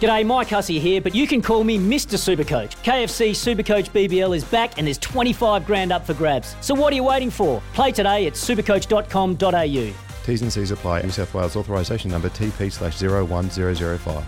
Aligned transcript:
G'day, 0.00 0.26
Mike 0.26 0.48
Hussey 0.48 0.80
here, 0.80 1.00
but 1.00 1.14
you 1.14 1.28
can 1.28 1.40
call 1.40 1.62
me 1.62 1.78
Mr. 1.78 2.18
Supercoach. 2.18 2.74
KFC 2.82 3.30
Supercoach 3.30 3.90
BBL 3.90 4.36
is 4.36 4.42
back 4.44 4.76
and 4.76 4.86
there's 4.88 4.98
25 4.98 5.64
grand 5.64 5.92
up 5.92 6.04
for 6.04 6.14
grabs. 6.14 6.56
So 6.60 6.74
what 6.74 6.92
are 6.92 6.96
you 6.96 7.04
waiting 7.04 7.30
for? 7.30 7.62
Play 7.74 7.92
today 7.92 8.26
at 8.26 8.32
supercoach.com.au. 8.32 9.94
T's 10.24 10.42
and 10.42 10.52
C's 10.52 10.70
apply. 10.72 11.02
New 11.02 11.10
South 11.10 11.32
Wales 11.32 11.54
authorisation 11.54 12.10
number 12.10 12.28
TP 12.28 12.72
slash 12.72 13.00
01005. 13.00 14.24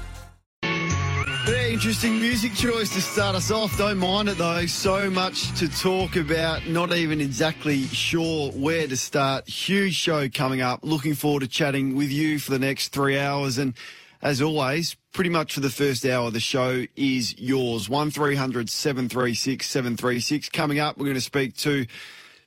Very 1.47 1.73
interesting 1.73 2.21
music 2.21 2.55
choice 2.55 2.93
to 2.95 3.01
start 3.01 3.35
us 3.35 3.51
off. 3.51 3.77
Don't 3.77 3.99
mind 3.99 4.29
it 4.29 4.39
though. 4.39 4.67
So 4.67 5.11
much 5.11 5.53
to 5.59 5.69
talk 5.69 6.17
about. 6.17 6.67
Not 6.69 6.93
even 6.93 7.21
exactly 7.21 7.85
sure 7.87 8.53
where 8.53 8.87
to 8.87 8.97
start. 8.97 9.49
Huge 9.49 9.95
show 9.95 10.29
coming 10.29 10.61
up. 10.61 10.81
Looking 10.83 11.15
forward 11.15 11.41
to 11.41 11.49
chatting 11.49 11.97
with 11.97 12.11
you 12.13 12.39
for 12.39 12.53
the 12.53 12.59
next 12.59 12.89
three 12.89 13.19
hours. 13.19 13.59
And 13.59 13.75
as 14.27 14.43
always, 14.43 14.97
pretty 15.13 15.31
much 15.31 15.55
for 15.55 15.61
the 15.61 15.71
first 15.71 16.05
hour, 16.05 16.33
the 16.33 16.41
show 16.41 16.85
is 16.97 17.39
yours. 17.39 17.89
1300 17.89 18.69
736 18.69 19.65
736. 19.65 20.49
Coming 20.49 20.81
up, 20.81 20.99
we're 20.99 21.05
going 21.05 21.15
to 21.15 21.21
speak 21.21 21.57
to 21.59 21.87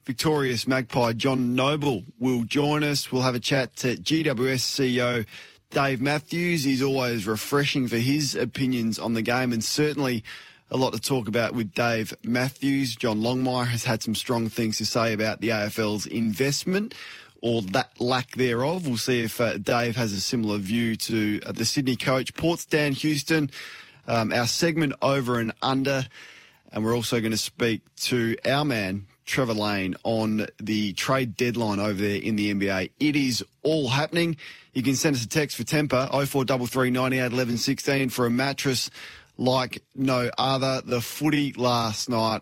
Victorious 0.04 0.68
Magpie 0.68 1.14
John 1.14 1.56
Noble 1.56 2.04
will 2.20 2.44
join 2.44 2.84
us. 2.84 3.14
We'll 3.14 3.22
have 3.22 3.34
a 3.34 3.40
chat 3.40 3.78
to 3.78 3.96
GWS 3.96 4.60
CEO 4.60 5.26
Dave 5.70 6.02
Matthews. 6.02 6.66
He's 6.66 6.82
always 6.82 7.26
refreshing 7.26 7.88
for 7.88 7.96
his 7.96 8.36
opinions 8.36 9.00
on 9.00 9.14
the 9.14 9.22
game 9.22 9.54
and 9.54 9.64
certainly 9.64 10.26
a 10.70 10.76
lot 10.76 10.92
to 10.92 11.00
talk 11.00 11.30
about 11.30 11.54
with 11.54 11.74
Dave 11.74 12.14
Matthews. 12.24 12.94
John 12.94 13.22
Longmire 13.22 13.68
has 13.68 13.86
had 13.86 14.04
some 14.04 14.16
strong 14.16 14.50
things 14.50 14.80
to 14.80 14.86
say 14.86 15.14
about 15.14 15.40
the 15.40 15.50
AFL's 15.50 16.06
investment 16.06 16.94
or 17.42 17.62
that 17.62 18.00
lack 18.00 18.32
thereof. 18.32 18.88
We'll 18.88 18.98
see 18.98 19.22
if 19.24 19.40
uh, 19.40 19.58
Dave 19.58 19.96
has 19.96 20.14
a 20.14 20.22
similar 20.22 20.58
view 20.58 20.96
to 20.96 21.42
uh, 21.46 21.52
the 21.52 21.66
Sydney 21.66 21.96
coach. 21.96 22.34
Port's 22.34 22.66
Dan 22.66 22.94
Houston, 22.94 23.50
um, 24.08 24.32
our 24.32 24.48
segment 24.48 24.94
over 25.02 25.40
and 25.40 25.54
under. 25.62 26.06
And 26.72 26.84
we're 26.84 26.96
also 26.96 27.20
going 27.20 27.32
to 27.32 27.38
speak 27.38 27.82
to 28.02 28.36
our 28.46 28.64
man, 28.64 29.08
Trevor 29.26 29.54
Lane, 29.54 29.96
on 30.04 30.48
the 30.62 30.94
trade 30.94 31.36
deadline 31.36 31.80
over 31.80 31.94
there 32.02 32.22
in 32.22 32.36
the 32.36 32.54
NBA. 32.54 32.92
It 33.00 33.16
is 33.16 33.44
all 33.64 33.90
happening. 33.90 34.38
You 34.74 34.84
can 34.84 34.96
send 34.96 35.16
us 35.16 35.24
a 35.24 35.28
text 35.28 35.58
for 35.58 35.64
Tempur 35.64 36.10
0433 36.10 36.92
98 36.92 37.32
11 37.32 37.58
16 37.58 38.10
for 38.10 38.26
a 38.26 38.30
mattress 38.30 38.92
like 39.38 39.82
no 39.96 40.30
other. 40.38 40.82
The 40.86 41.02
footy 41.02 41.54
last 41.54 42.10
night, 42.10 42.42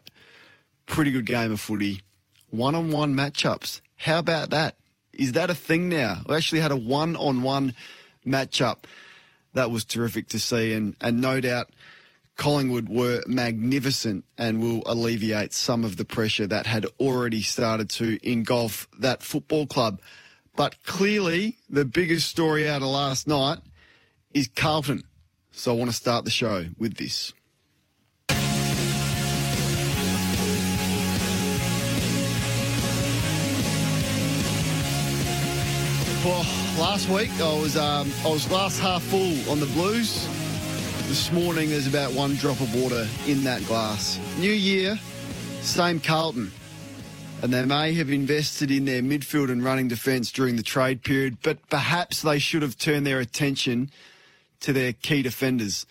pretty 0.86 1.12
good 1.12 1.26
game 1.26 1.52
of 1.52 1.62
footy. 1.62 2.02
One 2.50 2.76
on 2.76 2.92
one 2.92 3.16
matchups. 3.16 3.82
How 3.96 4.20
about 4.20 4.50
that? 4.50 4.76
Is 5.18 5.34
that 5.34 5.50
a 5.50 5.56
thing 5.56 5.90
now? 5.90 6.22
We 6.28 6.36
actually 6.36 6.62
had 6.62 6.72
a 6.72 6.78
one 6.78 7.16
on 7.16 7.42
one 7.42 7.74
matchup. 8.26 8.84
That 9.54 9.72
was 9.72 9.84
terrific 9.84 10.30
to 10.30 10.40
see, 10.40 10.74
and, 10.74 10.96
and 11.02 11.20
no 11.20 11.42
doubt 11.42 11.70
Collingwood 12.36 12.88
were 12.88 13.24
magnificent 13.26 14.24
and 14.38 14.62
will 14.62 14.84
alleviate 14.86 15.54
some 15.54 15.84
of 15.84 15.98
the 15.98 16.06
pressure 16.06 16.46
that 16.46 16.68
had 16.68 16.86
already 17.00 17.42
started 17.42 17.90
to 17.92 18.20
engulf 18.22 18.88
that 19.00 19.24
football 19.24 19.66
club. 19.66 20.00
But 20.56 20.82
clearly, 20.84 21.58
the 21.70 21.86
biggest 21.86 22.30
story 22.30 22.70
out 22.70 22.84
of 22.84 22.90
last 22.90 23.28
night 23.28 23.60
is 24.34 24.48
Carlton. 24.48 25.04
So 25.52 25.74
I 25.74 25.78
want 25.78 25.90
to 25.90 25.96
start 25.98 26.26
the 26.26 26.32
show 26.32 26.66
with 26.78 26.98
this. 26.98 27.34
Well, 36.28 36.46
last 36.78 37.08
week 37.08 37.32
I 37.40 37.58
was 37.58 37.78
um, 37.78 38.12
I 38.26 38.28
was 38.28 38.46
glass 38.48 38.78
half 38.78 39.02
full 39.02 39.50
on 39.50 39.62
the 39.62 39.66
Blues. 39.68 40.28
This 41.08 41.32
morning 41.32 41.70
there's 41.70 41.88
about 41.88 42.12
one 42.12 42.36
drop 42.36 42.60
of 42.60 42.76
water 42.76 43.08
in 43.28 43.46
that 43.46 43.66
glass. 43.66 44.20
New 44.38 44.52
year, 44.52 45.00
same 45.62 46.02
Carlton. 46.02 46.52
And 47.42 47.54
they 47.54 47.64
may 47.64 47.94
have 47.94 48.10
invested 48.10 48.72
in 48.72 48.84
their 48.84 49.02
midfield 49.02 49.50
and 49.50 49.64
running 49.64 49.88
defence 49.88 50.30
during 50.30 50.58
the 50.58 50.64
trade 50.64 51.02
period, 51.02 51.38
but 51.44 51.66
perhaps 51.70 52.24
they 52.24 52.40
should 52.40 52.62
have 52.62 52.78
turned 52.78 53.08
their 53.08 53.22
attention 53.22 53.90
to 54.60 54.74
their 54.74 54.92
key 54.92 55.22
defenders. 55.22 55.86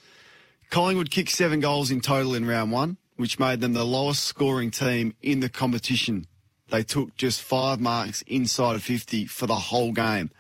Collingwood 0.68 1.10
kicked 1.10 1.30
seven 1.30 1.60
goals 1.60 1.90
in 1.90 2.02
total 2.02 2.34
in 2.34 2.46
round 2.46 2.72
one, 2.72 2.98
which 3.16 3.38
made 3.38 3.62
them 3.62 3.72
the 3.72 3.86
lowest 3.86 4.24
scoring 4.24 4.70
team 4.70 5.14
in 5.22 5.40
the 5.40 5.48
competition. 5.48 6.26
They 6.68 6.82
took 6.82 7.16
just 7.16 7.42
five 7.42 7.80
marks 7.80 8.22
inside 8.22 8.74
of 8.74 8.82
50 8.82 9.26
for 9.26 9.46
the 9.46 9.54
whole 9.54 9.92
game. 9.92 10.30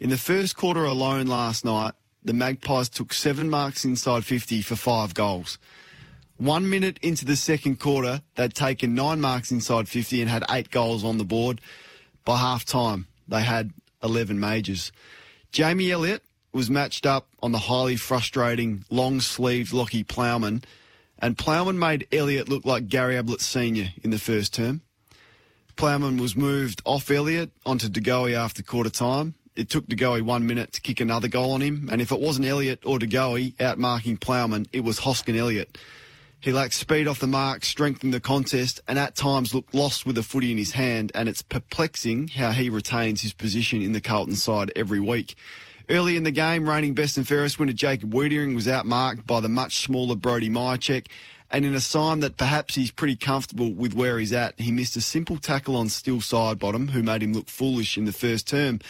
In 0.00 0.10
the 0.10 0.16
first 0.16 0.56
quarter 0.56 0.84
alone 0.84 1.26
last 1.26 1.64
night, 1.64 1.92
the 2.24 2.32
Magpies 2.32 2.88
took 2.88 3.12
seven 3.12 3.48
marks 3.48 3.84
inside 3.84 4.24
50 4.24 4.62
for 4.62 4.76
five 4.76 5.14
goals. 5.14 5.58
One 6.36 6.68
minute 6.68 6.98
into 7.02 7.24
the 7.24 7.36
second 7.36 7.80
quarter, 7.80 8.22
they'd 8.34 8.54
taken 8.54 8.94
nine 8.94 9.20
marks 9.20 9.50
inside 9.50 9.88
50 9.88 10.22
and 10.22 10.30
had 10.30 10.44
eight 10.50 10.70
goals 10.70 11.04
on 11.04 11.18
the 11.18 11.24
board. 11.24 11.60
By 12.24 12.38
half 12.38 12.64
time, 12.64 13.06
they 13.28 13.42
had 13.42 13.72
11 14.02 14.40
majors. 14.40 14.90
Jamie 15.52 15.90
Elliott 15.90 16.22
was 16.52 16.70
matched 16.70 17.06
up 17.06 17.28
on 17.42 17.52
the 17.52 17.58
highly 17.58 17.96
frustrating, 17.96 18.84
long 18.90 19.20
sleeved 19.20 19.72
Lachie 19.72 20.06
Plowman, 20.06 20.64
and 21.18 21.36
Plowman 21.36 21.78
made 21.78 22.08
Elliott 22.10 22.48
look 22.48 22.64
like 22.64 22.88
Gary 22.88 23.16
Ablett 23.16 23.40
Sr. 23.40 23.90
in 24.02 24.10
the 24.10 24.18
first 24.18 24.54
term. 24.54 24.80
Plowman 25.80 26.20
was 26.20 26.36
moved 26.36 26.82
off 26.84 27.10
Elliott 27.10 27.52
onto 27.64 27.88
De 27.88 28.02
Goey 28.02 28.34
after 28.34 28.62
quarter 28.62 28.90
time. 28.90 29.34
It 29.56 29.70
took 29.70 29.86
De 29.86 29.96
Goey 29.96 30.20
one 30.20 30.46
minute 30.46 30.74
to 30.74 30.82
kick 30.82 31.00
another 31.00 31.26
goal 31.26 31.52
on 31.52 31.62
him, 31.62 31.88
and 31.90 32.02
if 32.02 32.12
it 32.12 32.20
wasn't 32.20 32.48
Elliott 32.48 32.80
or 32.84 32.98
De 32.98 33.06
Goey 33.06 33.54
outmarking 33.58 34.20
Plowman, 34.20 34.66
it 34.74 34.84
was 34.84 34.98
Hoskin 34.98 35.38
Elliott. 35.38 35.78
He 36.38 36.52
lacked 36.52 36.74
speed 36.74 37.08
off 37.08 37.18
the 37.18 37.26
mark, 37.26 37.64
strength 37.64 38.04
in 38.04 38.10
the 38.10 38.20
contest, 38.20 38.82
and 38.86 38.98
at 38.98 39.16
times 39.16 39.54
looked 39.54 39.72
lost 39.72 40.04
with 40.04 40.16
the 40.16 40.22
footy 40.22 40.52
in 40.52 40.58
his 40.58 40.72
hand, 40.72 41.12
and 41.14 41.30
it's 41.30 41.40
perplexing 41.40 42.28
how 42.28 42.50
he 42.50 42.68
retains 42.68 43.22
his 43.22 43.32
position 43.32 43.80
in 43.80 43.92
the 43.92 44.02
Carlton 44.02 44.36
side 44.36 44.70
every 44.76 45.00
week. 45.00 45.34
Early 45.88 46.18
in 46.18 46.24
the 46.24 46.30
game, 46.30 46.68
reigning 46.68 46.92
best 46.92 47.16
and 47.16 47.26
fairest 47.26 47.58
winner 47.58 47.72
Jacob 47.72 48.12
Weitering 48.12 48.54
was 48.54 48.66
outmarked 48.66 49.26
by 49.26 49.40
the 49.40 49.48
much 49.48 49.78
smaller 49.82 50.14
Brody 50.14 50.50
Mihocek, 50.50 51.06
and 51.50 51.64
in 51.64 51.74
a 51.74 51.80
sign 51.80 52.20
that 52.20 52.36
perhaps 52.36 52.74
he's 52.74 52.90
pretty 52.90 53.16
comfortable 53.16 53.72
with 53.72 53.94
where 53.94 54.18
he's 54.18 54.32
at, 54.32 54.58
he 54.60 54.70
missed 54.70 54.96
a 54.96 55.00
simple 55.00 55.36
tackle 55.36 55.76
on 55.76 55.88
Steele 55.88 56.18
Sidebottom, 56.18 56.90
who 56.90 57.02
made 57.02 57.22
him 57.22 57.32
look 57.32 57.48
foolish 57.48 57.98
in 57.98 58.04
the 58.04 58.12
first 58.12 58.46
term. 58.46 58.80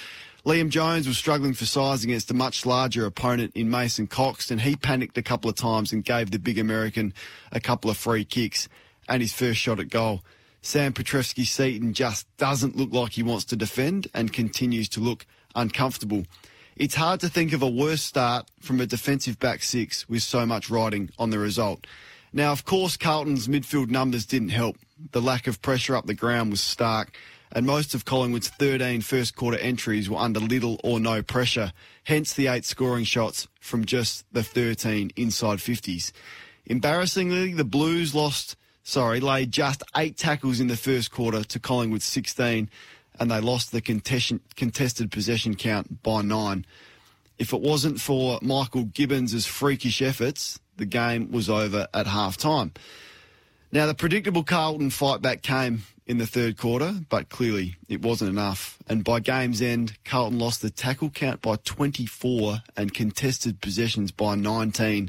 Liam 0.44 0.70
Jones 0.70 1.06
was 1.06 1.18
struggling 1.18 1.52
for 1.52 1.66
size 1.66 2.02
against 2.02 2.30
a 2.30 2.34
much 2.34 2.64
larger 2.64 3.04
opponent 3.04 3.52
in 3.54 3.70
Mason 3.70 4.06
Cox, 4.06 4.50
and 4.50 4.60
he 4.60 4.74
panicked 4.74 5.18
a 5.18 5.22
couple 5.22 5.50
of 5.50 5.56
times 5.56 5.92
and 5.92 6.04
gave 6.04 6.30
the 6.30 6.38
big 6.38 6.58
American 6.58 7.12
a 7.52 7.60
couple 7.60 7.90
of 7.90 7.96
free 7.96 8.24
kicks 8.24 8.68
and 9.08 9.20
his 9.22 9.32
first 9.32 9.58
shot 9.60 9.80
at 9.80 9.88
goal. 9.88 10.22
Sam 10.62 10.92
Petrevski 10.92 11.46
Seaton 11.46 11.94
just 11.94 12.26
doesn't 12.36 12.76
look 12.76 12.92
like 12.92 13.12
he 13.12 13.22
wants 13.22 13.44
to 13.46 13.56
defend 13.56 14.08
and 14.14 14.32
continues 14.32 14.88
to 14.90 15.00
look 15.00 15.26
uncomfortable. 15.54 16.24
It's 16.76 16.94
hard 16.94 17.20
to 17.20 17.28
think 17.28 17.52
of 17.52 17.62
a 17.62 17.68
worse 17.68 18.02
start 18.02 18.50
from 18.60 18.80
a 18.80 18.86
defensive 18.86 19.38
back 19.38 19.62
six 19.62 20.08
with 20.08 20.22
so 20.22 20.46
much 20.46 20.70
riding 20.70 21.10
on 21.18 21.30
the 21.30 21.38
result. 21.38 21.86
Now, 22.32 22.52
of 22.52 22.64
course, 22.64 22.96
Carlton's 22.96 23.48
midfield 23.48 23.90
numbers 23.90 24.24
didn't 24.24 24.50
help. 24.50 24.76
The 25.12 25.20
lack 25.20 25.46
of 25.46 25.60
pressure 25.62 25.96
up 25.96 26.06
the 26.06 26.14
ground 26.14 26.50
was 26.50 26.60
stark, 26.60 27.16
and 27.50 27.66
most 27.66 27.94
of 27.94 28.04
Collingwood's 28.04 28.48
13 28.48 29.00
first 29.00 29.34
quarter 29.34 29.58
entries 29.58 30.08
were 30.08 30.18
under 30.18 30.38
little 30.38 30.78
or 30.84 31.00
no 31.00 31.22
pressure, 31.22 31.72
hence 32.04 32.32
the 32.32 32.46
eight 32.46 32.64
scoring 32.64 33.04
shots 33.04 33.48
from 33.60 33.84
just 33.84 34.24
the 34.32 34.44
13 34.44 35.10
inside 35.16 35.58
50s. 35.58 36.12
Embarrassingly, 36.66 37.52
the 37.52 37.64
Blues 37.64 38.14
lost, 38.14 38.56
sorry, 38.84 39.18
laid 39.18 39.50
just 39.50 39.82
eight 39.96 40.16
tackles 40.16 40.60
in 40.60 40.68
the 40.68 40.76
first 40.76 41.10
quarter 41.10 41.42
to 41.42 41.58
Collingwood's 41.58 42.04
16, 42.04 42.70
and 43.18 43.30
they 43.30 43.40
lost 43.40 43.72
the 43.72 43.80
contested 43.80 45.10
possession 45.10 45.56
count 45.56 46.02
by 46.04 46.22
nine. 46.22 46.64
If 47.38 47.52
it 47.52 47.60
wasn't 47.60 48.00
for 48.00 48.38
Michael 48.40 48.84
Gibbons' 48.84 49.46
freakish 49.46 50.00
efforts, 50.00 50.60
the 50.80 50.86
game 50.86 51.30
was 51.30 51.48
over 51.48 51.86
at 51.94 52.08
half 52.08 52.36
time. 52.36 52.72
Now, 53.70 53.86
the 53.86 53.94
predictable 53.94 54.42
Carlton 54.42 54.90
fight 54.90 55.22
back 55.22 55.42
came 55.42 55.84
in 56.04 56.18
the 56.18 56.26
third 56.26 56.56
quarter, 56.56 56.92
but 57.08 57.28
clearly 57.28 57.76
it 57.88 58.02
wasn't 58.02 58.30
enough. 58.30 58.78
And 58.88 59.04
by 59.04 59.20
game's 59.20 59.62
end, 59.62 59.96
Carlton 60.04 60.40
lost 60.40 60.60
the 60.60 60.70
tackle 60.70 61.10
count 61.10 61.40
by 61.40 61.54
24 61.54 62.62
and 62.76 62.92
contested 62.92 63.60
possessions 63.60 64.10
by 64.10 64.34
19. 64.34 65.08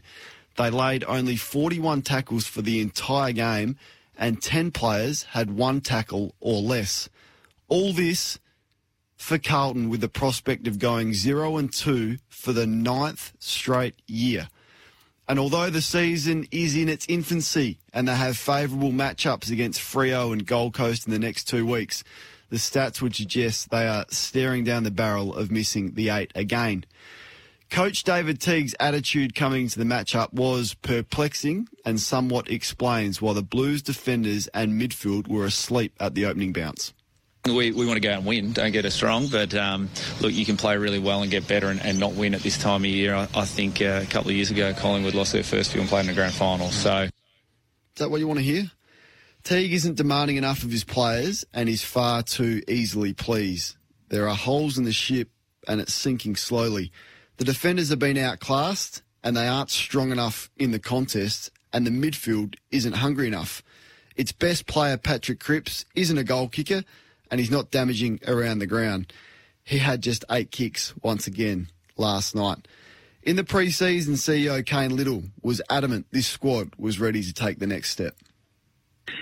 They 0.58 0.70
laid 0.70 1.04
only 1.06 1.38
41 1.38 2.04
tackles 2.04 2.46
for 2.46 2.62
the 2.62 2.82
entire 2.82 3.32
game, 3.32 3.78
and 4.16 4.40
10 4.40 4.70
players 4.70 5.24
had 5.24 5.50
one 5.50 5.82
tackle 5.82 6.36
or 6.40 6.62
less. 6.62 7.10
All 7.68 7.94
this 7.94 8.38
for 9.16 9.40
Carlton 9.40 9.90
with 9.90 10.02
the 10.02 10.10
prospect 10.10 10.68
of 10.68 10.78
going 10.78 11.16
0 11.16 11.58
and 11.58 11.74
2 11.74 12.18
for 12.30 12.54
the 12.54 12.68
ninth 12.68 13.34
straight 13.40 13.96
year. 14.06 14.50
And 15.32 15.40
although 15.40 15.70
the 15.70 15.82
season 15.82 16.46
is 16.52 16.76
in 16.76 16.90
its 16.90 17.06
infancy 17.08 17.80
and 17.94 18.06
they 18.06 18.16
have 18.16 18.36
favourable 18.36 18.92
matchups 18.92 19.50
against 19.50 19.80
Freo 19.80 20.34
and 20.34 20.46
Gold 20.46 20.74
Coast 20.74 21.08
in 21.08 21.14
the 21.14 21.20
next 21.20 21.46
two 21.46 21.66
weeks, 21.66 22.04
the 22.50 22.58
stats 22.58 23.02
would 23.02 23.16
suggest 23.16 23.70
they 23.70 23.88
are 23.88 24.04
staring 24.10 24.66
down 24.66 24.84
the 24.84 24.92
barrel 24.92 25.34
of 25.34 25.50
missing 25.50 25.94
the 25.94 26.10
eight 26.10 26.34
again. 26.36 26.84
Coach 27.70 28.04
David 28.04 28.42
Teague's 28.42 28.76
attitude 28.78 29.34
coming 29.34 29.70
to 29.70 29.80
the 29.80 29.86
matchup 29.86 30.34
was 30.34 30.74
perplexing 30.74 31.70
and 31.86 32.02
somewhat 32.02 32.52
explains 32.52 33.22
why 33.22 33.32
the 33.32 33.42
Blues 33.42 33.82
defenders 33.82 34.48
and 34.48 34.74
midfield 34.74 35.30
were 35.30 35.46
asleep 35.46 35.94
at 36.02 36.14
the 36.14 36.26
opening 36.26 36.52
bounce. 36.52 36.92
We, 37.46 37.72
we 37.72 37.86
want 37.88 37.96
to 37.96 38.02
go 38.02 38.12
out 38.12 38.18
and 38.20 38.26
win, 38.26 38.54
don't 38.54 38.72
get 38.72 38.86
us 38.86 39.02
wrong, 39.02 39.28
but 39.28 39.56
um, 39.56 39.90
look, 40.20 40.32
you 40.32 40.46
can 40.46 40.58
play 40.58 40.78
really 40.78 41.00
well 41.00 41.24
and 41.24 41.32
get 41.32 41.48
better 41.48 41.70
and, 41.70 41.84
and 41.84 42.00
not 42.00 42.14
win 42.14 42.36
at 42.36 42.42
this 42.42 42.58
time 42.58 42.82
of 42.82 42.86
year. 42.86 43.16
I, 43.16 43.28
I 43.34 43.46
think 43.46 43.82
uh, 43.82 44.02
a 44.04 44.06
couple 44.06 44.30
of 44.30 44.36
years 44.36 44.52
ago, 44.52 44.74
Collingwood 44.74 45.16
lost 45.16 45.34
their 45.34 45.44
first 45.44 45.72
few 45.72 45.82
and 45.82 45.90
played 45.90 46.02
in 46.02 46.08
the 46.08 46.14
grand 46.14 46.34
final. 46.34 46.70
So, 46.70 47.04
is 47.04 47.12
that 47.96 48.12
what 48.12 48.20
you 48.20 48.28
want 48.28 48.40
to 48.40 48.46
hear? 48.46 48.70
Teague 49.44 49.74
isn't 49.74 49.96
demanding 49.96 50.38
enough 50.38 50.64
of 50.64 50.72
his 50.72 50.84
players 50.84 51.44
and 51.52 51.68
is 51.68 51.84
far 51.84 52.22
too 52.22 52.62
easily 52.68 53.14
pleased. 53.14 53.76
There 54.10 54.30
are 54.30 54.36
holes 54.36 54.78
in 54.78 54.84
the 54.84 54.92
ship 54.92 55.30
and 55.68 55.82
it's 55.82 55.94
sinking 55.94 56.36
slowly. 56.36 56.92
The 57.38 57.46
defenders 57.46 57.90
have 57.90 57.98
been 57.98 58.18
outclassed 58.18 59.02
and 59.24 59.36
they 59.36 59.48
aren't 59.48 59.72
strong 59.72 60.12
enough 60.12 60.50
in 60.58 60.72
the 60.72 60.80
contest, 60.80 61.52
and 61.74 61.86
the 61.86 61.92
midfield 61.92 62.56
isn't 62.72 62.94
hungry 62.94 63.28
enough. 63.28 63.64
Its 64.16 64.32
best 64.32 64.66
player, 64.66 64.98
Patrick 64.98 65.40
Cripps, 65.40 65.86
isn't 65.96 66.18
a 66.18 66.24
goal 66.24 66.48
kicker 66.48 66.84
and 67.32 67.40
he's 67.40 67.50
not 67.50 67.72
damaging 67.72 68.20
around 68.28 68.60
the 68.60 68.68
ground. 68.68 69.12
He 69.64 69.78
had 69.78 70.02
just 70.02 70.26
eight 70.30 70.52
kicks 70.52 70.94
once 71.02 71.26
again 71.26 71.70
last 71.98 72.36
night. 72.36 72.68
In 73.24 73.36
the 73.36 73.44
pre-season, 73.44 74.16
CEO 74.16 74.66
Cain 74.66 74.96
Liddle 74.96 75.24
was 75.42 75.62
adamant 75.70 76.08
this 76.12 76.28
squad 76.28 76.74
was 76.78 77.00
ready 77.00 77.24
to 77.24 77.34
take 77.34 77.60
the 77.60 77.68
next 77.68 77.92
step. 77.92 78.16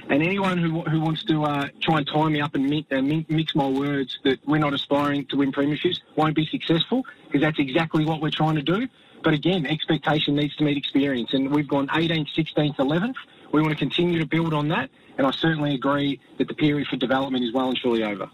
And 0.10 0.24
anyone 0.24 0.58
who, 0.58 0.82
who 0.82 1.02
wants 1.02 1.24
to 1.26 1.44
uh, 1.44 1.68
try 1.82 1.98
and 2.00 2.08
tie 2.08 2.30
me 2.30 2.42
up 2.42 2.56
and 2.56 2.70
mix, 2.70 2.92
uh, 2.92 3.02
mix 3.02 3.56
my 3.56 3.68
words 3.68 4.18
that 4.24 4.40
we're 4.48 4.60
not 4.60 4.74
aspiring 4.74 5.26
to 5.28 5.38
win 5.38 5.52
premierships 5.52 6.00
won't 6.16 6.36
be 6.36 6.46
successful 6.46 7.06
because 7.26 7.42
that's 7.42 7.60
exactly 7.60 8.06
what 8.06 8.22
we're 8.22 8.32
trying 8.32 8.56
to 8.56 8.62
do. 8.62 8.88
But 9.24 9.34
again, 9.34 9.66
expectation 9.66 10.36
needs 10.36 10.56
to 10.58 10.64
meet 10.64 10.78
experience. 10.78 11.34
And 11.34 11.52
we've 11.52 11.68
gone 11.68 11.88
18th, 11.90 12.28
16th, 12.36 12.78
11th. 12.78 13.16
We 13.52 13.62
want 13.62 13.74
to 13.74 13.78
continue 13.78 14.20
to 14.20 14.26
build 14.26 14.54
on 14.54 14.70
that. 14.70 14.90
And 15.20 15.28
I 15.28 15.32
certainly 15.32 15.76
agree 15.76 16.18
that 16.38 16.48
the 16.48 16.54
period 16.54 16.88
for 16.88 16.96
development 16.96 17.44
is 17.44 17.52
well 17.52 17.68
and 17.68 17.78
truly 17.78 18.06
over. 18.06 18.30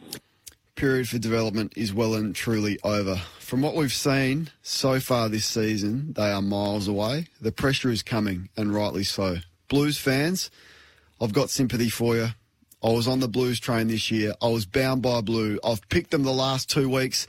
Period 0.75 1.09
for 1.09 1.17
development 1.17 1.73
is 1.75 1.91
well 1.91 2.13
and 2.13 2.35
truly 2.35 2.77
over. 2.83 3.15
From 3.39 3.63
what 3.63 3.73
we've 3.75 3.91
seen 3.91 4.51
so 4.61 4.99
far 4.99 5.27
this 5.27 5.47
season, 5.47 6.13
they 6.13 6.29
are 6.29 6.43
miles 6.43 6.87
away. 6.87 7.25
The 7.41 7.51
pressure 7.51 7.89
is 7.89 8.03
coming, 8.03 8.49
and 8.55 8.71
rightly 8.71 9.03
so. 9.03 9.37
Blues 9.67 9.97
fans, 9.97 10.51
I've 11.19 11.33
got 11.33 11.49
sympathy 11.49 11.89
for 11.89 12.17
you. 12.17 12.27
I 12.83 12.89
was 12.91 13.07
on 13.07 13.19
the 13.19 13.27
Blues 13.27 13.59
train 13.59 13.87
this 13.87 14.11
year. 14.11 14.35
I 14.39 14.49
was 14.49 14.67
bound 14.67 15.01
by 15.01 15.21
blue. 15.21 15.59
I've 15.63 15.89
picked 15.89 16.11
them 16.11 16.21
the 16.21 16.31
last 16.31 16.69
two 16.69 16.87
weeks 16.87 17.25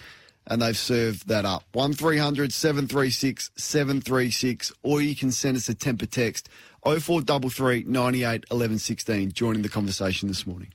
and 0.46 0.60
they've 0.60 0.76
served 0.76 1.28
that 1.28 1.46
up. 1.46 1.64
1300 1.72 2.52
736 2.52 3.50
736 3.56 4.72
or 4.82 5.00
you 5.00 5.16
can 5.16 5.32
send 5.32 5.56
us 5.56 5.70
a 5.70 5.74
Tempur 5.74 6.10
text 6.10 6.50
0433 6.86 7.84
98 7.88 8.44
11 8.48 8.78
16 8.78 9.32
joining 9.32 9.62
the 9.62 9.68
conversation 9.68 10.28
this 10.28 10.46
morning. 10.46 10.68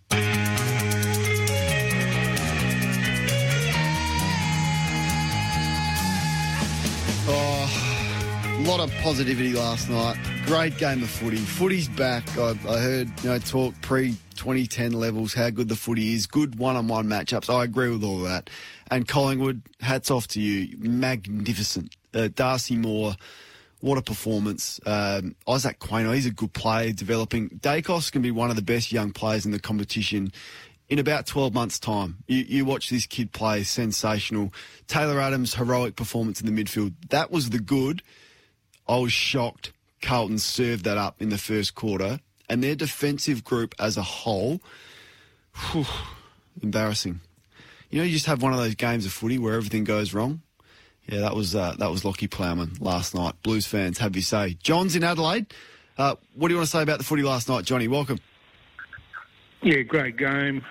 Oh, 7.28 8.58
a 8.60 8.64
lot 8.68 8.82
of 8.82 8.92
positivity 9.02 9.54
last 9.54 9.90
night. 9.90 10.18
Great 10.46 10.78
game 10.78 11.02
of 11.02 11.10
footy. 11.10 11.38
Footy's 11.38 11.88
back. 11.88 12.28
I, 12.38 12.58
I 12.68 12.78
heard 12.80 13.24
you 13.24 13.30
know 13.30 13.40
talk 13.40 13.74
pre 13.82 14.18
2010 14.36 14.92
levels 14.92 15.34
how 15.34 15.50
good 15.50 15.70
the 15.70 15.78
footy 15.78 16.14
is. 16.14 16.28
Good 16.28 16.60
one-on-one 16.60 17.08
matchups. 17.08 17.50
I 17.50 17.64
agree 17.64 17.90
with 17.90 18.04
all 18.04 18.20
that. 18.20 18.50
And 18.90 19.08
Collingwood, 19.08 19.62
hats 19.80 20.12
off 20.12 20.28
to 20.30 20.42
you. 20.42 20.78
Magnificent. 20.78 21.96
Uh, 22.14 22.28
Darcy 22.36 22.76
Moore 22.76 23.16
what 23.82 23.98
a 23.98 24.02
performance. 24.02 24.80
Um, 24.86 25.36
Isaac 25.48 25.80
Quaynor, 25.80 26.14
he's 26.16 26.26
a 26.26 26.32
good 26.32 26.54
player, 26.54 26.94
developing. 26.94 27.50
Daicos 27.50 28.12
can 28.12 28.22
be 28.22 28.32
one 28.32 28.50
of 28.50 28.56
the 28.56 28.62
best 28.62 28.92
young 28.92 29.12
players 29.12 29.46
in 29.46 29.52
the 29.52 29.60
competition 29.60 30.32
in 30.88 31.00
about 31.00 31.26
12 31.26 31.54
months' 31.54 31.80
time. 31.80 32.18
You, 32.28 32.46
you 32.48 32.66
watch 32.66 32.90
this 32.90 33.06
kid 33.06 33.32
play, 33.32 33.64
sensational. 33.64 34.54
Taylor 34.88 35.20
Adams' 35.20 35.56
heroic 35.56 35.96
performance 35.96 36.42
in 36.42 36.54
the 36.54 36.64
midfield. 36.64 36.94
That 37.10 37.32
was 37.32 37.50
the 37.50 37.60
good. 37.60 38.02
I 38.88 38.98
was 38.98 39.14
shocked 39.14 39.72
Carlton 40.02 40.40
served 40.40 40.84
that 40.86 40.98
up 40.98 41.22
in 41.22 41.30
the 41.30 41.38
first 41.38 41.76
quarter. 41.76 42.20
And 42.50 42.64
their 42.64 42.76
defensive 42.76 43.44
group 43.44 43.74
as 43.80 43.96
a 43.96 44.02
whole, 44.02 44.62
whew, 45.72 45.86
embarrassing. 46.62 47.22
You 47.90 48.00
know, 48.00 48.04
you 48.04 48.12
just 48.12 48.26
have 48.26 48.42
one 48.42 48.52
of 48.52 48.60
those 48.60 48.76
games 48.76 49.06
of 49.06 49.14
footy 49.14 49.38
where 49.38 49.54
everything 49.54 49.84
goes 49.84 50.14
wrong. 50.14 50.42
Yeah, 51.08 51.20
that 51.22 51.36
was 51.36 51.56
uh, 51.56 51.76
that 51.80 51.90
was 51.90 52.04
Lachie 52.04 52.30
Plowman 52.30 52.80
last 52.80 53.14
night. 53.16 53.34
Blues 53.44 53.66
fans, 53.66 53.98
have 53.98 54.16
you 54.16 54.22
say? 54.22 54.56
John's 54.62 54.96
in 54.96 55.04
Adelaide. 55.04 55.48
Uh, 55.98 56.16
what 56.36 56.48
do 56.48 56.54
you 56.54 56.58
want 56.58 56.68
to 56.68 56.72
say 56.72 56.82
about 56.82 57.00
the 57.00 57.04
footy 57.04 57.24
last 57.24 57.50
night, 57.50 57.66
Johnny? 57.66 57.88
Welcome. 57.88 58.20
Yeah, 59.62 59.82
great 59.82 60.18
game. 60.18 60.64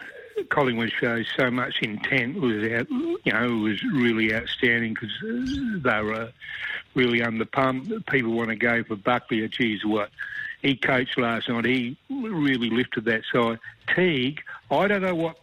Collingwood 0.49 0.91
shows 0.99 1.27
so 1.37 1.51
much 1.51 1.83
intent. 1.83 2.41
Was 2.41 2.65
out, 2.73 2.91
you 2.91 3.33
know, 3.33 3.57
was 3.57 3.83
really 3.85 4.35
outstanding 4.35 4.95
because 4.95 5.11
they 5.83 6.03
were 6.03 6.33
really 6.95 7.23
under 7.23 7.45
pump. 7.45 7.91
People 8.07 8.33
want 8.33 8.49
to 8.49 8.57
go 8.57 8.83
for 8.85 8.97
Buckley. 8.97 9.47
Geez, 9.49 9.85
what 9.85 10.11
he 10.63 10.77
coached 10.77 11.19
last 11.19 11.49
night. 11.49 11.65
He 11.67 11.97
really 12.09 12.71
lifted 12.71 13.05
that 13.05 13.23
side. 13.33 13.59
Teague, 13.95 14.41
I 14.71 14.89
don't 14.89 15.03
know 15.03 15.15
what 15.15 15.39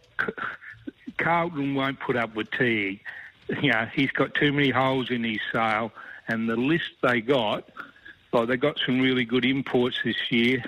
Carlton 1.16 1.74
won't 1.74 2.00
put 2.00 2.16
up 2.16 2.34
with 2.34 2.50
Teague 2.50 3.00
you 3.62 3.70
know, 3.70 3.86
he's 3.94 4.10
got 4.10 4.34
too 4.34 4.52
many 4.52 4.70
holes 4.70 5.10
in 5.10 5.24
his 5.24 5.40
sail. 5.52 5.92
And 6.28 6.48
the 6.48 6.56
list 6.56 6.90
they 7.02 7.20
got, 7.20 7.68
well, 8.32 8.46
they 8.46 8.56
got 8.56 8.78
some 8.84 9.00
really 9.00 9.24
good 9.24 9.44
imports 9.44 9.98
this 10.04 10.30
year. 10.30 10.62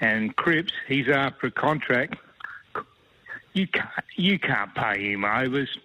And 0.00 0.34
Cripps, 0.36 0.72
he's 0.86 1.08
after 1.08 1.48
a 1.48 1.50
contract. 1.50 2.16
You 3.52 3.66
can't, 3.66 3.88
you 4.16 4.38
can't 4.38 4.74
pay 4.74 5.12
him 5.12 5.24
overs. 5.24 5.78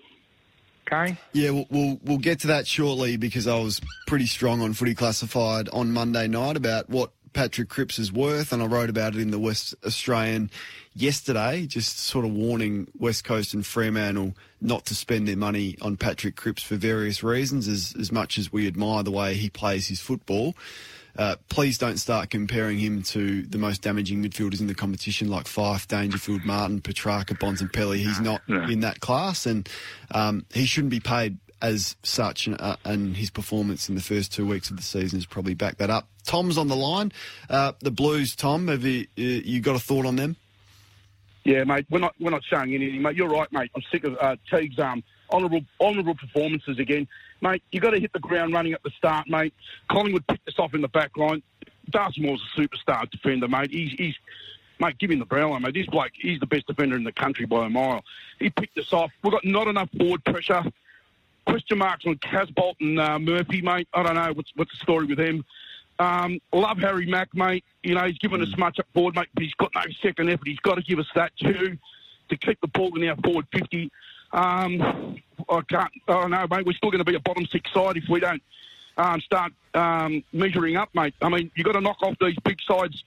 Okay. 0.91 1.17
Yeah, 1.33 1.51
we'll, 1.51 1.65
we'll, 1.69 1.99
we'll 2.03 2.17
get 2.17 2.39
to 2.41 2.47
that 2.47 2.65
shortly 2.65 3.15
because 3.15 3.45
I 3.45 3.59
was 3.59 3.79
pretty 4.07 4.25
strong 4.25 4.61
on 4.61 4.73
Footy 4.73 4.95
Classified 4.95 5.69
on 5.69 5.91
Monday 5.91 6.27
night 6.27 6.57
about 6.57 6.89
what 6.89 7.11
Patrick 7.33 7.69
Cripps 7.69 7.99
is 7.99 8.11
worth, 8.11 8.51
and 8.51 8.63
I 8.63 8.65
wrote 8.65 8.89
about 8.89 9.15
it 9.15 9.21
in 9.21 9.29
the 9.29 9.37
West 9.37 9.75
Australian 9.85 10.49
yesterday, 11.01 11.65
just 11.65 11.99
sort 11.99 12.25
of 12.25 12.31
warning 12.31 12.87
West 12.97 13.23
Coast 13.23 13.53
and 13.53 13.65
Fremantle 13.65 14.35
not 14.61 14.85
to 14.87 14.95
spend 14.95 15.27
their 15.27 15.37
money 15.37 15.77
on 15.81 15.97
Patrick 15.97 16.35
Cripps 16.35 16.63
for 16.63 16.75
various 16.75 17.23
reasons, 17.23 17.67
as, 17.67 17.95
as 17.99 18.11
much 18.11 18.37
as 18.37 18.51
we 18.51 18.67
admire 18.67 19.03
the 19.03 19.11
way 19.11 19.33
he 19.33 19.49
plays 19.49 19.87
his 19.87 19.99
football. 19.99 20.55
Uh, 21.17 21.35
please 21.49 21.77
don't 21.77 21.97
start 21.97 22.29
comparing 22.29 22.77
him 22.77 23.01
to 23.01 23.41
the 23.43 23.57
most 23.57 23.81
damaging 23.81 24.23
midfielders 24.23 24.61
in 24.61 24.67
the 24.67 24.75
competition 24.75 25.27
like 25.29 25.47
Fyfe, 25.47 25.87
Dangerfield, 25.87 26.45
Martin, 26.45 26.81
Petracca, 26.81 27.37
Bonds, 27.39 27.61
and 27.61 27.71
Pelly. 27.73 27.99
He's 27.99 28.19
not 28.19 28.41
in 28.69 28.81
that 28.81 28.99
class, 28.99 29.45
and 29.45 29.67
um, 30.11 30.45
he 30.53 30.65
shouldn't 30.65 30.91
be 30.91 30.99
paid 30.99 31.37
as 31.61 31.97
such, 32.03 32.47
uh, 32.47 32.75
and 32.85 33.17
his 33.17 33.29
performance 33.29 33.89
in 33.89 33.95
the 33.95 34.01
first 34.01 34.31
two 34.31 34.45
weeks 34.45 34.69
of 34.69 34.77
the 34.77 34.83
season 34.83 35.17
has 35.17 35.25
probably 35.25 35.53
backed 35.53 35.79
that 35.79 35.89
up. 35.89 36.07
Tom's 36.25 36.57
on 36.57 36.69
the 36.69 36.75
line. 36.75 37.11
Uh, 37.49 37.73
the 37.79 37.91
Blues, 37.91 38.35
Tom, 38.35 38.69
have 38.69 38.85
you, 38.85 39.01
uh, 39.17 39.21
you 39.21 39.59
got 39.59 39.75
a 39.75 39.79
thought 39.79 40.05
on 40.05 40.15
them? 40.15 40.37
Yeah, 41.49 41.63
mate. 41.63 41.87
We're 41.89 41.97
not 41.97 42.13
we're 42.19 42.29
not 42.29 42.43
saying 42.47 42.75
anything, 42.75 43.01
mate. 43.01 43.15
You're 43.15 43.27
right, 43.27 43.51
mate. 43.51 43.71
I'm 43.75 43.81
sick 43.91 44.03
of 44.03 44.15
uh, 44.21 44.35
Teague's 44.51 44.77
um, 44.77 45.03
honourable 45.31 45.61
honourable 45.81 46.13
performances 46.13 46.77
again, 46.77 47.07
mate. 47.41 47.63
You 47.71 47.79
got 47.79 47.89
to 47.89 47.99
hit 47.99 48.13
the 48.13 48.19
ground 48.19 48.53
running 48.53 48.73
at 48.73 48.83
the 48.83 48.91
start, 48.91 49.27
mate. 49.27 49.51
Collingwood 49.89 50.27
picked 50.27 50.47
us 50.47 50.59
off 50.59 50.75
in 50.75 50.81
the 50.81 50.87
back 50.87 51.17
line. 51.17 51.41
Darcy 51.89 52.21
Moore's 52.21 52.39
a 52.55 52.61
superstar 52.61 53.09
defender, 53.09 53.47
mate. 53.47 53.71
He's, 53.71 53.93
he's 53.93 54.15
mate, 54.79 54.99
give 54.99 55.09
him 55.09 55.17
the 55.17 55.25
brown 55.25 55.59
mate. 55.63 55.73
This 55.73 55.87
bloke, 55.87 56.11
he's 56.13 56.39
the 56.39 56.45
best 56.45 56.67
defender 56.67 56.95
in 56.95 57.03
the 57.03 57.11
country 57.11 57.47
by 57.47 57.65
a 57.65 57.69
mile. 57.69 58.03
He 58.37 58.51
picked 58.51 58.77
us 58.77 58.93
off. 58.93 59.09
We've 59.23 59.33
got 59.33 59.43
not 59.43 59.67
enough 59.67 59.89
forward 59.97 60.23
pressure. 60.25 60.63
Question 61.47 61.79
marks 61.79 62.05
on 62.05 62.17
Casboult 62.17 62.75
and 62.79 62.99
uh, 62.99 63.17
Murphy, 63.17 63.63
mate. 63.63 63.87
I 63.91 64.03
don't 64.03 64.13
know 64.13 64.33
what's 64.33 64.51
what's 64.55 64.69
the 64.69 64.83
story 64.83 65.07
with 65.07 65.19
him. 65.19 65.43
Um, 65.99 66.39
love 66.53 66.77
Harry 66.77 67.05
Mack, 67.05 67.33
mate. 67.35 67.65
You 67.83 67.95
know, 67.95 68.05
he's 68.05 68.17
given 68.17 68.41
us 68.41 68.55
much 68.57 68.79
up 68.79 68.87
forward, 68.93 69.15
mate, 69.15 69.27
but 69.33 69.43
he's 69.43 69.53
got 69.55 69.71
no 69.75 69.81
second 70.01 70.29
effort. 70.29 70.47
He's 70.47 70.59
got 70.59 70.75
to 70.75 70.81
give 70.81 70.97
us 70.97 71.07
that 71.15 71.31
too 71.37 71.77
to 72.29 72.37
keep 72.37 72.59
the 72.61 72.67
ball 72.67 72.95
in 72.95 73.07
our 73.09 73.17
forward 73.17 73.45
50. 73.51 73.91
Um, 74.31 75.17
I 75.49 75.61
can't, 75.67 75.91
oh 76.07 76.27
no, 76.27 76.45
mate, 76.49 76.65
we're 76.65 76.73
still 76.73 76.91
going 76.91 76.99
to 76.99 77.05
be 77.05 77.15
a 77.15 77.19
bottom 77.19 77.45
six 77.47 77.71
side 77.73 77.97
if 77.97 78.07
we 78.09 78.19
don't 78.19 78.41
um, 78.97 79.19
start 79.21 79.51
um, 79.73 80.23
measuring 80.31 80.77
up, 80.77 80.89
mate. 80.93 81.15
I 81.21 81.29
mean, 81.29 81.51
you've 81.55 81.65
got 81.65 81.73
to 81.73 81.81
knock 81.81 81.97
off 82.01 82.15
these 82.19 82.37
big 82.43 82.59
sides 82.61 83.03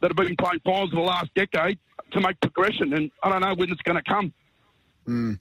that 0.00 0.10
have 0.10 0.16
been 0.16 0.36
playing 0.36 0.60
finals 0.64 0.90
for 0.90 0.96
the 0.96 1.02
last 1.02 1.32
decade 1.34 1.78
to 2.12 2.20
make 2.20 2.40
progression, 2.40 2.92
and 2.92 3.10
I 3.22 3.30
don't 3.30 3.40
know 3.40 3.54
when 3.54 3.70
it's 3.70 3.82
going 3.82 3.96
to 3.96 4.02
come. 4.02 4.32
Mm. 5.06 5.38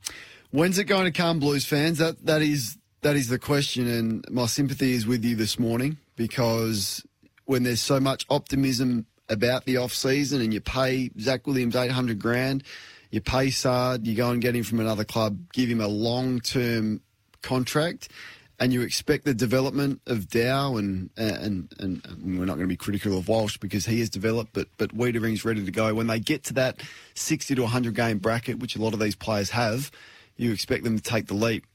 When's 0.51 0.77
it 0.77 0.85
going 0.85 1.05
to 1.05 1.11
come, 1.11 1.39
Blues 1.39 1.65
fans? 1.65 1.97
That 1.97 2.25
that 2.25 2.41
is 2.41 2.77
that 3.03 3.15
is 3.15 3.27
the 3.27 3.39
question, 3.39 3.87
and 3.87 4.25
my 4.31 4.45
sympathy 4.45 4.93
is 4.93 5.05
with 5.05 5.23
you 5.23 5.35
this 5.35 5.59
morning 5.59 5.97
because 6.15 7.05
when 7.45 7.63
there's 7.63 7.81
so 7.81 7.99
much 7.99 8.25
optimism 8.29 9.05
about 9.29 9.65
the 9.65 9.77
off 9.77 9.93
season, 9.93 10.41
and 10.41 10.53
you 10.53 10.61
pay 10.61 11.11
Zach 11.19 11.45
Williams 11.45 11.75
eight 11.75 11.91
hundred 11.91 12.19
grand, 12.19 12.63
you 13.11 13.21
pay 13.21 13.49
Saad, 13.49 14.07
you 14.07 14.15
go 14.15 14.31
and 14.31 14.41
get 14.41 14.55
him 14.55 14.63
from 14.63 14.79
another 14.79 15.03
club, 15.03 15.37
give 15.53 15.69
him 15.69 15.81
a 15.81 15.87
long 15.87 16.39
term 16.39 17.01
contract, 17.41 18.09
and 18.57 18.71
you 18.71 18.81
expect 18.81 19.25
the 19.25 19.33
development 19.33 20.01
of 20.07 20.29
Dow 20.29 20.77
and, 20.77 21.09
and 21.17 21.73
and 21.79 22.05
and 22.05 22.39
we're 22.39 22.45
not 22.45 22.55
going 22.55 22.67
to 22.67 22.67
be 22.67 22.77
critical 22.77 23.17
of 23.17 23.27
Walsh 23.27 23.57
because 23.57 23.85
he 23.85 23.99
has 23.99 24.09
developed, 24.09 24.51
but 24.53 24.67
but 24.77 24.95
Weitering's 24.95 25.43
ready 25.43 25.63
to 25.65 25.71
go. 25.71 25.93
When 25.93 26.07
they 26.07 26.19
get 26.19 26.45
to 26.45 26.53
that 26.53 26.81
sixty 27.15 27.53
to 27.55 27.67
hundred 27.67 27.95
game 27.95 28.19
bracket, 28.19 28.59
which 28.59 28.77
a 28.77 28.81
lot 28.81 28.93
of 28.93 28.99
these 28.99 29.15
players 29.15 29.49
have, 29.49 29.91
you 30.37 30.53
expect 30.53 30.85
them 30.85 30.95
to 30.95 31.03
take 31.03 31.27
the 31.27 31.33
leap. 31.33 31.65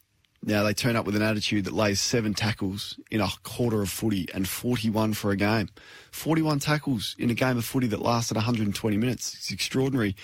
Now 0.42 0.62
they 0.62 0.72
turn 0.72 0.96
up 0.96 1.04
with 1.04 1.16
an 1.16 1.22
attitude 1.22 1.64
that 1.64 1.74
lays 1.74 2.00
seven 2.00 2.32
tackles 2.32 2.98
in 3.10 3.20
a 3.20 3.28
quarter 3.42 3.82
of 3.82 3.90
footy 3.90 4.28
and 4.32 4.48
41 4.48 5.14
for 5.14 5.30
a 5.30 5.36
game. 5.36 5.68
41 6.12 6.60
tackles 6.60 7.16
in 7.18 7.28
a 7.30 7.34
game 7.34 7.58
of 7.58 7.64
footy 7.64 7.88
that 7.88 8.00
lasted 8.00 8.36
120 8.36 8.96
minutes. 8.96 9.34
It's 9.34 9.50
extraordinary 9.50 10.14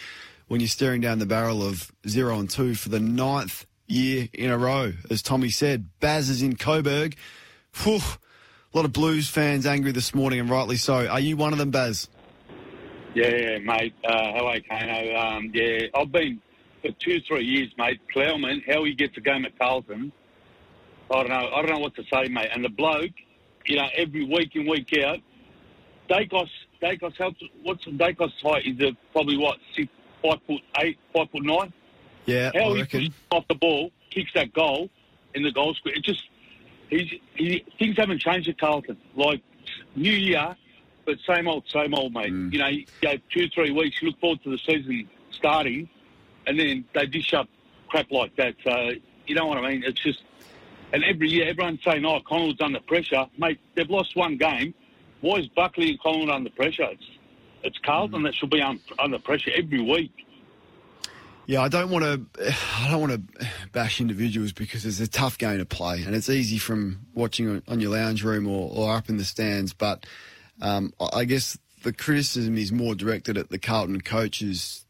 when 0.47 0.61
you're 0.61 0.69
staring 0.69 1.01
down 1.01 1.19
the 1.19 1.27
barrel 1.27 1.63
of 1.63 1.91
zero 2.09 2.39
and 2.39 2.49
two 2.49 2.75
for 2.75 2.91
the 2.91 3.01
ninth 3.01 3.67
year 3.87 4.29
in 4.33 4.51
a 4.51 4.59
row. 4.59 4.93
As 5.11 5.23
Tommy 5.23 5.51
said, 5.51 5.89
Baz 6.01 6.29
is 6.29 6.43
in 6.43 6.57
Coburg. 6.57 7.17
Whew, 7.83 7.97
a 7.97 8.77
lot 8.77 8.85
of 8.85 8.93
Blues 8.93 9.29
fans 9.29 9.67
angry 9.67 9.93
this 9.93 10.15
morning, 10.15 10.41
and 10.41 10.49
rightly 10.49 10.77
so. 10.77 11.07
Are 11.07 11.21
you 11.21 11.37
one 11.37 11.53
of 11.53 11.59
them, 11.59 11.71
Baz? 11.71 12.09
Yeah, 13.15 13.59
mate. 13.59 13.95
Uh, 14.05 14.33
hello, 14.33 14.55
Kano. 14.69 15.17
Um, 15.17 15.51
yeah, 15.55 15.87
I've 15.95 16.11
been 16.11 16.41
for 16.85 16.93
two, 16.93 17.21
three 17.21 17.45
years, 17.45 17.71
mate. 17.79 18.01
Plowman, 18.13 18.63
how 18.69 18.85
he 18.85 18.95
gets 18.95 19.17
a 19.17 19.21
game 19.21 19.45
at 19.45 19.59
Carlton, 19.59 20.13
I 21.11 21.15
don't 21.15 21.29
know. 21.29 21.51
I 21.55 21.63
don't 21.63 21.71
know 21.71 21.79
what 21.79 21.95
to 21.97 22.05
say, 22.13 22.29
mate. 22.29 22.51
And 22.55 22.65
the 22.65 22.69
bloke, 22.69 23.13
you 23.67 23.77
know, 23.77 23.87
every 23.97 24.25
week 24.25 24.55
in, 24.55 24.69
week 24.69 24.97
out, 24.99 25.19
Daicos, 26.11 26.49
Daicos, 26.83 27.17
how, 27.19 27.33
what's 27.63 27.85
Daicos 27.87 28.33
height? 28.43 28.67
Is 28.67 28.77
it 28.79 28.97
probably 29.13 29.39
what, 29.39 29.59
six, 29.75 29.89
five 30.23 30.39
foot 30.47 30.61
eight, 30.81 30.99
five 31.15 31.31
foot 31.31 31.43
nine? 31.45 31.73
Yeah, 32.27 32.51
How 32.55 32.71
I 32.71 32.75
he 32.75 32.81
reckon. 32.81 33.15
off 33.31 33.45
the 33.49 33.55
ball, 33.55 33.91
kicks 34.11 34.33
that 34.35 34.53
goal 34.53 34.91
in 35.35 35.43
the 35.43 35.53
goal 35.53 35.75
square. 35.75 35.95
It 35.95 36.05
just 36.05 36.23
he's 36.89 37.13
he, 37.35 37.65
things 37.79 37.97
haven't 37.97 38.21
changed 38.21 38.49
at 38.49 38.59
Carlton. 38.59 38.97
Like 39.15 39.43
new 39.95 40.13
year, 40.13 40.57
but 41.05 41.19
same 41.27 41.49
old, 41.49 41.65
same 41.69 41.95
old, 41.95 42.13
mate. 42.15 42.33
Mm. 42.33 42.53
You 42.53 42.59
know, 42.59 42.69
you 42.69 42.87
go 43.03 43.15
two, 43.31 43.49
three 43.49 43.71
weeks, 43.73 44.01
you 44.01 44.09
look 44.09 44.21
forward 44.21 44.43
to 44.45 44.51
the 44.51 44.59
season 44.59 45.09
starting, 45.31 45.89
and 46.47 46.59
then 46.59 46.85
they 46.95 47.07
dish 47.07 47.33
up 47.35 47.49
crap 47.89 48.11
like 48.11 48.35
that. 48.37 48.55
So 48.65 48.91
you 49.27 49.35
know 49.35 49.47
what 49.47 49.59
I 49.59 49.71
mean? 49.71 49.83
It's 49.85 50.03
just 50.03 50.23
and 50.93 51.03
every 51.05 51.29
year 51.29 51.49
everyone's 51.49 51.83
saying, 51.85 52.05
"Oh, 52.05 52.21
Collingwood's 52.21 52.61
under 52.61 52.81
pressure, 52.81 53.27
mate." 53.39 53.59
They've 53.75 53.89
lost 53.91 54.17
one 54.17 54.37
game. 54.37 54.75
Why 55.21 55.37
is 55.39 55.47
Buckley 55.49 55.91
and 55.91 56.01
Collingwood 56.01 56.31
under 56.31 56.51
pressure? 56.51 56.89
It's 56.91 57.07
it's 57.63 57.79
Carlton 57.79 58.21
Mm. 58.21 58.25
that 58.25 58.35
should 58.35 58.51
be 58.51 58.61
un, 58.61 58.79
under 58.99 59.19
pressure 59.19 59.51
every 59.55 59.81
week. 59.81 60.13
Yeah, 61.47 61.61
I 61.61 61.69
don't 61.69 61.91
want 61.91 62.05
to. 62.05 62.55
I 62.79 62.89
don't 62.91 63.01
want 63.01 63.13
to 63.13 63.47
bash 63.73 64.01
individuals 64.01 64.53
because 64.53 64.85
it's 64.87 65.01
a 65.01 65.09
tough 65.09 65.39
game 65.39 65.59
to 65.59 65.65
play, 65.65 66.03
and 66.03 66.15
it's 66.15 66.29
easy 66.29 66.59
from 66.59 67.01
watching 67.15 67.63
on- 67.69 67.81
your 67.81 67.93
lounge 67.93 68.23
room 68.23 68.47
or, 68.47 68.71
or 68.73 68.95
up 68.95 69.09
in 69.09 69.17
the 69.17 69.25
stands. 69.25 69.73
But 69.73 70.07
um, 70.61 70.93
I 71.13 71.25
guess 71.25 71.59
the 71.83 71.93
criticism 71.93 72.57
is 72.57 72.73
more 72.73 72.95
directed 72.95 73.37
at 73.37 73.51
the 73.51 73.59
Carlton 73.59 74.01
coaches 74.01 74.84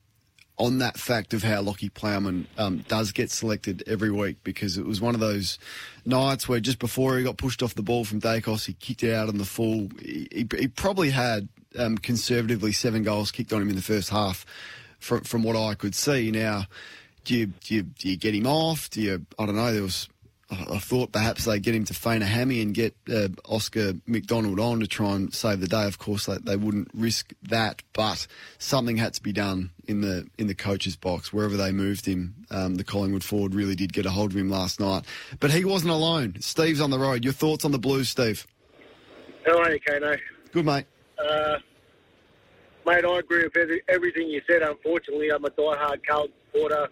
on 0.56 0.78
that 0.78 0.98
fact 0.98 1.34
of 1.34 1.42
how 1.42 1.62
Lachie 1.62 1.92
Plowman 1.92 2.46
um, 2.56 2.84
does 2.86 3.10
get 3.10 3.30
selected 3.30 3.82
every 3.86 4.10
week 4.10 4.36
because 4.44 4.78
it 4.78 4.86
was 4.86 5.00
one 5.00 5.14
of 5.14 5.20
those 5.20 5.58
nights 6.06 6.48
where 6.48 6.60
just 6.60 6.78
before 6.78 7.18
he 7.18 7.24
got 7.24 7.36
pushed 7.36 7.62
off 7.62 7.74
the 7.74 7.82
ball 7.82 8.04
from 8.04 8.20
Daicos, 8.20 8.66
he 8.66 8.74
kicked 8.74 9.02
it 9.02 9.12
out 9.12 9.28
on 9.28 9.38
the 9.38 9.44
full. 9.44 9.88
He, 10.00 10.46
he, 10.56 10.68
probably 10.68 11.10
had 11.10 11.48
um, 11.76 11.98
conservatively 11.98 12.70
seven 12.70 13.02
goals 13.02 13.32
kicked 13.32 13.52
on 13.52 13.62
him 13.62 13.68
in 13.68 13.76
the 13.76 13.82
first 13.82 14.10
half 14.10 14.46
from, 15.00 15.22
from 15.22 15.42
what 15.42 15.56
I 15.56 15.74
could 15.74 15.94
see. 15.94 16.30
Now, 16.30 16.66
do 17.24 17.34
you, 17.34 17.46
do 17.46 17.74
you, 17.74 17.82
do 17.82 18.08
you 18.08 18.16
get 18.16 18.34
him 18.34 18.46
off? 18.46 18.90
Do 18.90 19.00
you, 19.00 19.26
I 19.38 19.46
don't 19.46 19.56
know, 19.56 19.72
there 19.72 19.82
was, 19.82 20.08
I 20.50 20.78
thought 20.78 21.10
perhaps 21.10 21.46
they'd 21.46 21.62
get 21.62 21.74
him 21.74 21.84
to 21.86 21.94
feign 21.94 22.20
a 22.20 22.26
hammy 22.26 22.60
and 22.60 22.74
get 22.74 22.94
uh, 23.10 23.28
Oscar 23.46 23.94
McDonald 24.06 24.60
on 24.60 24.80
to 24.80 24.86
try 24.86 25.14
and 25.14 25.32
save 25.32 25.60
the 25.60 25.66
day. 25.66 25.86
Of 25.86 25.98
course, 25.98 26.26
they, 26.26 26.36
they 26.36 26.56
wouldn't 26.56 26.90
risk 26.92 27.32
that, 27.44 27.82
but 27.94 28.26
something 28.58 28.98
had 28.98 29.14
to 29.14 29.22
be 29.22 29.32
done 29.32 29.70
in 29.86 30.02
the 30.02 30.28
in 30.38 30.46
the 30.46 30.54
coach's 30.54 30.96
box 30.96 31.32
wherever 31.32 31.56
they 31.56 31.72
moved 31.72 32.04
him. 32.04 32.34
Um, 32.50 32.74
the 32.74 32.84
Collingwood 32.84 33.24
forward 33.24 33.54
really 33.54 33.74
did 33.74 33.92
get 33.92 34.04
a 34.04 34.10
hold 34.10 34.32
of 34.32 34.36
him 34.36 34.50
last 34.50 34.80
night, 34.80 35.04
but 35.40 35.50
he 35.50 35.64
wasn't 35.64 35.92
alone. 35.92 36.36
Steve's 36.40 36.80
on 36.80 36.90
the 36.90 36.98
road. 36.98 37.24
Your 37.24 37.32
thoughts 37.32 37.64
on 37.64 37.72
the 37.72 37.78
Blues, 37.78 38.10
Steve? 38.10 38.46
How 39.46 39.58
are 39.58 39.72
you, 39.72 39.80
Kano? 39.80 40.16
Good, 40.52 40.66
mate. 40.66 40.86
Uh, 41.18 41.56
mate, 42.86 43.04
I 43.04 43.18
agree 43.18 43.44
with 43.44 43.56
every, 43.56 43.82
everything 43.88 44.28
you 44.28 44.42
said. 44.48 44.62
Unfortunately, 44.62 45.30
I'm 45.30 45.44
a 45.44 45.50
diehard 45.50 46.06
Carlton 46.06 46.32
supporter. 46.52 46.88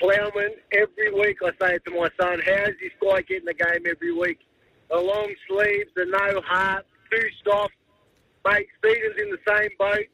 Plowman, 0.00 0.50
every 0.72 1.12
week 1.12 1.38
I 1.42 1.50
say 1.60 1.74
it 1.76 1.84
to 1.86 1.90
my 1.90 2.08
son, 2.20 2.40
how's 2.44 2.74
this 2.80 2.92
guy 3.02 3.22
getting 3.22 3.46
the 3.46 3.54
game 3.54 3.84
every 3.88 4.12
week? 4.12 4.38
The 4.90 4.96
long 4.96 5.32
sleeves, 5.48 5.90
the 5.96 6.04
no 6.06 6.40
heart, 6.42 6.86
too 7.10 7.28
soft. 7.44 7.74
Mate, 8.44 8.66
Stevens 8.78 9.16
in 9.20 9.30
the 9.30 9.38
same 9.48 9.70
boat. 9.78 10.06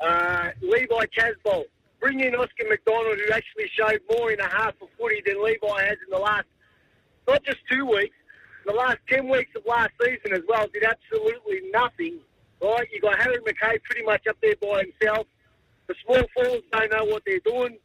Uh, 0.00 0.50
Levi 0.62 1.04
Casboult, 1.16 1.66
bring 2.00 2.20
in 2.20 2.34
Oscar 2.34 2.66
McDonald, 2.68 3.18
who 3.18 3.32
actually 3.32 3.68
showed 3.76 4.00
more 4.10 4.32
in 4.32 4.40
a 4.40 4.48
half 4.48 4.74
of 4.80 4.88
footy 4.98 5.22
than 5.26 5.42
Levi 5.44 5.82
has 5.82 5.98
in 6.04 6.10
the 6.10 6.18
last, 6.18 6.46
not 7.28 7.44
just 7.44 7.58
two 7.70 7.84
weeks, 7.84 8.16
the 8.66 8.72
last 8.72 8.98
10 9.08 9.28
weeks 9.28 9.50
of 9.56 9.64
last 9.66 9.90
season 10.02 10.32
as 10.32 10.42
well, 10.48 10.66
did 10.72 10.84
absolutely 10.84 11.70
nothing. 11.72 12.18
Right? 12.62 12.88
You 12.92 13.00
got 13.00 13.20
Harry 13.20 13.38
McKay 13.38 13.82
pretty 13.82 14.04
much 14.04 14.26
up 14.28 14.36
there 14.42 14.54
by 14.60 14.84
himself. 14.84 15.26
The 15.86 15.94
small 16.04 16.22
forwards 16.34 16.64
don't 16.72 16.92
know 16.92 17.04
what 17.04 17.22
they're 17.26 17.40
doing. 17.40 17.78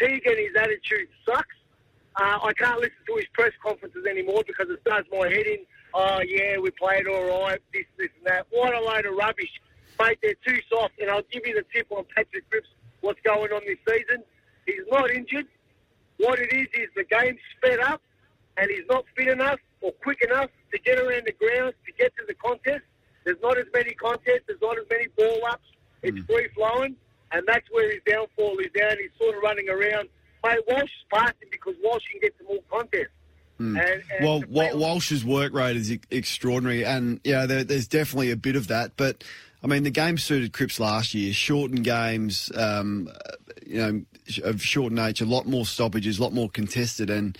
Teagan, 0.00 0.38
his 0.38 0.54
attitude 0.56 1.08
sucks. 1.24 1.56
Uh, 2.16 2.38
I 2.42 2.52
can't 2.54 2.78
listen 2.78 2.96
to 3.06 3.16
his 3.16 3.26
press 3.32 3.52
conferences 3.62 4.04
anymore 4.08 4.42
because 4.46 4.68
it 4.70 4.82
does 4.84 5.04
my 5.12 5.28
head 5.28 5.46
in. 5.46 5.58
Oh, 5.94 6.20
yeah, 6.26 6.58
we 6.58 6.70
played 6.70 7.06
all 7.06 7.44
right, 7.44 7.60
this, 7.72 7.84
this, 7.98 8.08
and 8.18 8.26
that. 8.26 8.46
What 8.50 8.74
a 8.74 8.80
load 8.80 9.06
of 9.06 9.14
rubbish. 9.14 9.50
Mate, 10.00 10.18
they're 10.22 10.34
too 10.46 10.58
soft. 10.70 10.94
And 11.00 11.10
I'll 11.10 11.22
give 11.30 11.42
you 11.46 11.54
the 11.54 11.64
tip 11.74 11.86
on 11.90 12.04
Patrick 12.14 12.48
Cripps, 12.50 12.68
what's 13.00 13.20
going 13.22 13.52
on 13.52 13.62
this 13.66 13.78
season. 13.88 14.22
He's 14.66 14.84
not 14.90 15.10
injured. 15.10 15.46
What 16.18 16.38
it 16.38 16.52
is, 16.52 16.68
is 16.74 16.88
the 16.96 17.04
game's 17.04 17.40
sped 17.56 17.80
up 17.80 18.00
and 18.56 18.70
he's 18.70 18.86
not 18.88 19.04
fit 19.16 19.28
enough 19.28 19.60
or 19.80 19.92
quick 20.02 20.22
enough 20.22 20.50
to 20.72 20.78
get 20.78 20.98
around 20.98 21.26
the 21.26 21.32
grounds 21.32 21.74
to 21.86 21.92
get 21.92 22.12
to 22.16 22.24
the 22.26 22.34
contest. 22.34 22.84
There's 23.24 23.40
not 23.42 23.58
as 23.58 23.66
many 23.74 23.92
contests. 23.92 24.44
There's 24.46 24.60
not 24.60 24.78
as 24.78 24.84
many 24.90 25.06
ball 25.16 25.40
ups. 25.50 25.66
It's 26.02 26.18
free 26.26 26.48
flowing, 26.54 26.96
and 27.32 27.42
that's 27.46 27.66
where 27.70 27.90
his 27.90 28.00
downfall 28.06 28.58
is 28.58 28.70
down. 28.78 28.96
He's 29.00 29.10
sort 29.18 29.36
of 29.36 29.42
running 29.42 29.68
around. 29.68 30.08
Mate, 30.44 30.60
Walsh 30.68 30.82
is 30.84 30.90
passing 31.12 31.48
because 31.50 31.74
Walsh 31.82 32.02
can 32.10 32.20
get 32.20 32.38
to 32.38 32.44
more 32.44 32.60
contests. 32.70 33.08
Mm. 33.60 33.80
And, 33.80 34.02
and 34.18 34.50
well, 34.50 34.76
Walsh's 34.76 35.24
work 35.24 35.52
rate 35.54 35.76
is 35.76 35.90
e- 35.90 36.00
extraordinary, 36.10 36.84
and 36.84 37.20
yeah, 37.24 37.46
there, 37.46 37.64
there's 37.64 37.88
definitely 37.88 38.30
a 38.30 38.36
bit 38.36 38.54
of 38.54 38.68
that. 38.68 38.92
But 38.96 39.24
I 39.62 39.66
mean, 39.66 39.82
the 39.82 39.90
game 39.90 40.18
suited 40.18 40.52
Cripps 40.52 40.78
last 40.78 41.14
year. 41.14 41.32
Shortened 41.32 41.82
games, 41.82 42.52
um, 42.54 43.08
you 43.66 43.78
know, 43.78 44.02
of 44.44 44.60
short 44.62 44.92
nature, 44.92 45.24
a 45.24 45.28
lot 45.28 45.46
more 45.46 45.64
stoppages, 45.64 46.18
a 46.18 46.22
lot 46.22 46.34
more 46.34 46.50
contested, 46.50 47.08
and 47.08 47.38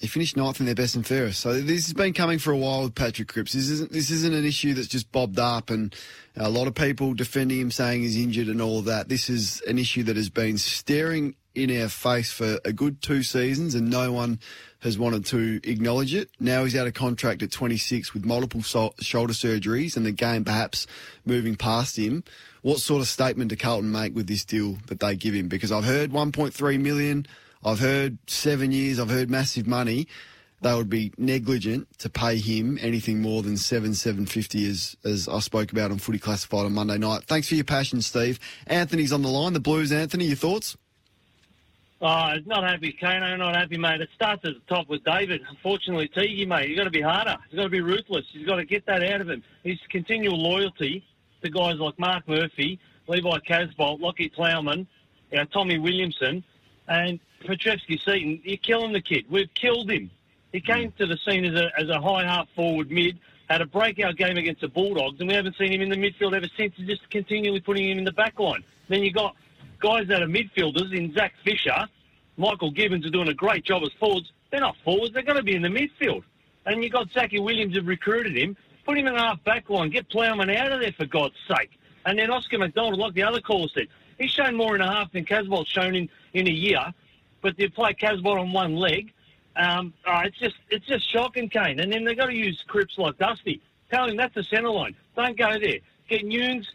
he 0.00 0.06
finished 0.06 0.36
ninth 0.36 0.60
in 0.60 0.66
their 0.66 0.74
best 0.74 0.96
and 0.96 1.06
fairest. 1.06 1.40
So 1.40 1.60
this 1.60 1.86
has 1.86 1.94
been 1.94 2.12
coming 2.12 2.38
for 2.38 2.52
a 2.52 2.56
while 2.56 2.82
with 2.82 2.94
Patrick 2.94 3.28
Cripps. 3.28 3.52
This 3.52 3.68
isn't 3.70 3.92
this 3.92 4.10
isn't 4.10 4.34
an 4.34 4.44
issue 4.44 4.74
that's 4.74 4.88
just 4.88 5.10
bobbed 5.12 5.38
up, 5.38 5.70
and 5.70 5.94
a 6.36 6.50
lot 6.50 6.66
of 6.66 6.74
people 6.74 7.14
defending 7.14 7.60
him, 7.60 7.70
saying 7.70 8.02
he's 8.02 8.16
injured 8.16 8.48
and 8.48 8.60
all 8.60 8.80
of 8.80 8.84
that. 8.86 9.08
This 9.08 9.30
is 9.30 9.62
an 9.66 9.78
issue 9.78 10.02
that 10.04 10.16
has 10.16 10.30
been 10.30 10.58
staring 10.58 11.36
in 11.54 11.80
our 11.80 11.88
face 11.88 12.32
for 12.32 12.58
a 12.64 12.72
good 12.72 13.00
two 13.00 13.22
seasons, 13.22 13.74
and 13.74 13.88
no 13.88 14.12
one 14.12 14.40
has 14.80 14.98
wanted 14.98 15.24
to 15.26 15.60
acknowledge 15.64 16.12
it. 16.12 16.28
Now 16.40 16.64
he's 16.64 16.76
out 16.76 16.86
of 16.86 16.94
contract 16.94 17.42
at 17.42 17.52
26 17.52 18.12
with 18.12 18.24
multiple 18.24 18.62
so- 18.62 18.94
shoulder 19.00 19.32
surgeries, 19.32 19.96
and 19.96 20.04
the 20.04 20.12
game 20.12 20.44
perhaps 20.44 20.86
moving 21.24 21.54
past 21.54 21.96
him. 21.96 22.24
What 22.62 22.78
sort 22.78 23.00
of 23.00 23.08
statement 23.08 23.50
do 23.50 23.56
Carlton 23.56 23.92
make 23.92 24.14
with 24.14 24.26
this 24.26 24.44
deal 24.44 24.78
that 24.86 25.00
they 25.00 25.16
give 25.16 25.34
him? 25.34 25.48
Because 25.48 25.70
I've 25.70 25.84
heard 25.84 26.10
1.3 26.10 26.80
million. 26.80 27.26
I've 27.64 27.80
heard 27.80 28.18
seven 28.26 28.72
years. 28.72 28.98
I've 29.00 29.10
heard 29.10 29.30
massive 29.30 29.66
money. 29.66 30.06
they 30.60 30.74
would 30.74 30.88
be 30.90 31.12
negligent 31.18 31.86
to 31.98 32.08
pay 32.10 32.38
him 32.38 32.78
anything 32.80 33.20
more 33.20 33.42
than 33.42 33.56
seven 33.56 33.94
seven 33.94 34.26
fifty, 34.26 34.68
as 34.68 34.96
as 35.04 35.28
I 35.28 35.38
spoke 35.40 35.72
about 35.72 35.90
on 35.90 35.98
Footy 35.98 36.18
Classified 36.18 36.64
on 36.66 36.72
Monday 36.72 36.98
night. 36.98 37.24
Thanks 37.24 37.48
for 37.48 37.54
your 37.54 37.64
passion, 37.64 38.00
Steve. 38.02 38.38
Anthony's 38.66 39.12
on 39.12 39.22
the 39.22 39.28
line. 39.28 39.52
The 39.52 39.60
Blues, 39.60 39.92
Anthony, 39.92 40.24
your 40.26 40.36
thoughts? 40.36 40.76
Oh, 42.00 42.34
not 42.44 42.64
happy, 42.64 42.92
Kano. 42.92 43.34
Not 43.36 43.56
happy, 43.56 43.78
mate. 43.78 44.00
It 44.00 44.10
starts 44.14 44.44
at 44.44 44.54
the 44.54 44.74
top 44.74 44.88
with 44.88 45.02
David. 45.04 45.40
Unfortunately, 45.48 46.08
Teague, 46.08 46.46
mate, 46.46 46.68
you've 46.68 46.76
got 46.76 46.84
to 46.84 46.90
be 46.90 47.00
harder. 47.00 47.36
You've 47.50 47.58
got 47.58 47.62
to 47.64 47.70
be 47.70 47.80
ruthless. 47.80 48.26
You've 48.32 48.46
got 48.46 48.56
to 48.56 48.64
get 48.64 48.84
that 48.86 49.02
out 49.02 49.22
of 49.22 49.30
him. 49.30 49.42
His 49.62 49.78
continual 49.88 50.36
loyalty 50.38 51.02
to 51.42 51.48
guys 51.50 51.76
like 51.78 51.98
Mark 51.98 52.28
Murphy, 52.28 52.78
Levi 53.06 53.38
Casboult, 53.48 54.00
Lachie 54.00 54.30
Plowman, 54.34 54.86
you 55.30 55.38
know, 55.38 55.44
Tommy 55.46 55.78
Williamson, 55.78 56.44
and 56.88 57.20
Petrevski 57.44 58.02
Seaton. 58.04 58.40
You're 58.44 58.56
killing 58.58 58.92
the 58.92 59.00
kid. 59.00 59.24
We've 59.30 59.52
killed 59.54 59.90
him. 59.90 60.10
He 60.52 60.60
hmm. 60.60 60.72
came 60.72 60.92
to 60.98 61.06
the 61.06 61.18
scene 61.26 61.44
as 61.44 61.54
a, 61.54 61.70
as 61.78 61.88
a 61.88 62.00
high 62.00 62.24
half 62.24 62.48
forward 62.54 62.90
mid, 62.90 63.18
had 63.48 63.60
a 63.60 63.66
breakout 63.66 64.16
game 64.16 64.36
against 64.36 64.60
the 64.60 64.68
Bulldogs, 64.68 65.20
and 65.20 65.28
we 65.28 65.34
haven't 65.34 65.56
seen 65.56 65.72
him 65.72 65.82
in 65.82 65.88
the 65.88 65.96
midfield 65.96 66.34
ever 66.34 66.48
since. 66.56 66.74
He's 66.76 66.88
just 66.88 67.08
continually 67.10 67.60
putting 67.60 67.90
him 67.90 67.98
in 67.98 68.04
the 68.04 68.12
back 68.12 68.38
line. 68.38 68.64
Then 68.88 69.02
you 69.02 69.12
got 69.12 69.34
guys 69.80 70.08
that 70.08 70.22
are 70.22 70.26
midfielders 70.26 70.96
in 70.96 71.12
Zach 71.14 71.34
Fisher, 71.44 71.86
Michael 72.36 72.70
Gibbons 72.70 73.06
are 73.06 73.10
doing 73.10 73.28
a 73.28 73.34
great 73.34 73.64
job 73.64 73.82
as 73.82 73.92
forwards. 73.98 74.32
They're 74.50 74.60
not 74.60 74.76
forwards, 74.84 75.14
they're 75.14 75.22
going 75.22 75.36
to 75.36 75.42
be 75.42 75.54
in 75.54 75.62
the 75.62 75.68
midfield. 75.68 76.24
And 76.66 76.82
you 76.82 76.90
got 76.90 77.10
Zachy 77.12 77.38
Williams 77.38 77.74
who 77.74 77.82
recruited 77.82 78.36
him. 78.36 78.56
Put 78.86 78.98
him 78.98 79.06
in 79.06 79.14
half 79.14 79.42
back 79.44 79.70
line, 79.70 79.90
get 79.90 80.08
Plowman 80.10 80.50
out 80.50 80.72
of 80.72 80.80
there 80.80 80.92
for 80.92 81.06
God's 81.06 81.36
sake. 81.48 81.70
And 82.04 82.18
then 82.18 82.30
Oscar 82.30 82.58
McDonald, 82.58 82.98
like 82.98 83.14
the 83.14 83.22
other 83.22 83.40
caller 83.40 83.68
said, 83.72 83.88
he's 84.18 84.30
shown 84.30 84.54
more 84.54 84.74
in 84.74 84.80
a 84.80 84.90
half 84.90 85.12
than 85.12 85.24
Casboult's 85.24 85.70
shown 85.70 85.94
in, 85.94 86.08
in 86.32 86.46
a 86.46 86.52
year. 86.52 86.92
But 87.42 87.56
they 87.56 87.68
play 87.68 87.92
Casbolt 87.94 88.40
on 88.40 88.52
one 88.52 88.76
leg. 88.76 89.12
Um, 89.56 89.92
it's 90.06 90.38
just 90.38 90.56
it's 90.70 90.86
just 90.86 91.08
shocking, 91.10 91.48
Kane. 91.48 91.78
And 91.78 91.92
then 91.92 92.04
they've 92.04 92.16
got 92.16 92.26
to 92.26 92.34
use 92.34 92.62
Cripps 92.66 92.98
like 92.98 93.18
Dusty. 93.18 93.60
Tell 93.90 94.08
him 94.08 94.16
that's 94.16 94.34
the 94.34 94.42
centre 94.42 94.70
line. 94.70 94.96
Don't 95.14 95.36
go 95.36 95.58
there. 95.58 95.78
Get 96.08 96.24
Newnes, 96.24 96.66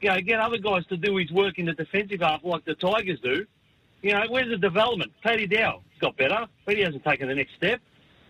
you 0.00 0.10
know, 0.10 0.20
get 0.20 0.38
other 0.38 0.58
guys 0.58 0.86
to 0.86 0.96
do 0.96 1.16
his 1.16 1.32
work 1.32 1.58
in 1.58 1.66
the 1.66 1.72
defensive 1.72 2.20
half 2.20 2.44
like 2.44 2.64
the 2.64 2.74
Tigers 2.74 3.20
do. 3.20 3.46
You 4.02 4.12
know, 4.12 4.24
where's 4.28 4.48
the 4.48 4.56
development? 4.56 5.12
Paddy 5.22 5.46
Dow 5.46 5.82
got 5.98 6.16
better, 6.16 6.46
but 6.64 6.76
he 6.76 6.82
hasn't 6.82 7.04
taken 7.04 7.26
the 7.26 7.34
next 7.34 7.54
step. 7.56 7.80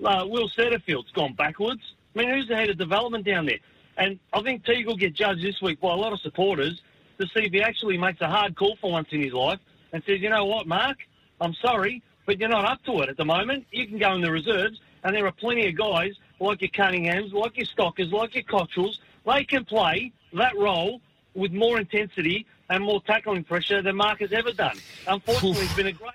Uh, 0.02 0.24
Will 0.26 0.48
Setterfield's 0.48 1.10
gone 1.12 1.34
backwards. 1.34 1.82
I 2.14 2.20
mean, 2.20 2.30
who's 2.30 2.48
the 2.48 2.56
head 2.56 2.70
of 2.70 2.78
development 2.78 3.26
down 3.26 3.44
there? 3.44 3.58
And 3.98 4.18
I 4.32 4.40
think 4.40 4.64
Teague 4.64 4.86
will 4.86 4.96
get 4.96 5.12
judged 5.12 5.42
this 5.42 5.60
week 5.60 5.80
by 5.80 5.92
a 5.92 5.96
lot 5.96 6.12
of 6.12 6.20
supporters 6.20 6.80
to 7.20 7.26
see 7.26 7.46
if 7.46 7.52
he 7.52 7.62
actually 7.62 7.98
makes 7.98 8.20
a 8.20 8.28
hard 8.28 8.56
call 8.56 8.76
for 8.80 8.92
once 8.92 9.08
in 9.10 9.22
his 9.22 9.32
life 9.32 9.58
and 9.92 10.02
says, 10.06 10.20
you 10.20 10.30
know 10.30 10.44
what, 10.44 10.66
Mark, 10.66 10.98
I'm 11.40 11.54
sorry, 11.54 12.02
but 12.26 12.38
you're 12.38 12.48
not 12.48 12.64
up 12.64 12.82
to 12.84 13.00
it 13.02 13.08
at 13.08 13.16
the 13.16 13.24
moment. 13.24 13.66
You 13.70 13.86
can 13.86 13.98
go 13.98 14.14
in 14.14 14.20
the 14.20 14.30
reserves, 14.30 14.80
and 15.04 15.14
there 15.14 15.26
are 15.26 15.32
plenty 15.32 15.68
of 15.68 15.76
guys 15.76 16.12
like 16.40 16.60
your 16.60 16.70
Cunninghams, 16.70 17.32
like 17.32 17.56
your 17.56 17.66
Stockers, 17.66 18.12
like 18.12 18.34
your 18.34 18.44
Cottrells. 18.44 19.00
They 19.26 19.44
can 19.44 19.64
play 19.64 20.12
that 20.32 20.56
role 20.56 21.00
with 21.34 21.52
more 21.52 21.78
intensity 21.78 22.46
and 22.70 22.84
more 22.84 23.00
tackling 23.02 23.44
pressure 23.44 23.82
than 23.82 23.96
Mark 23.96 24.20
has 24.20 24.32
ever 24.32 24.52
done. 24.52 24.76
Unfortunately, 25.06 25.64
it's 25.64 25.74
been 25.74 25.86
a 25.86 25.92
great. 25.92 26.12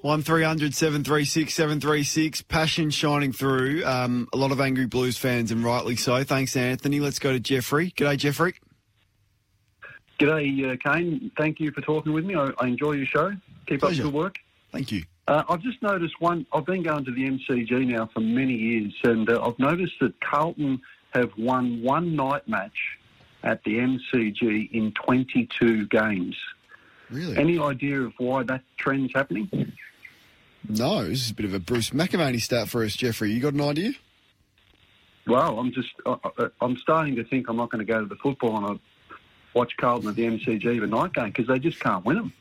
One 0.00 0.22
736 0.22 1.54
736 1.54 2.42
Passion 2.42 2.90
shining 2.90 3.32
through. 3.32 3.86
Um, 3.86 4.28
a 4.34 4.36
lot 4.36 4.52
of 4.52 4.60
angry 4.60 4.84
Blues 4.84 5.16
fans, 5.16 5.50
and 5.50 5.64
rightly 5.64 5.96
so. 5.96 6.22
Thanks, 6.24 6.56
Anthony. 6.56 7.00
Let's 7.00 7.18
go 7.18 7.32
to 7.32 7.40
Jeffrey. 7.40 7.90
G'day, 7.90 8.18
Jeffrey. 8.18 8.54
G'day, 10.18 10.72
uh, 10.72 10.76
Kane. 10.76 11.30
Thank 11.36 11.60
you 11.60 11.70
for 11.72 11.80
talking 11.80 12.12
with 12.12 12.24
me. 12.24 12.34
I, 12.34 12.50
I 12.58 12.66
enjoy 12.66 12.92
your 12.92 13.06
show. 13.06 13.32
Keep 13.66 13.80
Pleasure. 13.80 14.02
up 14.02 14.06
the 14.06 14.10
good 14.10 14.14
work. 14.14 14.38
Thank 14.72 14.92
you. 14.92 15.04
Uh, 15.26 15.42
I've 15.48 15.62
just 15.62 15.82
noticed 15.82 16.20
one. 16.20 16.46
I've 16.52 16.66
been 16.66 16.82
going 16.82 17.04
to 17.04 17.10
the 17.10 17.24
MCG 17.24 17.86
now 17.86 18.10
for 18.12 18.20
many 18.20 18.54
years, 18.54 18.94
and 19.04 19.28
uh, 19.28 19.42
I've 19.42 19.58
noticed 19.58 19.94
that 20.00 20.20
Carlton 20.20 20.80
have 21.14 21.30
won 21.38 21.82
one 21.82 22.14
night 22.14 22.46
match 22.46 22.98
at 23.42 23.62
the 23.64 23.78
MCG 23.78 24.72
in 24.72 24.92
22 24.92 25.86
games. 25.86 26.36
Really? 27.10 27.36
Any 27.36 27.58
idea 27.58 28.00
of 28.00 28.12
why 28.18 28.42
that 28.44 28.62
trend's 28.76 29.12
happening? 29.14 29.48
No, 30.68 31.04
this 31.04 31.20
is 31.20 31.30
a 31.30 31.34
bit 31.34 31.46
of 31.46 31.54
a 31.54 31.58
Bruce 31.58 31.90
McAvaney 31.90 32.40
start 32.40 32.68
for 32.68 32.84
us, 32.84 32.96
Jeffrey. 32.96 33.32
You 33.32 33.40
got 33.40 33.54
an 33.54 33.60
idea? 33.60 33.92
Well, 35.26 35.58
I'm 35.58 35.72
just. 35.72 35.90
I, 36.06 36.48
I'm 36.60 36.76
starting 36.78 37.16
to 37.16 37.24
think 37.24 37.48
I'm 37.48 37.56
not 37.56 37.70
going 37.70 37.84
to 37.84 37.90
go 37.90 38.00
to 38.00 38.06
the 38.06 38.16
football 38.16 38.56
and 38.56 38.66
I 38.66 38.80
watch 39.54 39.76
Carlton 39.76 40.08
at 40.08 40.16
the 40.16 40.24
MCG 40.26 40.80
the 40.80 40.86
night 40.86 41.12
game 41.12 41.26
because 41.26 41.46
they 41.46 41.58
just 41.58 41.80
can't 41.80 42.04
win 42.04 42.16
them. 42.16 42.32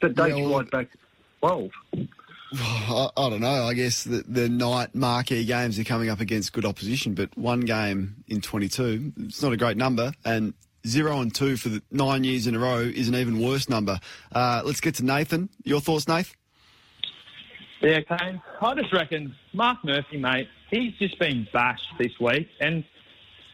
That 0.00 0.14
dates 0.14 0.36
Yeah, 0.36 0.46
well- 0.46 0.58
right 0.60 0.70
back 0.70 0.90
to 0.92 0.98
12. 1.40 1.70
I, 2.54 3.08
I 3.16 3.30
don't 3.30 3.40
know. 3.40 3.64
I 3.64 3.72
guess 3.74 4.04
the, 4.04 4.22
the 4.28 4.48
night 4.48 4.94
marquee 4.94 5.44
games 5.44 5.78
are 5.78 5.84
coming 5.84 6.10
up 6.10 6.20
against 6.20 6.52
good 6.52 6.66
opposition, 6.66 7.14
but 7.14 7.36
one 7.36 7.60
game 7.60 8.16
in 8.28 8.40
22, 8.42 9.12
it's 9.20 9.42
not 9.42 9.52
a 9.52 9.56
great 9.56 9.78
number. 9.78 10.12
And 10.24 10.52
zero 10.86 11.20
and 11.20 11.34
two 11.34 11.56
for 11.56 11.70
the 11.70 11.82
nine 11.90 12.24
years 12.24 12.46
in 12.46 12.54
a 12.54 12.58
row 12.58 12.80
is 12.80 13.08
an 13.08 13.14
even 13.14 13.40
worse 13.40 13.68
number. 13.70 13.98
Uh, 14.32 14.60
let's 14.66 14.80
get 14.80 14.96
to 14.96 15.04
Nathan. 15.04 15.48
Your 15.64 15.80
thoughts, 15.80 16.06
Nath? 16.06 16.34
Yeah, 17.80 18.00
Kane. 18.00 18.40
I 18.60 18.74
just 18.74 18.92
reckon 18.92 19.34
Mark 19.54 19.82
Murphy, 19.82 20.16
mate, 20.18 20.48
he's 20.70 20.92
just 20.98 21.18
been 21.18 21.48
bashed 21.52 21.88
this 21.98 22.12
week. 22.20 22.48
And 22.60 22.84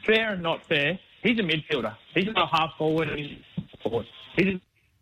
fair 0.04 0.32
and 0.32 0.42
not 0.42 0.64
fair, 0.66 0.98
he's 1.22 1.38
a 1.38 1.42
midfielder. 1.42 1.94
He's 2.14 2.26
not 2.26 2.50
a 2.52 2.56
half 2.56 2.70
forward 2.78 3.08
and 3.08 3.18
he's 3.18 3.38
a 3.56 3.88
forward. 3.88 4.06
He's 4.36 4.60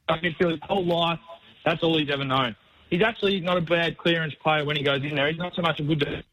a 0.08 0.14
midfielder 0.14 0.52
his 0.52 0.60
whole 0.62 0.84
life. 0.84 1.18
That's 1.64 1.82
all 1.82 1.98
he's 1.98 2.10
ever 2.10 2.24
known. 2.24 2.54
He's 2.90 3.02
actually 3.02 3.40
not 3.40 3.56
a 3.56 3.60
bad 3.60 3.98
clearance 3.98 4.34
player 4.42 4.64
when 4.64 4.76
he 4.76 4.82
goes 4.82 5.02
in 5.02 5.16
there. 5.16 5.28
He's 5.28 5.38
not 5.38 5.54
so 5.54 5.62
much 5.62 5.80
a 5.80 5.82
good. 5.82 6.24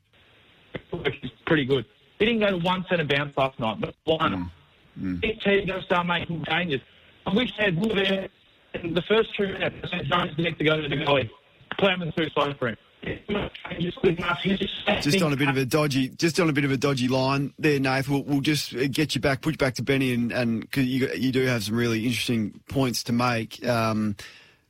He's 0.91 1.31
pretty 1.45 1.65
good. 1.65 1.85
He 2.19 2.25
didn't 2.25 2.41
go 2.41 2.51
to 2.51 2.57
one 2.57 2.85
centre 2.89 3.05
bounce 3.05 3.35
last 3.35 3.59
night, 3.59 3.81
but 3.81 3.95
one. 4.05 4.31
Mm. 4.31 4.51
Mm. 4.99 5.21
Big 5.21 5.41
team 5.41 5.65
going 5.65 5.79
to 5.79 5.85
start 5.85 6.05
making 6.05 6.45
changes. 6.45 6.81
I 7.25 7.33
wish 7.33 7.51
they 7.57 7.65
had 7.65 7.79
Wood 7.79 7.97
there 7.97 8.29
in 8.75 8.93
the 8.93 9.01
first 9.03 9.35
two 9.35 9.47
minutes. 9.47 9.91
Jones 10.03 10.37
needs 10.37 10.57
to 10.57 10.63
go 10.63 10.79
to 10.79 10.87
the 10.87 10.95
goalie. 10.95 11.29
Plowman's 11.79 12.13
too 12.13 12.29
slow 12.29 12.53
for 12.53 12.69
him. 12.69 12.77
Just 12.77 12.77
good 12.77 12.77
enough. 12.77 12.92
Just 15.01 15.21
on 15.21 15.33
a 15.33 15.35
bit 15.35 15.49
of 15.49 15.57
a 15.57 15.65
dodgy, 15.65 16.09
just 16.09 16.39
on 16.39 16.49
a 16.49 16.53
bit 16.53 16.65
of 16.65 16.71
a 16.71 16.77
dodgy 16.77 17.07
line 17.07 17.53
there, 17.59 17.79
Nath. 17.79 18.07
We'll, 18.09 18.23
we'll 18.23 18.41
just 18.41 18.73
uh, 18.75 18.87
get 18.89 19.15
you 19.15 19.21
back, 19.21 19.41
put 19.41 19.53
you 19.53 19.57
back 19.57 19.75
to 19.75 19.83
Benny, 19.83 20.13
and 20.13 20.31
and 20.31 20.69
cause 20.71 20.83
you 20.85 21.09
you 21.15 21.31
do 21.31 21.45
have 21.45 21.63
some 21.63 21.75
really 21.75 22.05
interesting 22.05 22.59
points 22.69 23.03
to 23.03 23.13
make. 23.13 23.65
Um, 23.65 24.15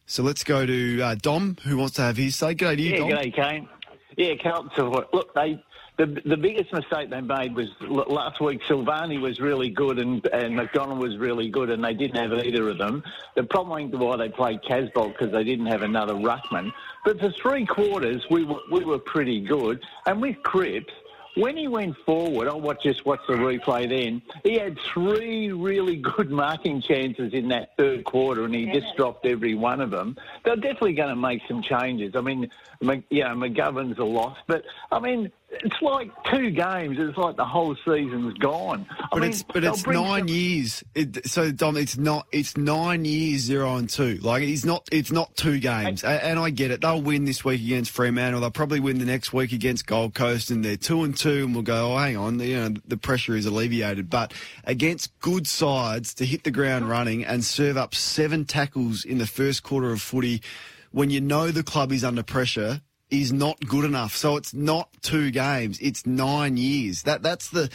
so 0.05 0.23
let's 0.23 0.43
go 0.43 0.65
to 0.65 1.01
uh, 1.01 1.15
Dom, 1.15 1.57
who 1.63 1.77
wants 1.77 1.95
to 1.95 2.01
have 2.01 2.17
his 2.17 2.35
say. 2.35 2.55
G'day 2.55 2.75
to 2.75 2.81
you, 2.81 2.91
Yeah, 2.91 2.97
Dom. 2.97 3.09
g'day, 3.09 3.33
Kane. 3.35 3.69
Yeah, 4.17 4.33
Carlton 4.41 4.71
Silver. 4.75 5.05
Look, 5.13 5.33
they 5.33 5.63
the 6.05 6.21
the 6.25 6.37
biggest 6.37 6.71
mistake 6.73 7.09
they 7.09 7.21
made 7.21 7.55
was 7.55 7.67
l- 7.81 8.05
last 8.07 8.41
week. 8.41 8.61
Silvagni 8.67 9.19
was 9.19 9.39
really 9.39 9.69
good 9.69 9.99
and 9.99 10.25
and 10.27 10.55
McDonald 10.55 10.99
was 10.99 11.17
really 11.17 11.49
good, 11.49 11.69
and 11.69 11.83
they 11.83 11.93
didn't 11.93 12.17
have 12.17 12.45
either 12.45 12.69
of 12.69 12.77
them. 12.77 13.03
The 13.35 13.43
problem 13.43 13.79
ain't 13.79 13.97
why 13.97 14.17
they 14.17 14.29
played 14.29 14.61
Casboult 14.63 15.13
because 15.13 15.31
they 15.31 15.43
didn't 15.43 15.67
have 15.67 15.81
another 15.81 16.13
ruckman. 16.13 16.71
But 17.05 17.19
for 17.19 17.31
three 17.31 17.65
quarters, 17.65 18.25
we 18.29 18.43
were 18.43 18.59
we 18.71 18.83
were 18.83 18.99
pretty 18.99 19.41
good, 19.41 19.83
and 20.05 20.21
with 20.21 20.41
Cripps. 20.43 20.93
When 21.35 21.57
he 21.57 21.67
went 21.67 21.97
forward, 22.05 22.47
I 22.47 22.53
watch 22.53 22.83
just 22.83 23.07
watch 23.07 23.21
the 23.27 23.33
replay 23.33 23.89
then. 23.89 24.21
He 24.43 24.59
had 24.59 24.77
three 24.93 25.51
really 25.51 25.95
good 25.95 26.29
marking 26.43 26.79
chances 26.79 27.33
in 27.33 27.47
that 27.47 27.75
third 27.75 28.03
quarter, 28.03 28.45
and 28.45 28.53
he 28.53 28.67
just 28.67 28.95
dropped 28.95 29.25
every 29.25 29.55
one 29.55 29.81
of 29.81 29.89
them. 29.89 30.15
They're 30.45 30.55
definitely 30.55 30.93
going 30.93 31.09
to 31.09 31.15
make 31.15 31.41
some 31.47 31.63
changes. 31.63 32.15
I 32.15 32.21
mean, 32.21 32.51
you 32.81 33.23
know, 33.23 33.29
McGovern's 33.29 33.97
a 33.97 34.03
loss, 34.03 34.37
but 34.45 34.63
I 34.91 34.99
mean, 34.99 35.31
it's 35.53 35.81
like 35.81 36.11
two 36.31 36.51
games. 36.51 36.97
It's 36.99 37.17
like 37.17 37.35
the 37.35 37.45
whole 37.45 37.75
season's 37.85 38.33
gone. 38.35 38.85
I 38.89 39.07
But 39.11 39.21
mean, 39.21 39.29
it's 39.29 39.43
but 39.43 39.63
it's 39.63 39.85
nine 39.85 40.27
years. 40.27 40.83
It, 40.95 41.27
so 41.27 41.51
Dom, 41.51 41.77
it's 41.77 41.97
not 41.97 42.27
it's 42.31 42.57
nine 42.57 43.05
years 43.05 43.41
zero 43.41 43.75
and 43.75 43.89
two. 43.89 44.15
Like 44.15 44.43
it's 44.43 44.65
not 44.65 44.87
it's 44.91 45.11
not 45.11 45.35
two 45.35 45.59
games. 45.59 46.03
And, 46.03 46.21
and 46.21 46.39
I 46.39 46.49
get 46.49 46.71
it. 46.71 46.81
They'll 46.81 47.01
win 47.01 47.25
this 47.25 47.45
week 47.45 47.61
against 47.61 47.91
Fremantle. 47.91 48.41
They'll 48.41 48.51
probably 48.51 48.79
win 48.79 48.99
the 48.99 49.05
next 49.05 49.33
week 49.33 49.51
against 49.51 49.85
Gold 49.85 50.13
Coast, 50.13 50.51
and 50.51 50.63
they're 50.65 50.77
two 50.77 51.03
and 51.03 51.15
two. 51.15 51.45
And 51.45 51.53
we'll 51.53 51.63
go, 51.63 51.93
oh, 51.93 51.97
hang 51.97 52.17
on, 52.17 52.39
you 52.39 52.55
know, 52.55 52.75
the 52.87 52.97
pressure 52.97 53.35
is 53.35 53.45
alleviated. 53.45 54.09
But 54.09 54.33
against 54.63 55.17
good 55.19 55.47
sides, 55.47 56.13
to 56.15 56.25
hit 56.25 56.43
the 56.43 56.51
ground 56.51 56.89
running 56.89 57.23
and 57.25 57.43
serve 57.43 57.77
up 57.77 57.95
seven 57.95 58.45
tackles 58.45 59.05
in 59.05 59.17
the 59.17 59.27
first 59.27 59.63
quarter 59.63 59.91
of 59.91 60.01
footy, 60.01 60.41
when 60.91 61.09
you 61.09 61.21
know 61.21 61.51
the 61.51 61.63
club 61.63 61.91
is 61.91 62.03
under 62.03 62.23
pressure. 62.23 62.81
Is 63.13 63.31
not 63.31 63.59
good 63.59 63.85
enough. 63.85 64.15
So 64.15 64.37
it's 64.37 64.55
not 64.55 64.89
two 65.03 65.29
games. 65.29 65.77
It's 65.79 66.03
nine 66.07 66.57
years. 66.57 67.03
That 67.03 67.21
that's 67.21 67.49
the 67.51 67.69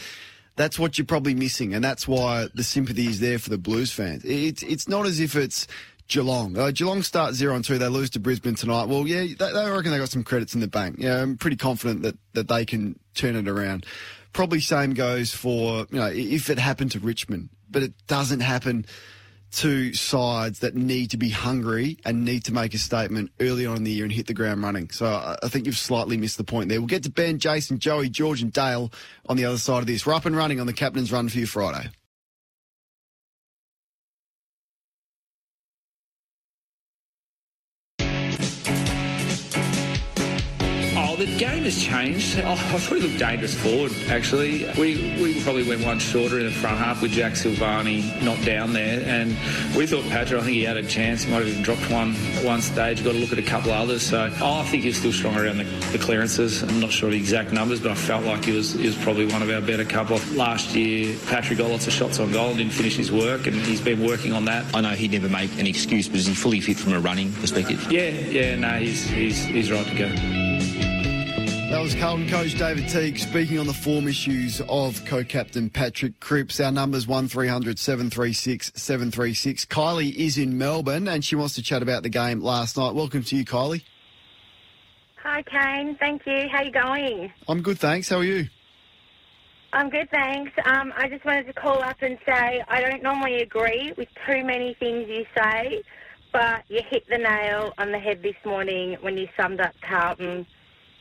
that's 0.57 0.77
what 0.77 0.97
you're 0.97 1.05
probably 1.05 1.33
missing, 1.33 1.73
and 1.73 1.81
that's 1.81 2.05
why 2.09 2.49
the 2.53 2.63
sympathy 2.65 3.07
is 3.07 3.21
there 3.21 3.39
for 3.39 3.49
the 3.49 3.57
Blues 3.57 3.89
fans. 3.89 4.25
It's 4.25 4.63
it's 4.63 4.89
not 4.89 5.05
as 5.05 5.21
if 5.21 5.37
it's 5.37 5.65
Geelong. 6.09 6.57
Uh, 6.57 6.71
Geelong 6.71 7.03
start 7.03 7.35
zero 7.35 7.55
and 7.55 7.63
two. 7.63 7.77
They 7.77 7.87
lose 7.87 8.09
to 8.09 8.19
Brisbane 8.19 8.55
tonight. 8.55 8.89
Well, 8.89 9.07
yeah, 9.07 9.21
they, 9.21 9.53
they 9.53 9.71
reckon 9.71 9.91
they 9.91 9.97
got 9.97 10.09
some 10.09 10.25
credits 10.25 10.53
in 10.53 10.59
the 10.59 10.67
bank. 10.67 10.97
Yeah, 10.99 11.21
I'm 11.21 11.37
pretty 11.37 11.55
confident 11.55 12.01
that 12.01 12.17
that 12.33 12.49
they 12.49 12.65
can 12.65 12.99
turn 13.15 13.37
it 13.37 13.47
around. 13.47 13.85
Probably 14.33 14.59
same 14.59 14.93
goes 14.93 15.33
for 15.33 15.87
you 15.89 15.99
know 15.99 16.11
if 16.13 16.49
it 16.49 16.59
happened 16.59 16.91
to 16.91 16.99
Richmond, 16.99 17.47
but 17.71 17.81
it 17.81 17.93
doesn't 18.07 18.41
happen 18.41 18.85
two 19.51 19.93
sides 19.93 20.59
that 20.59 20.75
need 20.75 21.11
to 21.11 21.17
be 21.17 21.29
hungry 21.29 21.97
and 22.05 22.23
need 22.23 22.43
to 22.45 22.53
make 22.53 22.73
a 22.73 22.77
statement 22.77 23.31
early 23.39 23.65
on 23.65 23.77
in 23.77 23.83
the 23.83 23.91
year 23.91 24.03
and 24.03 24.13
hit 24.13 24.27
the 24.27 24.33
ground 24.33 24.63
running. 24.63 24.89
So 24.89 25.37
I 25.41 25.47
think 25.47 25.65
you've 25.65 25.77
slightly 25.77 26.17
missed 26.17 26.37
the 26.37 26.43
point 26.43 26.69
there. 26.69 26.79
We'll 26.79 26.87
get 26.87 27.03
to 27.03 27.11
Ben, 27.11 27.39
Jason, 27.39 27.79
Joey, 27.79 28.09
George, 28.09 28.41
and 28.41 28.53
Dale 28.53 28.91
on 29.27 29.37
the 29.37 29.45
other 29.45 29.57
side 29.57 29.79
of 29.79 29.87
this. 29.87 30.05
We're 30.05 30.13
up 30.13 30.25
and 30.25 30.35
running 30.35 30.59
on 30.59 30.67
the 30.67 30.73
Captain's 30.73 31.11
Run 31.11 31.29
for 31.29 31.37
you 31.37 31.47
Friday. 31.47 31.89
Game 41.39 41.63
has 41.63 41.81
changed. 41.81 42.37
Oh, 42.41 42.51
I 42.51 42.55
thought 42.55 42.97
he 42.97 43.01
looked 43.01 43.17
dangerous 43.17 43.55
forward, 43.55 43.93
actually. 44.09 44.65
We, 44.77 45.15
we 45.23 45.41
probably 45.41 45.63
went 45.63 45.85
one 45.85 45.97
shorter 45.97 46.37
in 46.37 46.47
the 46.47 46.51
front 46.51 46.77
half 46.77 47.01
with 47.01 47.11
Jack 47.11 47.31
Silvagni 47.31 48.21
not 48.21 48.43
down 48.43 48.73
there. 48.73 49.01
And 49.05 49.29
we 49.73 49.87
thought 49.87 50.03
Patrick, 50.09 50.41
I 50.41 50.43
think 50.43 50.55
he 50.55 50.65
had 50.65 50.75
a 50.75 50.83
chance. 50.83 51.23
He 51.23 51.31
might 51.31 51.37
have 51.37 51.47
even 51.47 51.63
dropped 51.63 51.89
one 51.89 52.13
at 52.35 52.43
one 52.43 52.61
stage. 52.61 53.05
Got 53.05 53.13
to 53.13 53.19
look 53.19 53.31
at 53.31 53.39
a 53.39 53.41
couple 53.41 53.71
others. 53.71 54.01
So 54.01 54.29
oh, 54.41 54.59
I 54.59 54.63
think 54.65 54.83
he's 54.83 54.99
still 54.99 55.13
strong 55.13 55.37
around 55.37 55.59
the, 55.59 55.63
the 55.93 55.97
clearances. 55.97 56.61
I'm 56.61 56.81
not 56.81 56.91
sure 56.91 57.09
the 57.09 57.15
exact 57.15 57.53
numbers, 57.53 57.79
but 57.79 57.91
I 57.91 57.95
felt 57.95 58.25
like 58.25 58.43
he 58.43 58.51
was, 58.51 58.73
he 58.73 58.87
was 58.87 58.97
probably 58.97 59.25
one 59.25 59.41
of 59.41 59.49
our 59.49 59.61
better 59.61 59.85
couple. 59.85 60.19
Last 60.33 60.75
year, 60.75 61.17
Patrick 61.27 61.59
got 61.59 61.71
lots 61.71 61.87
of 61.87 61.93
shots 61.93 62.19
on 62.19 62.33
goal 62.33 62.49
and 62.49 62.57
didn't 62.57 62.73
finish 62.73 62.97
his 62.97 63.13
work, 63.13 63.47
and 63.47 63.55
he's 63.55 63.79
been 63.79 64.05
working 64.05 64.33
on 64.33 64.43
that. 64.43 64.65
I 64.75 64.81
know 64.81 64.89
he'd 64.89 65.13
never 65.13 65.29
make 65.29 65.57
an 65.57 65.67
excuse, 65.67 66.09
but 66.09 66.17
is 66.17 66.25
he 66.25 66.33
fully 66.33 66.59
fit 66.59 66.75
from 66.75 66.91
a 66.91 66.99
running 66.99 67.31
perspective? 67.31 67.89
Yeah, 67.89 68.09
yeah, 68.09 68.55
no, 68.57 68.77
he's, 68.77 69.05
he's, 69.05 69.45
he's 69.45 69.71
right 69.71 69.87
to 69.87 69.95
go. 69.95 70.48
That 71.69 71.83
was 71.83 71.93
Carlton 71.93 72.27
coach 72.27 72.57
David 72.57 72.89
Teague 72.89 73.19
speaking 73.19 73.59
on 73.59 73.67
the 73.67 73.75
form 73.75 74.07
issues 74.07 74.59
of 74.67 75.05
co-captain 75.05 75.69
Patrick 75.69 76.19
Cripps. 76.19 76.59
Our 76.59 76.71
number's 76.71 77.07
1300 77.07 77.77
736 77.77 78.71
736. 78.75 79.65
Kylie 79.65 80.15
is 80.15 80.39
in 80.39 80.57
Melbourne 80.57 81.07
and 81.07 81.23
she 81.23 81.35
wants 81.35 81.53
to 81.55 81.61
chat 81.61 81.83
about 81.83 82.01
the 82.01 82.09
game 82.09 82.41
last 82.41 82.75
night. 82.75 82.95
Welcome 82.95 83.21
to 83.21 83.35
you, 83.35 83.45
Kylie. 83.45 83.83
Hi, 85.21 85.43
Kane. 85.43 85.95
Thank 85.99 86.25
you. 86.25 86.49
How 86.51 86.63
you 86.63 86.71
going? 86.71 87.31
I'm 87.47 87.61
good, 87.61 87.77
thanks. 87.77 88.09
How 88.09 88.17
are 88.17 88.23
you? 88.23 88.47
I'm 89.71 89.91
good, 89.91 90.09
thanks. 90.09 90.51
Um, 90.65 90.91
I 90.97 91.07
just 91.07 91.23
wanted 91.23 91.45
to 91.45 91.53
call 91.53 91.83
up 91.83 91.97
and 92.01 92.17
say 92.25 92.63
I 92.67 92.81
don't 92.81 93.03
normally 93.03 93.43
agree 93.43 93.93
with 93.95 94.07
too 94.25 94.43
many 94.43 94.73
things 94.79 95.07
you 95.07 95.23
say, 95.37 95.83
but 96.33 96.63
you 96.67 96.81
hit 96.89 97.07
the 97.07 97.19
nail 97.19 97.73
on 97.77 97.91
the 97.91 97.99
head 97.99 98.23
this 98.23 98.43
morning 98.43 98.97
when 99.01 99.19
you 99.19 99.27
summed 99.37 99.61
up 99.61 99.75
Carlton 99.87 100.47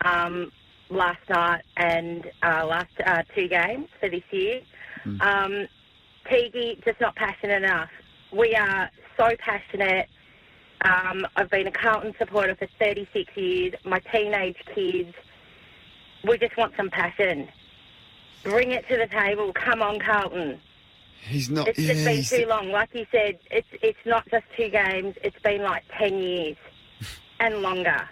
um, 0.04 0.52
last 0.90 1.28
night 1.28 1.62
and 1.76 2.30
uh, 2.42 2.66
last 2.66 2.92
uh, 3.04 3.22
two 3.34 3.48
games 3.48 3.88
for 4.00 4.08
this 4.08 4.22
year. 4.30 4.60
Um, 5.20 5.66
Teague 6.28 6.82
just 6.84 7.00
not 7.00 7.16
passionate 7.16 7.62
enough. 7.62 7.90
We 8.32 8.54
are 8.54 8.90
so 9.16 9.30
passionate. 9.38 10.08
Um, 10.82 11.26
I've 11.36 11.50
been 11.50 11.66
a 11.66 11.72
Carlton 11.72 12.14
supporter 12.18 12.54
for 12.54 12.68
36 12.78 13.36
years. 13.36 13.74
My 13.84 14.00
teenage 14.12 14.58
kids, 14.74 15.14
we 16.24 16.38
just 16.38 16.56
want 16.56 16.74
some 16.76 16.90
passion. 16.90 17.48
Bring 18.44 18.70
it 18.70 18.86
to 18.88 18.96
the 18.96 19.06
table. 19.06 19.52
Come 19.52 19.82
on, 19.82 19.98
Carlton. 19.98 20.60
He's 21.22 21.50
not. 21.50 21.68
It's 21.68 21.78
yeah, 21.78 21.92
just 21.92 22.04
been 22.04 22.40
too 22.40 22.46
long. 22.48 22.70
Like 22.70 22.94
you 22.94 23.06
said, 23.10 23.38
it's 23.50 23.66
it's 23.82 23.98
not 24.06 24.28
just 24.30 24.44
two 24.56 24.68
games. 24.68 25.16
It's 25.22 25.38
been 25.40 25.62
like 25.62 25.82
10 25.98 26.18
years 26.18 26.56
and 27.40 27.60
longer. 27.60 28.08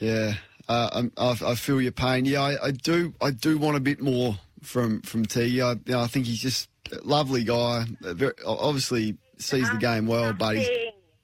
Yeah, 0.00 0.34
uh, 0.68 0.90
I'm- 0.92 1.12
I, 1.16 1.36
I 1.44 1.54
feel 1.54 1.80
your 1.80 1.92
pain. 1.92 2.24
Yeah, 2.24 2.42
I, 2.42 2.66
I 2.66 2.70
do. 2.70 3.14
I 3.20 3.30
do 3.30 3.58
want 3.58 3.76
a 3.76 3.80
bit 3.80 4.00
more 4.00 4.38
from 4.62 5.02
from 5.02 5.24
T. 5.26 5.60
I, 5.60 5.72
you 5.72 5.80
know, 5.86 6.00
I 6.00 6.06
think 6.06 6.26
he's 6.26 6.40
just 6.40 6.68
a 6.92 6.98
lovely 7.02 7.44
guy. 7.44 7.84
uh, 8.04 8.14
Very, 8.14 8.32
obviously 8.46 9.16
sees 9.38 9.70
the 9.70 9.76
game 9.76 10.06
well, 10.06 10.32
but 10.32 10.56
he's 10.56 10.68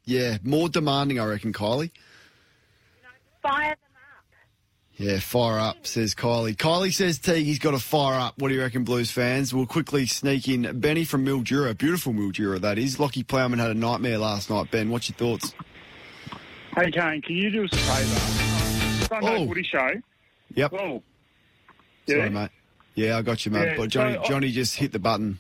yeah 0.05 0.39
more 0.43 0.69
demanding. 0.69 1.19
I 1.21 1.25
reckon, 1.27 1.53
Kylie. 1.53 1.91
Fire 3.43 3.71
them 3.71 3.77
up. 3.97 4.25
Yeah, 4.97 5.19
fire 5.19 5.59
up, 5.59 5.85
says 5.87 6.15
Kylie. 6.15 6.55
Kylie 6.55 6.93
says 6.93 7.19
Teague, 7.19 7.45
he's 7.47 7.59
got 7.59 7.73
to 7.73 7.79
fire 7.81 8.21
up. 8.21 8.39
What 8.39 8.49
do 8.51 8.55
you 8.55 8.61
reckon, 8.61 8.85
Blues 8.85 9.11
fans? 9.11 9.53
We'll 9.53 9.67
quickly 9.67 10.07
sneak 10.07 10.47
in 10.47 10.79
Benny 10.79 11.05
from 11.05 11.25
Mildura. 11.27 11.77
Beautiful 11.77 12.13
Mildura, 12.13 12.61
that 12.61 12.79
is. 12.79 13.01
Lockie 13.01 13.25
Plowman 13.25 13.59
had 13.59 13.71
a 13.71 13.75
nightmare 13.75 14.19
last 14.19 14.51
night. 14.51 14.71
Ben, 14.71 14.91
what's 14.91 15.09
your 15.09 15.17
thoughts? 15.17 15.55
Hey, 16.77 16.91
Kane, 16.93 17.21
can 17.23 17.35
you 17.35 17.51
do 17.51 17.65
us 17.65 17.73
a 17.73 17.77
favour? 17.77 18.72
Sunday 19.13 19.45
Oh. 19.45 19.47
Footy 19.49 19.63
Show. 19.63 19.91
Yep. 20.55 20.73
Oh. 20.75 21.03
Sorry, 22.09 22.21
Yeah. 22.21 22.29
mate. 22.29 22.51
Yeah, 22.95 23.19
I 23.19 23.23
got 23.23 23.45
you, 23.47 23.53
mate. 23.53 23.65
Yeah, 23.69 23.75
but 23.77 23.89
Johnny, 23.89 24.15
so 24.15 24.23
Johnny 24.29 24.51
just 24.51 24.77
hit 24.77 24.93
the 24.93 24.99
button. 24.99 25.39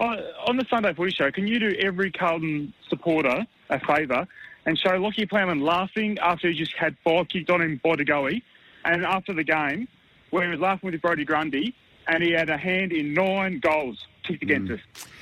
On, 0.00 0.56
the 0.56 0.66
Sunday 0.68 0.92
Footy 0.92 1.12
Show, 1.12 1.30
can 1.30 1.46
you 1.46 1.58
do 1.60 1.74
every 1.78 2.10
Carlton 2.10 2.72
supporter 2.88 3.46
a 3.70 3.80
favour 3.80 4.26
and 4.66 4.78
show 4.78 4.90
Lachie 4.90 5.28
Plowman 5.28 5.60
laughing 5.62 6.18
after 6.20 6.48
he 6.48 6.54
just 6.54 6.74
had 6.74 6.96
five 7.04 7.28
kicked 7.28 7.50
on 7.50 7.60
him 7.62 7.80
by 7.82 7.90
DeGoey, 7.94 8.42
and 8.84 9.04
after 9.04 9.32
the 9.32 9.44
game, 9.44 9.86
where 10.30 10.44
he 10.44 10.50
was 10.50 10.58
laughing 10.60 10.90
with 10.90 11.00
Brodie 11.00 11.24
Grundy, 11.24 11.74
and 12.08 12.22
he 12.22 12.32
had 12.32 12.50
a 12.50 12.56
hand 12.56 12.92
in 12.92 13.14
nine 13.14 13.60
goals 13.60 14.04
kicked 14.24 14.42
against 14.42 14.72
us. 14.72 14.80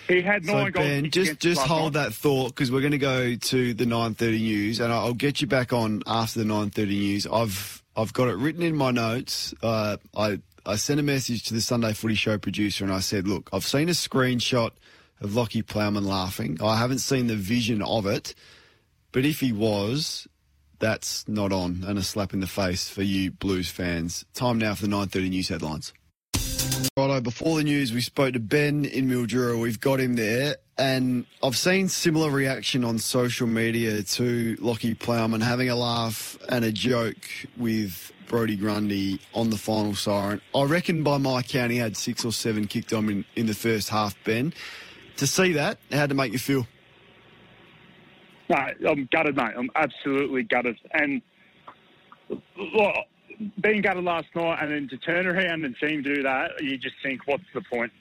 He 0.09 0.21
had 0.23 0.45
So 0.45 0.53
nine 0.53 0.73
goals 0.73 0.87
Ben, 0.87 1.11
just 1.11 1.39
just 1.41 1.61
hold 1.61 1.95
night. 1.95 2.05
that 2.05 2.15
thought 2.15 2.49
because 2.49 2.73
we're 2.73 2.81
going 2.81 2.93
to 2.93 2.99
go 2.99 3.35
to 3.37 3.75
the 3.75 3.85
9:30 3.85 4.41
news, 4.41 4.81
and 4.81 4.93
I'll 4.93 5.15
get 5.15 5.41
you 5.41 5.47
back 5.47 5.73
on 5.73 6.03
after 6.07 6.39
the 6.41 6.45
9:30 6.47 6.87
news. 6.89 7.27
I've 7.27 7.83
I've 7.97 8.13
got 8.13 8.29
it 8.29 8.37
written 8.37 8.63
in 8.63 8.75
my 8.77 8.91
notes. 8.91 9.55
Uh, 9.63 9.99
I 10.17 10.41
I 10.65 10.77
sent 10.77 10.99
a 11.01 11.03
message 11.03 11.45
to 11.45 11.55
the 11.55 11.61
Sunday 11.61 11.93
Footy 11.93 12.15
Show 12.15 12.39
producer, 12.39 12.85
and 12.85 12.93
I 12.93 13.01
said, 13.01 13.29
"Look, 13.29 13.49
I've 13.53 13.65
seen 13.65 13.89
a 13.89 13.93
screenshot 13.93 14.71
of 15.21 15.31
Lachie 15.31 15.65
Plowman 15.67 16.05
laughing. 16.05 16.59
I 16.63 16.79
haven't 16.79 16.99
seen 16.99 17.27
the 17.29 17.37
vision 17.37 17.81
of 17.83 18.07
it, 18.07 18.35
but 19.13 19.25
if 19.25 19.41
he 19.41 19.53
was." 19.53 20.27
That's 20.79 21.29
not 21.29 21.53
on, 21.53 21.85
and 21.87 21.97
a 21.97 22.03
slap 22.03 22.35
in 22.35 22.41
the 22.41 22.49
face 22.49 22.89
for 22.89 23.03
you 23.03 23.31
Blues 23.31 23.71
fans. 23.71 24.25
Time 24.35 24.59
now 24.59 24.75
for 24.75 24.83
the 24.83 24.89
9:30 24.89 25.29
news 25.31 25.49
headlines. 25.49 25.93
Righto, 26.99 27.23
before 27.23 27.57
the 27.57 27.65
news, 27.65 27.91
we 27.91 28.03
spoke 28.03 28.35
to 28.35 28.39
Ben 28.39 28.85
in 28.85 29.09
Mildura. 29.09 29.59
We've 29.59 29.81
got 29.81 29.99
him 29.99 30.15
there. 30.15 30.57
And 30.77 31.25
I've 31.43 31.57
seen 31.57 31.89
similar 31.89 32.29
reaction 32.29 32.85
on 32.85 32.99
social 32.99 33.47
media 33.47 34.03
to 34.03 34.57
Lachie 34.59 34.99
Plowman 34.99 35.41
having 35.41 35.71
a 35.71 35.75
laugh 35.75 36.37
and 36.51 36.67
a 36.67 36.71
joke 36.71 37.17
with 37.57 38.13
Brodie 38.29 38.57
Grundy 38.57 39.21
on 39.33 39.49
the 39.49 39.57
final 39.57 39.95
siren. 39.95 40.43
I 40.55 40.65
reckon 40.65 41.03
by 41.03 41.17
my 41.17 41.41
count, 41.41 41.73
he 41.73 41.79
had 41.79 41.97
six 41.97 42.27
or 42.27 42.33
seven 42.33 42.67
kicked 42.67 42.93
on 42.93 43.09
in, 43.09 43.25
in 43.37 43.47
the 43.47 43.55
first 43.55 43.89
half, 43.89 44.15
Ben. 44.25 44.53
To 45.17 45.27
see 45.27 45.53
that, 45.53 45.79
how 45.93 46.07
to 46.07 46.13
make 46.13 46.35
you 46.35 46.39
feel? 46.39 46.67
No, 48.51 48.57
I'm 48.87 49.09
gutted, 49.11 49.35
mate. 49.35 49.55
I'm 49.57 49.71
absolutely 49.77 50.43
gutted. 50.43 50.77
And 50.93 51.23
well, 52.29 52.93
being 53.61 53.83
gutted 53.83 54.05
last 54.05 54.27
night 54.35 54.59
and 54.63 54.73
then 54.73 54.89
to 54.89 54.97
turn 54.99 55.27
around 55.27 55.65
and 55.65 55.75
see 55.81 55.95
him 55.95 56.03
do 56.03 56.23
that, 56.23 56.53
you 56.61 56.77
just 56.79 56.97
think, 57.03 57.27
what's 57.27 57.45
the 57.55 57.63
point? 57.63 57.93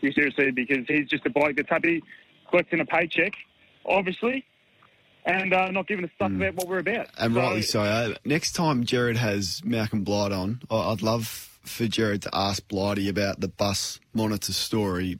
You 0.00 0.12
seriously, 0.12 0.50
because 0.50 0.86
he's 0.86 1.08
just 1.08 1.24
a 1.26 1.30
bloke 1.30 1.56
that's 1.56 1.68
happy 1.70 2.02
collecting 2.50 2.80
a 2.80 2.84
paycheck, 2.84 3.32
obviously, 3.86 4.44
and 5.24 5.52
uh, 5.54 5.70
not 5.70 5.86
giving 5.88 6.04
a 6.04 6.10
stuff 6.14 6.30
about 6.30 6.54
what 6.54 6.68
we're 6.68 6.78
about. 6.78 7.08
And 7.18 7.34
So- 7.34 7.40
rightly 7.40 7.62
so. 7.62 7.80
Uh, 7.82 8.14
next 8.24 8.52
time 8.52 8.84
Jared 8.84 9.16
has 9.16 9.62
Malcolm 9.64 10.04
Blight 10.04 10.32
on, 10.32 10.60
I'd 10.70 11.02
love 11.02 11.50
for 11.64 11.86
Jared 11.86 12.20
to 12.22 12.30
ask 12.34 12.66
Blighty 12.68 13.08
about 13.08 13.40
the 13.40 13.48
bus 13.48 13.98
monitor 14.12 14.52
story. 14.52 15.18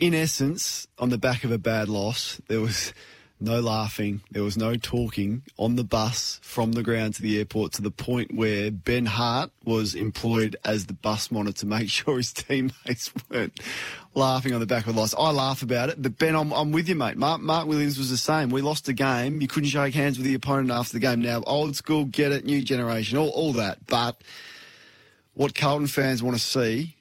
In 0.00 0.12
essence, 0.14 0.88
on 0.98 1.10
the 1.10 1.18
back 1.18 1.44
of 1.44 1.52
a 1.52 1.58
bad 1.58 1.88
loss, 1.88 2.40
there 2.48 2.60
was 2.60 2.92
no 3.40 3.60
laughing, 3.60 4.22
there 4.30 4.42
was 4.42 4.56
no 4.56 4.76
talking 4.76 5.42
on 5.56 5.76
the 5.76 5.84
bus 5.84 6.40
from 6.42 6.72
the 6.72 6.82
ground 6.82 7.14
to 7.14 7.22
the 7.22 7.38
airport 7.38 7.72
to 7.72 7.82
the 7.82 7.90
point 7.90 8.34
where 8.34 8.70
Ben 8.70 9.06
Hart 9.06 9.50
was 9.64 9.94
employed 9.94 10.56
as 10.64 10.86
the 10.86 10.94
bus 10.94 11.30
monitor 11.30 11.58
to 11.60 11.66
make 11.66 11.88
sure 11.90 12.16
his 12.16 12.32
teammates 12.32 13.12
weren't 13.30 13.58
laughing 14.14 14.54
on 14.54 14.60
the 14.60 14.66
back 14.66 14.86
of 14.86 14.96
a 14.96 14.98
loss. 14.98 15.14
I 15.16 15.30
laugh 15.30 15.62
about 15.62 15.88
it, 15.90 16.02
but 16.02 16.18
Ben, 16.18 16.34
I'm, 16.34 16.52
I'm 16.52 16.72
with 16.72 16.88
you, 16.88 16.94
mate. 16.94 17.16
Mark, 17.16 17.40
Mark 17.40 17.68
Williams 17.68 17.98
was 17.98 18.10
the 18.10 18.16
same. 18.16 18.50
We 18.50 18.60
lost 18.60 18.88
a 18.88 18.92
game. 18.92 19.40
You 19.40 19.48
couldn't 19.48 19.68
shake 19.68 19.94
hands 19.94 20.18
with 20.18 20.26
the 20.26 20.34
opponent 20.34 20.70
after 20.70 20.94
the 20.94 21.00
game. 21.00 21.20
Now, 21.20 21.42
old 21.46 21.76
school, 21.76 22.04
get 22.04 22.32
it, 22.32 22.44
new 22.44 22.62
generation, 22.62 23.18
all, 23.18 23.30
all 23.30 23.52
that. 23.54 23.86
But 23.86 24.20
what 25.34 25.54
Carlton 25.54 25.86
fans 25.86 26.22
want 26.22 26.36
to 26.36 26.42
see, 26.42 26.96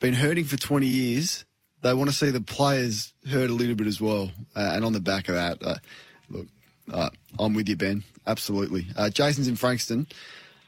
been 0.00 0.14
hurting 0.14 0.44
for 0.44 0.56
20 0.56 0.86
years, 0.86 1.44
they 1.82 1.94
want 1.94 2.10
to 2.10 2.16
see 2.16 2.30
the 2.30 2.40
players 2.40 3.12
hurt 3.28 3.50
a 3.50 3.52
little 3.52 3.74
bit 3.74 3.86
as 3.86 4.00
well. 4.00 4.30
Uh, 4.56 4.70
and 4.74 4.84
on 4.84 4.92
the 4.92 5.00
back 5.00 5.28
of 5.28 5.34
that, 5.34 5.62
uh, 5.62 5.76
look, 6.28 6.46
uh, 6.92 7.10
I'm 7.38 7.54
with 7.54 7.68
you, 7.68 7.76
Ben. 7.76 8.04
Absolutely. 8.26 8.86
Uh, 8.96 9.10
Jason's 9.10 9.48
in 9.48 9.56
Frankston. 9.56 10.06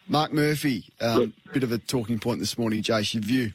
Mark 0.08 0.32
Murphy, 0.32 0.84
um, 1.00 1.32
bit 1.52 1.62
of 1.62 1.70
a 1.70 1.78
talking 1.78 2.18
point 2.18 2.40
this 2.40 2.58
morning. 2.58 2.82
Jace, 2.82 3.14
your 3.14 3.22
view? 3.22 3.52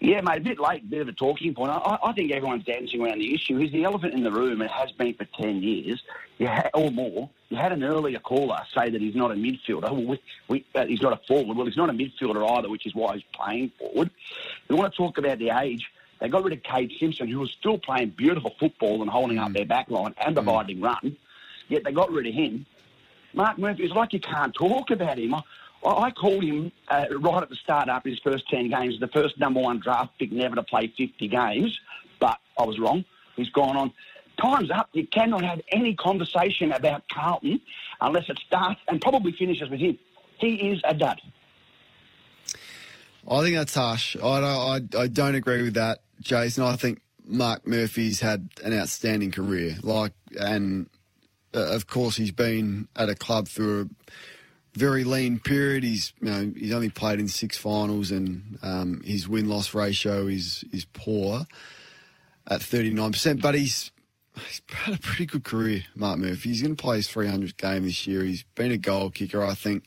Yeah, 0.00 0.20
mate, 0.22 0.38
a 0.38 0.40
bit 0.40 0.60
late, 0.60 0.88
bit 0.88 1.02
of 1.02 1.08
a 1.08 1.12
talking 1.12 1.54
point. 1.54 1.72
I, 1.72 1.98
I 2.02 2.12
think 2.12 2.30
everyone's 2.30 2.64
dancing 2.64 3.02
around 3.02 3.18
the 3.18 3.34
issue. 3.34 3.58
He's 3.58 3.72
the 3.72 3.84
elephant 3.84 4.14
in 4.14 4.22
the 4.22 4.30
room 4.30 4.60
and 4.60 4.70
has 4.70 4.92
been 4.92 5.14
for 5.14 5.26
10 5.36 5.62
years 5.62 6.02
or 6.74 6.90
more. 6.90 7.28
You 7.50 7.56
had 7.56 7.72
an 7.72 7.82
earlier 7.82 8.20
caller 8.20 8.60
say 8.72 8.90
that 8.90 9.00
he's 9.00 9.16
not 9.16 9.32
a 9.32 9.34
midfielder. 9.34 9.82
Well, 9.82 10.04
we, 10.04 10.22
we, 10.48 10.64
uh, 10.74 10.86
he's 10.86 11.02
not 11.02 11.12
a 11.12 11.20
forward. 11.26 11.56
Well, 11.56 11.66
he's 11.66 11.76
not 11.76 11.90
a 11.90 11.92
midfielder 11.92 12.58
either, 12.58 12.70
which 12.70 12.86
is 12.86 12.94
why 12.94 13.14
he's 13.14 13.24
playing 13.34 13.72
forward. 13.76 14.10
We 14.68 14.76
want 14.76 14.92
to 14.92 14.96
talk 14.96 15.18
about 15.18 15.40
the 15.40 15.50
age. 15.50 15.90
They 16.20 16.28
got 16.28 16.44
rid 16.44 16.52
of 16.52 16.62
Kade 16.62 16.96
Simpson, 17.00 17.26
who 17.26 17.40
was 17.40 17.50
still 17.50 17.76
playing 17.76 18.10
beautiful 18.10 18.54
football 18.60 19.02
and 19.02 19.10
holding 19.10 19.38
up 19.38 19.52
their 19.52 19.64
back 19.64 19.90
line 19.90 20.14
and 20.24 20.36
dividing 20.36 20.80
run. 20.80 21.16
Yet 21.68 21.82
they 21.82 21.90
got 21.90 22.12
rid 22.12 22.28
of 22.28 22.34
him. 22.34 22.66
Mark 23.34 23.58
Murphy, 23.58 23.82
it's 23.82 23.94
like 23.94 24.12
you 24.12 24.20
can't 24.20 24.54
talk 24.54 24.90
about 24.90 25.18
him. 25.18 25.34
I, 25.34 25.42
I 25.84 26.10
called 26.12 26.44
him 26.44 26.70
uh, 26.88 27.06
right 27.18 27.42
at 27.42 27.48
the 27.48 27.56
start 27.56 27.88
after 27.88 28.10
his 28.10 28.20
first 28.20 28.48
10 28.48 28.70
games, 28.70 29.00
the 29.00 29.08
first 29.08 29.38
number 29.40 29.60
one 29.60 29.80
draft 29.80 30.16
pick 30.20 30.30
never 30.30 30.54
to 30.54 30.62
play 30.62 30.92
50 30.96 31.26
games, 31.26 31.80
but 32.20 32.38
I 32.56 32.64
was 32.64 32.78
wrong. 32.78 33.04
He's 33.36 33.50
gone 33.50 33.76
on. 33.76 33.92
Time's 34.40 34.70
up. 34.70 34.88
You 34.92 35.06
cannot 35.06 35.44
have 35.44 35.60
any 35.70 35.94
conversation 35.94 36.72
about 36.72 37.08
Carlton 37.08 37.60
unless 38.00 38.28
it 38.28 38.38
starts 38.46 38.80
and 38.88 39.00
probably 39.00 39.32
finishes 39.32 39.68
with 39.68 39.80
him. 39.80 39.98
He 40.38 40.70
is 40.70 40.80
a 40.84 40.94
dud. 40.94 41.20
I 43.28 43.42
think 43.42 43.56
that's 43.56 43.74
harsh. 43.74 44.16
I 44.16 44.40
don't, 44.40 44.94
I, 44.94 45.02
I 45.02 45.06
don't 45.08 45.34
agree 45.34 45.62
with 45.62 45.74
that, 45.74 46.00
Jason. 46.20 46.64
I 46.64 46.76
think 46.76 47.02
Mark 47.26 47.66
Murphy's 47.66 48.20
had 48.20 48.48
an 48.64 48.72
outstanding 48.72 49.30
career. 49.30 49.76
Like, 49.82 50.12
and 50.38 50.88
uh, 51.54 51.74
of 51.74 51.86
course, 51.86 52.16
he's 52.16 52.32
been 52.32 52.88
at 52.96 53.08
a 53.08 53.14
club 53.14 53.46
through 53.48 53.82
a 53.82 54.78
very 54.78 55.04
lean 55.04 55.38
period. 55.38 55.84
He's, 55.84 56.12
you 56.20 56.30
know, 56.30 56.52
he's 56.56 56.72
only 56.72 56.88
played 56.88 57.20
in 57.20 57.28
six 57.28 57.58
finals, 57.58 58.10
and 58.10 58.58
um, 58.62 59.02
his 59.04 59.28
win 59.28 59.48
loss 59.48 59.74
ratio 59.74 60.26
is 60.26 60.64
is 60.72 60.86
poor 60.86 61.44
at 62.48 62.62
thirty 62.62 62.90
nine 62.90 63.12
percent. 63.12 63.42
But 63.42 63.54
he's 63.54 63.90
he's 64.48 64.62
had 64.68 64.94
a 64.94 64.98
pretty 64.98 65.26
good 65.26 65.44
career, 65.44 65.84
Mark 65.94 66.18
Murphy. 66.18 66.50
He's 66.50 66.62
going 66.62 66.76
to 66.76 66.82
play 66.82 66.96
his 66.96 67.08
300th 67.08 67.56
game 67.56 67.84
this 67.84 68.06
year. 68.06 68.22
He's 68.24 68.44
been 68.54 68.72
a 68.72 68.78
goal 68.78 69.10
kicker, 69.10 69.42
I 69.42 69.54
think. 69.54 69.84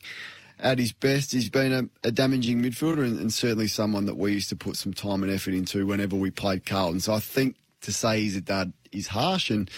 At 0.58 0.78
his 0.78 0.92
best, 0.92 1.32
he's 1.32 1.50
been 1.50 1.72
a, 1.72 2.08
a 2.08 2.12
damaging 2.12 2.62
midfielder 2.62 3.04
and, 3.04 3.18
and, 3.18 3.32
certainly 3.32 3.66
someone 3.66 4.06
that 4.06 4.16
we 4.16 4.32
used 4.32 4.48
to 4.50 4.56
put 4.56 4.76
some 4.76 4.94
time 4.94 5.22
and 5.22 5.32
effort 5.32 5.52
into 5.52 5.84
whenever 5.84 6.16
we 6.16 6.30
played 6.30 6.64
Carlton. 6.64 7.00
So 7.00 7.12
I 7.12 7.18
think 7.18 7.56
to 7.82 7.92
say 7.92 8.20
he's 8.20 8.36
a 8.36 8.40
dud 8.40 8.72
is 8.92 9.08
harsh. 9.08 9.50
And 9.50 9.68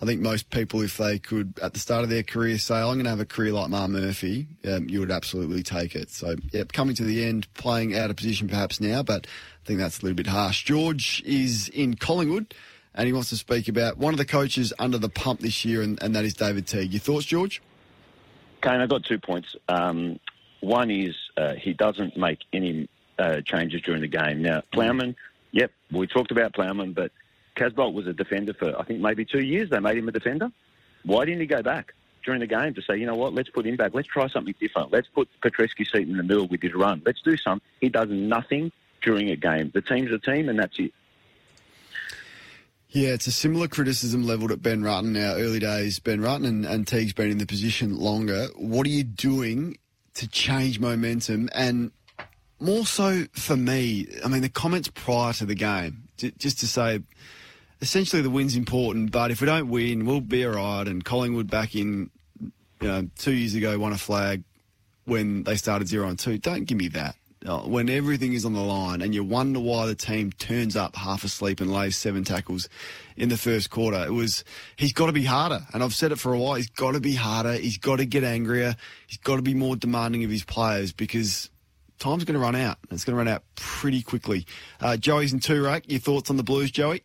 I 0.00 0.06
think 0.06 0.20
most 0.20 0.50
people, 0.50 0.82
if 0.82 0.96
they 0.96 1.18
could, 1.18 1.58
at 1.62 1.72
the 1.72 1.80
start 1.80 2.04
of 2.04 2.10
their 2.10 2.22
career, 2.22 2.58
say, 2.58 2.76
I'm 2.76 2.94
going 2.94 3.04
to 3.04 3.10
have 3.10 3.20
a 3.20 3.26
career 3.26 3.52
like 3.52 3.70
Mark 3.70 3.90
Murphy, 3.90 4.46
um, 4.66 4.88
you 4.88 5.00
would 5.00 5.10
absolutely 5.10 5.62
take 5.62 5.94
it. 5.94 6.10
So, 6.10 6.36
yeah, 6.52 6.62
coming 6.72 6.94
to 6.96 7.04
the 7.04 7.24
end, 7.24 7.52
playing 7.54 7.96
out 7.96 8.10
of 8.10 8.16
position 8.16 8.48
perhaps 8.48 8.80
now, 8.80 9.02
but 9.02 9.26
I 9.26 9.66
think 9.66 9.80
that's 9.80 10.00
a 10.00 10.02
little 10.02 10.16
bit 10.16 10.28
harsh. 10.28 10.64
George 10.64 11.22
is 11.26 11.68
in 11.68 11.94
Collingwood 11.94 12.54
and 12.94 13.06
he 13.06 13.12
wants 13.12 13.30
to 13.30 13.36
speak 13.36 13.68
about 13.68 13.98
one 13.98 14.14
of 14.14 14.18
the 14.18 14.24
coaches 14.24 14.72
under 14.78 14.98
the 14.98 15.08
pump 15.08 15.40
this 15.40 15.64
year, 15.64 15.82
and, 15.82 16.00
and 16.02 16.14
that 16.14 16.24
is 16.24 16.34
David 16.34 16.66
Teague. 16.66 16.92
Your 16.92 17.00
thoughts, 17.00 17.26
George? 17.26 17.60
Kane, 18.62 18.80
I've 18.80 18.88
got 18.88 19.04
two 19.04 19.18
points. 19.18 19.56
Um, 19.68 20.18
one 20.60 20.90
is 20.90 21.14
uh, 21.36 21.54
he 21.54 21.74
doesn't 21.74 22.16
make 22.16 22.38
any 22.52 22.88
uh, 23.18 23.40
changes 23.44 23.82
during 23.82 24.00
the 24.00 24.08
game. 24.08 24.42
Now, 24.42 24.62
Plowman, 24.72 25.16
yep, 25.52 25.70
we 25.92 26.06
talked 26.06 26.30
about 26.30 26.54
Plowman, 26.54 26.94
but 26.94 27.12
Casboult 27.56 27.92
was 27.92 28.06
a 28.06 28.12
defender 28.12 28.54
for, 28.54 28.78
I 28.78 28.84
think, 28.84 29.00
maybe 29.00 29.24
two 29.24 29.42
years. 29.42 29.70
They 29.70 29.80
made 29.80 29.98
him 29.98 30.08
a 30.08 30.12
defender. 30.12 30.50
Why 31.04 31.24
didn't 31.24 31.40
he 31.40 31.46
go 31.46 31.62
back 31.62 31.92
during 32.24 32.40
the 32.40 32.46
game 32.46 32.74
to 32.74 32.82
say, 32.82 32.96
you 32.96 33.06
know 33.06 33.14
what, 33.14 33.34
let's 33.34 33.50
put 33.50 33.66
him 33.66 33.76
back. 33.76 33.92
Let's 33.92 34.08
try 34.08 34.28
something 34.28 34.54
different. 34.58 34.92
Let's 34.92 35.08
put 35.08 35.28
Petrevski 35.42 35.86
seat 35.90 36.08
in 36.08 36.16
the 36.16 36.22
middle 36.22 36.46
with 36.48 36.62
his 36.62 36.74
run. 36.74 37.02
Let's 37.04 37.20
do 37.20 37.36
something. 37.36 37.66
He 37.80 37.90
does 37.90 38.08
nothing 38.08 38.72
during 39.02 39.30
a 39.30 39.36
game. 39.36 39.70
The 39.74 39.82
team's 39.82 40.10
a 40.10 40.18
team, 40.18 40.48
and 40.48 40.58
that's 40.58 40.78
it. 40.78 40.92
Yeah, 42.94 43.08
it's 43.08 43.26
a 43.26 43.32
similar 43.32 43.66
criticism 43.66 44.24
levelled 44.24 44.52
at 44.52 44.62
Ben 44.62 44.80
Rutten 44.82 45.06
now. 45.06 45.34
Early 45.34 45.58
days, 45.58 45.98
Ben 45.98 46.20
Rutten 46.20 46.46
and, 46.46 46.64
and 46.64 46.86
Teague's 46.86 47.12
been 47.12 47.28
in 47.28 47.38
the 47.38 47.44
position 47.44 47.98
longer. 47.98 48.46
What 48.54 48.86
are 48.86 48.90
you 48.90 49.02
doing 49.02 49.78
to 50.14 50.28
change 50.28 50.78
momentum? 50.78 51.48
And 51.56 51.90
more 52.60 52.86
so 52.86 53.24
for 53.32 53.56
me, 53.56 54.06
I 54.24 54.28
mean, 54.28 54.42
the 54.42 54.48
comments 54.48 54.86
prior 54.86 55.32
to 55.32 55.44
the 55.44 55.56
game, 55.56 56.04
just 56.38 56.60
to 56.60 56.68
say, 56.68 57.00
essentially 57.80 58.22
the 58.22 58.30
win's 58.30 58.54
important, 58.54 59.10
but 59.10 59.32
if 59.32 59.40
we 59.40 59.48
don't 59.48 59.70
win, 59.70 60.06
we'll 60.06 60.20
be 60.20 60.46
all 60.46 60.52
right. 60.52 60.86
And 60.86 61.04
Collingwood 61.04 61.50
back 61.50 61.74
in, 61.74 62.12
you 62.40 62.52
know, 62.86 63.08
two 63.18 63.32
years 63.32 63.56
ago 63.56 63.76
won 63.76 63.92
a 63.92 63.98
flag 63.98 64.44
when 65.04 65.42
they 65.42 65.56
started 65.56 65.88
zero 65.88 66.06
and 66.06 66.16
two. 66.16 66.38
Don't 66.38 66.64
give 66.64 66.78
me 66.78 66.86
that. 66.88 67.16
Uh, 67.46 67.58
when 67.58 67.90
everything 67.90 68.32
is 68.32 68.46
on 68.46 68.54
the 68.54 68.62
line 68.62 69.02
and 69.02 69.14
you 69.14 69.22
wonder 69.22 69.60
why 69.60 69.84
the 69.84 69.94
team 69.94 70.32
turns 70.32 70.76
up 70.76 70.96
half 70.96 71.24
asleep 71.24 71.60
and 71.60 71.70
lays 71.70 71.94
seven 71.94 72.24
tackles 72.24 72.70
in 73.18 73.28
the 73.28 73.36
first 73.36 73.68
quarter. 73.68 74.02
It 74.02 74.12
was, 74.12 74.44
he's 74.76 74.94
got 74.94 75.06
to 75.06 75.12
be 75.12 75.24
harder. 75.24 75.60
And 75.74 75.82
I've 75.82 75.92
said 75.92 76.10
it 76.10 76.18
for 76.18 76.32
a 76.32 76.38
while. 76.38 76.54
He's 76.54 76.70
got 76.70 76.92
to 76.92 77.00
be 77.00 77.14
harder. 77.14 77.52
He's 77.52 77.76
got 77.76 77.96
to 77.96 78.06
get 78.06 78.24
angrier. 78.24 78.76
He's 79.06 79.18
got 79.18 79.36
to 79.36 79.42
be 79.42 79.52
more 79.52 79.76
demanding 79.76 80.24
of 80.24 80.30
his 80.30 80.42
players 80.42 80.94
because 80.94 81.50
time's 81.98 82.24
going 82.24 82.32
to 82.34 82.40
run 82.40 82.56
out. 82.56 82.78
It's 82.90 83.04
going 83.04 83.12
to 83.12 83.18
run 83.18 83.28
out 83.28 83.42
pretty 83.56 84.00
quickly. 84.00 84.46
Uh, 84.80 84.96
Joey's 84.96 85.34
in 85.34 85.40
two 85.40 85.62
Toorak. 85.62 85.82
Your 85.86 86.00
thoughts 86.00 86.30
on 86.30 86.38
the 86.38 86.42
Blues, 86.42 86.70
Joey? 86.70 87.02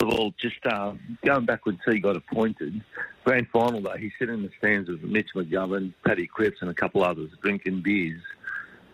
Well, 0.00 0.32
just 0.40 0.64
uh, 0.64 0.92
going 1.24 1.46
back 1.46 1.66
when 1.66 1.80
T 1.84 1.98
got 1.98 2.14
appointed, 2.14 2.84
grand 3.24 3.48
final 3.48 3.80
day, 3.80 3.94
he's 3.98 4.12
sitting 4.20 4.36
in 4.36 4.42
the 4.42 4.50
stands 4.56 4.88
with 4.88 5.02
Mitch 5.02 5.30
McGovern, 5.34 5.92
Paddy 6.06 6.28
Cripps, 6.28 6.58
and 6.60 6.70
a 6.70 6.74
couple 6.74 7.02
others 7.02 7.30
drinking 7.42 7.82
beers 7.82 8.22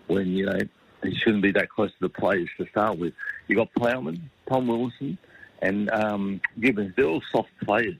when 0.06 0.28
you 0.28 0.46
know 0.46 0.58
he 1.02 1.14
shouldn't 1.14 1.42
be 1.42 1.52
that 1.52 1.70
close 1.70 1.90
to 1.90 2.00
the 2.00 2.08
players 2.08 2.48
to 2.58 2.66
start 2.68 2.98
with. 2.98 3.12
You 3.46 3.56
got 3.56 3.72
Plowman, 3.74 4.30
Tom 4.48 4.66
Wilson, 4.66 5.18
and 5.60 5.90
um, 5.90 6.40
Gibbons. 6.60 6.94
They're 6.96 7.06
all 7.06 7.22
soft 7.30 7.50
players. 7.62 7.96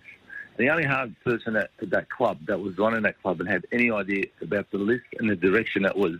The 0.56 0.70
only 0.70 0.84
hard 0.84 1.14
person 1.24 1.56
at, 1.56 1.70
at 1.82 1.90
that 1.90 2.08
club 2.08 2.38
that 2.46 2.60
was 2.60 2.78
running 2.78 3.02
that 3.02 3.20
club 3.22 3.40
and 3.40 3.48
had 3.48 3.66
any 3.72 3.90
idea 3.90 4.26
about 4.40 4.70
the 4.70 4.78
list 4.78 5.04
and 5.18 5.28
the 5.28 5.36
direction 5.36 5.82
that 5.82 5.96
was 5.96 6.16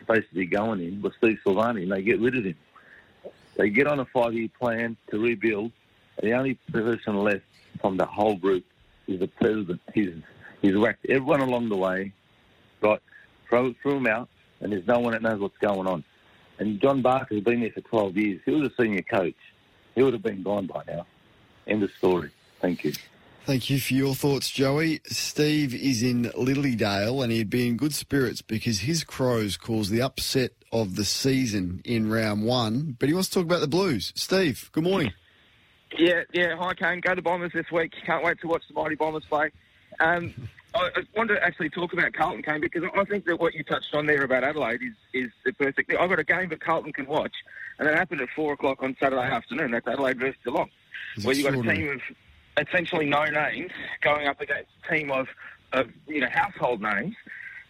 supposed 0.00 0.28
to 0.30 0.34
be 0.34 0.46
going 0.46 0.80
in 0.80 1.02
was 1.02 1.12
Steve 1.18 1.38
Silvagni, 1.44 1.82
and 1.82 1.92
they 1.92 2.02
get 2.02 2.20
rid 2.20 2.36
of 2.36 2.44
him. 2.44 2.56
They 3.56 3.70
get 3.70 3.86
on 3.86 4.00
a 4.00 4.04
five-year 4.04 4.48
plan 4.58 4.96
to 5.10 5.18
rebuild. 5.18 5.72
The 6.22 6.32
only 6.32 6.54
person 6.72 7.16
left 7.16 7.44
from 7.80 7.96
the 7.96 8.06
whole 8.06 8.36
group 8.36 8.64
is 9.06 9.20
the 9.20 9.28
president. 9.28 9.80
He's 9.94 10.14
he's 10.62 10.76
whacked 10.76 11.06
everyone 11.08 11.40
along 11.40 11.68
the 11.68 11.76
way, 11.76 12.12
right? 12.80 13.00
Threw 13.48 13.74
him 13.84 14.06
out, 14.06 14.28
and 14.60 14.72
there's 14.72 14.86
no 14.86 14.98
one 14.98 15.12
that 15.12 15.22
knows 15.22 15.40
what's 15.40 15.58
going 15.58 15.86
on. 15.86 16.04
And 16.58 16.80
John 16.80 17.02
Barker's 17.02 17.42
been 17.42 17.60
there 17.60 17.70
for 17.70 17.82
12 17.82 18.16
years. 18.16 18.40
He 18.44 18.50
was 18.52 18.70
a 18.70 18.82
senior 18.82 19.02
coach. 19.02 19.34
He 19.94 20.02
would 20.02 20.12
have 20.12 20.22
been 20.22 20.42
gone 20.42 20.66
by 20.66 20.82
now. 20.86 21.06
End 21.66 21.82
of 21.82 21.90
story. 21.92 22.30
Thank 22.60 22.84
you. 22.84 22.92
Thank 23.44 23.70
you 23.70 23.78
for 23.78 23.94
your 23.94 24.14
thoughts, 24.14 24.50
Joey. 24.50 25.00
Steve 25.06 25.74
is 25.74 26.02
in 26.02 26.24
Lilydale 26.36 27.22
and 27.22 27.30
he'd 27.30 27.50
be 27.50 27.68
in 27.68 27.76
good 27.76 27.94
spirits 27.94 28.42
because 28.42 28.80
his 28.80 29.04
Crows 29.04 29.56
caused 29.56 29.92
the 29.92 30.02
upset 30.02 30.52
of 30.72 30.96
the 30.96 31.04
season 31.04 31.80
in 31.84 32.10
round 32.10 32.44
one. 32.44 32.96
But 32.98 33.08
he 33.08 33.14
wants 33.14 33.28
to 33.28 33.34
talk 33.34 33.44
about 33.44 33.60
the 33.60 33.68
Blues. 33.68 34.12
Steve, 34.16 34.68
good 34.72 34.84
morning. 34.84 35.12
Yeah, 35.96 36.22
yeah. 36.32 36.56
Hi, 36.56 36.74
Kane. 36.74 37.00
Go 37.00 37.14
to 37.14 37.22
Bombers 37.22 37.52
this 37.54 37.70
week. 37.70 37.92
Can't 38.04 38.24
wait 38.24 38.40
to 38.40 38.48
watch 38.48 38.62
the 38.68 38.74
Mighty 38.74 38.96
Bombers 38.96 39.24
play. 39.28 39.50
Um, 40.00 40.48
I, 40.74 40.90
wanted 41.16 41.36
to 41.36 41.44
actually 41.44 41.70
talk 41.70 41.92
about 41.92 42.12
Carlton, 42.12 42.42
Kane, 42.42 42.60
because 42.60 42.84
I 42.94 43.04
think 43.04 43.24
that 43.26 43.40
what 43.40 43.54
you 43.54 43.64
touched 43.64 43.94
on 43.94 44.06
there 44.06 44.22
about 44.22 44.44
Adelaide 44.44 44.80
is, 44.82 44.94
is 45.12 45.30
the 45.44 45.52
perfect 45.52 45.88
thing. 45.88 45.98
I've 45.98 46.10
got 46.10 46.18
a 46.18 46.24
game 46.24 46.48
that 46.50 46.60
Carlton 46.60 46.92
can 46.92 47.06
watch, 47.06 47.32
and 47.78 47.88
it 47.88 47.94
happened 47.94 48.20
at 48.20 48.28
4 48.34 48.54
o'clock 48.54 48.82
on 48.82 48.96
Saturday 49.00 49.22
afternoon. 49.22 49.70
That's 49.70 49.86
Adelaide 49.86 50.18
versus 50.18 50.36
Geelong, 50.44 50.70
where 51.22 51.34
you've 51.34 51.50
got 51.50 51.58
a 51.58 51.74
team 51.74 51.88
of 51.90 52.00
essentially 52.66 53.06
no 53.06 53.24
names 53.24 53.70
going 54.00 54.26
up 54.26 54.40
against 54.40 54.70
a 54.84 54.94
team 54.94 55.10
of, 55.10 55.28
of 55.72 55.88
you 56.06 56.20
know, 56.20 56.28
household 56.30 56.80
names. 56.80 57.14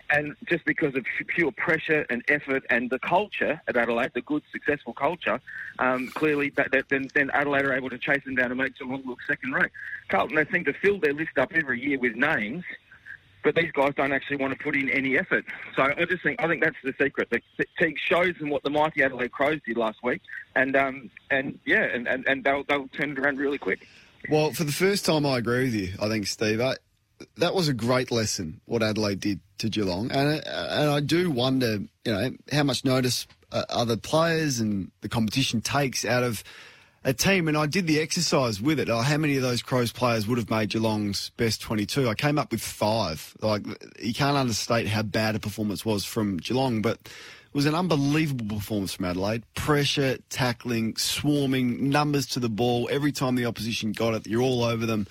And 0.08 0.36
just 0.48 0.64
because 0.64 0.94
of 0.94 1.04
pure 1.26 1.50
pressure 1.50 2.06
and 2.08 2.22
effort 2.28 2.62
and 2.70 2.88
the 2.90 3.00
culture 3.00 3.60
at 3.66 3.76
Adelaide, 3.76 4.12
the 4.14 4.20
good, 4.22 4.44
successful 4.52 4.92
culture, 4.92 5.40
um, 5.80 6.08
clearly 6.14 6.50
that, 6.50 6.70
that, 6.70 6.88
then, 6.88 7.08
then 7.16 7.28
Adelaide 7.30 7.64
are 7.64 7.74
able 7.74 7.90
to 7.90 7.98
chase 7.98 8.22
them 8.24 8.36
down 8.36 8.52
and 8.52 8.60
make 8.60 8.78
Geelong 8.78 9.02
look 9.04 9.18
second 9.26 9.52
rate. 9.52 9.72
Carlton, 10.08 10.36
they 10.36 10.44
seem 10.52 10.64
to 10.64 10.72
fill 10.74 11.00
their 11.00 11.12
list 11.12 11.36
up 11.38 11.52
every 11.54 11.82
year 11.82 11.98
with 11.98 12.14
names 12.14 12.62
but 13.46 13.54
these 13.54 13.70
guys 13.70 13.94
don't 13.94 14.12
actually 14.12 14.38
want 14.38 14.58
to 14.58 14.62
put 14.62 14.74
in 14.74 14.90
any 14.90 15.16
effort. 15.16 15.44
So 15.76 15.82
I 15.82 16.04
just 16.04 16.24
think 16.24 16.42
I 16.42 16.48
think 16.48 16.64
that's 16.64 16.76
the 16.82 16.92
secret. 17.00 17.30
The 17.30 17.40
Teague 17.78 17.96
shows 17.96 18.34
them 18.40 18.50
what 18.50 18.64
the 18.64 18.70
mighty 18.70 19.04
Adelaide 19.04 19.30
Crows 19.30 19.60
did 19.64 19.76
last 19.76 20.02
week, 20.02 20.20
and 20.56 20.74
um, 20.74 21.10
and 21.30 21.56
yeah, 21.64 21.84
and, 21.84 22.08
and, 22.08 22.26
and 22.28 22.42
they'll 22.42 22.64
they'll 22.64 22.88
turn 22.88 23.12
it 23.12 23.18
around 23.20 23.38
really 23.38 23.56
quick. 23.58 23.86
Well, 24.28 24.52
for 24.52 24.64
the 24.64 24.72
first 24.72 25.06
time, 25.06 25.24
I 25.24 25.38
agree 25.38 25.62
with 25.64 25.74
you. 25.74 25.92
I 26.02 26.08
think 26.08 26.26
Steve, 26.26 26.60
I, 26.60 26.74
that 27.36 27.54
was 27.54 27.68
a 27.68 27.72
great 27.72 28.10
lesson 28.10 28.60
what 28.64 28.82
Adelaide 28.82 29.20
did 29.20 29.38
to 29.58 29.68
Geelong, 29.68 30.10
and 30.10 30.42
and 30.44 30.90
I 30.90 30.98
do 30.98 31.30
wonder, 31.30 31.78
you 32.04 32.12
know, 32.12 32.32
how 32.50 32.64
much 32.64 32.84
notice 32.84 33.28
uh, 33.52 33.62
other 33.68 33.96
players 33.96 34.58
and 34.58 34.90
the 35.02 35.08
competition 35.08 35.60
takes 35.60 36.04
out 36.04 36.24
of 36.24 36.42
a 37.06 37.14
team, 37.14 37.46
and 37.46 37.56
I 37.56 37.66
did 37.66 37.86
the 37.86 38.00
exercise 38.00 38.60
with 38.60 38.80
it. 38.80 38.90
Oh, 38.90 38.98
how 38.98 39.16
many 39.16 39.36
of 39.36 39.42
those 39.42 39.62
Crows 39.62 39.92
players 39.92 40.26
would 40.26 40.38
have 40.38 40.50
made 40.50 40.70
Geelong's 40.70 41.30
best 41.36 41.60
22? 41.60 42.08
I 42.08 42.14
came 42.16 42.36
up 42.36 42.50
with 42.50 42.60
five. 42.60 43.32
Like, 43.40 43.64
you 44.02 44.12
can't 44.12 44.36
understate 44.36 44.88
how 44.88 45.02
bad 45.02 45.36
a 45.36 45.38
performance 45.38 45.84
was 45.84 46.04
from 46.04 46.38
Geelong, 46.38 46.82
but 46.82 46.94
it 46.94 47.54
was 47.54 47.64
an 47.64 47.76
unbelievable 47.76 48.56
performance 48.56 48.92
from 48.94 49.04
Adelaide. 49.04 49.44
Pressure, 49.54 50.18
tackling, 50.30 50.96
swarming, 50.96 51.90
numbers 51.90 52.26
to 52.26 52.40
the 52.40 52.48
ball. 52.48 52.88
Every 52.90 53.12
time 53.12 53.36
the 53.36 53.46
opposition 53.46 53.92
got 53.92 54.14
it, 54.14 54.26
you're 54.26 54.42
all 54.42 54.64
over 54.64 54.84
them. 54.84 55.06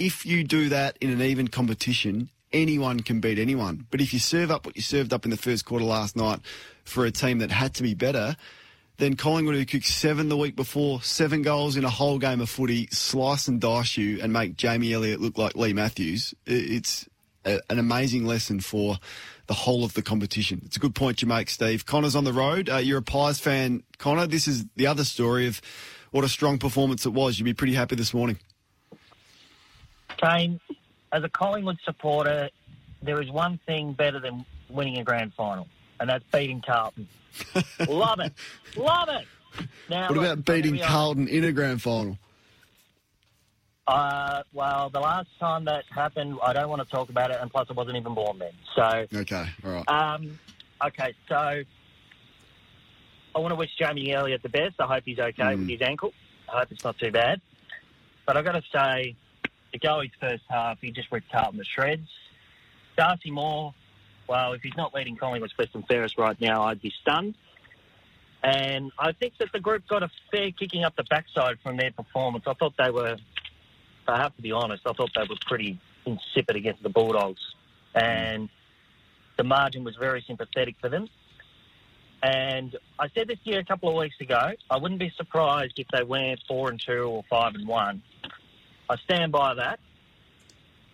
If 0.00 0.26
you 0.26 0.42
do 0.42 0.68
that 0.70 0.98
in 1.00 1.10
an 1.10 1.22
even 1.22 1.46
competition, 1.46 2.28
anyone 2.52 3.00
can 3.00 3.20
beat 3.20 3.38
anyone. 3.38 3.86
But 3.92 4.00
if 4.00 4.12
you 4.12 4.18
serve 4.18 4.50
up 4.50 4.66
what 4.66 4.74
you 4.74 4.82
served 4.82 5.12
up 5.12 5.24
in 5.24 5.30
the 5.30 5.36
first 5.36 5.64
quarter 5.64 5.84
last 5.84 6.16
night 6.16 6.40
for 6.82 7.04
a 7.04 7.12
team 7.12 7.38
that 7.38 7.52
had 7.52 7.72
to 7.74 7.84
be 7.84 7.94
better, 7.94 8.34
then 8.98 9.14
Collingwood, 9.14 9.56
who 9.56 9.64
kicked 9.64 9.86
seven 9.86 10.28
the 10.28 10.36
week 10.36 10.56
before, 10.56 11.02
seven 11.02 11.42
goals 11.42 11.76
in 11.76 11.84
a 11.84 11.90
whole 11.90 12.18
game 12.18 12.40
of 12.40 12.48
footy, 12.48 12.88
slice 12.90 13.46
and 13.48 13.60
dice 13.60 13.96
you 13.96 14.20
and 14.22 14.32
make 14.32 14.56
Jamie 14.56 14.92
Elliott 14.92 15.20
look 15.20 15.36
like 15.36 15.54
Leigh 15.54 15.74
Matthews. 15.74 16.34
It's 16.46 17.06
a, 17.44 17.60
an 17.68 17.78
amazing 17.78 18.24
lesson 18.24 18.60
for 18.60 18.98
the 19.46 19.54
whole 19.54 19.84
of 19.84 19.94
the 19.94 20.02
competition. 20.02 20.62
It's 20.64 20.76
a 20.76 20.80
good 20.80 20.94
point 20.94 21.22
you 21.22 21.28
make, 21.28 21.50
Steve. 21.50 21.86
Connor's 21.86 22.16
on 22.16 22.24
the 22.24 22.32
road. 22.32 22.68
Uh, 22.68 22.76
you're 22.76 22.98
a 22.98 23.02
Pies 23.02 23.38
fan, 23.38 23.82
Connor. 23.98 24.26
This 24.26 24.48
is 24.48 24.64
the 24.76 24.86
other 24.86 25.04
story 25.04 25.46
of 25.46 25.60
what 26.10 26.24
a 26.24 26.28
strong 26.28 26.58
performance 26.58 27.04
it 27.06 27.12
was. 27.12 27.38
You'd 27.38 27.44
be 27.44 27.54
pretty 27.54 27.74
happy 27.74 27.96
this 27.96 28.14
morning. 28.14 28.38
Kane, 30.16 30.58
as 31.12 31.22
a 31.22 31.28
Collingwood 31.28 31.78
supporter, 31.84 32.48
there 33.02 33.20
is 33.20 33.30
one 33.30 33.60
thing 33.66 33.92
better 33.92 34.18
than 34.18 34.44
winning 34.70 34.98
a 34.98 35.04
grand 35.04 35.34
final, 35.34 35.68
and 36.00 36.08
that's 36.08 36.24
beating 36.32 36.62
Carlton. 36.62 37.06
Love 37.88 38.20
it. 38.20 38.32
Love 38.76 39.08
it. 39.08 39.26
Now, 39.88 40.08
what 40.08 40.18
about 40.18 40.44
beating 40.44 40.78
Carlton 40.78 41.28
in 41.28 41.44
a 41.44 41.52
grand 41.52 41.80
final? 41.82 42.18
Uh, 43.86 44.42
well, 44.52 44.90
the 44.90 44.98
last 45.00 45.28
time 45.38 45.64
that 45.66 45.84
happened, 45.94 46.38
I 46.44 46.52
don't 46.52 46.68
want 46.68 46.82
to 46.82 46.88
talk 46.88 47.08
about 47.08 47.30
it, 47.30 47.38
and 47.40 47.50
plus 47.50 47.68
I 47.70 47.72
wasn't 47.72 47.96
even 47.96 48.14
born 48.14 48.38
then. 48.38 48.52
So, 48.74 49.06
Okay, 49.20 49.46
all 49.64 49.70
right. 49.70 49.88
um, 49.88 50.38
okay, 50.84 51.14
so 51.28 51.36
I 51.36 51.64
want 53.38 53.52
to 53.52 53.56
wish 53.56 53.70
Jamie 53.78 54.12
Elliott 54.12 54.42
the 54.42 54.48
best. 54.48 54.74
I 54.80 54.86
hope 54.86 55.04
he's 55.04 55.20
okay 55.20 55.54
with 55.54 55.68
his 55.68 55.82
ankle. 55.82 56.12
I 56.52 56.58
hope 56.58 56.72
it's 56.72 56.82
not 56.84 56.98
too 56.98 57.12
bad. 57.12 57.40
But 58.26 58.36
I've 58.36 58.44
got 58.44 58.52
to 58.52 58.62
say, 58.72 59.14
to 59.72 59.78
go 59.78 60.00
his 60.00 60.10
first 60.20 60.42
half, 60.48 60.80
he 60.80 60.90
just 60.90 61.12
ripped 61.12 61.30
Carlton 61.30 61.58
to 61.58 61.64
shreds. 61.64 62.08
Darcy 62.96 63.30
Moore, 63.30 63.72
well, 64.28 64.52
if 64.52 64.62
he's 64.62 64.76
not 64.76 64.94
leading 64.94 65.16
Collingwood's 65.16 65.54
and 65.74 65.86
fairest 65.86 66.18
right 66.18 66.40
now, 66.40 66.62
I'd 66.62 66.80
be 66.80 66.92
stunned. 67.02 67.34
And 68.42 68.92
I 68.98 69.12
think 69.12 69.34
that 69.38 69.48
the 69.52 69.60
group 69.60 69.88
got 69.88 70.02
a 70.02 70.10
fair 70.30 70.50
kicking 70.52 70.84
up 70.84 70.94
the 70.96 71.04
backside 71.04 71.58
from 71.62 71.76
their 71.76 71.90
performance. 71.90 72.44
I 72.46 72.54
thought 72.54 72.74
they 72.78 72.90
were, 72.90 73.16
I 74.06 74.16
have 74.18 74.36
to 74.36 74.42
be 74.42 74.52
honest, 74.52 74.82
I 74.86 74.92
thought 74.92 75.10
they 75.14 75.26
were 75.28 75.36
pretty 75.46 75.78
insipid 76.04 76.56
against 76.56 76.82
the 76.82 76.88
Bulldogs. 76.88 77.40
And 77.94 78.48
the 79.36 79.44
margin 79.44 79.84
was 79.84 79.96
very 79.96 80.22
sympathetic 80.26 80.76
for 80.80 80.88
them. 80.88 81.08
And 82.22 82.76
I 82.98 83.08
said 83.14 83.28
this 83.28 83.38
year 83.44 83.60
a 83.60 83.64
couple 83.64 83.88
of 83.88 83.96
weeks 83.96 84.16
ago, 84.20 84.52
I 84.70 84.78
wouldn't 84.78 85.00
be 85.00 85.12
surprised 85.16 85.78
if 85.78 85.86
they 85.92 86.02
went 86.02 86.40
four 86.48 86.70
and 86.70 86.80
two 86.80 87.02
or 87.02 87.24
five 87.28 87.54
and 87.54 87.66
one. 87.66 88.02
I 88.88 88.96
stand 89.04 89.32
by 89.32 89.54
that. 89.54 89.80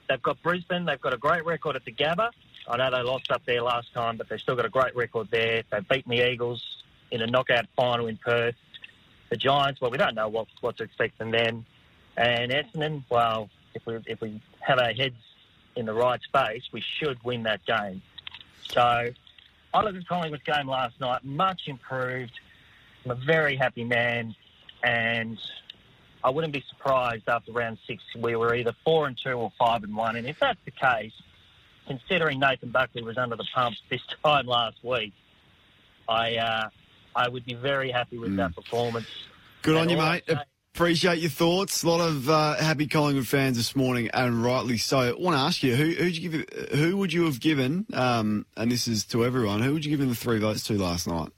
They've 0.09 0.23
got 0.23 0.42
Brisbane. 0.42 0.85
They've 0.85 1.01
got 1.01 1.14
a 1.14 1.18
great 1.18 1.45
record 1.45 1.77
at 1.77 1.85
the 1.85 1.92
Gabba. 1.92 2.31
I 2.68 2.77
know 2.77 2.90
they 2.90 3.03
lost 3.03 3.31
up 3.31 3.42
there 3.44 3.62
last 3.62 3.92
time, 3.92 4.16
but 4.16 4.29
they've 4.29 4.40
still 4.40 4.57
got 4.57 4.64
a 4.64 4.70
great 4.70 4.94
record 4.94 5.29
there. 5.31 5.62
They've 5.70 5.88
beaten 5.88 6.11
the 6.11 6.31
Eagles 6.31 6.62
in 7.11 7.20
a 7.20 7.27
knockout 7.27 7.66
final 7.77 8.07
in 8.07 8.16
Perth. 8.16 8.55
The 9.31 9.37
Giants, 9.37 9.81
well, 9.81 9.90
we 9.90 9.98
don't 9.98 10.14
know 10.14 10.29
what, 10.29 10.46
what 10.61 10.77
to 10.79 10.85
expect 10.85 11.18
from 11.18 11.31
them. 11.31 11.64
And 12.16 12.53
Essendon, 12.53 13.03
well, 13.09 13.48
if 13.75 13.87
we 13.87 13.98
if 14.07 14.20
we 14.20 14.40
have 14.61 14.79
our 14.79 14.92
heads 14.92 15.16
in 15.77 15.87
the 15.87 15.94
right 15.94 16.20
space, 16.22 16.62
we 16.72 16.83
should 16.83 17.22
win 17.25 17.44
that 17.44 17.64
game. 17.64 18.03
So 18.70 18.81
I 19.75 19.83
looked 19.83 19.96
at 19.96 20.07
Collingwood's 20.07 20.42
game 20.42 20.68
last 20.68 21.01
night, 21.01 21.25
much 21.25 21.62
improved. 21.66 22.38
I'm 23.05 23.12
a 23.12 23.14
very 23.14 23.57
happy 23.57 23.85
man, 23.85 24.35
and 24.83 25.38
I 26.22 26.31
wouldn't 26.31 26.53
be 26.53 26.62
surprised 26.68 27.29
after 27.29 27.53
round 27.53 27.79
six 27.87 28.03
we 28.16 28.37
were 28.37 28.55
either 28.55 28.75
four 28.85 29.07
and 29.07 29.16
two 29.16 29.33
or 29.33 29.51
five 29.59 29.83
and 29.83 29.96
one. 29.96 30.16
And 30.16 30.27
if 30.27 30.38
that's 30.38 30.61
the 30.64 30.70
case, 30.70 31.12
considering 31.87 32.40
Nathan 32.40 32.71
Buckley 32.71 33.03
was 33.03 33.18
under 33.18 33.37
the 33.37 33.47
pump 33.55 33.77
this 33.90 34.01
time 34.25 34.47
last 34.47 34.83
week, 34.83 35.12
I 36.09 36.37
uh, 36.37 36.68
I 37.14 37.29
would 37.29 37.45
be 37.45 37.55
very 37.55 37.90
happy 37.90 38.18
with 38.18 38.37
that 38.37 38.55
performance. 38.55 39.07
Good 39.62 39.77
on 39.77 39.88
you, 39.88 39.97
mate. 39.97 40.25
Appreciate 40.75 41.18
your 41.18 41.31
thoughts. 41.31 41.83
A 41.83 41.88
lot 41.88 42.01
of 42.01 42.31
uh, 42.31 42.57
happy 42.57 42.87
Collingwood 42.87 43.29
fans 43.29 43.59
this 43.59 43.77
morning, 43.77 44.09
and 44.14 44.42
rightly 44.42 44.79
so. 44.79 44.99
I 45.01 45.12
want 45.12 45.37
to 45.37 45.40
ask 45.40 45.62
you, 45.62 45.77
who 45.77 45.90
who'd 45.90 46.16
you 46.16 46.31
give? 46.31 46.71
Who 46.79 46.97
would 46.97 47.12
you 47.12 47.27
have 47.27 47.40
given? 47.40 47.85
Um, 47.92 48.47
and 48.57 48.73
this 48.73 48.88
is 48.88 49.05
to 49.07 49.23
everyone. 49.23 49.61
Who 49.61 49.75
would 49.75 49.85
you 49.85 49.95
give 49.95 50.09
the 50.09 50.14
three 50.14 50.38
votes 50.38 50.64
to 50.68 50.79
last 50.79 51.07
night? 51.07 51.29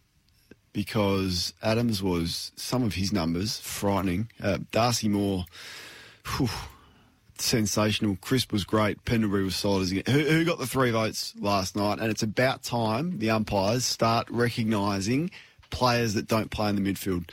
Because 0.73 1.53
Adams 1.63 2.01
was 2.01 2.53
some 2.55 2.85
of 2.85 2.95
his 2.95 3.13
numbers 3.13 3.59
frightening. 3.59 4.31
Uh, 4.41 4.59
Darcy 4.71 5.09
Moore, 5.09 5.47
whew, 6.37 6.49
sensational. 7.40 8.16
Crisp 8.20 8.53
was 8.53 8.64
great. 8.64 9.05
Pendlebury 9.05 9.44
was 9.44 9.57
solid. 9.57 9.88
Who, 9.90 10.18
who 10.20 10.44
got 10.44 10.59
the 10.59 10.66
three 10.66 10.90
votes 10.90 11.35
last 11.38 11.77
night? 11.77 11.99
And 11.99 12.11
it's 12.11 12.23
about 12.23 12.62
time 12.62 13.18
the 13.18 13.31
umpires 13.31 13.85
start 13.85 14.29
recognising 14.31 15.31
players 15.70 16.14
that 16.14 16.29
don't 16.29 16.51
play 16.51 16.68
in 16.68 16.77
the 16.77 16.92
midfield. 16.92 17.31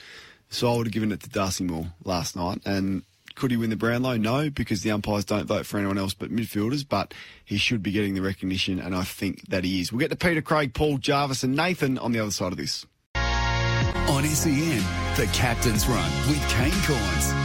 So 0.50 0.72
I 0.72 0.78
would 0.78 0.88
have 0.88 0.94
given 0.94 1.12
it 1.12 1.22
to 1.22 1.30
Darcy 1.30 1.64
Moore 1.64 1.88
last 2.04 2.36
night. 2.36 2.62
And 2.66 3.04
could 3.36 3.52
he 3.52 3.58
win 3.58 3.70
the 3.70 3.76
Brownlow? 3.76 4.18
No, 4.18 4.50
because 4.50 4.82
the 4.82 4.92
umpires 4.92 5.26
don't 5.26 5.46
vote 5.46 5.66
for 5.66 5.78
anyone 5.78 5.98
else 5.98 6.14
but 6.14 6.30
midfielders. 6.30 6.88
But 6.88 7.14
he 7.46 7.58
should 7.58 7.82
be 7.82 7.92
getting 7.92 8.14
the 8.14 8.22
recognition, 8.22 8.80
and 8.80 8.94
I 8.94 9.04
think 9.04 9.48
that 9.50 9.64
he 9.64 9.82
is. 9.82 9.92
We'll 9.92 10.00
get 10.00 10.10
to 10.10 10.16
Peter 10.16 10.42
Craig, 10.42 10.74
Paul 10.74 10.98
Jarvis, 10.98 11.44
and 11.44 11.56
Nathan 11.56 11.98
on 11.98 12.12
the 12.12 12.20
other 12.20 12.32
side 12.32 12.52
of 12.52 12.58
this. 12.58 12.86
On 13.16 14.26
SEN, 14.26 14.84
the 15.16 15.30
Captain's 15.34 15.88
Run 15.88 16.12
with 16.28 16.46
Kane 16.50 16.72
Cornes. 16.84 17.41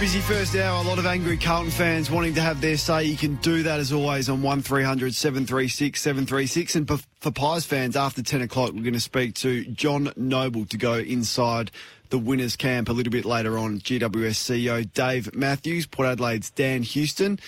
Busy 0.00 0.20
first 0.20 0.54
hour. 0.54 0.84
A 0.84 0.86
lot 0.86 1.00
of 1.00 1.06
angry 1.06 1.36
Carlton 1.36 1.72
fans 1.72 2.08
wanting 2.08 2.34
to 2.34 2.40
have 2.40 2.60
their 2.60 2.76
say. 2.76 3.02
You 3.02 3.16
can 3.16 3.34
do 3.36 3.64
that 3.64 3.80
as 3.80 3.92
always 3.92 4.28
on 4.28 4.42
1300 4.42 5.12
736 5.12 6.00
736. 6.00 6.76
And 6.76 6.88
for, 7.20 7.30
Pies 7.32 7.66
fans, 7.66 7.96
after 7.96 8.22
10 8.22 8.42
o'clock, 8.42 8.72
we're 8.72 8.82
going 8.82 8.92
to 8.92 9.00
speak 9.00 9.34
to 9.36 9.64
John 9.64 10.12
Noble 10.14 10.66
to 10.66 10.76
go 10.76 10.94
inside 10.94 11.72
the 12.10 12.18
winners' 12.18 12.54
camp 12.54 12.88
a 12.88 12.92
little 12.92 13.10
bit 13.10 13.24
later 13.24 13.58
on. 13.58 13.80
GWS 13.80 14.36
CEO 14.36 14.90
Dave 14.92 15.34
Matthews, 15.34 15.86
Port 15.86 16.08
Adelaide's 16.08 16.50
Dan 16.52 16.84
Houston, 16.84 17.40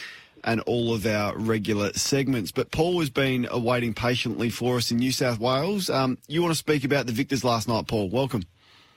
and 0.42 0.60
all 0.62 0.92
of 0.92 1.06
our 1.06 1.38
regular 1.38 1.92
segments. 1.92 2.50
But 2.50 2.72
Paul 2.72 2.98
has 2.98 3.10
been 3.10 3.46
awaiting 3.48 3.94
patiently 3.94 4.50
for 4.50 4.78
us 4.78 4.90
in 4.90 4.96
New 4.96 5.12
South 5.12 5.38
Wales. 5.38 5.88
Um, 5.88 6.18
you 6.26 6.42
want 6.42 6.50
to 6.50 6.58
speak 6.58 6.82
about 6.82 7.06
the 7.06 7.12
victors 7.12 7.44
last 7.44 7.68
night, 7.68 7.86
Paul? 7.86 8.08
Welcome. 8.08 8.42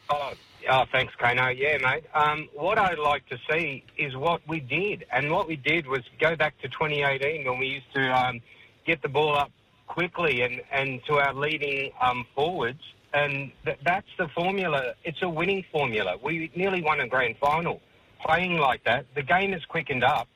Oh, 0.09 0.33
oh, 0.69 0.86
thanks, 0.91 1.13
Kano. 1.15 1.49
Yeah, 1.49 1.78
mate. 1.78 2.04
Um, 2.13 2.49
what 2.54 2.78
I'd 2.78 2.99
like 2.99 3.28
to 3.30 3.38
see 3.49 3.84
is 3.97 4.15
what 4.15 4.41
we 4.47 4.60
did. 4.60 5.06
And 5.12 5.32
what 5.32 5.47
we 5.47 5.56
did 5.56 5.88
was 5.88 6.02
go 6.19 6.36
back 6.36 6.60
to 6.62 6.67
2018 6.67 7.45
when 7.45 7.60
we 7.60 7.67
used 7.67 7.93
to 7.95 8.10
um, 8.10 8.41
get 8.86 9.02
the 9.02 9.10
ball 9.10 9.36
up 9.36 9.52
quickly 9.88 10.41
and, 10.41 10.62
and 10.71 11.04
to 11.06 11.19
our 11.19 11.34
leading 11.34 11.91
um, 12.02 12.26
forwards. 12.36 12.82
And 13.13 13.52
th- 13.65 13.78
that's 13.84 14.08
the 14.17 14.28
formula. 14.30 14.93
It's 15.04 15.21
a 15.21 15.30
winning 15.30 15.63
formula. 15.71 16.17
We 16.21 16.52
nearly 16.56 16.82
won 16.82 16.99
a 16.99 17.08
grand 17.08 17.38
final 17.38 17.82
playing 18.26 18.58
like 18.58 18.84
that. 18.86 19.06
The 19.15 19.23
game 19.23 19.52
has 19.52 19.63
quickened 19.65 20.04
up. 20.04 20.28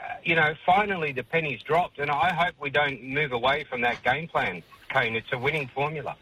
Uh, 0.00 0.14
you 0.24 0.34
know, 0.34 0.54
finally 0.64 1.12
the 1.12 1.22
penny's 1.22 1.62
dropped. 1.62 1.98
And 1.98 2.10
I 2.10 2.32
hope 2.32 2.54
we 2.60 2.70
don't 2.70 3.02
move 3.02 3.32
away 3.32 3.64
from 3.64 3.82
that 3.82 4.02
game 4.02 4.28
plan, 4.28 4.62
Kane. 4.88 5.14
It's 5.14 5.32
a 5.32 5.38
winning 5.38 5.68
formula. 5.74 6.16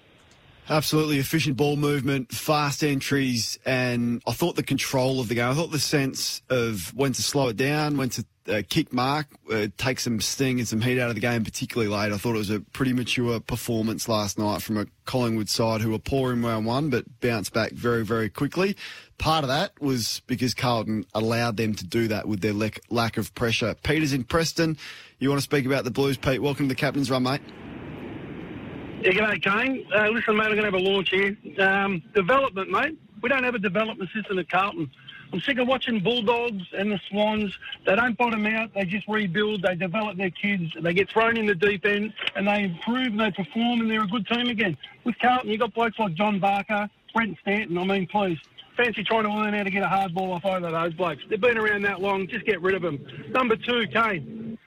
Absolutely 0.71 1.19
efficient 1.19 1.57
ball 1.57 1.77
movement, 1.77 2.31
fast 2.31 2.85
entries, 2.85 3.59
and 3.65 4.23
I 4.27 4.33
thought 4.33 4.55
the 4.55 4.63
control 4.63 5.19
of 5.19 5.29
the 5.29 5.35
game. 5.35 5.49
I 5.51 5.55
thought 5.55 5.71
the 5.71 5.79
sense 5.79 6.43
of 6.51 6.93
when 6.95 7.15
to 7.15 7.23
slow 7.23 7.49
it 7.49 7.57
down, 7.57 7.97
when 7.97 8.11
to 8.11 8.25
uh, 8.51 8.63
kick 8.69 8.93
mark, 8.93 9.29
uh, 9.51 9.69
take 9.79 9.99
some 9.99 10.21
sting 10.21 10.59
and 10.59 10.69
some 10.69 10.83
heat 10.83 11.01
out 11.01 11.09
of 11.09 11.15
the 11.15 11.23
game, 11.23 11.43
particularly 11.43 11.91
late. 11.91 12.13
I 12.13 12.19
thought 12.19 12.35
it 12.35 12.39
was 12.39 12.51
a 12.51 12.61
pretty 12.61 12.93
mature 12.93 13.41
performance 13.41 14.11
last 14.11 14.39
night 14.39 14.61
from 14.61 14.77
a 14.77 14.85
Collingwood 15.07 15.49
side 15.49 15.81
who 15.81 15.91
were 15.91 15.99
poor 15.99 16.35
in 16.35 16.43
round 16.43 16.67
one, 16.67 16.91
but 16.91 17.21
bounced 17.21 17.55
back 17.55 17.73
very, 17.73 18.05
very 18.05 18.29
quickly. 18.29 18.77
Part 19.17 19.45
of 19.45 19.49
that 19.49 19.73
was 19.81 20.21
because 20.27 20.53
Carlton 20.53 21.07
allowed 21.15 21.57
them 21.57 21.75
to 21.77 21.87
do 21.87 22.09
that 22.09 22.29
with 22.29 22.43
their 22.43 22.53
lack, 22.53 22.81
lack 22.91 23.17
of 23.17 23.35
pressure. 23.35 23.75
Peter's 23.83 24.13
in 24.13 24.23
Preston. 24.23 24.77
You 25.19 25.31
want 25.31 25.39
to 25.39 25.45
speak 25.45 25.65
about 25.65 25.85
the 25.85 25.91
Blues, 25.91 26.19
Pete? 26.19 26.43
Welcome 26.43 26.67
to 26.67 26.75
the 26.75 26.79
captain's 26.79 27.11
run, 27.11 27.23
mate. 27.23 27.41
Yeah, 29.01 29.13
g'day, 29.13 29.43
Kane. 29.43 29.87
Uh, 29.95 30.09
listen, 30.09 30.37
mate, 30.37 30.45
I'm 30.45 30.57
going 30.57 30.59
to 30.59 30.65
have 30.65 30.75
a 30.75 30.79
launch 30.79 31.11
here. 31.11 31.37
Um, 31.61 32.03
development, 32.15 32.71
mate. 32.71 32.99
We 33.23 33.29
don't 33.29 33.45
have 33.45 33.55
a 33.55 33.61
development 33.61 34.11
system 34.13 34.39
at 34.41 34.51
Carlton. 34.51 34.91
I'm 35.33 35.41
sick 35.41 35.59
of 35.59 35.69
watching 35.69 36.01
Bulldogs 36.01 36.65
and 36.77 36.91
the 36.91 36.99
Swans. 37.09 37.57
They 37.87 37.95
don't 37.95 38.19
bottom 38.19 38.45
out. 38.47 38.75
They 38.75 38.85
just 38.85 39.07
rebuild. 39.07 39.63
They 39.63 39.77
develop 39.77 40.17
their 40.17 40.31
kids. 40.31 40.73
They 40.81 40.95
get 40.95 41.11
thrown 41.11 41.37
in 41.37 41.47
the 41.47 41.55
deep 41.55 41.85
end 41.85 42.13
and 42.35 42.49
they 42.49 42.65
improve 42.65 43.09
and 43.09 43.21
they 43.21 43.31
perform 43.31 43.83
and 43.83 43.91
they're 43.91 44.03
a 44.03 44.07
good 44.07 44.27
team 44.27 44.49
again. 44.49 44.77
With 45.05 45.19
Carlton, 45.21 45.51
you've 45.51 45.61
got 45.61 45.75
blokes 45.75 45.99
like 45.99 46.15
John 46.15 46.41
Barker, 46.41 46.89
Brent 47.15 47.37
Stanton. 47.43 47.79
I 47.79 47.85
mean, 47.85 48.07
please. 48.07 48.39
Fancy 48.77 49.05
trying 49.05 49.25
to 49.25 49.33
learn 49.33 49.55
how 49.55 49.65
to 49.65 49.71
get 49.71 49.83
a 49.83 49.89
hard 49.89 50.15
ball 50.15 50.33
off 50.33 50.45
either 50.45 50.69
of 50.69 50.73
those 50.73 50.95
blokes. 50.95 51.23
They've 51.29 51.41
been 51.41 51.59
around 51.59 51.83
that 51.83 52.01
long. 52.01 52.27
Just 52.27 52.47
get 52.47 52.63
rid 52.63 52.75
of 52.75 52.83
them. 52.83 53.05
Number 53.31 53.57
two, 53.57 53.87
Kane. 53.93 54.59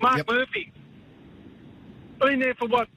Mark 0.00 0.28
Murphy. 0.28 0.72
Been 2.20 2.40
there 2.40 2.54
for 2.54 2.66
what, 2.66 2.88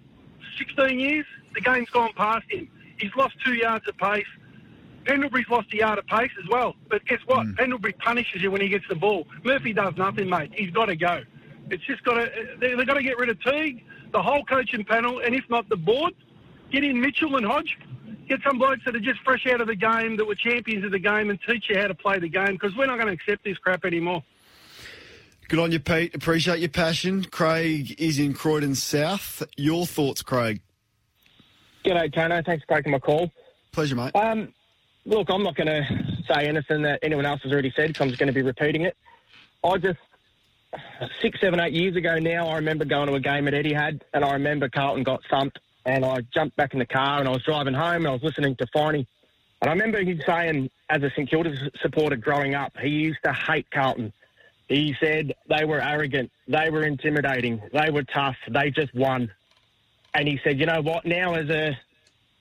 16 0.61 0.99
years? 0.99 1.25
The 1.53 1.61
game's 1.61 1.89
gone 1.89 2.11
past 2.15 2.45
him. 2.49 2.67
He's 2.97 3.13
lost 3.15 3.35
two 3.43 3.53
yards 3.53 3.87
of 3.87 3.97
pace. 3.97 4.25
Pendlebury's 5.05 5.49
lost 5.49 5.73
a 5.73 5.77
yard 5.77 5.97
of 5.97 6.05
pace 6.05 6.31
as 6.41 6.47
well. 6.49 6.75
But 6.87 7.03
guess 7.05 7.19
what? 7.25 7.45
Hmm. 7.45 7.53
Pendlebury 7.55 7.93
punishes 7.93 8.41
you 8.41 8.51
when 8.51 8.61
he 8.61 8.69
gets 8.69 8.85
the 8.87 8.95
ball. 8.95 9.27
Murphy 9.43 9.73
does 9.73 9.95
nothing, 9.97 10.29
mate. 10.29 10.51
He's 10.53 10.69
got 10.69 10.85
to 10.85 10.95
go. 10.95 11.23
It's 11.69 11.83
just 11.85 12.03
got 12.03 12.15
to. 12.15 12.29
They've 12.59 12.85
got 12.85 12.95
to 12.95 13.03
get 13.03 13.17
rid 13.17 13.29
of 13.29 13.41
Teague, 13.41 13.83
the 14.11 14.21
whole 14.21 14.43
coaching 14.43 14.83
panel, 14.83 15.19
and 15.19 15.33
if 15.33 15.49
not 15.49 15.67
the 15.69 15.77
board, 15.77 16.13
get 16.71 16.83
in 16.83 16.99
Mitchell 17.01 17.35
and 17.37 17.45
Hodge. 17.45 17.77
Get 18.27 18.41
some 18.43 18.59
blokes 18.59 18.81
that 18.85 18.95
are 18.95 18.99
just 18.99 19.19
fresh 19.21 19.47
out 19.47 19.61
of 19.61 19.67
the 19.67 19.75
game, 19.75 20.15
that 20.17 20.25
were 20.25 20.35
champions 20.35 20.85
of 20.85 20.91
the 20.91 20.99
game, 20.99 21.29
and 21.29 21.39
teach 21.41 21.69
you 21.69 21.77
how 21.77 21.87
to 21.87 21.95
play 21.95 22.19
the 22.19 22.29
game 22.29 22.53
because 22.53 22.75
we're 22.75 22.85
not 22.85 22.97
going 22.97 23.07
to 23.07 23.13
accept 23.13 23.43
this 23.43 23.57
crap 23.57 23.83
anymore. 23.83 24.23
Good 25.51 25.59
on 25.59 25.73
you, 25.73 25.81
Pete. 25.81 26.15
Appreciate 26.15 26.59
your 26.59 26.69
passion. 26.69 27.25
Craig 27.25 27.99
is 27.99 28.19
in 28.19 28.33
Croydon 28.33 28.73
South. 28.73 29.43
Your 29.57 29.85
thoughts, 29.85 30.21
Craig? 30.21 30.61
G'day, 31.83 32.09
Tano. 32.13 32.41
Thanks 32.45 32.63
for 32.63 32.77
taking 32.77 32.93
my 32.93 32.99
call. 32.99 33.29
Pleasure, 33.73 33.97
mate. 33.97 34.15
Um, 34.15 34.53
look, 35.03 35.27
I'm 35.29 35.43
not 35.43 35.57
going 35.57 35.67
to 35.67 35.83
say 36.31 36.47
anything 36.47 36.83
that 36.83 36.99
anyone 37.03 37.25
else 37.25 37.41
has 37.41 37.51
already 37.51 37.73
said 37.75 37.87
because 37.87 38.01
I'm 38.01 38.07
just 38.07 38.17
going 38.17 38.27
to 38.27 38.33
be 38.33 38.43
repeating 38.43 38.83
it. 38.83 38.95
I 39.61 39.77
just, 39.77 39.99
six, 41.21 41.41
seven, 41.41 41.59
eight 41.59 41.73
years 41.73 41.97
ago 41.97 42.17
now, 42.17 42.47
I 42.47 42.55
remember 42.55 42.85
going 42.85 43.09
to 43.09 43.15
a 43.15 43.19
game 43.19 43.45
at 43.49 43.53
Etihad 43.53 43.99
and 44.13 44.23
I 44.23 44.31
remember 44.31 44.69
Carlton 44.69 45.03
got 45.03 45.19
thumped 45.29 45.59
and 45.85 46.05
I 46.05 46.21
jumped 46.33 46.55
back 46.55 46.71
in 46.71 46.79
the 46.79 46.85
car 46.85 47.19
and 47.19 47.27
I 47.27 47.31
was 47.33 47.43
driving 47.43 47.73
home 47.73 48.05
and 48.05 48.07
I 48.07 48.11
was 48.11 48.23
listening 48.23 48.55
to 48.55 48.67
Finey. 48.67 49.05
And 49.61 49.69
I 49.69 49.73
remember 49.73 50.01
him 50.01 50.21
saying, 50.25 50.69
as 50.89 51.03
a 51.03 51.09
St 51.09 51.29
Kilda 51.29 51.53
supporter 51.81 52.15
growing 52.15 52.55
up, 52.55 52.71
he 52.81 52.87
used 52.87 53.19
to 53.25 53.33
hate 53.33 53.69
Carlton. 53.69 54.13
He 54.71 54.95
said 55.01 55.33
they 55.49 55.65
were 55.65 55.81
arrogant, 55.81 56.31
they 56.47 56.69
were 56.69 56.83
intimidating, 56.83 57.61
they 57.73 57.89
were 57.89 58.03
tough, 58.03 58.37
they 58.49 58.71
just 58.71 58.95
won. 58.95 59.29
And 60.13 60.29
he 60.29 60.39
said, 60.45 60.61
you 60.61 60.65
know 60.65 60.81
what, 60.81 61.05
now 61.05 61.33
as 61.33 61.49
a 61.49 61.77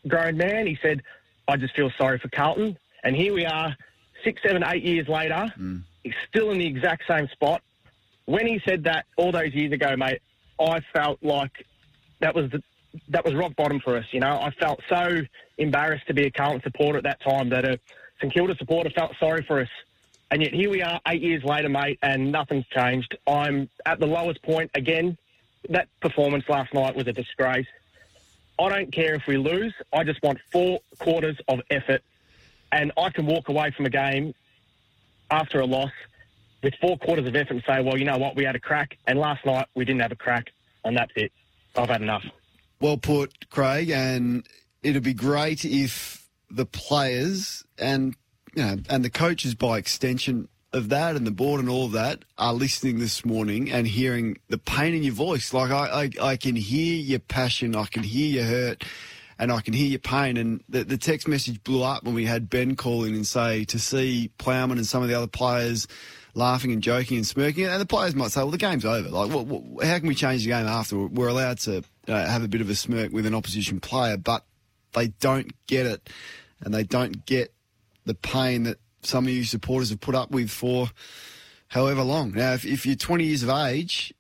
grown 0.07 0.37
man, 0.37 0.69
he 0.69 0.79
said, 0.81 1.03
I 1.49 1.57
just 1.57 1.75
feel 1.75 1.91
sorry 1.99 2.21
for 2.21 2.29
Carlton. 2.29 2.79
And 3.03 3.17
here 3.17 3.35
we 3.35 3.47
are, 3.47 3.77
six, 4.23 4.41
seven, 4.45 4.63
eight 4.65 4.85
years 4.85 5.09
later, 5.09 5.53
hmm. 5.57 5.79
he's 6.05 6.15
still 6.29 6.53
in 6.53 6.59
the 6.59 6.67
exact 6.67 7.03
same 7.09 7.27
spot. 7.33 7.63
When 8.27 8.47
he 8.47 8.61
said 8.65 8.85
that 8.85 9.07
all 9.17 9.33
those 9.33 9.53
years 9.53 9.73
ago, 9.73 9.97
mate, 9.97 10.23
I 10.61 10.81
felt 10.93 11.19
like 11.23 11.67
that 12.21 12.33
was 12.33 12.49
the, 12.53 12.63
that 13.09 13.25
was 13.25 13.35
rock 13.35 13.57
bottom 13.57 13.81
for 13.81 13.97
us. 13.97 14.05
You 14.13 14.21
know, 14.21 14.39
I 14.41 14.53
felt 14.53 14.81
so 14.89 15.23
embarrassed 15.59 16.07
to 16.07 16.15
be 16.15 16.27
a 16.27 16.31
Carlton 16.31 16.63
supporter 16.63 16.99
at 16.99 17.05
that 17.05 17.21
time 17.23 17.49
that 17.49 17.65
a 17.65 17.81
St 18.21 18.33
Kilda 18.33 18.55
supporter 18.57 18.91
felt 18.91 19.17
sorry 19.19 19.45
for 19.49 19.61
us. 19.61 19.69
And 20.31 20.43
yet 20.43 20.53
here 20.53 20.71
we 20.71 20.83
are, 20.83 21.01
eight 21.09 21.23
years 21.23 21.43
later, 21.43 21.69
mate, 21.69 21.99
and 22.03 22.31
nothing's 22.31 22.67
changed. 22.69 23.17
I'm 23.27 23.69
at 23.85 23.99
the 23.99 24.07
lowest 24.07 24.43
point 24.43 24.71
again. 24.75 25.19
That 25.69 25.89
performance 26.01 26.45
last 26.49 26.73
night 26.73 26.95
was 26.95 27.07
a 27.07 27.13
disgrace. 27.13 27.67
I 28.59 28.69
don't 28.69 28.93
care 28.93 29.15
if 29.15 29.27
we 29.27 29.37
lose. 29.37 29.75
I 29.93 30.05
just 30.05 30.23
want 30.23 30.39
four 30.53 30.81
quarters 30.99 31.37
of 31.49 31.61
effort, 31.71 32.03
and 32.71 32.93
I 32.97 33.11
can 33.11 33.27
walk 33.27 33.49
away 33.49 33.73
from 33.77 33.87
a 33.87 33.91
game 33.91 34.35
after 35.31 35.61
a 35.61 35.67
loss 35.67 35.93
with 36.63 36.75
four 36.81 36.97
quarters 36.99 37.27
of 37.27 37.35
effort 37.35 37.55
and 37.55 37.63
say, 37.67 37.83
well, 37.83 37.97
you 37.97 38.05
know 38.05 38.19
what, 38.19 38.37
we 38.37 38.45
had 38.45 38.55
a 38.55 38.61
crack, 38.61 38.99
and 39.07 39.19
last 39.19 39.45
night 39.45 39.67
we 39.75 39.85
didn't 39.85 40.03
have 40.03 40.13
a 40.13 40.17
crack, 40.17 40.53
and 40.85 40.97
that's 40.97 41.13
it. 41.17 41.33
I've 41.77 41.89
had 41.89 42.03
enough. 42.03 42.25
Well 42.81 42.99
put, 42.99 43.51
Craig, 43.51 43.91
and 43.91 44.47
it'd 44.83 45.03
be 45.03 45.15
great 45.15 45.65
if 45.65 46.29
the 46.51 46.67
players 46.67 47.65
and 47.79 48.15
you 48.55 48.63
know 48.63 48.77
and 48.89 49.05
the 49.05 49.11
coaches 49.11 49.55
by 49.55 49.79
extension 49.79 50.49
of 50.73 50.89
that 50.91 51.17
and 51.17 51.27
the 51.27 51.33
board 51.33 51.61
and 51.61 51.69
all 51.69 51.87
of 51.87 51.93
that 51.93 52.25
are 52.39 52.55
listening 52.55 52.99
this 52.99 53.25
morning 53.25 53.71
and 53.71 53.87
hearing 53.87 54.39
the 54.49 54.59
pain 54.59 54.95
in 54.95 55.03
your 55.03 55.15
voice. 55.15 55.53
Like 55.53 55.71
I, 55.71 56.05
I, 56.05 56.29
I 56.31 56.37
can 56.37 56.55
hear 56.55 56.95
your 56.97 57.19
passion, 57.19 57.75
I 57.75 57.87
can 57.87 58.03
hear 58.03 58.27
your 58.27 58.45
hurt, 58.45 58.85
and 59.39 59.51
I 59.51 59.61
can 59.61 59.75
hear 59.75 59.89
your 59.89 59.99
pain. 59.99 60.37
And 60.37 60.63
the, 60.69 60.85
the 60.85 60.97
text 60.97 61.27
message 61.27 61.63
blew 61.65 61.83
up 61.83 62.05
when 62.05 62.15
we 62.15 62.25
had 62.25 62.49
Ben 62.49 62.77
call 62.77 63.05
in 63.05 63.15
and 63.15 63.27
say 63.27 63.65
to 63.65 63.79
see 63.79 64.31
Plowman 64.39 64.79
and 64.79 64.87
some 64.87 65.03
of 65.03 65.09
the 65.09 65.15
other 65.15 65.27
players 65.27 65.89
laughing 66.35 66.71
and 66.73 66.83
joking 66.83 67.17
and 67.17 67.27
smirking, 67.27 67.65
and 67.65 67.81
the 67.81 67.87
players 67.87 68.15
might 68.15 68.31
say, 68.31 68.41
"Well, 68.43 68.53
the 68.53 68.59
game's 68.59 68.85
over. 68.85 69.09
Like, 69.09 69.33
what, 69.33 69.47
what, 69.47 69.85
how 69.85 69.99
can 69.99 70.07
we 70.07 70.15
change 70.15 70.45
the 70.45 70.51
game 70.51 70.67
after? 70.67 70.97
We're 70.99 71.29
allowed 71.29 71.59
to 71.61 71.83
uh, 72.07 72.27
have 72.27 72.45
a 72.45 72.49
bit 72.49 72.61
of 72.61 72.71
a 72.71 72.77
smirk 72.77 73.13
with 73.13 73.27
an 73.27 73.35
opposition 73.35 73.81
player, 73.81 74.17
but 74.17 74.45
they 74.93 75.09
don't 75.09 75.53
get 75.67 75.87
it, 75.87 76.09
and 76.61 76.73
they 76.73 76.85
don't 76.85 77.27
get 77.27 77.53
the 78.11 78.15
pain 78.15 78.65
that 78.65 78.79
some 79.03 79.25
of 79.27 79.31
you 79.31 79.45
supporters 79.45 79.91
have 79.91 80.01
put 80.01 80.17
up 80.17 80.33
with 80.33 80.51
for 80.51 80.91
however 81.69 82.03
long. 82.03 82.33
Now, 82.33 82.55
if, 82.55 82.65
if 82.65 82.85
you're 82.85 82.97
20 82.97 83.25
years 83.25 83.45
of 83.45 83.51
age 83.51 84.13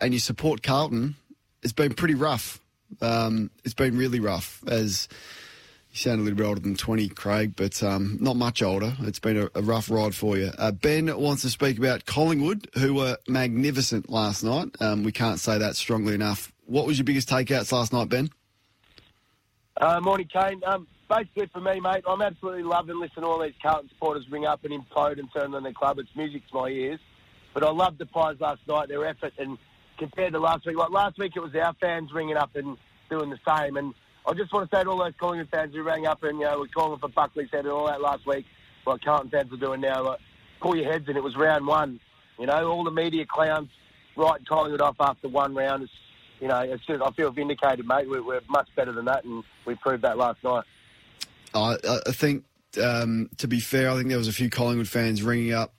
and 0.00 0.14
you 0.14 0.20
support 0.20 0.62
Carlton, 0.62 1.16
it's 1.64 1.72
been 1.72 1.92
pretty 1.94 2.14
rough. 2.14 2.60
Um, 3.02 3.50
it's 3.64 3.74
been 3.74 3.98
really 3.98 4.20
rough. 4.20 4.62
As 4.68 5.08
you 5.90 5.96
sound 5.96 6.20
a 6.20 6.22
little 6.22 6.36
bit 6.36 6.46
older 6.46 6.60
than 6.60 6.76
20, 6.76 7.08
Craig, 7.08 7.54
but 7.56 7.82
um, 7.82 8.16
not 8.20 8.36
much 8.36 8.62
older. 8.62 8.94
It's 9.00 9.18
been 9.18 9.38
a, 9.38 9.48
a 9.56 9.62
rough 9.62 9.90
ride 9.90 10.14
for 10.14 10.38
you. 10.38 10.52
Uh, 10.56 10.70
ben 10.70 11.06
wants 11.18 11.42
to 11.42 11.50
speak 11.50 11.78
about 11.78 12.06
Collingwood, 12.06 12.68
who 12.74 12.94
were 12.94 13.16
magnificent 13.26 14.08
last 14.08 14.44
night. 14.44 14.68
Um, 14.78 15.02
we 15.02 15.10
can't 15.10 15.40
say 15.40 15.58
that 15.58 15.74
strongly 15.74 16.14
enough. 16.14 16.52
What 16.66 16.86
was 16.86 16.96
your 16.96 17.04
biggest 17.04 17.28
takeouts 17.28 17.72
last 17.72 17.92
night, 17.92 18.08
Ben? 18.08 18.30
Uh, 19.80 20.00
morning, 20.00 20.28
Kane. 20.32 20.62
Um, 20.64 20.86
basically, 21.08 21.46
for 21.52 21.60
me, 21.60 21.80
mate, 21.80 22.04
I'm 22.06 22.22
absolutely 22.22 22.62
loving 22.62 23.00
listening 23.00 23.24
to 23.24 23.28
all 23.28 23.42
these 23.42 23.54
Carlton 23.62 23.88
supporters 23.88 24.26
ring 24.30 24.46
up 24.46 24.64
and 24.64 24.72
implode 24.72 25.18
and 25.18 25.28
turn 25.32 25.54
on 25.54 25.62
their 25.62 25.72
club. 25.72 25.98
It's 25.98 26.08
music 26.14 26.42
to 26.48 26.54
my 26.54 26.68
ears. 26.68 27.00
But 27.54 27.64
I 27.64 27.70
loved 27.70 27.98
the 27.98 28.06
players 28.06 28.38
last 28.40 28.60
night, 28.68 28.88
their 28.88 29.06
effort, 29.06 29.32
and 29.38 29.56
compared 29.98 30.34
to 30.34 30.38
last 30.38 30.66
week, 30.66 30.76
like 30.76 30.90
last 30.90 31.18
week, 31.18 31.32
it 31.36 31.40
was 31.40 31.54
our 31.54 31.72
fans 31.80 32.12
ringing 32.12 32.36
up 32.36 32.54
and 32.54 32.76
doing 33.08 33.30
the 33.30 33.38
same. 33.48 33.76
And 33.76 33.94
I 34.26 34.34
just 34.34 34.52
want 34.52 34.70
to 34.70 34.76
say 34.76 34.82
to 34.82 34.90
all 34.90 34.98
those 34.98 35.14
Collingwood 35.18 35.48
fans 35.50 35.74
who 35.74 35.82
rang 35.82 36.06
up 36.06 36.22
and, 36.22 36.38
you 36.38 36.44
know, 36.44 36.58
were 36.58 36.68
calling 36.68 36.98
for 36.98 37.08
Buckley's 37.08 37.48
head 37.50 37.60
and 37.60 37.68
all 37.68 37.86
that 37.86 38.00
last 38.00 38.26
week, 38.26 38.44
like 38.86 39.00
Carlton 39.02 39.30
fans 39.30 39.52
are 39.52 39.56
doing 39.56 39.80
now, 39.80 40.04
like, 40.04 40.20
pull 40.60 40.76
your 40.76 40.90
heads 40.90 41.08
in. 41.08 41.16
It 41.16 41.22
was 41.22 41.36
round 41.36 41.66
one. 41.66 42.00
You 42.38 42.46
know, 42.46 42.70
all 42.70 42.84
the 42.84 42.90
media 42.90 43.24
clowns 43.26 43.70
writing 44.16 44.46
Collingwood 44.46 44.82
off 44.82 44.96
after 45.00 45.28
one 45.28 45.54
round. 45.54 45.84
It's, 45.84 45.92
you 46.40 46.48
know, 46.48 46.60
it's 46.60 46.84
just, 46.84 47.02
I 47.02 47.10
feel 47.12 47.30
vindicated, 47.30 47.86
mate. 47.86 48.08
We're, 48.10 48.22
we're 48.22 48.40
much 48.48 48.68
better 48.76 48.92
than 48.92 49.06
that, 49.06 49.24
and 49.24 49.42
we 49.64 49.74
proved 49.76 50.02
that 50.02 50.18
last 50.18 50.44
night. 50.44 50.64
I, 51.56 51.98
I 52.06 52.12
think, 52.12 52.44
um, 52.82 53.30
to 53.38 53.48
be 53.48 53.60
fair, 53.60 53.90
I 53.90 53.96
think 53.96 54.08
there 54.08 54.18
was 54.18 54.28
a 54.28 54.32
few 54.32 54.50
Collingwood 54.50 54.88
fans 54.88 55.22
ringing 55.22 55.52
up 55.52 55.72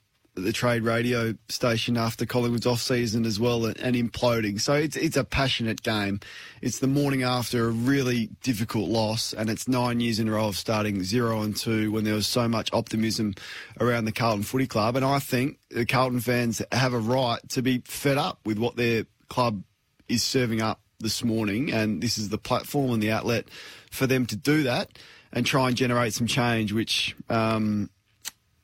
the 0.44 0.52
trade 0.52 0.82
radio 0.82 1.34
station 1.48 1.96
after 1.96 2.24
Collingwood's 2.24 2.66
off 2.66 2.80
season 2.80 3.24
as 3.24 3.40
well 3.40 3.66
and, 3.66 3.76
and, 3.78 3.96
imploding. 3.96 4.60
So 4.60 4.74
it's 4.74 4.96
it's 4.96 5.16
a 5.16 5.24
passionate 5.24 5.82
game. 5.82 6.20
It's 6.62 6.78
the 6.78 6.86
morning 6.86 7.22
after 7.22 7.66
a 7.66 7.70
really 7.70 8.30
difficult 8.42 8.88
loss, 8.88 9.32
and 9.32 9.50
it's 9.50 9.68
nine 9.68 10.00
years 10.00 10.18
in 10.18 10.28
a 10.28 10.32
row 10.32 10.48
of 10.48 10.56
starting 10.56 11.02
zero 11.02 11.42
and 11.42 11.56
two 11.56 11.90
when 11.92 12.04
there 12.04 12.14
was 12.14 12.26
so 12.26 12.48
much 12.48 12.72
optimism 12.72 13.34
around 13.80 14.04
the 14.04 14.12
Carlton 14.12 14.44
Footy 14.44 14.66
Club. 14.66 14.96
And 14.96 15.04
I 15.04 15.18
think 15.18 15.58
the 15.70 15.86
Carlton 15.86 16.20
fans 16.20 16.62
have 16.72 16.94
a 16.94 16.98
right 16.98 17.40
to 17.50 17.62
be 17.62 17.82
fed 17.84 18.18
up 18.18 18.38
with 18.44 18.58
what 18.58 18.76
their 18.76 19.04
club 19.28 19.62
is 20.08 20.22
serving 20.22 20.62
up 20.62 20.80
this 21.00 21.22
morning, 21.22 21.72
and 21.72 22.02
this 22.02 22.18
is 22.18 22.28
the 22.28 22.38
platform 22.38 22.92
and 22.92 23.02
the 23.02 23.10
outlet 23.10 23.46
for 23.90 24.06
them 24.06 24.26
to 24.26 24.36
do 24.36 24.64
that 24.64 24.90
and 25.32 25.46
try 25.46 25.68
and 25.68 25.76
generate 25.76 26.14
some 26.14 26.26
change, 26.26 26.72
which. 26.72 27.16
Um, 27.28 27.90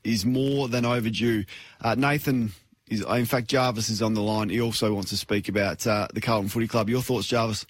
is 0.05 0.27
more 0.27 0.69
than 0.69 0.85
overdue. 0.85 1.45
Uh, 1.81 1.95
Nathan 1.95 2.53
is, 2.89 3.01
in 3.03 3.25
fact, 3.25 3.49
Jarvis 3.49 3.89
is 3.89 4.03
on 4.03 4.13
the 4.13 4.21
line. 4.21 4.51
He 4.51 4.61
also 4.61 4.93
wants 4.93 5.11
to 5.11 5.17
speak 5.17 5.49
about 5.49 5.87
uh, 5.87 6.09
the 6.13 6.21
Carlton 6.21 6.51
Footy 6.51 6.69
Club. 6.69 6.91
Your 6.91 7.01
thoughts, 7.01 7.27
Jarvis? 7.27 7.65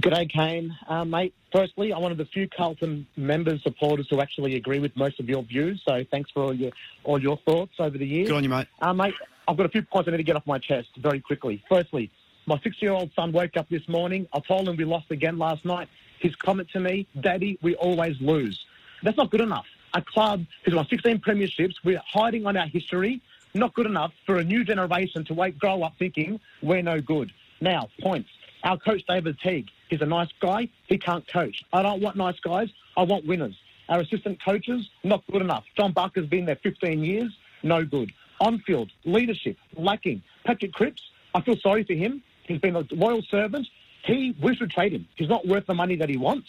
G'day, 0.00 0.30
Kane. 0.30 0.74
Uh, 0.88 1.04
mate, 1.04 1.34
firstly, 1.52 1.92
I'm 1.92 2.00
one 2.00 2.12
of 2.12 2.18
the 2.18 2.24
few 2.24 2.48
Carlton 2.48 3.06
members, 3.16 3.62
supporters 3.62 4.06
who 4.08 4.20
actually 4.20 4.56
agree 4.56 4.78
with 4.78 4.96
most 4.96 5.20
of 5.20 5.28
your 5.28 5.42
views. 5.42 5.82
So 5.86 6.04
thanks 6.10 6.30
for 6.30 6.44
all 6.44 6.54
your 6.54 6.70
all 7.04 7.20
your 7.20 7.36
thoughts 7.38 7.72
over 7.78 7.98
the 7.98 8.06
years. 8.06 8.28
Good 8.28 8.36
on 8.36 8.42
you, 8.44 8.48
mate. 8.48 8.68
Uh, 8.80 8.94
mate, 8.94 9.14
I've 9.46 9.56
got 9.56 9.66
a 9.66 9.68
few 9.68 9.82
points 9.82 10.08
I 10.08 10.12
need 10.12 10.18
to 10.18 10.22
get 10.22 10.36
off 10.36 10.46
my 10.46 10.58
chest 10.58 10.88
very 10.96 11.20
quickly. 11.20 11.62
Firstly, 11.68 12.10
my 12.46 12.58
six-year-old 12.60 13.10
son 13.14 13.32
woke 13.32 13.56
up 13.56 13.68
this 13.68 13.86
morning. 13.88 14.26
I 14.32 14.40
told 14.40 14.68
him 14.68 14.76
we 14.76 14.84
lost 14.84 15.10
again 15.10 15.36
last 15.36 15.64
night. 15.64 15.88
His 16.20 16.34
comment 16.36 16.68
to 16.70 16.80
me, 16.80 17.06
Daddy, 17.20 17.58
we 17.62 17.74
always 17.76 18.20
lose. 18.20 18.64
That's 19.02 19.16
not 19.16 19.30
good 19.30 19.40
enough 19.40 19.66
a 19.94 20.02
club 20.02 20.44
who's 20.64 20.74
won 20.74 20.86
16 20.86 21.18
premierships. 21.18 21.74
We're 21.84 22.02
hiding 22.06 22.46
on 22.46 22.56
our 22.56 22.66
history. 22.66 23.20
Not 23.54 23.74
good 23.74 23.86
enough 23.86 24.12
for 24.26 24.36
a 24.36 24.44
new 24.44 24.64
generation 24.64 25.24
to 25.24 25.52
grow 25.58 25.82
up 25.82 25.94
thinking 25.98 26.40
we're 26.62 26.82
no 26.82 27.00
good. 27.00 27.32
Now, 27.60 27.88
points. 28.00 28.28
Our 28.64 28.76
coach, 28.76 29.02
David 29.08 29.38
Teague, 29.40 29.68
he's 29.88 30.00
a 30.00 30.06
nice 30.06 30.28
guy. 30.40 30.68
He 30.86 30.98
can't 30.98 31.26
coach. 31.28 31.64
I 31.72 31.82
don't 31.82 32.02
want 32.02 32.16
nice 32.16 32.38
guys. 32.40 32.68
I 32.96 33.02
want 33.04 33.26
winners. 33.26 33.56
Our 33.88 34.00
assistant 34.00 34.42
coaches, 34.44 34.88
not 35.02 35.24
good 35.30 35.40
enough. 35.40 35.64
John 35.76 35.92
Barker's 35.92 36.26
been 36.26 36.44
there 36.44 36.56
15 36.56 37.02
years. 37.04 37.32
No 37.62 37.84
good. 37.84 38.12
On 38.40 38.58
field, 38.60 38.90
leadership, 39.04 39.56
lacking. 39.74 40.22
Patrick 40.44 40.72
Cripps, 40.72 41.02
I 41.34 41.40
feel 41.40 41.56
sorry 41.56 41.84
for 41.84 41.94
him. 41.94 42.22
He's 42.44 42.60
been 42.60 42.76
a 42.76 42.84
loyal 42.90 43.22
servant. 43.22 43.66
He, 44.08 44.34
we 44.42 44.56
should 44.56 44.70
trade 44.70 44.94
him. 44.94 45.06
He's 45.16 45.28
not 45.28 45.46
worth 45.46 45.66
the 45.66 45.74
money 45.74 45.94
that 45.96 46.08
he 46.08 46.16
wants. 46.16 46.48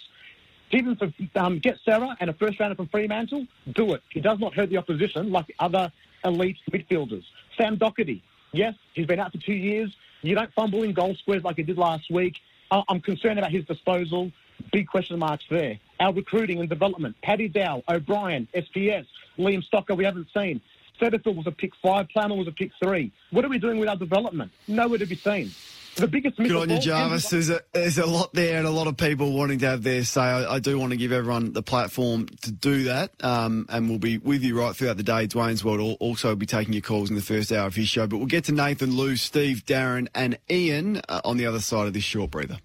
Even 0.72 0.96
for 0.96 1.12
um, 1.36 1.60
get 1.60 1.78
Serong 1.86 2.16
and 2.22 2.30
a 2.30 2.34
first 2.34 2.58
rounder 2.58 2.76
from 2.76 2.88
Fremantle, 2.88 3.46
do 3.74 3.94
it. 3.94 4.02
He 4.12 4.22
does 4.22 4.40
not 4.40 4.54
hurt 4.54 4.70
the 4.70 4.78
opposition 4.78 5.30
like 5.30 5.54
other 5.60 5.92
elite 6.24 6.58
midfielders. 6.72 7.24
Sam 7.58 7.76
Doherty, 7.76 8.24
yes, 8.54 8.76
he's 8.94 9.08
been 9.08 9.20
out 9.20 9.34
for 9.34 9.40
two 9.40 9.54
years. 9.54 9.94
You 10.22 10.36
don't 10.36 10.54
fumble 10.54 10.84
in 10.84 10.94
goal 10.94 11.16
squares 11.16 11.44
like 11.44 11.58
he 11.58 11.64
did 11.64 11.78
last 11.78 12.10
week. 12.10 12.38
I'm 12.72 13.02
concerned 13.02 13.40
about 13.40 13.52
his 13.52 13.66
disposal. 13.66 14.32
Big 14.72 14.88
question 14.88 15.20
marks 15.20 15.44
there. 15.50 15.80
Our 16.00 16.14
recruiting 16.14 16.60
and 16.60 16.70
development. 16.70 17.18
Paddy 17.24 17.50
Dow, 17.50 17.84
O'Brien, 17.90 18.48
SPS, 18.54 19.06
Liam 19.38 19.64
Stocker, 19.68 19.98
we 19.98 20.06
haven't 20.06 20.28
seen. 20.34 20.62
Setterfield 21.02 21.36
was 21.36 21.48
a 21.48 21.52
pick 21.52 21.72
five, 21.82 22.08
Plowman 22.10 22.38
was 22.38 22.48
a 22.48 22.52
pick 22.52 22.72
three. 22.82 23.12
What 23.32 23.44
are 23.44 23.50
we 23.50 23.58
doing 23.58 23.80
with 23.80 23.90
our 23.90 23.96
development? 23.96 24.52
Nowhere 24.68 25.00
to 25.00 25.06
be 25.06 25.16
seen. 25.16 25.52
The 25.96 26.08
biggest 26.08 26.38
Good 26.38 26.52
on 26.52 26.70
you, 26.70 26.80
Jarvis. 26.80 27.30
There's 27.30 27.50
a, 27.50 27.62
there's 27.74 27.98
a 27.98 28.06
lot 28.06 28.34
there 28.34 28.58
and 28.58 28.68
a 28.68 28.72
lot 28.72 28.88
of 28.88 28.96
people 28.98 29.34
wanting 29.34 29.60
to 29.60 29.68
have 29.68 29.84
their 29.84 30.04
say. 30.04 30.22
I, 30.22 30.56
I 30.56 30.60
do 30.60 30.80
want 30.80 30.92
to 30.92 30.98
give 30.98 31.12
everyone 31.12 31.54
the 31.54 31.64
platform 31.64 32.28
to 32.42 32.52
do 32.52 32.84
that. 32.86 33.12
Um, 33.24 33.66
and 33.70 33.90
we'll 33.90 34.00
be 34.00 34.18
with 34.18 34.44
you 34.44 34.58
right 34.60 34.76
throughout 34.76 34.98
the 34.98 35.04
day. 35.04 35.28
Dwayne's 35.28 35.64
World 35.64 35.80
will 35.80 35.94
also 35.94 36.36
be 36.36 36.46
taking 36.46 36.74
your 36.74 36.82
calls 36.82 37.10
in 37.10 37.16
the 37.16 37.22
first 37.22 37.52
hour 37.52 37.68
of 37.68 37.76
his 37.76 37.90
show. 37.90 38.08
But 38.08 38.18
we'll 38.18 38.28
get 38.28 38.46
to 38.46 38.52
Nathan, 38.54 38.96
Lou, 38.96 39.16
Steve, 39.16 39.66
Darren, 39.66 40.08
and 40.16 40.38
Ian 40.50 41.02
uh, 41.10 41.22
on 41.26 41.38
the 41.38 41.46
other 41.46 41.60
side 41.60 41.88
of 41.88 41.94
this 41.94 42.04
short 42.04 42.32
breather. 42.32 42.60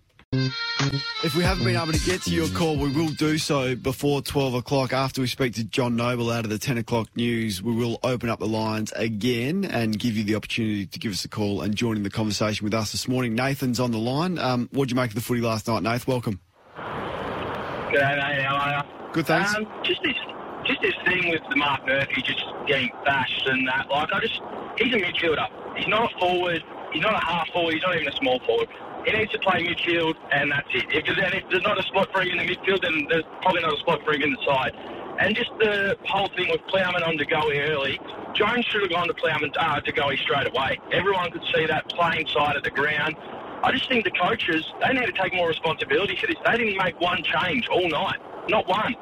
If 1.23 1.35
we 1.35 1.43
haven't 1.43 1.65
been 1.65 1.77
able 1.77 1.93
to 1.93 2.05
get 2.05 2.23
to 2.23 2.31
your 2.31 2.49
call, 2.49 2.77
we 2.77 2.91
will 2.91 3.09
do 3.09 3.39
so 3.39 3.75
before 3.75 4.23
12 4.23 4.55
o'clock. 4.55 4.93
After 4.93 5.21
we 5.21 5.27
speak 5.27 5.55
to 5.55 5.65
John 5.65 5.97
Noble 5.97 6.31
out 6.31 6.45
of 6.45 6.51
the 6.51 6.59
10 6.59 6.79
o'clock 6.79 7.09
news, 7.17 7.63
we 7.63 7.73
will 7.75 7.99
open 8.03 8.29
up 8.29 8.39
the 8.39 8.47
lines 8.47 8.93
again 8.97 9.65
and 9.65 9.99
give 9.99 10.17
you 10.17 10.25
the 10.25 10.35
opportunity 10.35 10.87
to 10.87 10.99
give 10.99 11.13
us 11.13 11.25
a 11.25 11.29
call 11.29 11.63
and 11.63 11.75
join 11.75 11.97
in 11.97 12.03
the 12.03 12.11
conversation 12.11 12.65
with 12.65 12.75
us 12.75 12.93
this 12.93 13.09
morning. 13.09 13.35
Nathan's 13.35 13.81
on 13.81 13.93
the 13.93 13.99
line. 13.99 14.39
Um, 14.39 14.69
what 14.73 14.85
did 14.87 14.93
you 14.93 14.97
make 14.97 15.11
of 15.11 15.15
the 15.15 15.21
footy 15.21 15.41
last 15.41 15.69
night, 15.69 15.83
Nath? 15.83 16.07
Welcome. 16.07 16.41
G'day, 16.77 18.17
mate. 18.17 18.43
How 18.43 18.57
are 18.57 18.85
you? 18.85 19.13
Good, 19.13 19.27
thanks. 19.27 19.55
Um, 19.55 19.67
just 19.85 20.03
this, 20.03 20.17
just 20.65 20.83
this 20.83 20.95
thing 21.05 21.31
with 21.31 21.43
the 21.49 21.57
Mark 21.57 21.87
Murphy 21.87 22.23
just 22.23 22.45
getting 22.67 22.91
bashed 23.05 23.47
and 23.47 23.67
that. 23.69 23.89
Like, 23.89 24.13
I 24.13 24.21
just, 24.21 24.41
he's 24.79 24.93
a 24.93 24.99
midfielder. 24.99 25.77
He's 25.77 25.89
not 25.89 26.13
a 26.13 26.19
forward. 26.19 26.63
He's 26.93 27.03
not 27.03 27.15
a 27.15 27.25
half 27.25 27.49
forward. 27.49 27.75
He's 27.75 27.83
not 27.83 27.97
even 27.97 28.09
a 28.09 28.17
small 28.17 28.41
forward. 28.41 28.69
He 29.05 29.13
needs 29.13 29.31
to 29.33 29.39
play 29.41 29.63
midfield, 29.67 30.15
and 30.33 30.51
that's 30.53 30.69
it. 30.75 30.85
If, 30.91 31.05
there's- 31.07 31.21
and 31.23 31.35
if 31.35 31.45
there's 31.51 31.63
not 31.63 31.79
a 31.79 31.83
spot 31.85 32.09
for 32.13 32.23
him 32.23 32.39
in 32.39 32.47
the 32.47 32.55
midfield, 32.57 32.83
then 32.83 33.07
there's 33.09 33.25
probably 33.43 33.61
not 33.63 33.75
a 33.75 33.79
spot 33.79 34.01
for 34.05 34.13
him 34.15 34.23
in 34.23 34.33
the 34.33 34.43
side. 34.47 34.73
And 35.21 35.37
just 35.37 35.51
the 35.59 35.97
whole 36.07 36.29
thing 36.37 36.49
with 36.51 36.61
Plowman 36.67 37.03
on 37.07 37.17
to 37.19 37.25
go 37.27 37.41
early, 37.53 38.01
Jones 38.35 38.65
should 38.67 38.83
have 38.83 38.91
gone 38.91 39.07
to 39.07 39.15
Plowman 39.15 39.53
uh, 39.59 39.81
to 39.81 39.93
go 39.93 40.11
straight 40.17 40.49
away. 40.49 40.79
Everyone 40.93 41.31
could 41.31 41.45
see 41.55 41.67
that 41.67 41.89
playing 41.91 42.27
side 42.29 42.57
of 42.57 42.63
the 42.65 42.71
ground. 42.71 43.15
I 43.63 43.71
just 43.73 43.89
think 43.89 44.05
the 44.05 44.11
coaches 44.11 44.65
they 44.85 44.93
need 44.93 45.07
to 45.07 45.13
take 45.13 45.33
more 45.35 45.49
responsibility 45.49 46.17
for 46.17 46.27
this. 46.27 46.37
They 46.45 46.57
didn't 46.59 46.77
make 46.77 47.01
one 47.01 47.23
change 47.23 47.69
all 47.69 47.89
night, 47.89 48.19
not 48.49 48.67
one. 48.67 48.97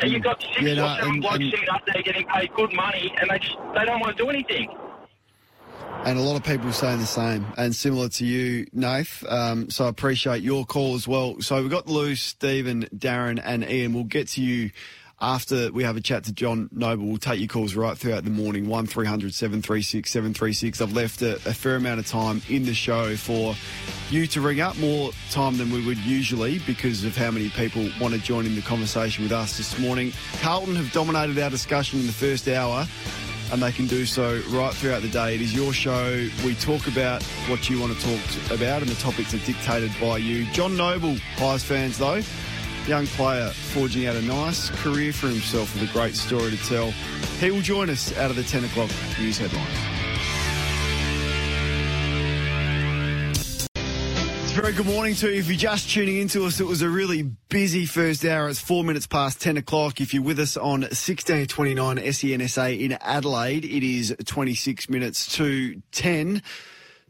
And 0.00 0.10
you've 0.10 0.22
got 0.22 0.40
six 0.42 0.62
Yeah, 0.62 0.74
no, 0.74 0.84
or 0.86 0.94
seven 0.96 1.10
and- 1.12 1.20
blokes 1.22 1.36
and- 1.36 1.50
sitting 1.50 1.68
up 1.70 1.82
there 1.92 2.02
getting 2.02 2.26
paid 2.26 2.52
good 2.54 2.72
money, 2.72 3.12
and 3.20 3.30
they 3.30 3.38
just 3.38 3.56
they 3.74 3.84
don't 3.84 4.00
want 4.00 4.16
to 4.16 4.22
do 4.24 4.30
anything. 4.30 4.68
And 6.04 6.18
a 6.18 6.22
lot 6.22 6.36
of 6.36 6.44
people 6.44 6.70
saying 6.72 6.98
the 6.98 7.06
same 7.06 7.46
and 7.56 7.74
similar 7.74 8.08
to 8.10 8.26
you, 8.26 8.66
Nath. 8.72 9.24
Um, 9.26 9.70
so 9.70 9.86
I 9.86 9.88
appreciate 9.88 10.42
your 10.42 10.66
call 10.66 10.94
as 10.94 11.08
well. 11.08 11.40
So 11.40 11.60
we've 11.62 11.70
got 11.70 11.86
Lou, 11.86 12.14
Stephen, 12.14 12.86
Darren, 12.94 13.40
and 13.42 13.64
Ian. 13.64 13.94
We'll 13.94 14.04
get 14.04 14.28
to 14.28 14.42
you 14.42 14.70
after 15.20 15.72
we 15.72 15.84
have 15.84 15.96
a 15.96 16.00
chat 16.00 16.24
to 16.24 16.32
John 16.32 16.68
Noble. 16.72 17.06
We'll 17.06 17.18
take 17.18 17.38
your 17.38 17.48
calls 17.48 17.74
right 17.74 17.96
throughout 17.96 18.24
the 18.24 18.30
morning 18.30 18.68
1300 18.68 19.32
736 19.32 20.10
736. 20.10 20.80
I've 20.80 20.92
left 20.92 21.22
a, 21.22 21.36
a 21.36 21.54
fair 21.54 21.76
amount 21.76 22.00
of 22.00 22.06
time 22.06 22.42
in 22.48 22.64
the 22.64 22.74
show 22.74 23.16
for 23.16 23.54
you 24.10 24.26
to 24.28 24.40
ring 24.40 24.60
up, 24.60 24.76
more 24.78 25.12
time 25.30 25.56
than 25.56 25.70
we 25.70 25.84
would 25.86 25.98
usually 25.98 26.58
because 26.60 27.04
of 27.04 27.16
how 27.16 27.30
many 27.30 27.48
people 27.50 27.88
want 28.00 28.14
to 28.14 28.20
join 28.20 28.44
in 28.44 28.54
the 28.54 28.62
conversation 28.62 29.24
with 29.24 29.32
us 29.32 29.56
this 29.56 29.78
morning. 29.78 30.12
Carlton 30.40 30.76
have 30.76 30.92
dominated 30.92 31.38
our 31.38 31.50
discussion 31.50 32.00
in 32.00 32.06
the 32.06 32.12
first 32.12 32.46
hour 32.48 32.86
and 33.52 33.62
they 33.62 33.72
can 33.72 33.86
do 33.86 34.06
so 34.06 34.40
right 34.48 34.72
throughout 34.72 35.02
the 35.02 35.08
day. 35.08 35.34
It 35.34 35.40
is 35.40 35.54
your 35.54 35.72
show. 35.72 36.28
We 36.44 36.54
talk 36.54 36.86
about 36.86 37.22
what 37.48 37.68
you 37.68 37.80
want 37.80 37.98
to 37.98 38.04
talk 38.04 38.50
about, 38.50 38.82
and 38.82 38.90
the 38.90 39.00
topics 39.00 39.34
are 39.34 39.38
dictated 39.38 39.92
by 40.00 40.18
you. 40.18 40.44
John 40.52 40.76
Noble, 40.76 41.16
Pies 41.36 41.62
fans 41.62 41.98
though, 41.98 42.22
young 42.86 43.06
player 43.08 43.48
forging 43.48 44.06
out 44.06 44.16
a 44.16 44.22
nice 44.22 44.70
career 44.70 45.12
for 45.12 45.28
himself 45.28 45.74
with 45.74 45.88
a 45.88 45.92
great 45.92 46.14
story 46.14 46.50
to 46.50 46.68
tell. 46.68 46.90
He 47.40 47.50
will 47.50 47.62
join 47.62 47.90
us 47.90 48.16
out 48.18 48.30
of 48.30 48.36
the 48.36 48.44
10 48.44 48.64
o'clock 48.64 48.90
news 49.18 49.38
headlines. 49.38 50.03
Very 54.54 54.72
good 54.72 54.86
morning 54.86 55.16
to 55.16 55.28
you. 55.28 55.40
If 55.40 55.48
you're 55.48 55.56
just 55.56 55.90
tuning 55.90 56.16
into 56.18 56.44
us, 56.44 56.60
it 56.60 56.66
was 56.66 56.80
a 56.80 56.88
really 56.88 57.22
busy 57.48 57.86
first 57.86 58.24
hour. 58.24 58.48
It's 58.48 58.60
four 58.60 58.84
minutes 58.84 59.04
past 59.04 59.42
10 59.42 59.56
o'clock. 59.56 60.00
If 60.00 60.14
you're 60.14 60.22
with 60.22 60.38
us 60.38 60.56
on 60.56 60.82
1629 60.82 61.96
SENSA 61.96 62.78
in 62.78 62.92
Adelaide, 63.00 63.64
it 63.64 63.82
is 63.82 64.14
26 64.24 64.88
minutes 64.88 65.34
to 65.34 65.82
10. 65.90 66.40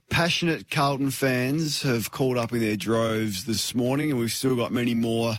Passionate 0.08 0.70
Carlton 0.70 1.10
fans 1.10 1.82
have 1.82 2.10
called 2.10 2.38
up 2.38 2.54
in 2.54 2.60
their 2.60 2.76
droves 2.76 3.44
this 3.44 3.74
morning, 3.74 4.10
and 4.10 4.18
we've 4.18 4.32
still 4.32 4.56
got 4.56 4.72
many 4.72 4.94
more 4.94 5.34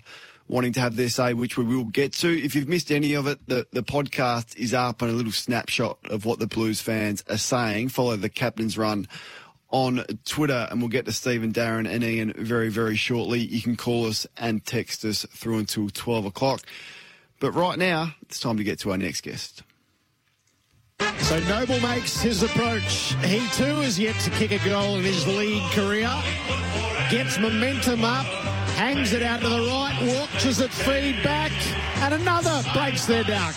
wanting 0.47 0.73
to 0.73 0.81
have 0.81 0.95
their 0.95 1.09
say, 1.09 1.33
which 1.33 1.57
we 1.57 1.63
will 1.63 1.85
get 1.85 2.13
to. 2.13 2.29
If 2.29 2.53
you've 2.53 2.67
missed 2.67 2.91
any 2.91 3.15
of 3.15 3.25
it, 3.25 3.39
the, 3.47 3.65
the 3.71 3.81
podcast 3.81 4.55
is 4.57 4.75
up 4.75 5.01
and 5.01 5.09
a 5.09 5.13
little 5.15 5.31
snapshot 5.31 5.97
of 6.11 6.23
what 6.23 6.37
the 6.37 6.45
Blues 6.45 6.79
fans 6.79 7.23
are 7.31 7.37
saying. 7.37 7.89
Follow 7.89 8.15
the 8.15 8.29
captain's 8.29 8.77
run 8.77 9.07
on 9.75 10.05
Twitter, 10.23 10.69
and 10.71 10.79
we'll 10.79 10.87
get 10.87 11.03
to 11.03 11.11
Stephen, 11.11 11.51
Darren, 11.51 11.85
and 11.85 12.01
Ian 12.01 12.31
very, 12.37 12.69
very 12.69 12.95
shortly. 12.95 13.41
You 13.41 13.61
can 13.61 13.75
call 13.75 14.05
us 14.05 14.25
and 14.37 14.65
text 14.65 15.03
us 15.03 15.25
through 15.31 15.57
until 15.57 15.89
12 15.89 16.27
o'clock. 16.27 16.61
But 17.41 17.51
right 17.51 17.77
now, 17.77 18.15
it's 18.21 18.39
time 18.39 18.55
to 18.55 18.63
get 18.63 18.79
to 18.79 18.91
our 18.91 18.97
next 18.97 19.19
guest. 19.21 19.63
So 21.19 21.39
Noble 21.49 21.81
makes 21.81 22.21
his 22.21 22.41
approach. 22.41 23.15
He 23.25 23.45
too 23.49 23.81
is 23.81 23.99
yet 23.99 24.17
to 24.21 24.29
kick 24.29 24.51
a 24.51 24.65
goal 24.65 24.95
in 24.95 25.03
his 25.03 25.27
league 25.27 25.69
career. 25.71 26.09
Gets 27.11 27.37
momentum 27.37 28.05
up, 28.05 28.25
hangs 28.77 29.11
it 29.11 29.23
out 29.23 29.41
to 29.41 29.49
the 29.49 29.59
right, 29.59 30.15
watches 30.17 30.61
it 30.61 30.71
feed 30.71 31.21
back, 31.21 31.51
and 31.97 32.13
another 32.13 32.63
breaks 32.73 33.05
their 33.07 33.25
duck. 33.25 33.55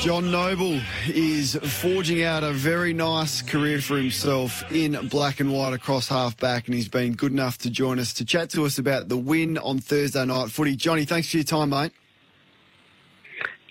John 0.00 0.32
Noble 0.32 0.80
is 1.06 1.54
forging 1.80 2.24
out 2.24 2.42
a 2.42 2.52
very 2.52 2.92
nice 2.92 3.40
career 3.40 3.80
for 3.80 3.96
himself 3.96 4.64
in 4.72 5.08
black 5.08 5.38
and 5.38 5.52
white 5.52 5.72
across 5.72 6.08
halfback, 6.08 6.66
and 6.66 6.74
he's 6.74 6.88
been 6.88 7.14
good 7.14 7.30
enough 7.30 7.58
to 7.58 7.70
join 7.70 8.00
us 8.00 8.12
to 8.14 8.24
chat 8.24 8.50
to 8.50 8.64
us 8.64 8.78
about 8.78 9.08
the 9.08 9.16
win 9.16 9.58
on 9.58 9.78
Thursday 9.78 10.24
night 10.24 10.50
footy. 10.50 10.74
Johnny, 10.74 11.04
thanks 11.04 11.30
for 11.30 11.36
your 11.36 11.44
time, 11.44 11.70
mate. 11.70 11.92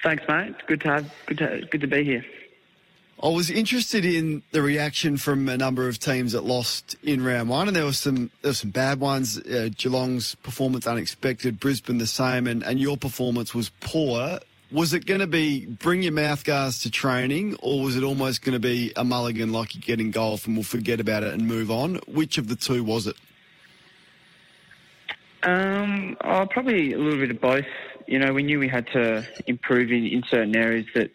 Thanks, 0.03 0.23
mate. 0.27 0.55
Good 0.67 0.81
to 0.81 0.87
have, 0.87 1.13
good 1.25 1.37
to 1.39 1.67
good 1.69 1.81
to 1.81 1.87
be 1.87 2.03
here. 2.03 2.25
I 3.23 3.27
was 3.27 3.51
interested 3.51 4.03
in 4.03 4.41
the 4.51 4.63
reaction 4.63 5.17
from 5.17 5.47
a 5.47 5.55
number 5.55 5.87
of 5.87 5.99
teams 5.99 6.31
that 6.31 6.43
lost 6.43 6.95
in 7.03 7.23
round 7.23 7.49
one, 7.49 7.67
and 7.67 7.75
there 7.75 7.85
were 7.85 7.93
some 7.93 8.31
there 8.41 8.49
were 8.49 8.55
some 8.55 8.71
bad 8.71 8.99
ones. 8.99 9.37
Uh, 9.37 9.69
Geelong's 9.75 10.35
performance 10.35 10.87
unexpected, 10.87 11.59
Brisbane 11.59 11.97
the 11.97 12.07
same, 12.07 12.47
and, 12.47 12.63
and 12.63 12.79
your 12.79 12.97
performance 12.97 13.53
was 13.53 13.69
poor. 13.81 14.39
Was 14.71 14.93
it 14.93 15.05
going 15.05 15.19
to 15.19 15.27
be 15.27 15.65
bring 15.65 16.01
your 16.01 16.13
mouth 16.13 16.45
guards 16.45 16.79
to 16.83 16.91
training, 16.91 17.57
or 17.61 17.83
was 17.83 17.97
it 17.97 18.03
almost 18.03 18.41
going 18.41 18.53
to 18.53 18.59
be 18.59 18.93
a 18.95 19.03
mulligan 19.03 19.51
like 19.51 19.75
you 19.75 19.81
get 19.81 19.99
in 19.99 20.11
golf 20.11 20.47
and 20.47 20.55
we'll 20.55 20.63
forget 20.63 21.01
about 21.01 21.23
it 21.23 21.33
and 21.33 21.45
move 21.45 21.69
on? 21.69 21.95
Which 22.07 22.37
of 22.37 22.47
the 22.47 22.55
two 22.55 22.81
was 22.83 23.05
it? 23.05 23.17
Um, 25.43 26.15
oh, 26.23 26.45
probably 26.49 26.93
a 26.93 26.97
little 26.97 27.19
bit 27.19 27.31
of 27.31 27.41
both. 27.41 27.65
You 28.07 28.19
know, 28.19 28.31
we 28.31 28.43
knew 28.43 28.59
we 28.59 28.69
had 28.69 28.87
to 28.93 29.27
improve 29.45 29.91
in, 29.91 30.05
in 30.05 30.23
certain 30.29 30.55
areas 30.55 30.85
that 30.95 31.11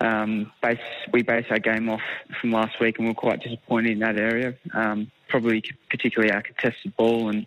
um, 0.00 0.50
base 0.62 0.78
we 1.12 1.22
base 1.22 1.46
our 1.50 1.58
game 1.58 1.88
off 1.90 2.02
from 2.40 2.52
last 2.52 2.80
week, 2.80 2.98
and 2.98 3.06
we 3.06 3.12
are 3.12 3.14
quite 3.14 3.42
disappointed 3.42 3.92
in 3.92 3.98
that 3.98 4.18
area. 4.18 4.54
Um, 4.72 5.10
probably 5.28 5.62
particularly 5.90 6.32
our 6.32 6.42
contested 6.42 6.96
ball, 6.96 7.28
and 7.28 7.46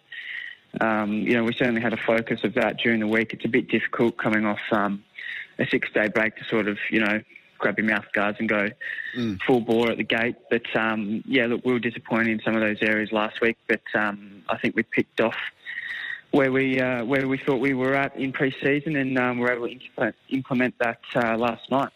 um, 0.82 1.14
you 1.14 1.34
know, 1.34 1.44
we 1.44 1.54
certainly 1.54 1.82
had 1.82 1.94
a 1.94 1.98
focus 1.98 2.44
of 2.44 2.54
that 2.54 2.78
during 2.78 3.00
the 3.00 3.08
week. 3.08 3.34
It's 3.34 3.46
a 3.46 3.50
bit 3.50 3.68
difficult 3.68 4.18
coming 4.18 4.46
off 4.46 4.60
um, 4.72 5.04
a 5.60 5.68
six-day 5.68 6.10
break 6.10 6.36
to 6.38 6.44
sort 6.46 6.68
of, 6.68 6.78
you 6.90 7.00
know, 7.00 7.22
grab 7.58 7.78
your 7.78 7.88
mouth 7.88 8.06
guards 8.14 8.38
and 8.40 8.48
go 8.48 8.70
full 9.46 9.62
bore 9.62 9.90
at 9.92 9.98
the 9.98 10.04
gate. 10.04 10.36
But 10.50 10.76
um, 10.76 11.24
yeah, 11.26 11.48
look, 11.48 11.66
we 11.66 11.74
were 11.74 11.80
disappointed 11.80 12.30
in 12.30 12.42
some 12.44 12.56
of 12.56 12.62
those 12.62 12.78
areas 12.82 13.12
last 13.12 13.42
week, 13.42 13.58
but 13.68 13.82
um, 13.96 14.44
I 14.50 14.58
think 14.58 14.76
we 14.76 14.84
picked 14.84 15.22
off 15.22 15.36
where 16.32 16.52
we 16.52 16.80
uh, 16.80 17.06
where 17.06 17.28
we 17.28 17.38
thought 17.38 17.60
we 17.60 17.74
were 17.74 17.96
at 17.96 18.16
in 18.16 18.32
pre-season, 18.32 18.96
and 18.96 19.18
um, 19.18 19.40
were 19.40 19.52
able 19.52 19.68
to 19.68 19.74
implement, 19.74 20.16
implement 20.30 20.76
that 20.80 21.00
uh, 21.16 21.38
last 21.38 21.70
night. 21.72 21.90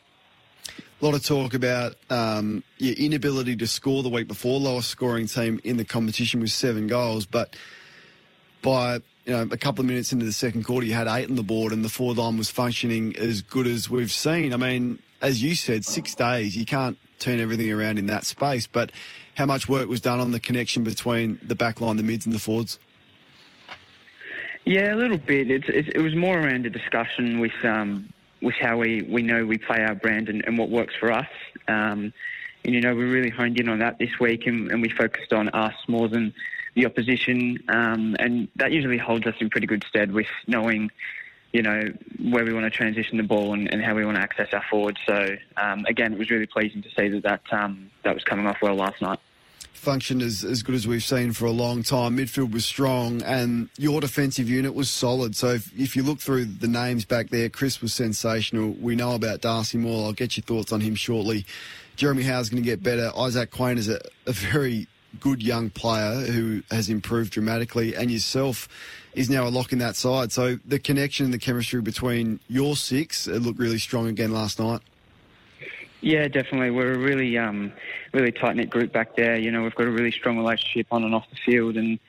A 1.02 1.06
lot 1.06 1.16
of 1.16 1.24
talk 1.24 1.54
about 1.54 1.96
um, 2.10 2.64
your 2.78 2.94
inability 2.96 3.56
to 3.58 3.68
score 3.68 4.04
the 4.04 4.10
week 4.10 4.28
before. 4.28 4.60
Lowest 4.60 4.90
scoring 4.90 5.28
team 5.28 5.60
in 5.64 5.78
the 5.78 5.86
competition 5.86 6.40
with 6.40 6.52
seven 6.52 6.88
goals, 6.88 7.26
but 7.26 7.56
by 8.62 9.02
you 9.26 9.34
know 9.34 9.42
a 9.52 9.58
couple 9.58 9.82
of 9.82 9.88
minutes 9.88 10.12
into 10.12 10.26
the 10.26 10.32
second 10.32 10.64
quarter, 10.64 10.86
you 10.86 10.94
had 10.94 11.08
eight 11.08 11.30
on 11.30 11.36
the 11.36 11.44
board, 11.44 11.74
and 11.74 11.84
the 11.84 11.90
forward 11.90 12.18
line 12.18 12.38
was 12.38 12.50
functioning 12.50 13.16
as 13.18 13.42
good 13.42 13.68
as 13.68 13.90
we've 13.90 14.12
seen. 14.12 14.54
I 14.54 14.58
mean, 14.58 15.00
as 15.22 15.44
you 15.44 15.56
said, 15.56 15.86
six 15.86 16.16
days 16.16 16.56
you 16.56 16.66
can't 16.66 16.98
turn 17.20 17.40
everything 17.40 17.72
around 17.72 18.00
in 18.00 18.08
that 18.08 18.26
space. 18.26 18.68
But 18.68 18.92
how 19.36 19.46
much 19.46 19.70
work 19.70 19.88
was 19.88 20.02
done 20.02 20.20
on 20.20 20.32
the 20.32 20.40
connection 20.40 20.84
between 20.84 21.40
the 21.44 21.56
back 21.56 21.80
line, 21.80 21.98
the 21.98 22.04
mids, 22.04 22.26
and 22.26 22.34
the 22.36 22.40
forwards? 22.40 22.80
Yeah, 24.66 24.94
a 24.94 24.98
little 24.98 25.18
bit. 25.18 25.50
It's, 25.50 25.66
it's, 25.68 25.90
it 25.90 26.02
was 26.02 26.16
more 26.16 26.40
around 26.40 26.66
a 26.66 26.70
discussion 26.70 27.40
with 27.40 27.54
um, 27.64 28.12
with 28.42 28.56
how 28.56 28.78
we, 28.78 29.04
we 29.04 29.22
know 29.22 29.46
we 29.46 29.58
play 29.58 29.84
our 29.84 29.96
brand 29.96 30.28
and, 30.28 30.44
and 30.46 30.58
what 30.58 30.70
works 30.70 30.96
for 31.00 31.12
us. 31.12 31.28
Um, 31.68 32.12
and 32.64 32.74
you 32.74 32.82
know, 32.82 32.96
we 32.96 33.04
really 33.04 33.30
honed 33.30 33.60
in 33.60 33.70
on 33.70 33.80
that 33.80 34.00
this 34.00 34.20
week, 34.20 34.48
and, 34.48 34.72
and 34.72 34.82
we 34.82 34.90
focused 34.90 35.34
on 35.34 35.50
us 35.50 35.76
more 35.88 36.08
than 36.08 36.34
the 36.74 36.86
opposition. 36.86 37.60
Um, 37.68 38.16
and 38.20 38.48
that 38.56 38.72
usually 38.72 38.98
holds 38.98 39.26
us 39.28 39.36
in 39.40 39.50
pretty 39.50 39.68
good 39.68 39.84
stead 39.88 40.12
with 40.12 40.28
knowing 40.48 40.90
you 41.52 41.62
know, 41.62 41.84
where 42.20 42.46
we 42.46 42.54
want 42.54 42.64
to 42.64 42.70
transition 42.70 43.18
the 43.18 43.24
ball 43.24 43.54
and, 43.54 43.72
and 43.74 43.84
how 43.84 43.94
we 43.94 44.06
want 44.06 44.16
to 44.16 44.22
access 44.22 44.48
our 44.54 44.64
forwards. 44.70 45.00
So 45.06 45.36
um, 45.58 45.86
again, 45.86 46.14
it 46.14 46.20
was 46.20 46.30
really 46.30 46.46
pleasing 46.46 46.82
to 46.82 46.90
see 46.90 47.10
that 47.10 47.24
that, 47.24 47.42
um, 47.52 47.92
that 48.04 48.14
was 48.14 48.24
coming 48.24 48.48
off 48.48 48.58
well 48.62 48.76
last 48.76 49.02
night. 49.02 49.20
Functioned 49.74 50.22
as, 50.22 50.44
as 50.44 50.62
good 50.62 50.76
as 50.76 50.88
we've 50.88 51.04
seen 51.04 51.34
for 51.34 51.46
a 51.46 51.52
long 51.52 51.82
time. 51.82 52.18
Midfield 52.18 52.54
was 52.54 52.66
strong, 52.66 53.22
and 53.24 53.68
your 53.78 54.00
defensive 54.00 54.48
unit 54.48 54.76
was 54.76 54.92
solid. 54.92 55.36
So 55.36 55.50
if, 55.50 55.78
if 55.78 55.96
you 55.96 56.04
look 56.04 56.20
through 56.20 56.46
the 56.46 56.68
names 56.68 57.04
back 57.04 57.30
there, 57.30 57.50
Crisp 57.50 57.82
was 57.82 57.94
sensational. 57.94 58.72
We 58.80 58.96
know 58.96 59.16
about 59.16 59.42
Darcy 59.42 59.80
Moore. 59.80 60.06
I'll 60.06 60.14
get 60.14 60.38
your 60.38 60.44
thoughts 60.44 60.72
on 60.72 60.82
him 60.82 60.94
shortly. 60.94 61.46
Jeremy 61.96 62.24
Howe's 62.24 62.50
going 62.50 62.62
to 62.62 62.70
get 62.70 62.84
better. 62.84 63.12
Isaac 63.18 63.50
Quaynor 63.50 63.78
is 63.78 63.90
a, 63.90 64.00
a 64.28 64.34
very 64.34 64.88
good 65.20 65.44
young 65.44 65.70
player 65.70 66.26
who 66.26 66.64
has 66.72 66.90
improved 66.90 67.34
dramatically, 67.34 67.96
and 67.96 68.10
yourself 68.10 68.68
is 69.14 69.30
now 69.30 69.48
a 69.48 69.50
lock 69.50 69.74
in 69.74 69.80
that 69.80 69.96
side. 69.96 70.32
So 70.32 70.58
the 70.66 70.80
connection 70.80 71.26
and 71.26 71.34
the 71.34 71.38
chemistry 71.38 71.82
between 71.82 72.40
your 72.48 72.76
six 72.76 73.28
it 73.28 73.42
looked 73.42 73.60
really 73.60 73.78
strong 73.78 74.08
again 74.08 74.32
last 74.32 74.60
night. 74.60 74.82
Yeah, 76.02 76.28
definitely. 76.28 76.72
We're 76.72 76.94
a 76.94 76.98
really, 76.98 77.38
um, 77.38 77.72
really 78.12 78.32
tight 78.32 78.56
knit 78.56 78.72
group 78.72 78.92
back 78.92 79.16
there. 79.16 79.38
You 79.38 79.52
know, 79.52 79.62
we've 79.62 79.76
got 79.76 79.86
a 79.86 79.92
really 79.92 80.12
strong 80.12 80.38
relationship 80.38 80.88
on 80.92 81.04
and 81.04 81.14
off 81.14 81.30
the 81.30 81.36
field, 81.36 81.78
and 81.78 82.00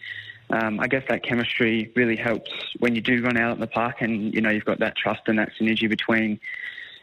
um, 0.48 0.80
I 0.80 0.86
guess 0.86 1.04
that 1.08 1.22
chemistry 1.22 1.92
really 1.94 2.16
helps 2.16 2.50
when 2.78 2.94
you 2.94 3.02
do 3.02 3.22
run 3.22 3.36
out 3.36 3.54
in 3.54 3.60
the 3.60 3.66
park, 3.66 4.00
and 4.00 4.32
you 4.32 4.40
know 4.40 4.48
you've 4.48 4.64
got 4.64 4.78
that 4.78 4.96
trust 4.96 5.22
and 5.26 5.38
that 5.38 5.50
synergy 5.60 5.88
between 5.90 6.40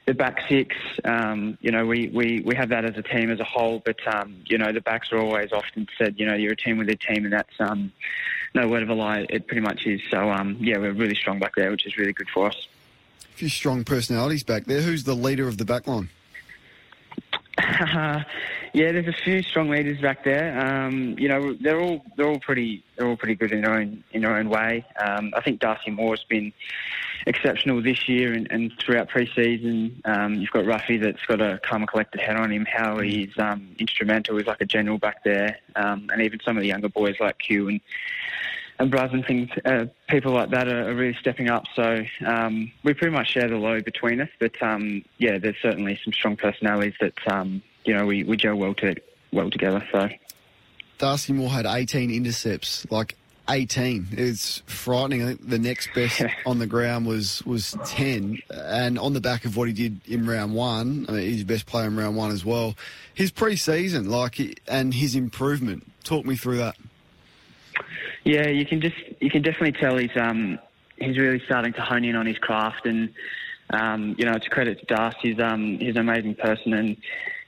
the 0.10 0.16
back 0.16 0.41
six. 0.49 0.76
Um, 1.05 1.55
you 1.62 1.72
know, 1.72 1.86
we, 1.86 2.07
we, 2.07 2.41
we 2.43 2.55
have 2.55 2.70
that 2.70 2.84
as 2.84 2.97
a 2.97 3.03
team 3.03 3.30
as 3.30 3.39
a 3.39 3.43
whole, 3.43 3.80
but 3.86 3.99
um, 4.12 4.38
you 4.45 4.57
know 4.57 4.72
the 4.72 4.82
backs 4.82 5.12
are 5.12 5.20
always 5.20 5.51
often 5.53 5.88
said, 5.99 6.16
you 6.18 6.26
know, 6.26 6.34
you're 6.34 6.53
a 6.53 6.57
team 6.57 6.80
with 6.80 6.89
a 6.89 6.95
team, 6.95 7.26
and 7.26 7.32
that's 7.32 7.53
um, 7.60 7.91
no 8.55 8.68
word 8.68 8.82
of 8.82 8.89
a 8.89 8.95
lie. 8.95 9.28
It 9.30 9.45
pretty 9.45 9.62
much 9.62 9.86
is. 9.86 10.01
So 10.10 10.32
um, 10.32 10.57
yeah, 10.60 10.80
we're 10.80 10.93
really 10.93 11.14
strong 11.14 11.38
back 11.38 11.53
there, 11.55 11.70
which 11.70 11.86
is 11.86 11.95
really 11.95 12.14
good 12.14 12.28
for 12.34 12.47
us. 12.47 12.68
A 13.22 13.38
few 13.38 13.49
strong 13.49 13.84
personalities 13.84 14.43
back 14.43 14.66
there. 14.66 14.82
Who's 14.82 15.03
the 15.03 15.16
leader 15.16 15.47
of 15.47 15.57
the 15.57 15.66
back 15.66 15.86
line? 15.86 16.10
yeah, 18.74 18.91
there's 18.91 19.07
a 19.07 19.14
few 19.14 19.41
strong 19.41 19.70
leaders 19.70 19.99
back 19.99 20.24
there. 20.24 20.57
Um, 20.60 21.16
you 21.18 21.28
know, 21.28 21.53
they're 21.53 21.82
all 21.82 22.05
they're 22.16 22.28
all 22.28 22.39
pretty 22.39 22.84
they're 22.95 23.07
all 23.07 23.18
pretty 23.18 23.36
good 23.36 23.51
in 23.51 23.62
their 23.62 23.74
own 23.74 24.03
in 24.12 24.22
their 24.22 24.36
own 24.36 24.49
way. 24.49 24.86
Um, 24.99 25.34
I 25.36 25.41
think 25.41 25.60
Darcy 25.60 25.91
Moore's 25.91 26.24
been 26.24 26.53
exceptional 27.26 27.82
this 27.82 28.07
year 28.07 28.34
and, 28.34 28.49
and 28.51 28.72
throughout 28.80 29.10
pre-season. 29.10 30.01
Um, 30.05 30.36
you've 30.36 30.51
got 30.51 30.64
Ruffy 30.64 31.01
that's 31.01 31.26
got 31.26 31.41
a 31.41 31.60
calm 31.64 31.82
and 31.82 31.89
collected 31.89 32.22
head 32.22 32.38
on 32.38 32.51
him. 32.51 32.66
How 32.66 32.99
he's 32.99 33.38
um, 33.38 33.76
instrumental. 33.78 34.38
He's 34.38 34.47
like 34.47 34.62
a 34.62 34.66
general 34.66 34.97
back 34.97 35.24
there, 35.24 35.60
um, 35.76 36.07
and 36.14 36.22
even 36.22 36.39
some 36.45 36.55
of 36.55 36.62
the 36.62 36.70
younger 36.70 36.89
boys 36.89 37.16
like 37.20 37.39
Q 37.39 37.68
and 37.68 37.82
and 38.80 38.91
Braz 38.91 39.13
and 39.13 39.25
things, 39.25 39.49
uh, 39.65 39.86
people 40.07 40.32
like 40.32 40.49
that 40.51 40.67
are, 40.69 40.89
are, 40.89 40.95
really 40.95 41.17
stepping 41.19 41.49
up. 41.49 41.65
So 41.75 42.05
um, 42.25 42.71
we 42.84 42.93
pretty 42.93 43.13
much 43.13 43.30
share 43.30 43.47
the 43.47 43.57
load 43.57 43.84
between 43.84 44.21
us. 44.21 44.30
But 44.39 44.61
um, 44.61 45.03
yeah, 45.17 45.38
there's 45.38 45.57
certainly 45.61 45.99
some 46.03 46.13
strong 46.13 46.38
personalities 46.38 46.95
that 47.01 47.13
um, 47.27 47.61
you 47.84 47.93
know 47.93 48.05
we, 48.05 48.23
we 48.23 48.38
gel 48.38 48.55
well 48.55 48.73
to 48.75 48.95
well 49.34 49.51
together. 49.51 49.86
So 49.91 50.09
Darcy 50.97 51.34
Moore 51.34 51.49
had 51.49 51.65
18 51.65 52.09
intercepts, 52.09 52.89
like 52.89 53.15
18. 53.49 54.09
It's 54.11 54.63
frightening. 54.65 55.23
I 55.23 55.25
think 55.27 55.49
the 55.49 55.59
next 55.59 55.89
best 55.93 56.21
on 56.45 56.59
the 56.59 56.67
ground 56.67 57.05
was 57.05 57.43
was 57.45 57.75
10, 57.86 58.39
and 58.49 58.97
on 58.97 59.11
the 59.11 59.21
back 59.21 59.43
of 59.43 59.57
what 59.57 59.67
he 59.67 59.73
did 59.73 59.99
in 60.07 60.25
round 60.25 60.53
one, 60.53 61.05
I 61.09 61.11
mean, 61.11 61.21
he's 61.21 61.39
the 61.39 61.53
best 61.53 61.65
player 61.65 61.88
in 61.88 61.97
round 61.97 62.15
one 62.15 62.32
as 62.32 62.45
well. 62.45 62.75
His 63.13 63.32
pre-season, 63.32 64.09
like, 64.09 64.61
and 64.69 64.93
his 64.93 65.15
improvement. 65.15 65.86
Talk 66.05 66.25
me 66.25 66.38
through 66.38 66.57
that. 66.57 66.77
Yeah, 68.24 68.47
you 68.47 68.65
can 68.65 68.82
just 68.82 68.95
you 69.20 69.30
can 69.30 69.41
definitely 69.41 69.80
tell 69.80 69.97
he's 69.97 70.15
um 70.15 70.59
he's 70.97 71.17
really 71.17 71.41
starting 71.45 71.74
to 71.74 71.82
hone 71.82 72.03
in 72.03 72.15
on 72.15 72.26
his 72.26 72.38
craft, 72.38 72.86
and 72.86 73.13
um, 73.70 74.15
you 74.17 74.26
know 74.26 74.34
it's 74.34 74.45
a 74.45 74.49
credit 74.49 74.80
to 74.80 74.86
Darcy. 74.86 75.17
He's 75.34 75.39
um 75.39 75.78
he's 75.80 75.95
an 75.95 76.01
amazing 76.01 76.36
person, 76.36 76.74
and 76.74 76.97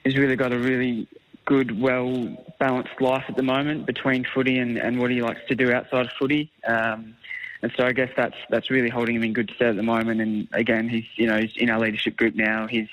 he's 0.03 0.17
really 0.17 0.35
got 0.35 0.53
a 0.53 0.59
really 0.59 1.07
good, 1.45 1.79
well 1.79 2.37
balanced 2.59 3.01
life 3.01 3.25
at 3.27 3.35
the 3.35 3.43
moment 3.43 3.85
between 3.85 4.25
footy 4.33 4.57
and, 4.59 4.77
and 4.77 4.99
what 4.99 5.11
he 5.11 5.21
likes 5.21 5.41
to 5.49 5.55
do 5.55 5.73
outside 5.73 6.05
of 6.05 6.11
footy. 6.19 6.51
Um, 6.67 7.15
and 7.63 7.71
so 7.77 7.85
I 7.85 7.91
guess 7.91 8.09
that's 8.15 8.35
that's 8.49 8.71
really 8.71 8.89
holding 8.89 9.15
him 9.15 9.23
in 9.23 9.33
good 9.33 9.51
stead 9.55 9.69
at 9.69 9.75
the 9.75 9.83
moment. 9.83 10.21
And 10.21 10.47
again, 10.53 10.87
he's 10.87 11.05
you 11.15 11.27
know 11.27 11.37
he's 11.37 11.55
in 11.57 11.69
our 11.69 11.79
leadership 11.79 12.15
group 12.17 12.35
now. 12.35 12.67
He's 12.67 12.89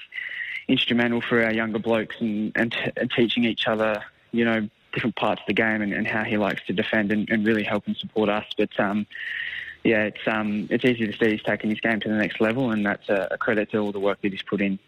instrumental 0.66 1.22
for 1.22 1.43
our 1.43 1.53
younger 1.53 1.79
blokes 1.79 2.16
and 2.20 2.53
and, 2.55 2.72
t- 2.72 2.93
and 2.97 3.11
teaching 3.11 3.45
each 3.45 3.66
other 3.66 4.03
you 4.33 4.45
know 4.45 4.68
different 4.99 5.14
parts 5.14 5.40
of 5.40 5.46
the 5.46 5.55
game 5.55 5.80
and, 5.80 5.92
and 5.92 6.09
how 6.09 6.24
he 6.24 6.36
likes 6.36 6.61
to 6.66 6.72
defend 6.72 7.12
and, 7.12 7.30
and, 7.30 7.46
really 7.46 7.62
help 7.62 7.86
and 7.86 7.96
support 7.96 8.28
us. 8.28 8.44
But 8.57 8.70
um, 8.80 9.07
yeah, 9.84 10.03
it's 10.03 10.26
um, 10.26 10.66
it's 10.70 10.84
easy 10.84 11.07
to 11.07 11.12
see 11.16 11.30
he's 11.30 11.42
taking 11.42 11.70
his 11.70 11.78
game 11.80 12.01
to 12.01 12.09
the 12.09 12.16
next 12.16 12.40
level, 12.40 12.72
and 12.72 12.84
that's 12.84 13.09
a, 13.09 13.28
a 13.30 13.38
credit 13.38 13.70
to 13.70 13.78
all 13.78 13.92
the 13.92 14.01
work 14.01 14.20
that 14.22 14.32
he's 14.32 14.42
put 14.42 14.61
in. 14.61 14.80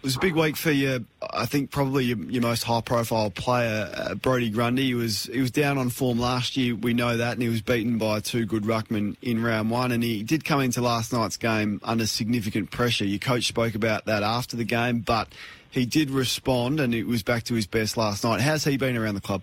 It 0.00 0.04
was 0.04 0.16
a 0.16 0.20
big 0.20 0.34
week 0.34 0.56
for 0.56 0.70
you. 0.70 1.04
I 1.30 1.44
think 1.44 1.70
probably 1.70 2.06
your, 2.06 2.16
your 2.16 2.40
most 2.40 2.62
high-profile 2.62 3.32
player, 3.32 3.90
uh, 3.94 4.14
Brodie 4.14 4.48
Grundy. 4.48 4.86
He 4.86 4.94
was 4.94 5.24
he 5.24 5.40
was 5.40 5.50
down 5.50 5.76
on 5.76 5.90
form 5.90 6.18
last 6.18 6.56
year. 6.56 6.74
We 6.74 6.94
know 6.94 7.18
that, 7.18 7.34
and 7.34 7.42
he 7.42 7.50
was 7.50 7.60
beaten 7.60 7.98
by 7.98 8.20
two 8.20 8.46
good 8.46 8.62
ruckmen 8.62 9.16
in 9.20 9.42
round 9.42 9.70
one. 9.70 9.92
And 9.92 10.02
he 10.02 10.22
did 10.22 10.42
come 10.42 10.62
into 10.62 10.80
last 10.80 11.12
night's 11.12 11.36
game 11.36 11.82
under 11.84 12.06
significant 12.06 12.70
pressure. 12.70 13.04
Your 13.04 13.18
coach 13.18 13.46
spoke 13.46 13.74
about 13.74 14.06
that 14.06 14.22
after 14.22 14.56
the 14.56 14.64
game, 14.64 15.00
but 15.00 15.28
he 15.70 15.84
did 15.84 16.08
respond, 16.08 16.80
and 16.80 16.94
it 16.94 17.06
was 17.06 17.22
back 17.22 17.42
to 17.44 17.54
his 17.54 17.66
best 17.66 17.98
last 17.98 18.24
night. 18.24 18.40
How's 18.40 18.64
he 18.64 18.78
been 18.78 18.96
around 18.96 19.16
the 19.16 19.20
club? 19.20 19.42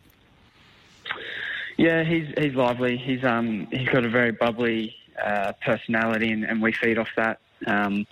Yeah, 1.77 2.03
he's 2.03 2.33
he's 2.35 2.55
lively. 2.55 2.97
He's 2.97 3.23
um 3.23 3.67
he's 3.71 3.89
got 3.89 4.03
a 4.03 4.09
very 4.09 4.31
bubbly 4.31 4.95
uh, 5.23 5.53
personality, 5.63 6.31
and, 6.31 6.43
and 6.45 6.63
we 6.63 6.71
feed 6.71 6.97
off 6.97 7.09
that. 7.15 7.41
Um, 7.65 8.05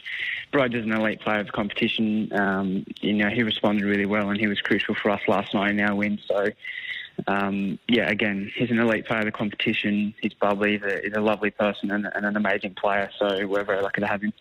Bride 0.51 0.73
is 0.73 0.83
an 0.83 0.91
elite 0.91 1.21
player 1.21 1.39
of 1.39 1.47
the 1.47 1.51
competition. 1.51 2.31
Um, 2.33 2.85
you 3.01 3.13
know, 3.13 3.29
he 3.29 3.43
responded 3.43 3.85
really 3.85 4.05
well, 4.05 4.29
and 4.29 4.39
he 4.39 4.47
was 4.47 4.59
crucial 4.61 4.95
for 4.95 5.11
us 5.11 5.21
last 5.27 5.53
night 5.53 5.71
in 5.71 5.79
our 5.79 5.95
win. 5.95 6.19
So, 6.27 6.47
um, 7.27 7.79
yeah, 7.87 8.09
again, 8.09 8.51
he's 8.55 8.71
an 8.71 8.79
elite 8.79 9.05
player 9.05 9.19
of 9.19 9.25
the 9.25 9.31
competition. 9.31 10.13
He's 10.21 10.33
bubbly. 10.33 10.73
He's 10.73 10.83
a, 10.83 11.01
he's 11.03 11.13
a 11.15 11.21
lovely 11.21 11.51
person 11.51 11.91
and, 11.91 12.07
and, 12.13 12.25
an 12.25 12.35
amazing 12.35 12.75
player. 12.75 13.09
So 13.19 13.45
we're 13.47 13.63
very 13.63 13.81
lucky 13.81 14.01
to 14.01 14.07
have 14.07 14.21
him. 14.21 14.33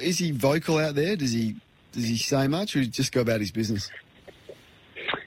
Is 0.00 0.18
he 0.18 0.30
vocal 0.30 0.78
out 0.78 0.94
there? 0.94 1.16
Does 1.16 1.32
he 1.32 1.56
does 1.92 2.04
he 2.04 2.16
say 2.16 2.48
much, 2.48 2.74
or 2.74 2.78
does 2.78 2.86
he 2.86 2.92
just 2.92 3.12
go 3.12 3.20
about 3.20 3.40
his 3.40 3.50
business? 3.50 3.90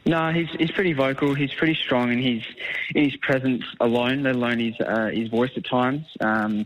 No, 0.06 0.32
he's 0.32 0.50
he's 0.58 0.72
pretty 0.72 0.94
vocal. 0.94 1.34
He's 1.34 1.54
pretty 1.54 1.76
strong, 1.76 2.12
and 2.12 2.20
he's 2.20 2.44
in 2.94 3.06
his 3.06 3.16
presence 3.18 3.64
alone, 3.80 4.24
let 4.24 4.36
alone 4.36 4.60
his 4.60 4.76
uh, 4.80 5.10
his 5.14 5.30
voice 5.30 5.52
at 5.56 5.66
times. 5.66 6.06
Um, 6.20 6.66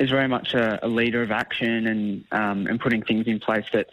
is 0.00 0.10
very 0.10 0.26
much 0.26 0.54
a, 0.54 0.84
a, 0.84 0.88
leader 0.88 1.22
of 1.22 1.30
action 1.30 1.86
and 1.86 2.24
um, 2.32 2.66
and 2.66 2.80
putting 2.80 3.02
things 3.02 3.26
in 3.26 3.38
place 3.38 3.66
that 3.72 3.90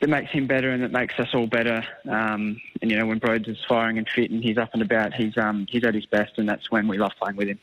that 0.00 0.08
makes 0.08 0.30
him 0.32 0.46
better 0.46 0.70
and 0.70 0.82
that 0.82 0.90
makes 0.90 1.18
us 1.18 1.28
all 1.32 1.46
better. 1.46 1.86
Um, 2.08 2.60
and 2.82 2.90
you 2.90 2.98
know, 2.98 3.06
when 3.06 3.18
Broads 3.18 3.48
is 3.48 3.56
firing 3.66 3.96
and 3.96 4.08
fit 4.08 4.30
and 4.30 4.42
he's 4.42 4.58
up 4.58 4.70
and 4.74 4.82
about, 4.82 5.14
he's 5.14 5.38
um, 5.38 5.66
he's 5.70 5.84
at 5.84 5.94
his 5.94 6.06
best, 6.06 6.36
and 6.36 6.48
that's 6.48 6.70
when 6.70 6.88
we 6.88 6.98
love 6.98 7.12
playing 7.18 7.36
with 7.36 7.48
him. 7.48 7.58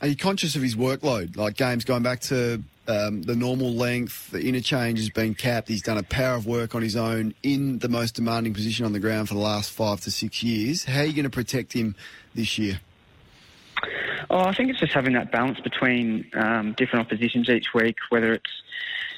Are 0.00 0.08
you 0.08 0.16
conscious 0.16 0.56
of 0.56 0.62
his 0.62 0.74
workload? 0.74 1.36
Like 1.36 1.56
games 1.56 1.84
going 1.84 2.02
back 2.02 2.20
to 2.20 2.62
um, 2.88 3.22
the 3.22 3.36
normal 3.36 3.72
length, 3.72 4.30
the 4.30 4.40
interchange 4.40 4.98
has 4.98 5.10
been 5.10 5.34
capped. 5.34 5.68
He's 5.68 5.82
done 5.82 5.98
a 5.98 6.02
power 6.02 6.36
of 6.36 6.46
work 6.46 6.74
on 6.74 6.82
his 6.82 6.96
own 6.96 7.34
in 7.42 7.78
the 7.78 7.88
most 7.88 8.14
demanding 8.14 8.54
position 8.54 8.84
on 8.84 8.92
the 8.92 9.00
ground 9.00 9.28
for 9.28 9.34
the 9.34 9.40
last 9.40 9.70
five 9.70 10.00
to 10.02 10.10
six 10.10 10.42
years. 10.42 10.84
How 10.84 11.00
are 11.00 11.04
you 11.04 11.12
going 11.12 11.24
to 11.24 11.30
protect 11.30 11.72
him 11.72 11.94
this 12.34 12.58
year? 12.58 12.80
Oh, 14.30 14.40
I 14.40 14.52
think 14.52 14.70
it's 14.70 14.80
just 14.80 14.92
having 14.92 15.14
that 15.14 15.32
balance 15.32 15.60
between 15.60 16.30
um, 16.34 16.72
different 16.72 17.06
oppositions 17.06 17.48
each 17.48 17.74
week, 17.74 17.96
whether 18.10 18.32
it's 18.32 18.50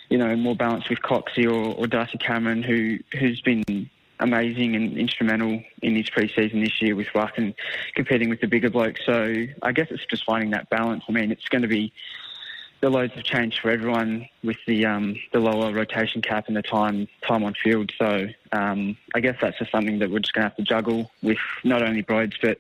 you 0.09 0.19
know 0.19 0.35
more 0.37 0.57
balanced 0.57 0.91
with 0.91 1.01
Coxie 1.01 1.47
or, 1.47 1.75
or 1.75 1.87
Darcy 1.87 2.19
Cameron, 2.19 2.63
who 2.63 2.99
who's 3.19 3.41
been 3.41 3.91
amazing 4.21 4.77
and 4.77 4.97
instrumental 4.97 5.63
in 5.83 5.97
his 5.97 6.09
pre-season 6.09 6.63
this 6.63 6.81
year 6.81 6.95
with 6.95 7.09
Ruck 7.15 7.37
and 7.37 7.53
competing 7.95 8.29
with 8.29 8.41
the 8.41 8.47
bigger 8.47 8.71
blokes. 8.71 9.01
So 9.05 9.47
I 9.63 9.73
guess 9.73 9.89
it's 9.91 10.07
just 10.07 10.25
finding 10.25 10.51
that 10.51 10.71
balance. 10.71 11.05
I 11.09 11.13
mean, 11.13 11.33
it's 11.33 11.49
going 11.49 11.63
to 11.63 11.69
be 11.69 11.93
the 12.81 12.91
loads 12.91 13.15
have 13.15 13.25
changed 13.25 13.61
for 13.61 13.71
everyone 13.71 14.29
with 14.43 14.59
the 14.67 14.85
um, 14.85 15.17
the 15.33 15.41
lower 15.41 15.73
rotation 15.73 16.21
cap 16.21 16.49
and 16.49 16.57
the 16.57 16.63
time 16.63 17.09
time 17.23 17.43
on 17.43 17.55
field. 17.55 17.93
So 17.99 18.29
um, 18.53 18.97
I 19.15 19.21
guess 19.21 19.37
that's 19.41 19.59
just 19.59 19.73
something 19.73 19.99
that 20.01 20.11
we're 20.11 20.19
just 20.19 20.35
going 20.35 20.43
to 20.43 20.49
have 20.51 20.57
to 20.57 20.63
juggle 20.63 21.11
with 21.23 21.39
not 21.65 21.83
only 21.83 22.03
Broads 22.03 22.37
but 22.43 22.59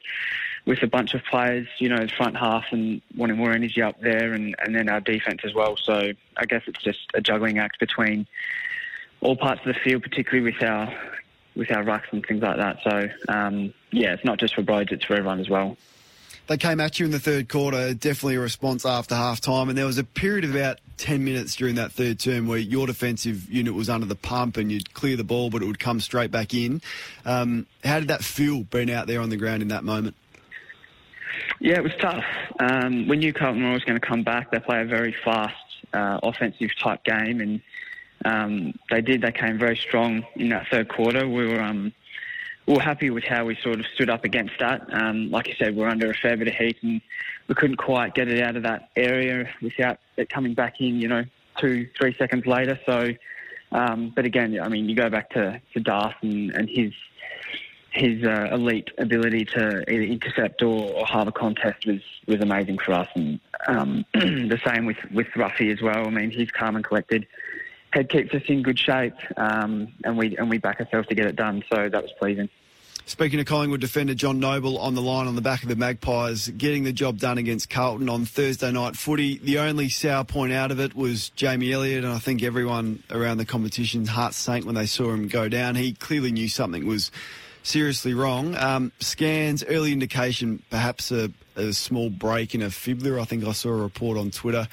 with 0.66 0.82
a 0.82 0.86
bunch 0.86 1.14
of 1.14 1.22
players, 1.24 1.68
you 1.78 1.88
know, 1.88 2.06
front 2.16 2.36
half 2.36 2.64
and 2.70 3.02
wanting 3.16 3.36
more 3.36 3.52
energy 3.52 3.82
up 3.82 4.00
there, 4.00 4.32
and, 4.32 4.54
and 4.64 4.74
then 4.74 4.88
our 4.88 5.00
defence 5.00 5.42
as 5.44 5.54
well. 5.54 5.76
So 5.76 6.12
I 6.36 6.44
guess 6.46 6.62
it's 6.66 6.82
just 6.82 7.00
a 7.14 7.20
juggling 7.20 7.58
act 7.58 7.78
between 7.80 8.26
all 9.20 9.36
parts 9.36 9.60
of 9.64 9.74
the 9.74 9.80
field, 9.80 10.02
particularly 10.02 10.52
with 10.52 10.62
our 10.62 10.92
with 11.54 11.70
our 11.70 11.84
rucks 11.84 12.12
and 12.12 12.24
things 12.26 12.42
like 12.42 12.56
that. 12.56 12.78
So 12.82 13.08
um, 13.32 13.72
yeah, 13.92 14.14
it's 14.14 14.24
not 14.24 14.38
just 14.38 14.54
for 14.54 14.62
Broads, 14.62 14.90
it's 14.90 15.04
for 15.04 15.14
everyone 15.14 15.40
as 15.40 15.48
well 15.48 15.76
they 16.46 16.56
came 16.58 16.80
at 16.80 16.98
you 16.98 17.06
in 17.06 17.12
the 17.12 17.20
third 17.20 17.48
quarter, 17.48 17.94
definitely 17.94 18.36
a 18.36 18.40
response 18.40 18.84
after 18.84 19.14
half 19.14 19.40
time. 19.40 19.68
And 19.68 19.78
there 19.78 19.86
was 19.86 19.98
a 19.98 20.04
period 20.04 20.44
of 20.44 20.54
about 20.54 20.78
10 20.98 21.24
minutes 21.24 21.56
during 21.56 21.76
that 21.76 21.92
third 21.92 22.18
term 22.18 22.46
where 22.46 22.58
your 22.58 22.86
defensive 22.86 23.50
unit 23.50 23.74
was 23.74 23.88
under 23.88 24.06
the 24.06 24.14
pump 24.14 24.56
and 24.56 24.70
you'd 24.70 24.92
clear 24.92 25.16
the 25.16 25.24
ball, 25.24 25.48
but 25.48 25.62
it 25.62 25.66
would 25.66 25.78
come 25.78 26.00
straight 26.00 26.30
back 26.30 26.52
in. 26.52 26.82
Um, 27.24 27.66
how 27.82 27.98
did 27.98 28.08
that 28.08 28.22
feel 28.22 28.62
being 28.64 28.90
out 28.90 29.06
there 29.06 29.20
on 29.20 29.30
the 29.30 29.36
ground 29.36 29.62
in 29.62 29.68
that 29.68 29.84
moment? 29.84 30.16
Yeah, 31.60 31.76
it 31.76 31.82
was 31.82 31.94
tough. 31.98 32.24
Um, 32.60 33.08
we 33.08 33.16
knew 33.16 33.32
Carlton 33.32 33.62
Royal 33.62 33.74
was 33.74 33.84
going 33.84 33.98
to 33.98 34.06
come 34.06 34.22
back. 34.22 34.50
They 34.50 34.58
play 34.58 34.82
a 34.82 34.84
very 34.84 35.14
fast 35.24 35.54
uh, 35.92 36.18
offensive 36.22 36.70
type 36.78 37.04
game, 37.04 37.40
and 37.40 37.60
um, 38.24 38.74
they 38.90 39.00
did. 39.00 39.22
They 39.22 39.32
came 39.32 39.58
very 39.58 39.76
strong 39.76 40.24
in 40.36 40.48
that 40.50 40.66
third 40.68 40.88
quarter. 40.88 41.28
We 41.28 41.46
were 41.46 41.62
um, 41.62 41.92
we 42.66 42.74
were 42.74 42.80
happy 42.80 43.10
with 43.10 43.24
how 43.24 43.44
we 43.44 43.56
sort 43.56 43.80
of 43.80 43.86
stood 43.94 44.10
up 44.10 44.24
against 44.24 44.54
that. 44.58 44.86
Um, 44.92 45.30
like 45.30 45.48
you 45.48 45.54
said, 45.58 45.76
we're 45.76 45.88
under 45.88 46.10
a 46.10 46.14
fair 46.14 46.36
bit 46.36 46.48
of 46.48 46.54
heat, 46.54 46.78
and 46.82 47.00
we 47.48 47.54
couldn't 47.54 47.76
quite 47.76 48.14
get 48.14 48.28
it 48.28 48.42
out 48.42 48.56
of 48.56 48.62
that 48.62 48.90
area 48.96 49.48
without 49.60 49.98
it 50.16 50.30
coming 50.30 50.54
back 50.54 50.80
in. 50.80 50.96
You 50.96 51.08
know, 51.08 51.24
two 51.58 51.88
three 51.98 52.14
seconds 52.14 52.46
later. 52.46 52.78
So, 52.86 53.12
um, 53.72 54.12
but 54.14 54.24
again, 54.24 54.58
I 54.60 54.68
mean, 54.68 54.88
you 54.88 54.96
go 54.96 55.10
back 55.10 55.30
to 55.30 55.60
to 55.74 55.80
Darth 55.80 56.16
and, 56.22 56.50
and 56.52 56.68
his 56.68 56.92
his 57.94 58.24
uh, 58.24 58.48
elite 58.50 58.90
ability 58.98 59.44
to 59.44 59.84
either 59.90 60.02
intercept 60.02 60.62
or, 60.62 60.92
or 60.92 61.06
a 61.10 61.32
contest 61.32 61.86
was, 61.86 62.00
was 62.26 62.40
amazing 62.40 62.78
for 62.78 62.92
us. 62.92 63.08
And 63.14 63.40
um, 63.68 64.04
the 64.14 64.60
same 64.66 64.86
with, 64.86 64.98
with 65.12 65.28
Ruffy 65.28 65.72
as 65.72 65.80
well. 65.80 66.06
I 66.06 66.10
mean, 66.10 66.30
he's 66.30 66.50
calm 66.50 66.76
and 66.76 66.84
collected. 66.84 67.26
Head 67.92 68.08
keeps 68.08 68.34
us 68.34 68.42
in 68.48 68.62
good 68.62 68.78
shape, 68.78 69.14
um, 69.36 69.92
and 70.02 70.18
we 70.18 70.36
and 70.36 70.50
we 70.50 70.58
back 70.58 70.80
ourselves 70.80 71.06
to 71.06 71.14
get 71.14 71.26
it 71.26 71.36
done. 71.36 71.62
So 71.72 71.88
that 71.88 72.02
was 72.02 72.10
pleasing. 72.18 72.48
Speaking 73.06 73.38
of 73.38 73.46
Collingwood 73.46 73.80
defender 73.80 74.14
John 74.14 74.40
Noble 74.40 74.78
on 74.78 74.96
the 74.96 75.02
line 75.02 75.28
on 75.28 75.36
the 75.36 75.42
back 75.42 75.62
of 75.62 75.68
the 75.68 75.76
Magpies, 75.76 76.48
getting 76.48 76.82
the 76.82 76.92
job 76.92 77.18
done 77.18 77.38
against 77.38 77.70
Carlton 77.70 78.08
on 78.08 78.24
Thursday 78.24 78.72
night 78.72 78.96
footy. 78.96 79.38
The 79.38 79.60
only 79.60 79.90
sour 79.90 80.24
point 80.24 80.52
out 80.52 80.72
of 80.72 80.80
it 80.80 80.96
was 80.96 81.28
Jamie 81.30 81.70
Elliott, 81.70 82.02
and 82.02 82.12
I 82.12 82.18
think 82.18 82.42
everyone 82.42 83.04
around 83.10 83.36
the 83.36 83.44
competition's 83.44 84.08
heart 84.08 84.34
sank 84.34 84.66
when 84.66 84.74
they 84.74 84.86
saw 84.86 85.12
him 85.12 85.28
go 85.28 85.48
down. 85.48 85.76
He 85.76 85.92
clearly 85.92 86.32
knew 86.32 86.48
something 86.48 86.84
was 86.84 87.12
seriously 87.64 88.14
wrong. 88.14 88.54
Um, 88.54 88.92
scans, 89.00 89.64
early 89.64 89.92
indication, 89.92 90.62
perhaps 90.70 91.10
a, 91.10 91.32
a, 91.56 91.72
small 91.72 92.10
break 92.10 92.54
in 92.54 92.62
a 92.62 92.70
fibula. 92.70 93.20
I 93.20 93.24
think 93.24 93.44
I 93.44 93.52
saw 93.52 93.70
a 93.70 93.82
report 93.82 94.16
on 94.16 94.30
Twitter. 94.30 94.68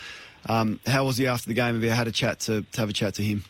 Um, 0.48 0.80
how 0.86 1.06
was 1.06 1.18
he 1.18 1.26
after 1.26 1.48
the 1.48 1.54
game? 1.56 1.74
Have 1.74 1.84
you 1.84 1.90
had 1.90 2.08
a 2.08 2.12
chat 2.12 2.42
to, 2.42 2.62
to 2.62 2.80
have 2.80 2.90
a 2.90 2.94
chat 2.94 3.16
to 3.16 3.24
him? 3.24 3.44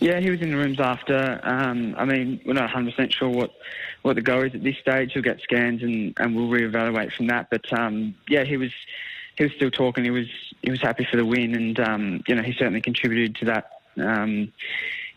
Yeah, 0.00 0.20
he 0.20 0.30
was 0.30 0.40
in 0.40 0.50
the 0.50 0.56
rooms 0.56 0.80
after. 0.80 1.40
Um, 1.42 1.94
I 1.98 2.04
mean, 2.04 2.40
we're 2.46 2.52
not 2.54 2.70
100% 2.70 3.12
sure 3.12 3.28
what, 3.28 3.50
what 4.02 4.14
the 4.14 4.22
go 4.22 4.42
is 4.42 4.54
at 4.54 4.62
this 4.62 4.76
stage. 4.78 5.12
He'll 5.12 5.22
get 5.22 5.40
scans 5.40 5.82
and, 5.82 6.14
and 6.18 6.36
we'll 6.36 6.48
reevaluate 6.48 7.12
from 7.12 7.26
that. 7.28 7.48
But 7.50 7.70
um, 7.72 8.14
yeah, 8.28 8.44
he 8.44 8.56
was 8.56 8.70
he 9.36 9.44
was 9.44 9.52
still 9.54 9.70
talking. 9.70 10.04
He 10.04 10.10
was 10.10 10.26
he 10.62 10.70
was 10.70 10.80
happy 10.80 11.06
for 11.08 11.16
the 11.16 11.24
win, 11.24 11.54
and 11.54 11.80
um, 11.80 12.22
you 12.26 12.34
know 12.34 12.42
he 12.42 12.52
certainly 12.52 12.80
contributed 12.80 13.36
to 13.36 13.44
that 13.46 13.70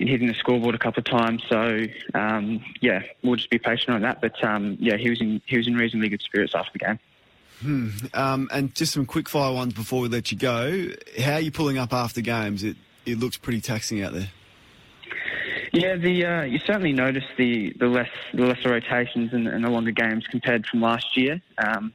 in 0.02 0.08
hitting 0.08 0.28
the 0.28 0.34
scoreboard 0.34 0.76
a 0.76 0.80
couple 0.80 1.00
of 1.00 1.06
times. 1.06 1.44
So 1.48 1.86
um, 2.14 2.64
yeah, 2.82 3.04
we'll 3.24 3.36
just 3.36 3.50
be 3.50 3.60
patient 3.60 3.92
on 3.92 4.02
that. 4.02 4.22
But 4.22 4.44
um, 4.44 4.78
yeah, 4.80 4.98
he 4.98 5.10
was 5.10 5.22
in 5.22 5.42
he 5.46 5.58
was 5.58 5.68
in 5.68 5.76
reasonably 5.76 6.10
good 6.10 6.22
spirits 6.22 6.54
after 6.56 6.72
the 6.74 6.80
game. 6.80 7.00
Hmm. 7.62 7.90
Um, 8.16 8.50
and 8.52 8.74
just 8.74 8.94
some 8.94 9.06
quick 9.06 9.30
fire 9.30 9.54
ones 9.54 9.74
before 9.74 10.02
we 10.02 10.08
let 10.10 10.32
you 10.32 10.38
go. 10.38 10.90
How 11.20 11.34
are 11.34 11.40
you 11.40 11.52
pulling 11.52 11.78
up 11.78 11.94
after 11.94 12.22
games? 12.22 12.64
It 12.64 12.76
it 13.06 13.20
looks 13.20 13.38
pretty 13.38 13.62
taxing 13.62 14.02
out 14.04 14.14
there. 14.14 14.30
Yeah, 15.74 15.96
the 15.96 16.26
uh, 16.26 16.42
you 16.42 16.60
certainly 16.60 16.92
notice 16.92 17.24
the, 17.38 17.74
the 17.80 17.88
less 17.88 18.10
the 18.34 18.46
lesser 18.46 18.70
rotations 18.70 19.32
and, 19.32 19.48
and 19.48 19.64
the 19.64 19.70
longer 19.70 19.92
games 19.92 20.28
compared 20.28 20.66
from 20.66 20.82
last 20.82 21.16
year, 21.16 21.42
um, 21.58 21.94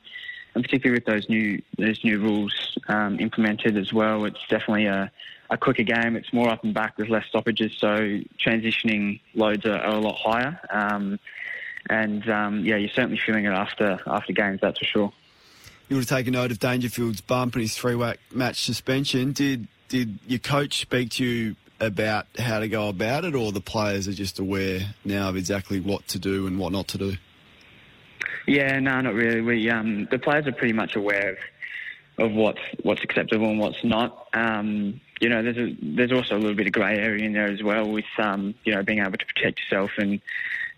and 0.56 0.64
particularly 0.64 0.96
with 0.96 1.04
those 1.04 1.28
new 1.28 1.60
those 1.76 2.02
new 2.02 2.18
rules 2.18 2.78
um, 2.88 3.20
implemented 3.20 3.76
as 3.76 3.92
well. 3.92 4.24
It's 4.24 4.40
definitely 4.48 4.86
a, 4.86 5.12
a 5.50 5.58
quicker 5.58 5.82
game. 5.82 6.16
It's 6.16 6.32
more 6.32 6.48
up 6.48 6.64
and 6.64 6.72
back 6.72 6.96
with 6.96 7.10
less 7.10 7.26
stoppages, 7.26 7.76
so 7.78 8.20
transitioning 8.42 9.20
loads 9.34 9.66
are, 9.66 9.76
are 9.76 9.96
a 9.96 10.00
lot 10.00 10.16
higher. 10.16 10.58
Um, 10.70 11.20
and 11.90 12.28
um, 12.30 12.64
yeah, 12.64 12.76
you're 12.76 12.88
certainly 12.88 13.20
feeling 13.24 13.44
it 13.44 13.50
after 13.50 14.00
after 14.06 14.32
games. 14.32 14.60
That's 14.62 14.78
for 14.78 14.86
sure. 14.86 15.12
You 15.90 15.96
would 15.96 16.08
have 16.08 16.18
taken 16.18 16.32
note 16.32 16.50
of 16.50 16.58
Dangerfield's 16.58 17.20
bump 17.20 17.54
and 17.54 17.62
his 17.62 17.76
three 17.76 17.94
match 18.32 18.64
suspension. 18.64 19.32
Did 19.32 19.68
did 19.88 20.18
your 20.26 20.38
coach 20.38 20.80
speak 20.80 21.10
to 21.10 21.24
you 21.24 21.56
about 21.80 22.26
how 22.38 22.60
to 22.60 22.68
go 22.68 22.88
about 22.88 23.26
it, 23.26 23.34
or 23.34 23.52
the 23.52 23.60
players 23.60 24.08
are 24.08 24.14
just 24.14 24.38
aware 24.38 24.94
now 25.04 25.28
of 25.28 25.36
exactly 25.36 25.80
what 25.80 26.08
to 26.08 26.18
do 26.18 26.46
and 26.46 26.58
what 26.58 26.72
not 26.72 26.88
to 26.88 26.98
do? 26.98 27.16
Yeah, 28.46 28.78
no, 28.78 29.00
not 29.00 29.14
really. 29.14 29.40
We 29.40 29.68
um, 29.70 30.06
the 30.10 30.18
players 30.18 30.46
are 30.46 30.52
pretty 30.52 30.72
much 30.72 30.94
aware 30.96 31.36
of, 32.18 32.26
of 32.26 32.32
what's 32.32 32.60
what's 32.82 33.02
acceptable 33.02 33.48
and 33.48 33.58
what's 33.58 33.82
not. 33.82 34.28
Um, 34.32 35.00
you 35.20 35.28
know, 35.28 35.42
there's 35.42 35.56
a, 35.56 35.76
there's 35.82 36.12
also 36.12 36.36
a 36.36 36.38
little 36.38 36.54
bit 36.54 36.66
of 36.66 36.72
grey 36.72 36.98
area 36.98 37.24
in 37.24 37.32
there 37.32 37.46
as 37.46 37.62
well 37.62 37.88
with 37.90 38.04
um, 38.18 38.54
you 38.64 38.74
know 38.74 38.82
being 38.82 39.00
able 39.00 39.18
to 39.18 39.26
protect 39.26 39.60
yourself 39.60 39.90
and 39.98 40.20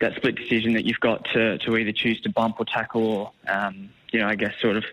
that 0.00 0.14
split 0.14 0.36
decision 0.36 0.74
that 0.74 0.84
you've 0.84 1.00
got 1.00 1.24
to, 1.32 1.58
to 1.58 1.76
either 1.76 1.92
choose 1.92 2.20
to 2.20 2.30
bump 2.30 2.56
or 2.58 2.64
tackle 2.64 3.04
or 3.04 3.32
um, 3.48 3.90
you 4.12 4.20
know 4.20 4.28
I 4.28 4.36
guess 4.36 4.54
sort 4.60 4.76
of 4.76 4.84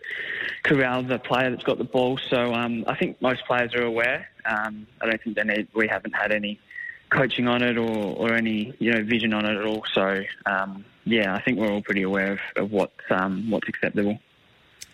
corral 0.63 1.03
the 1.03 1.19
player 1.19 1.49
that's 1.51 1.63
got 1.63 1.77
the 1.77 1.83
ball. 1.85 2.17
So 2.17 2.53
um, 2.53 2.83
I 2.87 2.95
think 2.95 3.21
most 3.21 3.45
players 3.45 3.73
are 3.73 3.83
aware. 3.83 4.27
Um, 4.45 4.85
I 5.01 5.05
don't 5.05 5.21
think 5.21 5.37
they 5.37 5.43
need, 5.43 5.67
we 5.73 5.87
haven't 5.87 6.13
had 6.13 6.31
any 6.31 6.59
coaching 7.09 7.47
on 7.47 7.61
it 7.61 7.77
or, 7.77 8.15
or 8.15 8.33
any 8.33 8.73
you 8.79 8.91
know 8.91 9.03
vision 9.03 9.33
on 9.33 9.45
it 9.45 9.57
at 9.57 9.65
all. 9.65 9.85
So 9.93 10.23
um, 10.45 10.85
yeah, 11.05 11.33
I 11.35 11.41
think 11.41 11.59
we're 11.59 11.71
all 11.71 11.81
pretty 11.81 12.01
aware 12.01 12.33
of, 12.33 12.39
of 12.55 12.71
what's 12.71 12.93
um, 13.09 13.49
what's 13.49 13.67
acceptable. 13.69 14.19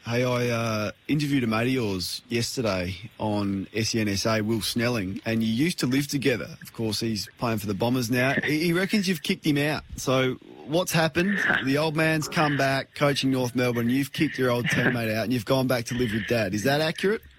Hey, 0.03 0.23
I 0.23 0.49
uh, 0.49 0.91
interviewed 1.07 1.43
a 1.43 1.47
mate 1.47 1.67
of 1.67 1.73
yours 1.73 2.23
yesterday 2.27 2.95
on 3.19 3.67
SENSA, 3.71 4.41
Will 4.41 4.61
Snelling, 4.61 5.21
and 5.25 5.43
you 5.43 5.53
used 5.53 5.77
to 5.79 5.85
live 5.85 6.07
together. 6.07 6.47
Of 6.63 6.73
course, 6.73 6.99
he's 6.99 7.29
playing 7.37 7.59
for 7.59 7.67
the 7.67 7.75
Bombers 7.75 8.09
now. 8.09 8.33
he 8.43 8.73
reckons 8.73 9.07
you've 9.07 9.21
kicked 9.21 9.45
him 9.45 9.59
out. 9.59 9.83
So, 9.97 10.37
what's 10.65 10.91
happened? 10.91 11.37
The 11.65 11.77
old 11.77 11.95
man's 11.95 12.27
come 12.27 12.57
back 12.57 12.95
coaching 12.95 13.29
North 13.29 13.53
Melbourne. 13.53 13.91
You've 13.91 14.11
kicked 14.11 14.39
your 14.39 14.49
old 14.49 14.65
teammate 14.65 15.15
out, 15.15 15.25
and 15.25 15.33
you've 15.33 15.45
gone 15.45 15.67
back 15.67 15.85
to 15.85 15.95
live 15.95 16.11
with 16.11 16.25
Dad. 16.27 16.55
Is 16.55 16.63
that 16.63 16.81
accurate? 16.81 17.21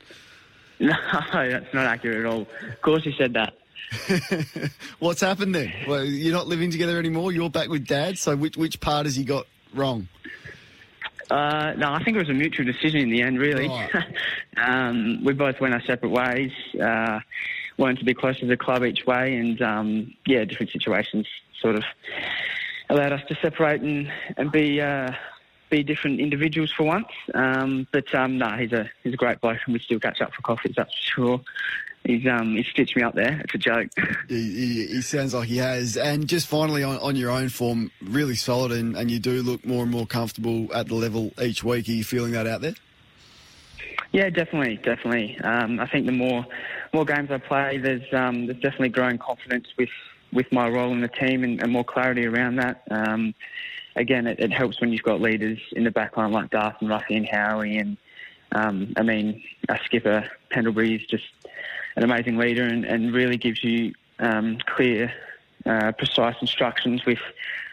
No, 0.81 0.97
that's 1.33 1.73
not 1.73 1.87
accurate 1.87 2.19
at 2.19 2.27
all. 2.27 2.41
Of 2.41 2.83
course, 2.83 3.05
he 3.05 3.15
said 3.17 3.35
that. 3.35 3.55
what's 4.99 5.21
happened 5.21 5.55
then? 5.55 5.73
Well, 5.87 6.05
you're 6.05 6.33
not 6.33 6.47
living 6.47 6.71
together 6.71 6.99
anymore. 6.99 7.33
You're 7.33 7.51
back 7.51 7.69
with 7.69 7.87
Dad. 7.87 8.19
So, 8.19 8.37
which 8.37 8.57
which 8.57 8.81
part 8.81 9.07
has 9.07 9.17
he 9.17 9.25
got 9.25 9.47
wrong? 9.75 10.09
Uh, 11.31 11.73
no, 11.79 11.93
I 11.93 12.03
think 12.05 12.17
it 12.17 12.21
was 12.21 12.29
a 12.29 12.35
mutual 12.35 12.67
decision 12.67 13.01
in 13.01 13.11
the 13.11 13.23
end, 13.23 13.39
really. 13.39 13.71
um, 14.57 15.25
we 15.25 15.33
both 15.33 15.61
went 15.61 15.73
our 15.73 15.83
separate 15.83 16.11
ways, 16.11 16.53
uh, 16.81 17.21
wanted 17.79 17.99
to 18.01 18.05
be 18.05 18.13
close 18.13 18.39
to 18.41 18.47
the 18.47 18.57
club 18.57 18.85
each 18.85 19.07
way, 19.07 19.37
and 19.37 19.63
um, 19.63 20.15
yeah, 20.27 20.45
different 20.45 20.73
situations 20.73 21.27
sort 21.59 21.77
of 21.77 21.85
allowed 22.91 23.13
us 23.13 23.23
to 23.29 23.35
separate 23.37 23.81
and, 23.81 24.13
and 24.37 24.53
be 24.53 24.81
uh, 24.81 25.13
be 25.71 25.83
different 25.83 26.21
individuals 26.21 26.71
for 26.71 26.85
once. 26.85 27.09
Um, 27.35 27.87
but 27.93 28.15
um, 28.15 28.37
no, 28.39 28.51
he's 28.51 28.73
a 28.73 28.91
he's 29.03 29.15
a 29.15 29.17
great 29.17 29.41
bloke, 29.41 29.61
and 29.65 29.73
we 29.73 29.81
still 29.81 30.01
catch 30.01 30.21
up 30.21 30.33
for 30.35 30.43
coffees, 30.43 30.75
that's 30.77 30.93
for 30.93 31.03
sure. 31.03 31.41
He's 32.05 32.27
um 32.27 32.57
he's 32.57 32.67
stitched 32.67 32.97
me 32.97 33.03
up 33.03 33.15
there. 33.15 33.41
It's 33.45 33.55
a 33.55 33.59
joke. 33.59 33.89
He, 34.29 34.53
he, 34.53 34.87
he 34.87 35.03
sounds 35.03 35.35
like 35.35 35.49
he 35.49 35.59
has. 35.59 35.97
And 35.97 36.27
just 36.27 36.47
finally 36.47 36.83
on, 36.83 36.97
on 36.99 37.17
your 37.17 37.31
own 37.31 37.49
form, 37.51 37.91
really 38.03 38.35
solid, 38.35 38.73
and, 38.73 38.97
and 38.97 39.11
you 39.11 39.19
do 39.19 39.43
look 39.43 39.67
more 39.67 39.83
and 39.83 39.91
more 39.91 40.07
comfortable 40.07 40.73
at 40.75 40.89
the 40.89 40.95
level 40.95 41.33
each 41.43 41.63
week. 41.63 41.89
Are 41.89 41.93
you 41.93 42.05
feeling 42.05 42.33
that 42.33 42.47
out 42.47 42.63
there? 42.63 42.75
Yeah, 44.13 44.31
definitely, 44.31 44.77
definitely. 44.77 45.39
Um, 45.41 45.81
I 45.81 45.87
think 45.87 46.07
the 46.07 46.13
more 46.13 46.47
more 46.93 47.05
games 47.05 47.31
I 47.31 47.39
play, 47.39 47.79
there's 47.79 48.13
um, 48.13 48.47
there's 48.47 48.61
definitely 48.61 48.91
growing 48.91 49.19
confidence 49.19 49.69
with, 49.79 49.89
with 50.33 50.51
my 50.53 50.69
role 50.69 50.93
in 50.93 51.01
the 51.01 51.09
team 51.09 51.45
and, 51.45 51.63
and 51.63 51.73
more 51.73 51.85
clarity 51.85 52.27
around 52.27 52.57
that. 52.57 52.83
Um, 52.91 53.35
again, 53.97 54.27
it, 54.27 54.39
it, 54.39 54.53
helps 54.53 54.81
when 54.81 54.93
you've 54.93 55.03
got 55.03 55.21
leaders 55.21 55.59
in 55.73 55.85
the 55.85 55.91
backline 55.91 56.31
like 56.31 56.51
Darth 56.51 56.77
and 56.81 56.91
Ruffy 56.91 57.17
and 57.17 57.27
Howie, 57.27 57.79
and 57.79 57.97
um, 58.53 58.93
I 58.97 59.03
mean, 59.03 59.43
our 59.71 59.81
skipper 59.85 60.29
Pendlebury 60.51 60.95
is 60.95 61.07
just 61.07 61.25
an 61.97 62.05
amazing 62.05 62.37
leader 62.37 62.65
and, 62.65 62.85
and 62.85 63.13
really 63.13 63.37
gives 63.37 63.63
you 63.63 63.93
um, 64.19 64.59
clear, 64.67 65.13
uh, 65.67 65.93
precise 65.93 66.37
instructions 66.41 67.05
with 67.05 67.19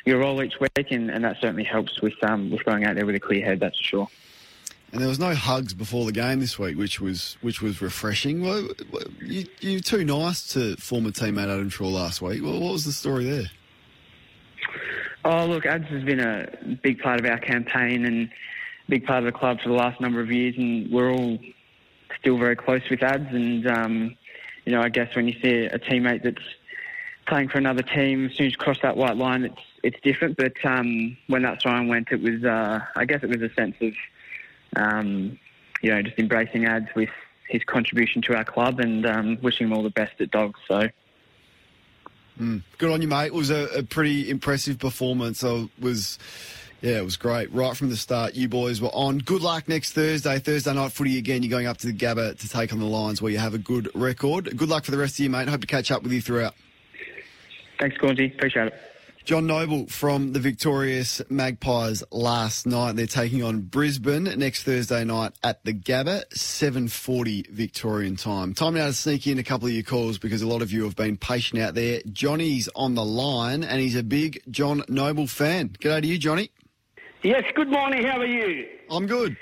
your 0.06 0.20
role 0.20 0.42
each 0.42 0.60
week, 0.60 0.92
and, 0.92 1.10
and 1.10 1.24
that 1.24 1.38
certainly 1.40 1.64
helps 1.64 2.02
with 2.02 2.14
um, 2.24 2.50
with 2.50 2.64
going 2.66 2.86
out 2.86 2.96
there 2.96 3.06
with 3.06 3.16
a 3.16 3.20
clear 3.20 3.46
head. 3.46 3.60
That's 3.60 3.78
for 3.78 3.84
sure. 3.84 4.08
And 4.92 5.02
there 5.02 5.08
was 5.08 5.20
no 5.20 5.36
hugs 5.36 5.74
before 5.76 6.06
the 6.06 6.12
game 6.12 6.40
this 6.40 6.58
week, 6.58 6.78
which 6.78 7.00
was 7.00 7.38
which 7.42 7.62
was 7.62 7.82
refreshing. 7.82 8.42
Well, 8.42 8.70
you, 9.22 9.46
you're 9.60 9.82
too 9.82 10.04
nice 10.04 10.52
to 10.54 10.76
former 10.78 11.12
teammate 11.12 11.44
Adam 11.44 11.70
Treloar 11.70 11.94
last 11.94 12.22
week. 12.22 12.42
Well, 12.44 12.60
what 12.60 12.74
was 12.74 12.86
the 12.86 12.92
story 12.92 13.26
there? 13.26 13.52
Oh, 15.26 15.46
look, 15.46 15.66
Ads 15.66 15.86
has 15.90 16.04
been 16.04 16.22
a 16.22 16.48
big 16.82 17.00
part 17.00 17.20
of 17.20 17.26
our 17.26 17.38
campaign 17.38 18.06
and 18.06 18.30
big 18.88 19.06
part 19.06 19.20
of 19.20 19.26
the 19.26 19.38
club 19.38 19.60
for 19.62 19.70
the 19.70 19.76
last 19.76 20.02
number 20.02 20.22
of 20.22 20.32
years, 20.32 20.56
and 20.58 20.92
we're 20.92 21.12
all 21.12 21.38
still 22.20 22.38
very 22.38 22.56
close 22.56 22.82
with 22.90 23.04
Ads. 23.04 23.34
And, 23.34 23.68
um, 23.68 24.16
you 24.66 24.72
know, 24.72 24.82
I 24.82 24.90
guess 24.90 25.16
when 25.16 25.28
you 25.28 25.34
see 25.42 25.66
a 25.66 25.80
teammate 25.80 26.24
that's 26.24 26.44
playing 27.28 27.50
for 27.50 27.58
another 27.58 27.84
team, 27.84 28.28
as 28.28 28.36
soon 28.36 28.48
as 28.48 28.54
you 28.54 28.58
cross 28.58 28.78
that 28.82 28.98
white 28.98 29.18
line, 29.18 29.44
it's 29.46 29.62
it's 29.84 29.98
different. 30.02 30.38
But 30.38 30.54
um, 30.64 31.18
when 31.28 31.44
that 31.44 31.62
sign 31.62 31.88
went, 31.88 32.12
it 32.12 32.22
was, 32.22 32.44
uh, 32.44 32.80
I 32.96 33.06
guess 33.06 33.24
it 33.24 33.30
was 33.30 33.42
a 33.42 33.54
sense 33.54 33.76
of, 33.82 33.94
um, 34.76 35.40
you 35.82 35.92
know, 35.92 36.02
just 36.02 36.20
embracing 36.20 36.66
Ads 36.66 36.88
with 36.96 37.10
his 37.48 37.64
contribution 37.64 38.22
to 38.24 38.36
our 38.36 38.44
club 38.44 38.80
and 38.80 39.06
um, 39.06 39.38
wishing 39.42 39.68
him 39.68 39.74
all 39.74 39.84
the 39.84 39.90
best 39.90 40.20
at 40.20 40.32
Dogs. 40.32 40.60
So. 40.68 40.88
Mm. 42.40 42.64
Good 42.78 42.92
on 42.92 43.02
you, 43.02 43.08
mate. 43.08 43.28
It 43.28 43.34
was 43.34 43.50
a, 43.50 43.66
a 43.78 43.84
pretty 43.84 44.30
impressive 44.30 44.80
performance. 44.80 45.44
I 45.44 45.68
was 45.80 46.18
Yeah, 46.82 47.00
it 47.00 47.04
was 47.04 47.18
great. 47.18 47.52
Right 47.52 47.76
from 47.76 47.90
the 47.90 47.98
start, 47.98 48.36
you 48.36 48.48
boys 48.48 48.80
were 48.80 48.90
on. 48.90 49.18
Good 49.20 49.42
luck 49.42 49.68
next 49.68 49.92
Thursday. 49.92 50.40
Thursday 50.40 50.74
night 50.74 50.94
footy 50.94 51.18
again. 51.18 51.44
You're 51.44 51.50
going 51.50 51.68
up 51.68 51.78
to 51.80 51.88
the 51.88 51.94
Gabba 51.94 52.40
to 52.40 52.50
take 52.50 52.72
on 52.72 52.80
the 52.80 52.86
Lions 52.86 53.22
where 53.22 53.32
you 53.32 53.38
have 53.38 53.54
a 53.54 53.58
good 53.58 53.90
record. 53.94 54.56
Good 54.56 54.70
luck 54.70 54.86
for 54.86 54.92
the 54.92 54.98
rest 54.98 55.16
of 55.16 55.20
you, 55.20 55.30
mate. 55.30 55.50
Hope 55.50 55.62
to 55.62 55.68
catch 55.68 55.92
up 55.92 56.04
with 56.04 56.14
you 56.14 56.22
throughout. 56.22 56.56
Thanks, 57.80 57.98
Cornsey. 57.98 58.28
Appreciate 58.28 58.68
it. 58.68 58.74
John 59.26 59.46
Noble 59.46 59.86
from 59.88 60.32
the 60.32 60.40
victorious 60.40 61.22
Magpies 61.30 62.02
last 62.12 62.66
night. 62.66 62.96
They're 62.96 63.06
taking 63.06 63.44
on 63.44 63.62
Brisbane 63.62 64.24
next 64.24 64.64
Thursday 64.64 65.04
night 65.04 65.34
at 65.44 65.64
the 65.66 65.74
Gabba, 65.74 66.28
7.40 66.30 67.50
Victorian 67.50 68.16
time. 68.16 68.54
Time 68.54 68.74
now 68.74 68.88
to 68.88 68.94
sneak 68.94 69.28
in 69.28 69.38
a 69.38 69.44
couple 69.44 69.68
of 69.68 69.74
your 69.74 69.84
calls 69.84 70.18
because 70.18 70.42
a 70.42 70.48
lot 70.48 70.62
of 70.62 70.72
you 70.72 70.86
have 70.86 70.96
been 70.96 71.18
patient 71.18 71.62
out 71.62 71.76
there. 71.76 72.02
Johnny's 72.12 72.70
on 72.74 72.96
the 72.96 73.06
line 73.06 73.64
and 73.64 73.80
he's 73.80 73.96
a 73.96 74.04
big 74.04 74.42
John 74.50 74.84
Noble 74.88 75.28
fan. 75.28 75.70
G'day 75.80 76.02
to 76.02 76.08
you, 76.08 76.18
Johnny. 76.18 76.50
Yes, 77.22 77.44
good 77.54 77.68
morning. 77.68 78.06
How 78.06 78.20
are 78.20 78.26
you? 78.26 78.66
I'm 78.90 79.06
good. 79.06 79.36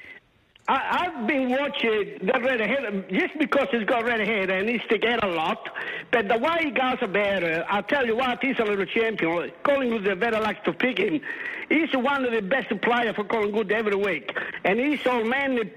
I, 0.68 1.06
I've 1.06 1.28
been 1.28 1.50
watching 1.50 2.18
the 2.24 2.40
red 2.42 2.60
hair 2.60 3.04
just 3.12 3.38
because 3.38 3.68
he's 3.70 3.84
got 3.84 4.04
red 4.04 4.20
hair 4.20 4.50
and 4.50 4.68
he's 4.68 4.82
together 4.90 5.28
a 5.28 5.32
lot. 5.32 5.70
But 6.12 6.28
the 6.28 6.40
way 6.40 6.58
he 6.64 6.72
goes 6.72 6.98
about 7.02 7.44
it, 7.44 7.64
I'll 7.70 7.84
tell 7.84 8.08
you 8.08 8.16
what, 8.16 8.44
he's 8.44 8.58
a 8.58 8.64
little 8.64 8.86
champion. 8.86 9.52
Collingwood 9.62 10.06
very 10.18 10.40
likes 10.40 10.66
to 10.66 10.74
pick 10.74 10.98
him. 10.98 11.22
He's 11.70 11.94
one 11.94 12.26
of 12.26 12.32
the 12.32 12.42
best 12.42 12.70
players 12.82 13.16
for 13.16 13.24
Collingwood 13.26 13.72
every 13.72 13.96
week. 13.96 14.36
And 14.64 14.80
he's 14.80 15.06
old 15.06 15.28
man 15.28 15.70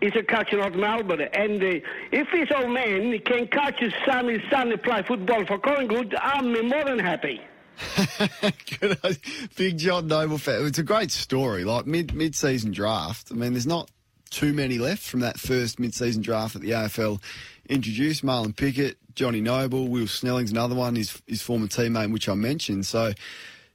is 0.00 0.12
a 0.14 0.22
coach 0.22 0.52
of 0.52 0.76
Melbourne. 0.76 1.22
And 1.32 1.60
uh, 1.60 1.80
if 2.12 2.28
his 2.28 2.48
old 2.56 2.70
man 2.70 3.18
can 3.18 3.48
coach 3.48 3.80
his 3.80 3.92
son, 4.06 4.28
his 4.28 4.42
son 4.48 4.68
to 4.68 4.78
play 4.78 5.02
football 5.02 5.44
for 5.44 5.58
Collingwood, 5.58 6.14
I'm 6.14 6.52
more 6.68 6.84
than 6.84 7.00
happy. 7.00 7.40
Good. 8.80 9.18
Big 9.56 9.78
John 9.78 10.06
Noble 10.06 10.38
fan. 10.38 10.66
It's 10.66 10.78
a 10.78 10.82
great 10.82 11.10
story. 11.10 11.64
Like 11.64 11.86
mid 11.86 12.14
mid 12.14 12.34
season 12.34 12.72
draft. 12.72 13.28
I 13.30 13.34
mean, 13.34 13.52
there's 13.52 13.66
not 13.66 13.90
too 14.30 14.52
many 14.52 14.78
left 14.78 15.02
from 15.02 15.20
that 15.20 15.38
first 15.38 15.78
mid 15.78 15.94
season 15.94 16.22
draft 16.22 16.54
that 16.54 16.62
the 16.62 16.70
AFL 16.70 17.22
introduced. 17.68 18.24
Marlon 18.24 18.56
Pickett, 18.56 18.98
Johnny 19.14 19.40
Noble, 19.40 19.88
Will 19.88 20.06
Snelling's 20.06 20.50
another 20.50 20.74
one. 20.74 20.96
His 20.96 21.20
his 21.26 21.42
former 21.42 21.66
teammate, 21.66 22.12
which 22.12 22.28
I 22.28 22.34
mentioned. 22.34 22.86
So 22.86 23.12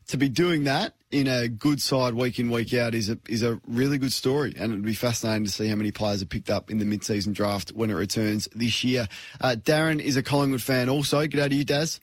to 0.07 0.17
be 0.17 0.29
doing 0.29 0.65
that 0.65 0.93
in 1.11 1.27
a 1.27 1.47
good 1.47 1.81
side 1.81 2.13
week 2.13 2.39
in 2.39 2.49
week 2.49 2.73
out 2.73 2.93
is 2.93 3.09
a 3.09 3.17
is 3.29 3.43
a 3.43 3.59
really 3.67 3.97
good 3.97 4.13
story, 4.13 4.53
and 4.57 4.71
it'd 4.71 4.85
be 4.85 4.93
fascinating 4.93 5.45
to 5.45 5.51
see 5.51 5.67
how 5.67 5.75
many 5.75 5.91
players 5.91 6.21
are 6.21 6.27
picked 6.27 6.49
up 6.49 6.69
in 6.69 6.79
the 6.79 6.85
mid 6.85 7.03
season 7.03 7.33
draft 7.33 7.71
when 7.71 7.89
it 7.89 7.95
returns 7.95 8.47
this 8.53 8.83
year. 8.83 9.07
Uh, 9.39 9.55
Darren 9.57 9.99
is 9.99 10.17
a 10.17 10.23
Collingwood 10.23 10.61
fan, 10.61 10.89
also. 10.89 11.25
G'day 11.25 11.49
to 11.49 11.55
you, 11.55 11.63
Daz. 11.63 11.99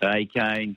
Hey, 0.00 0.26
Kane. 0.26 0.76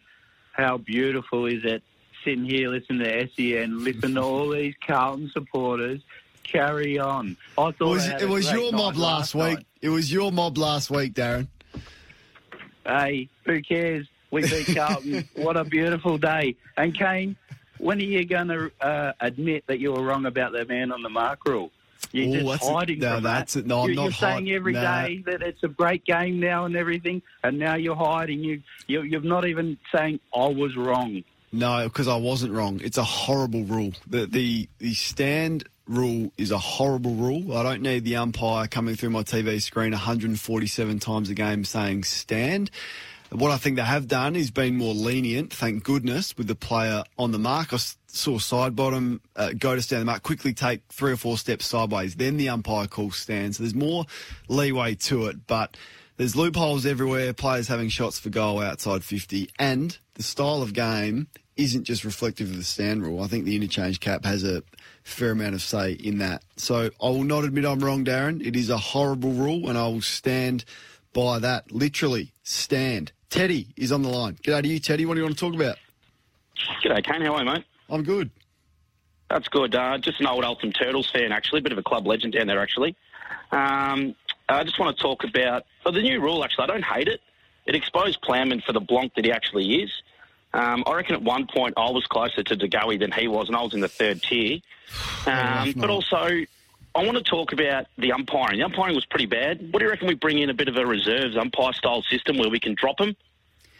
How 0.53 0.77
beautiful 0.77 1.45
is 1.45 1.63
it 1.63 1.83
sitting 2.23 2.45
here 2.45 2.69
listening 2.69 2.99
to 2.99 3.29
SEN, 3.35 3.83
listening 3.83 4.15
to 4.15 4.21
all 4.21 4.49
these 4.49 4.75
Carlton 4.85 5.29
supporters. 5.33 6.01
Carry 6.43 6.99
on. 6.99 7.37
I 7.57 7.71
thought 7.71 7.75
It 7.79 7.83
was, 7.83 8.07
it 8.07 8.29
was 8.29 8.51
your 8.51 8.71
mob 8.71 8.97
last 8.97 9.35
week. 9.35 9.55
night. 9.57 9.67
It 9.81 9.89
was 9.89 10.11
your 10.11 10.31
mob 10.31 10.57
last 10.57 10.89
week, 10.89 11.13
Darren. 11.13 11.47
Hey, 12.85 13.29
who 13.45 13.61
cares? 13.61 14.07
We 14.31 14.41
beat 14.41 14.75
Carlton. 14.75 15.27
what 15.35 15.55
a 15.57 15.63
beautiful 15.63 16.17
day. 16.17 16.55
And 16.77 16.97
Kane, 16.97 17.35
when 17.77 17.99
are 17.99 18.03
you 18.03 18.25
going 18.25 18.47
to 18.47 18.71
uh, 18.81 19.13
admit 19.19 19.65
that 19.67 19.79
you 19.79 19.93
were 19.93 20.03
wrong 20.03 20.25
about 20.25 20.51
the 20.51 20.65
man 20.65 20.91
on 20.91 21.01
the 21.01 21.09
mark 21.09 21.45
rule? 21.45 21.71
You're 22.11 22.27
Oh, 22.29 22.33
just 22.33 22.47
that's 22.47 22.67
a- 22.69 22.73
hiding 22.73 22.99
no, 22.99 23.13
from 23.15 23.23
that's 23.23 23.53
that. 23.53 23.59
it. 23.61 23.65
No, 23.67 23.79
I'm 23.81 23.87
you're, 23.87 23.95
not 23.95 24.03
you're 24.03 24.11
saying 24.13 24.45
hide- 24.47 24.55
every 24.55 24.73
nah. 24.73 25.01
day 25.07 25.23
that 25.27 25.41
it's 25.41 25.63
a 25.63 25.67
great 25.67 26.03
game 26.05 26.39
now 26.39 26.65
and 26.65 26.75
everything, 26.75 27.21
and 27.43 27.57
now 27.59 27.75
you're 27.75 27.95
hiding. 27.95 28.39
You, 28.43 28.61
you 28.87 29.01
you're 29.03 29.21
not 29.21 29.47
even 29.47 29.77
saying 29.95 30.19
I 30.35 30.47
was 30.47 30.75
wrong. 30.75 31.23
No, 31.53 31.83
because 31.83 32.07
I 32.07 32.15
wasn't 32.15 32.53
wrong. 32.53 32.79
It's 32.83 32.97
a 32.97 33.03
horrible 33.03 33.63
rule. 33.65 33.91
The, 34.07 34.25
the 34.25 34.69
the 34.79 34.93
stand 34.93 35.65
rule 35.87 36.31
is 36.37 36.51
a 36.51 36.57
horrible 36.57 37.15
rule. 37.15 37.55
I 37.57 37.63
don't 37.63 37.81
need 37.81 38.05
the 38.05 38.15
umpire 38.15 38.67
coming 38.67 38.95
through 38.95 39.09
my 39.09 39.23
TV 39.23 39.61
screen 39.61 39.91
147 39.91 40.99
times 40.99 41.29
a 41.29 41.33
game 41.33 41.65
saying 41.65 42.03
stand. 42.05 42.71
What 43.31 43.51
I 43.51 43.57
think 43.57 43.77
they 43.77 43.81
have 43.83 44.07
done 44.09 44.35
is 44.35 44.51
been 44.51 44.75
more 44.77 44.93
lenient, 44.93 45.53
thank 45.53 45.83
goodness, 45.83 46.37
with 46.37 46.47
the 46.47 46.55
player 46.55 47.03
on 47.17 47.31
the 47.31 47.39
mark. 47.39 47.73
I 47.73 47.77
s- 48.11 48.17
saw 48.19 48.37
Sidebottom 48.37 49.19
uh, 49.35 49.51
go 49.57 49.75
to 49.75 49.81
stand 49.81 50.01
the 50.01 50.05
mark, 50.05 50.23
quickly 50.23 50.53
take 50.53 50.81
three 50.89 51.11
or 51.11 51.17
four 51.17 51.37
steps 51.37 51.65
sideways, 51.65 52.15
then 52.15 52.37
the 52.37 52.49
umpire 52.49 52.87
calls 52.87 53.17
stand. 53.17 53.55
So 53.55 53.63
there's 53.63 53.75
more 53.75 54.05
leeway 54.47 54.95
to 54.95 55.27
it, 55.27 55.47
but 55.47 55.77
there's 56.17 56.35
loopholes 56.35 56.85
everywhere, 56.85 57.33
players 57.33 57.67
having 57.67 57.89
shots 57.89 58.19
for 58.19 58.29
goal 58.29 58.61
outside 58.61 59.03
50, 59.03 59.49
and 59.57 59.97
the 60.15 60.23
style 60.23 60.61
of 60.61 60.73
game 60.73 61.27
isn't 61.57 61.83
just 61.83 62.03
reflective 62.03 62.49
of 62.49 62.57
the 62.57 62.63
stand 62.63 63.03
rule. 63.03 63.21
I 63.21 63.27
think 63.27 63.45
the 63.45 63.55
interchange 63.55 63.99
cap 63.99 64.25
has 64.25 64.43
a 64.43 64.63
fair 65.03 65.31
amount 65.31 65.53
of 65.55 65.61
say 65.61 65.93
in 65.93 66.19
that. 66.19 66.43
So 66.57 66.89
I 67.01 67.05
will 67.09 67.23
not 67.23 67.43
admit 67.43 67.65
I'm 67.65 67.79
wrong, 67.79 68.05
Darren. 68.05 68.45
It 68.45 68.55
is 68.55 68.69
a 68.69 68.77
horrible 68.77 69.31
rule, 69.31 69.67
and 69.69 69.77
I 69.77 69.87
will 69.87 70.01
stand 70.01 70.63
by 71.13 71.39
that. 71.39 71.71
Literally, 71.71 72.31
stand. 72.43 73.11
Teddy 73.29 73.67
is 73.75 73.91
on 73.91 74.01
the 74.01 74.09
line. 74.09 74.35
G'day 74.43 74.61
to 74.63 74.67
you, 74.67 74.79
Teddy. 74.79 75.05
What 75.05 75.15
do 75.15 75.19
you 75.19 75.25
want 75.25 75.37
to 75.37 75.45
talk 75.45 75.55
about? 75.55 75.77
G'day, 76.83 77.03
Kane. 77.03 77.21
How 77.21 77.35
are 77.35 77.39
you, 77.39 77.45
mate? 77.45 77.65
I'm 77.91 78.03
good. 78.03 78.31
That's 79.29 79.47
good. 79.47 79.75
Uh, 79.75 79.97
just 79.97 80.19
an 80.19 80.27
old 80.27 80.43
Eltham 80.43 80.71
Turtles 80.71 81.09
fan, 81.09 81.31
actually. 81.31 81.61
Bit 81.61 81.71
of 81.71 81.77
a 81.77 81.83
club 81.83 82.07
legend 82.07 82.33
down 82.33 82.47
there, 82.47 82.61
actually. 82.61 82.95
Um, 83.51 84.15
I 84.49 84.63
just 84.63 84.79
want 84.79 84.97
to 84.97 85.01
talk 85.01 85.23
about 85.23 85.65
well, 85.85 85.93
the 85.93 86.01
new 86.01 86.19
rule, 86.19 86.43
actually. 86.43 86.63
I 86.63 86.67
don't 86.67 86.83
hate 86.83 87.07
it. 87.07 87.21
It 87.65 87.75
exposed 87.75 88.21
Plowman 88.21 88.61
for 88.65 88.73
the 88.73 88.81
blonk 88.81 89.13
that 89.15 89.25
he 89.25 89.31
actually 89.31 89.83
is. 89.83 89.91
Um, 90.53 90.83
I 90.85 90.95
reckon 90.95 91.15
at 91.15 91.21
one 91.21 91.47
point 91.47 91.75
I 91.77 91.89
was 91.91 92.05
closer 92.07 92.43
to 92.43 92.55
De 92.55 92.67
Goey 92.67 92.99
than 92.99 93.11
he 93.11 93.27
was, 93.27 93.47
and 93.47 93.55
I 93.55 93.61
was 93.61 93.73
in 93.73 93.79
the 93.79 93.87
third 93.87 94.21
tier. 94.21 94.59
Um, 95.25 95.73
but 95.77 95.89
also, 95.89 96.17
I 96.17 97.05
want 97.05 97.17
to 97.17 97.23
talk 97.23 97.53
about 97.53 97.85
the 97.97 98.11
umpiring. 98.11 98.59
The 98.59 98.65
umpiring 98.65 98.95
was 98.95 99.05
pretty 99.05 99.27
bad. 99.27 99.71
What 99.71 99.79
do 99.79 99.85
you 99.85 99.91
reckon 99.91 100.07
we 100.07 100.15
bring 100.15 100.39
in 100.39 100.49
a 100.49 100.53
bit 100.53 100.67
of 100.67 100.75
a 100.75 100.85
reserves 100.85 101.37
umpire 101.37 101.71
style 101.73 102.01
system 102.03 102.37
where 102.37 102.49
we 102.49 102.59
can 102.59 102.75
drop 102.75 102.97
them, 102.97 103.15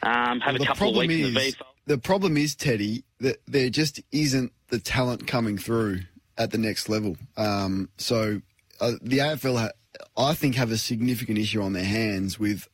um, 0.03 0.39
have 0.39 0.53
Well, 0.53 0.64
a 0.64 0.66
couple 0.66 0.89
of 0.91 0.95
weeks 0.95 1.14
is, 1.14 1.28
in 1.28 1.34
the 1.34 1.39
VFL? 1.39 1.62
the 1.88 1.97
problem 1.97 2.38
is, 2.38 2.55
Teddy, 2.55 3.03
that 3.22 3.41
there 3.47 3.69
just 3.69 4.01
isn't 4.11 4.51
the 4.69 4.80
talent 4.80 5.28
coming 5.28 5.57
through 5.57 6.01
at 6.38 6.51
the 6.51 6.57
next 6.57 6.89
level. 6.89 7.15
Um, 7.38 7.89
so 7.97 8.41
uh, 8.80 8.93
the 9.01 9.19
AFL, 9.19 9.59
ha- 9.59 9.72
I 10.17 10.34
think, 10.34 10.55
have 10.55 10.72
a 10.72 10.78
significant 10.78 11.38
issue 11.38 11.61
on 11.61 11.74
their 11.74 11.86
hands 11.86 12.39
with 12.39 12.67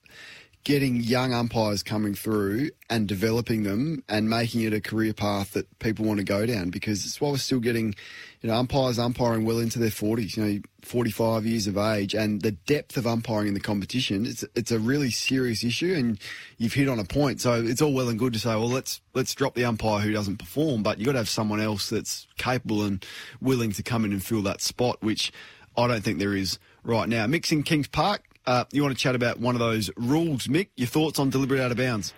getting 0.63 0.97
young 0.97 1.33
umpires 1.33 1.83
coming 1.83 2.13
through 2.13 2.69
and 2.89 3.07
developing 3.07 3.63
them 3.63 4.03
and 4.09 4.29
making 4.29 4.61
it 4.61 4.73
a 4.73 4.81
career 4.81 5.13
path 5.13 5.51
that 5.51 5.79
people 5.79 6.05
want 6.05 6.17
to 6.17 6.25
go 6.25 6.45
down 6.45 6.69
because 6.69 7.05
it's 7.05 7.21
why 7.21 7.29
we're 7.29 7.37
still 7.37 7.59
getting, 7.59 7.95
you 8.41 8.49
know, 8.49 8.55
umpires 8.55 8.99
umpiring 8.99 9.45
well 9.45 9.59
into 9.59 9.79
their 9.79 9.89
40s, 9.89 10.37
you 10.37 10.45
know, 10.45 10.59
45 10.83 11.45
years 11.45 11.67
of 11.67 11.77
age 11.77 12.13
and 12.13 12.41
the 12.41 12.51
depth 12.51 12.95
of 12.97 13.07
umpiring 13.07 13.47
in 13.47 13.53
the 13.53 13.59
competition, 13.59 14.25
it's, 14.25 14.45
it's 14.55 14.71
a 14.71 14.79
really 14.79 15.09
serious 15.09 15.63
issue 15.63 15.93
and 15.93 16.19
you've 16.57 16.73
hit 16.73 16.87
on 16.87 16.99
a 16.99 17.03
point. 17.03 17.41
So 17.41 17.53
it's 17.53 17.81
all 17.81 17.93
well 17.93 18.09
and 18.09 18.19
good 18.19 18.33
to 18.33 18.39
say, 18.39 18.49
well, 18.49 18.69
let's, 18.69 19.01
let's 19.13 19.33
drop 19.33 19.55
the 19.55 19.65
umpire 19.65 19.99
who 20.01 20.11
doesn't 20.11 20.37
perform, 20.37 20.83
but 20.83 20.99
you've 20.99 21.07
got 21.07 21.13
to 21.13 21.19
have 21.19 21.29
someone 21.29 21.59
else 21.59 21.89
that's 21.89 22.27
capable 22.37 22.83
and 22.83 23.03
willing 23.41 23.71
to 23.71 23.83
come 23.83 24.05
in 24.05 24.11
and 24.11 24.23
fill 24.23 24.43
that 24.43 24.61
spot, 24.61 24.97
which 25.01 25.31
I 25.75 25.87
don't 25.87 26.01
think 26.01 26.19
there 26.19 26.35
is 26.35 26.59
right 26.83 27.09
now. 27.09 27.25
Mixing 27.27 27.63
Kings 27.63 27.87
Park, 27.87 28.23
uh, 28.45 28.65
you 28.71 28.83
want 28.83 28.95
to 28.95 29.01
chat 29.01 29.15
about 29.15 29.39
one 29.39 29.55
of 29.55 29.59
those 29.59 29.89
rules, 29.97 30.47
Mick? 30.47 30.69
Your 30.75 30.87
thoughts 30.87 31.19
on 31.19 31.29
deliberate 31.29 31.59
out 31.59 31.71
of 31.71 31.77
bounds? 31.77 32.13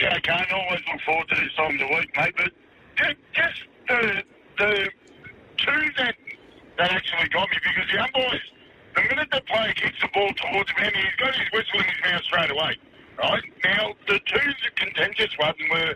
Yeah, 0.00 0.14
I 0.14 0.20
can't 0.20 0.52
always 0.52 0.80
look 0.90 1.00
forward 1.02 1.28
to 1.28 1.34
this 1.36 1.54
time 1.54 1.74
of 1.74 1.80
the 1.80 1.94
week, 1.94 2.10
mate. 2.16 2.34
But 2.36 2.52
just, 2.96 3.16
just 3.32 3.62
the 3.88 4.22
the 4.60 4.90
two 5.56 5.82
that 5.96 6.14
that 6.76 6.92
actually 6.92 7.28
got 7.30 7.48
me 7.50 7.56
because 7.64 7.88
the 7.90 7.98
umpires, 7.98 8.44
the 8.94 9.02
minute 9.08 9.28
the 9.32 9.40
player 9.48 9.72
kicks 9.72 9.96
the 10.00 10.08
ball 10.12 10.30
towards 10.36 10.70
him, 10.72 10.92
he's 10.94 11.16
got 11.18 11.34
his 11.34 11.48
whistle 11.52 11.80
in 11.80 11.86
his 11.88 12.00
mouth 12.04 12.22
straight 12.24 12.50
away. 12.50 12.76
Right 13.18 13.44
now, 13.64 13.94
the 14.06 14.20
two 14.20 14.50
contentious 14.76 15.32
ones 15.38 15.56
were 15.70 15.94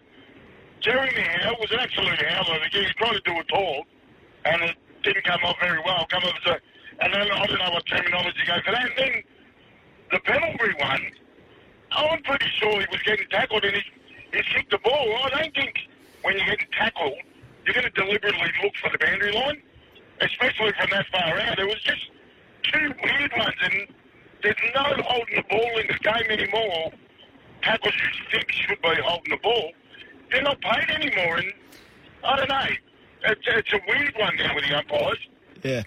Jeremy 0.80 1.22
Howe 1.40 1.56
was 1.60 1.70
an 1.72 1.80
absolute 1.80 2.20
howler. 2.20 2.60
He 2.72 2.84
tried 2.96 3.12
to 3.12 3.20
do 3.24 3.38
a 3.38 3.44
talk, 3.44 3.86
and 4.44 4.62
it 4.62 4.76
didn't 5.02 5.24
come 5.24 5.40
off 5.44 5.56
very 5.60 5.80
well. 5.84 6.06
Come 6.10 6.24
off 6.24 6.34
as 6.46 6.60
and 7.00 7.12
then 7.12 7.22
I 7.32 7.46
don't 7.46 7.58
know 7.58 7.70
what 7.70 7.86
terminology 7.86 8.38
to 8.40 8.46
go 8.46 8.56
for 8.64 8.72
that. 8.72 8.84
And 8.84 8.92
then 8.96 9.22
the 10.10 10.20
penalty 10.20 10.74
one. 10.80 11.00
I'm 11.96 12.22
pretty 12.22 12.46
sure 12.58 12.80
he 12.80 12.86
was 12.90 13.00
getting 13.04 13.28
tackled 13.28 13.64
and 13.64 13.76
he, 13.76 13.82
he 14.32 14.42
kicked 14.42 14.70
the 14.72 14.78
ball. 14.78 15.16
I 15.24 15.28
don't 15.30 15.54
think 15.54 15.74
when 16.22 16.36
you're 16.36 16.46
getting 16.46 16.66
tackled, 16.72 17.14
you're 17.64 17.74
going 17.74 17.84
to 17.84 17.90
deliberately 17.90 18.50
look 18.62 18.74
for 18.76 18.90
the 18.90 18.98
boundary 18.98 19.32
line, 19.32 19.62
especially 20.20 20.72
from 20.78 20.90
that 20.90 21.06
far 21.12 21.38
out. 21.38 21.56
There 21.56 21.66
was 21.66 21.80
just 21.82 22.10
two 22.62 22.92
weird 23.02 23.32
ones, 23.36 23.54
and 23.62 23.86
there's 24.42 24.56
no 24.74 25.02
holding 25.02 25.36
the 25.36 25.44
ball 25.48 25.78
in 25.78 25.86
the 25.86 25.98
game 26.02 26.30
anymore. 26.30 26.92
Tackles 27.62 27.94
you 27.94 28.24
think 28.30 28.50
should 28.52 28.82
be 28.82 29.00
holding 29.02 29.30
the 29.30 29.40
ball, 29.42 29.72
they're 30.30 30.42
not 30.42 30.60
paid 30.60 30.90
anymore, 30.90 31.38
and 31.38 31.52
I 32.22 32.36
don't 32.36 32.48
know. 32.48 32.66
It's, 33.26 33.40
it's 33.46 33.72
a 33.72 33.80
weird 33.88 34.14
one 34.18 34.36
now 34.36 34.54
with 34.54 34.64
the 34.68 34.76
umpires. 34.76 35.18
Yeah. 35.62 35.82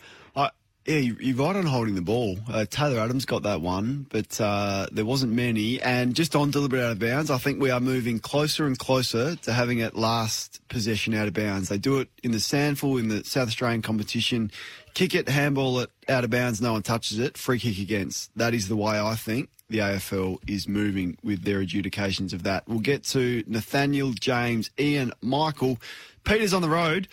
Yeah, 0.87 0.99
you- 0.99 1.17
you're 1.19 1.35
right 1.35 1.53
on 1.53 1.65
holding 1.65 1.95
the 1.95 2.01
ball. 2.01 2.39
Uh, 2.47 2.65
Taylor 2.69 2.99
Adams 3.01 3.25
got 3.25 3.43
that 3.43 3.59
one, 3.59 4.05
but 4.09 4.39
uh, 4.39 4.87
there 4.89 5.03
wasn't 5.03 5.33
many. 5.33 5.81
And 5.81 6.15
just 6.15 6.33
on 6.33 6.49
deliberate 6.49 6.81
out 6.81 6.91
of 6.93 6.99
bounds, 6.99 7.29
I 7.29 7.37
think 7.37 7.61
we 7.61 7.69
are 7.71 7.81
moving 7.81 8.19
closer 8.19 8.65
and 8.65 8.79
closer 8.79 9.35
to 9.35 9.51
having 9.51 9.79
it 9.79 9.95
last 9.97 10.61
possession 10.69 11.13
out 11.13 11.27
of 11.27 11.33
bounds. 11.33 11.67
They 11.67 11.77
do 11.77 11.99
it 11.99 12.07
in 12.23 12.31
the 12.31 12.37
SANFL, 12.37 12.99
in 13.01 13.09
the 13.09 13.25
South 13.25 13.49
Australian 13.49 13.81
competition. 13.81 14.49
Kick 14.93 15.13
it, 15.13 15.27
handball 15.27 15.81
it 15.81 15.89
out 16.07 16.23
of 16.23 16.29
bounds, 16.29 16.61
no 16.61 16.71
one 16.71 16.83
touches 16.83 17.19
it, 17.19 17.37
free 17.37 17.59
kick 17.59 17.79
against. 17.79 18.31
That 18.37 18.53
is 18.53 18.69
the 18.69 18.77
way 18.77 18.97
I 18.97 19.15
think 19.15 19.49
the 19.69 19.79
AFL 19.79 20.37
is 20.47 20.69
moving 20.69 21.17
with 21.21 21.43
their 21.43 21.59
adjudications 21.59 22.31
of 22.31 22.43
that. 22.43 22.63
We'll 22.65 22.79
get 22.79 23.03
to 23.07 23.43
Nathaniel, 23.45 24.13
James, 24.13 24.69
Ian, 24.79 25.11
Michael. 25.21 25.79
Peter's 26.23 26.53
on 26.53 26.61
the 26.61 26.69
road, 26.69 27.09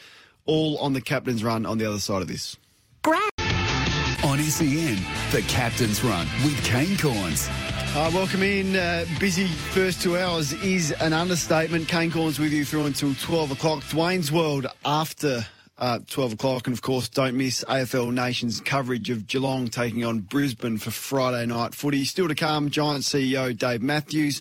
all 0.46 0.78
on 0.78 0.92
the 0.92 1.00
captain's 1.00 1.42
run 1.42 1.66
on 1.66 1.78
the 1.78 1.86
other 1.86 1.98
side 1.98 2.22
of 2.22 2.28
this. 2.28 2.56
On 4.24 4.38
SEN, 4.38 4.96
the 5.32 5.44
Captain's 5.48 6.02
Run 6.02 6.26
with 6.44 6.64
Kane 6.64 6.96
Cornes. 6.96 7.46
Uh, 7.94 8.10
welcome 8.14 8.42
in. 8.42 8.74
Uh, 8.74 9.04
busy 9.20 9.46
first 9.46 10.00
two 10.00 10.16
hours 10.16 10.54
is 10.54 10.92
an 10.92 11.12
understatement. 11.12 11.88
Kane 11.88 12.10
Cornes 12.10 12.38
with 12.38 12.50
you 12.50 12.64
through 12.64 12.86
until 12.86 13.14
12 13.16 13.50
o'clock. 13.50 13.82
Dwayne's 13.82 14.32
World 14.32 14.66
after 14.82 15.44
uh, 15.76 15.98
12 16.08 16.32
o'clock. 16.32 16.66
And 16.66 16.74
of 16.74 16.80
course, 16.80 17.10
don't 17.10 17.36
miss 17.36 17.64
AFL 17.64 18.14
Nation's 18.14 18.60
coverage 18.60 19.10
of 19.10 19.26
Geelong 19.26 19.68
taking 19.68 20.06
on 20.06 20.20
Brisbane 20.20 20.78
for 20.78 20.90
Friday 20.90 21.44
night 21.44 21.74
footy. 21.74 22.06
Still 22.06 22.28
to 22.28 22.34
come, 22.34 22.70
Giant 22.70 23.04
CEO 23.04 23.56
Dave 23.56 23.82
Matthews. 23.82 24.40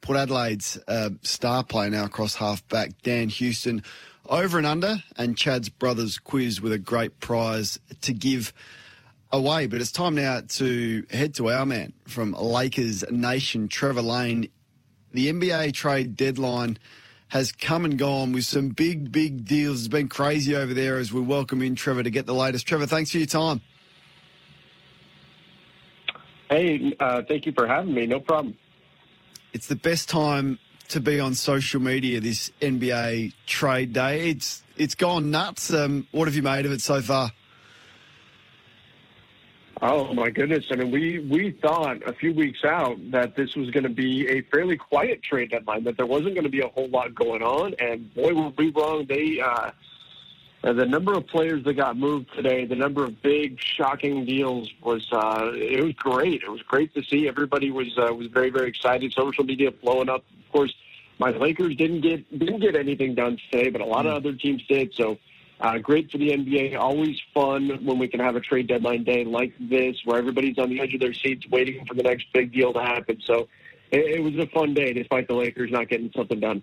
Port 0.00 0.18
Adelaide's 0.18 0.76
uh, 0.88 1.10
star 1.22 1.62
player 1.62 1.90
now 1.90 2.06
across 2.06 2.34
half 2.34 2.66
back, 2.68 3.00
Dan 3.04 3.28
Houston. 3.28 3.84
Over 4.28 4.58
and 4.58 4.66
under, 4.66 5.04
and 5.16 5.38
Chad's 5.38 5.68
brothers 5.68 6.18
quiz 6.18 6.60
with 6.60 6.72
a 6.72 6.78
great 6.78 7.20
prize 7.20 7.78
to 8.00 8.12
give 8.12 8.52
away. 9.32 9.66
But 9.66 9.80
it's 9.80 9.92
time 9.92 10.14
now 10.14 10.40
to 10.46 11.04
head 11.10 11.34
to 11.34 11.50
our 11.50 11.66
man 11.66 11.92
from 12.06 12.32
Lakers 12.32 13.04
Nation, 13.10 13.68
Trevor 13.68 14.02
Lane. 14.02 14.48
The 15.12 15.32
NBA 15.32 15.72
trade 15.72 16.16
deadline 16.16 16.78
has 17.28 17.52
come 17.52 17.84
and 17.84 17.96
gone 17.96 18.32
with 18.32 18.44
some 18.44 18.70
big, 18.70 19.12
big 19.12 19.44
deals. 19.44 19.80
It's 19.80 19.88
been 19.88 20.08
crazy 20.08 20.54
over 20.54 20.74
there 20.74 20.98
as 20.98 21.12
we 21.12 21.20
welcome 21.20 21.62
in 21.62 21.74
Trevor 21.74 22.02
to 22.02 22.10
get 22.10 22.26
the 22.26 22.34
latest. 22.34 22.66
Trevor, 22.66 22.86
thanks 22.86 23.12
for 23.12 23.18
your 23.18 23.26
time. 23.26 23.60
Hey, 26.48 26.92
uh, 26.98 27.22
thank 27.28 27.46
you 27.46 27.52
for 27.52 27.66
having 27.68 27.94
me. 27.94 28.06
No 28.06 28.18
problem. 28.18 28.56
It's 29.52 29.68
the 29.68 29.76
best 29.76 30.08
time 30.08 30.58
to 30.88 31.00
be 31.00 31.20
on 31.20 31.34
social 31.34 31.80
media 31.80 32.20
this 32.20 32.50
NBA 32.60 33.32
trade 33.46 33.92
day. 33.92 34.30
It's 34.30 34.64
it's 34.76 34.96
gone 34.96 35.30
nuts. 35.30 35.72
Um, 35.72 36.08
what 36.10 36.26
have 36.26 36.34
you 36.34 36.42
made 36.42 36.66
of 36.66 36.72
it 36.72 36.80
so 36.80 37.00
far? 37.00 37.30
Oh 39.82 40.12
my 40.12 40.28
goodness! 40.28 40.66
I 40.70 40.76
mean, 40.76 40.90
we 40.90 41.20
we 41.20 41.52
thought 41.52 42.06
a 42.06 42.12
few 42.12 42.34
weeks 42.34 42.64
out 42.64 42.98
that 43.12 43.34
this 43.34 43.56
was 43.56 43.70
going 43.70 43.84
to 43.84 43.88
be 43.88 44.28
a 44.28 44.42
fairly 44.42 44.76
quiet 44.76 45.22
trade 45.22 45.52
deadline, 45.52 45.84
that 45.84 45.96
there 45.96 46.04
wasn't 46.04 46.34
going 46.34 46.44
to 46.44 46.50
be 46.50 46.60
a 46.60 46.68
whole 46.68 46.88
lot 46.88 47.14
going 47.14 47.42
on, 47.42 47.74
and 47.78 48.12
boy, 48.14 48.34
were 48.34 48.50
we 48.58 48.70
wrong. 48.72 49.06
They 49.08 49.40
uh, 49.40 49.70
the 50.62 50.84
number 50.84 51.14
of 51.14 51.26
players 51.28 51.64
that 51.64 51.74
got 51.74 51.96
moved 51.96 52.30
today, 52.34 52.66
the 52.66 52.76
number 52.76 53.04
of 53.04 53.22
big, 53.22 53.58
shocking 53.58 54.26
deals 54.26 54.70
was 54.82 55.08
uh, 55.12 55.50
it 55.54 55.82
was 55.82 55.94
great. 55.94 56.42
It 56.42 56.50
was 56.50 56.60
great 56.60 56.92
to 56.92 57.02
see. 57.02 57.26
Everybody 57.26 57.70
was 57.70 57.96
uh, 57.96 58.12
was 58.12 58.26
very 58.26 58.50
very 58.50 58.68
excited. 58.68 59.14
Social 59.14 59.44
media 59.44 59.70
blowing 59.70 60.10
up. 60.10 60.24
Of 60.44 60.52
course, 60.52 60.74
my 61.18 61.30
Lakers 61.30 61.74
didn't 61.76 62.02
get 62.02 62.38
didn't 62.38 62.60
get 62.60 62.76
anything 62.76 63.14
done 63.14 63.38
today, 63.50 63.70
but 63.70 63.80
a 63.80 63.86
lot 63.86 64.04
of 64.04 64.12
other 64.12 64.34
teams 64.34 64.62
did. 64.66 64.92
So. 64.92 65.18
Uh, 65.60 65.76
great 65.78 66.10
for 66.10 66.16
the 66.16 66.30
NBA. 66.30 66.78
Always 66.78 67.20
fun 67.34 67.84
when 67.84 67.98
we 67.98 68.08
can 68.08 68.18
have 68.20 68.34
a 68.34 68.40
trade 68.40 68.66
deadline 68.66 69.04
day 69.04 69.24
like 69.24 69.52
this, 69.60 69.96
where 70.04 70.16
everybody's 70.16 70.58
on 70.58 70.70
the 70.70 70.80
edge 70.80 70.94
of 70.94 71.00
their 71.00 71.12
seats 71.12 71.46
waiting 71.50 71.84
for 71.84 71.94
the 71.94 72.02
next 72.02 72.26
big 72.32 72.52
deal 72.52 72.72
to 72.72 72.80
happen. 72.80 73.20
So 73.26 73.48
it, 73.90 74.18
it 74.18 74.22
was 74.22 74.34
a 74.36 74.46
fun 74.46 74.72
day, 74.72 74.94
despite 74.94 75.28
the 75.28 75.34
Lakers 75.34 75.70
not 75.70 75.88
getting 75.88 76.10
something 76.16 76.40
done. 76.40 76.62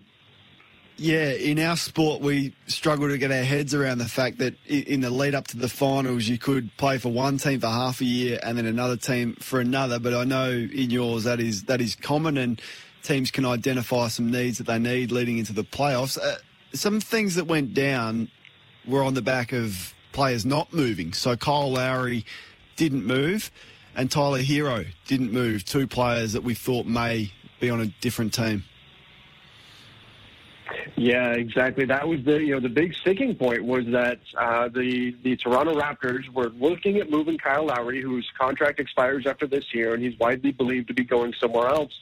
Yeah, 0.96 1.30
in 1.30 1.60
our 1.60 1.76
sport, 1.76 2.22
we 2.22 2.54
struggle 2.66 3.08
to 3.08 3.18
get 3.18 3.30
our 3.30 3.44
heads 3.44 3.72
around 3.72 3.98
the 3.98 4.08
fact 4.08 4.38
that 4.38 4.54
in 4.66 5.00
the 5.00 5.10
lead 5.10 5.32
up 5.32 5.46
to 5.48 5.56
the 5.56 5.68
finals, 5.68 6.26
you 6.26 6.38
could 6.38 6.76
play 6.76 6.98
for 6.98 7.10
one 7.10 7.38
team 7.38 7.60
for 7.60 7.68
half 7.68 8.00
a 8.00 8.04
year 8.04 8.40
and 8.42 8.58
then 8.58 8.66
another 8.66 8.96
team 8.96 9.36
for 9.36 9.60
another. 9.60 10.00
But 10.00 10.12
I 10.12 10.24
know 10.24 10.50
in 10.50 10.90
yours 10.90 11.22
that 11.22 11.38
is 11.38 11.64
that 11.64 11.80
is 11.80 11.94
common, 11.94 12.36
and 12.36 12.60
teams 13.04 13.30
can 13.30 13.44
identify 13.44 14.08
some 14.08 14.32
needs 14.32 14.58
that 14.58 14.66
they 14.66 14.80
need 14.80 15.12
leading 15.12 15.38
into 15.38 15.52
the 15.52 15.62
playoffs. 15.62 16.18
Uh, 16.18 16.38
some 16.72 17.00
things 17.00 17.36
that 17.36 17.46
went 17.46 17.74
down 17.74 18.28
were 18.88 19.02
on 19.02 19.14
the 19.14 19.22
back 19.22 19.52
of 19.52 19.94
players 20.12 20.44
not 20.44 20.72
moving. 20.72 21.12
So 21.12 21.36
Kyle 21.36 21.70
Lowry 21.70 22.24
didn't 22.76 23.04
move, 23.04 23.50
and 23.94 24.10
Tyler 24.10 24.40
Herro 24.40 24.86
didn't 25.06 25.32
move. 25.32 25.64
Two 25.64 25.86
players 25.86 26.32
that 26.32 26.42
we 26.42 26.54
thought 26.54 26.86
may 26.86 27.32
be 27.60 27.70
on 27.70 27.80
a 27.80 27.86
different 28.00 28.32
team. 28.32 28.64
Yeah, 30.96 31.32
exactly. 31.32 31.84
That 31.84 32.06
was 32.06 32.24
the 32.24 32.42
you 32.42 32.54
know 32.54 32.60
the 32.60 32.68
big 32.68 32.94
sticking 32.94 33.34
point 33.34 33.64
was 33.64 33.86
that 33.86 34.18
uh, 34.36 34.68
the 34.68 35.14
the 35.22 35.36
Toronto 35.36 35.78
Raptors 35.78 36.28
were 36.30 36.48
looking 36.50 36.98
at 36.98 37.10
moving 37.10 37.38
Kyle 37.38 37.66
Lowry, 37.66 38.02
whose 38.02 38.28
contract 38.38 38.80
expires 38.80 39.26
after 39.26 39.46
this 39.46 39.72
year, 39.72 39.94
and 39.94 40.02
he's 40.02 40.18
widely 40.18 40.52
believed 40.52 40.88
to 40.88 40.94
be 40.94 41.04
going 41.04 41.32
somewhere 41.40 41.68
else. 41.68 41.92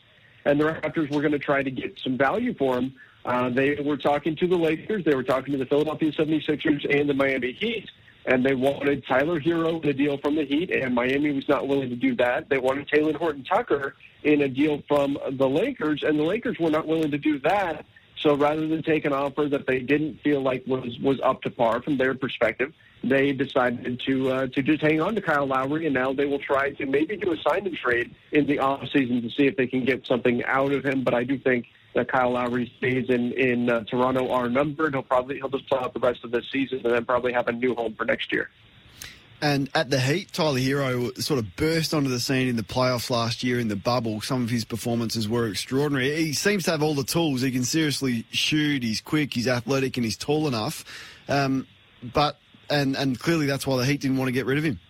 And 0.45 0.61
the 0.61 0.65
Raptors 0.65 1.11
were 1.13 1.21
going 1.21 1.33
to 1.33 1.39
try 1.39 1.63
to 1.63 1.71
get 1.71 1.99
some 1.99 2.17
value 2.17 2.55
for 2.55 2.79
him. 2.79 2.95
Uh, 3.27 3.51
they 3.51 3.75
were 3.85 3.97
talking 3.97 4.37
to 4.37 4.47
the 4.47 4.57
Lakers, 4.57 5.05
they 5.05 5.15
were 5.15 5.25
talking 5.25 5.53
to 5.53 5.59
the 5.59 5.67
Philadelphia 5.67 6.13
76ers 6.13 6.87
and 6.97 7.09
the 7.09 7.15
Miami 7.15 7.53
Heat, 7.53 7.91
and 8.25 8.47
they 8.47 8.55
wanted 8.55 9.05
Tyler 9.05 9.41
Herro 9.41 9.83
in 9.83 9.89
a 9.89 9.93
deal 9.93 10.17
from 10.19 10.37
the 10.37 10.45
Heat, 10.45 10.71
and 10.71 10.95
Miami 10.95 11.33
was 11.33 11.49
not 11.49 11.67
willing 11.67 11.91
to 11.91 11.97
do 11.97 12.15
that. 12.17 12.49
They 12.49 12.59
wanted 12.59 12.89
Talen 12.89 13.17
Horton-Tucker 13.17 13.97
in 14.23 14.43
a 14.43 14.49
deal 14.49 14.81
from 14.87 15.19
the 15.33 15.49
Lakers, 15.49 16.05
and 16.05 16.19
the 16.19 16.23
Lakers 16.23 16.57
were 16.61 16.71
not 16.71 16.87
willing 16.87 17.11
to 17.11 17.19
do 17.19 17.41
that. 17.41 17.85
So 18.21 18.35
rather 18.35 18.67
than 18.67 18.83
take 18.83 19.05
an 19.05 19.13
offer 19.13 19.47
that 19.49 19.67
they 19.67 19.81
didn't 19.81 20.21
feel 20.23 20.41
like 20.41 20.67
was 20.67 20.99
was 21.01 21.21
up 21.23 21.43
to 21.43 21.51
par 21.51 21.83
from 21.83 21.99
their 21.99 22.15
perspective, 22.15 22.73
they 23.05 23.33
decided 23.33 24.01
to 24.07 24.31
uh, 24.31 24.47
to 24.49 24.63
just 24.63 24.81
hang 24.81 25.01
on 25.01 25.15
to 25.17 25.21
Kyle 25.21 25.47
Lowry, 25.47 25.85
and 25.85 25.95
now 25.95 26.13
they 26.13 26.25
will 26.25 26.39
try 26.39 26.71
to 26.71 26.87
maybe 26.87 27.17
do 27.17 27.33
a 27.33 27.37
sign 27.47 27.67
and 27.67 27.77
trade 27.77 28.15
in 28.33 28.47
the 28.47 28.59
off 28.59 28.89
season 28.89 29.21
to 29.21 29.31
see 29.31 29.47
if 29.47 29.57
they 29.57 29.67
can 29.67 29.85
get 29.85 30.07
something 30.07 30.43
out 30.45 30.73
of 30.73 30.85
him. 30.85 31.05
But 31.05 31.13
I 31.13 31.25
do 31.25 31.39
think 31.39 31.67
that 31.97 32.13
Kyle 32.13 32.31
Lowry's 32.31 32.71
days 32.81 33.07
in 33.09 33.33
in 33.33 33.69
uh, 33.69 33.83
Toronto 33.85 34.31
are 34.31 34.49
numbered. 34.49 34.95
He'll 34.95 35.03
probably 35.03 35.37
he'll 35.37 35.49
just 35.49 35.69
play 35.69 35.81
out 35.81 35.93
the 35.95 36.01
rest 36.01 36.23
of 36.23 36.31
the 36.31 36.43
season 36.53 36.83
and 36.85 36.93
then 36.93 37.05
probably 37.05 37.33
have 37.33 37.49
a 37.49 37.53
new 37.53 37.75
home 37.75 37.95
for 37.95 38.05
next 38.05 38.31
year. 38.31 38.51
And 39.43 39.69
at 39.75 39.91
the 39.91 40.01
Heat, 40.01 40.33
Tyler 40.33 40.59
Herro 40.59 41.11
sort 41.23 41.39
of 41.39 41.57
burst 41.57 41.93
onto 41.93 42.09
the 42.09 42.21
scene 42.21 42.49
in 42.49 42.57
the 42.57 42.63
playoffs 42.63 43.11
last 43.11 43.45
year 43.45 43.61
in 43.61 43.69
the 43.69 43.77
bubble. 43.77 44.21
Some 44.23 44.43
of 44.43 44.49
his 44.49 44.65
performances 44.65 45.29
were 45.29 45.47
extraordinary. 45.49 46.15
He 46.17 46.33
seems 46.33 46.65
to 46.65 46.71
have 46.71 46.83
all 46.83 46.95
the 46.95 47.05
tools. 47.05 47.43
He 47.43 47.51
can 47.51 47.65
seriously 47.65 48.25
shoot. 48.31 48.83
He's 48.83 49.03
quick. 49.03 49.35
He's 49.35 49.49
athletic, 49.49 49.97
and 49.99 50.05
he's 50.05 50.17
tall 50.17 50.49
enough. 50.49 50.85
Um, 51.29 51.67
but 52.03 52.39
and 52.71 52.97
and 52.97 53.19
clearly 53.19 53.47
that's 53.47 53.67
why 53.67 53.77
the 53.79 53.85
Heat 53.85 54.01
didn't 54.01 54.17
want 54.17 54.29
to 54.29 54.33
get 54.33 54.47
rid 54.47 54.59
of 54.59 54.65
him. 54.65 54.81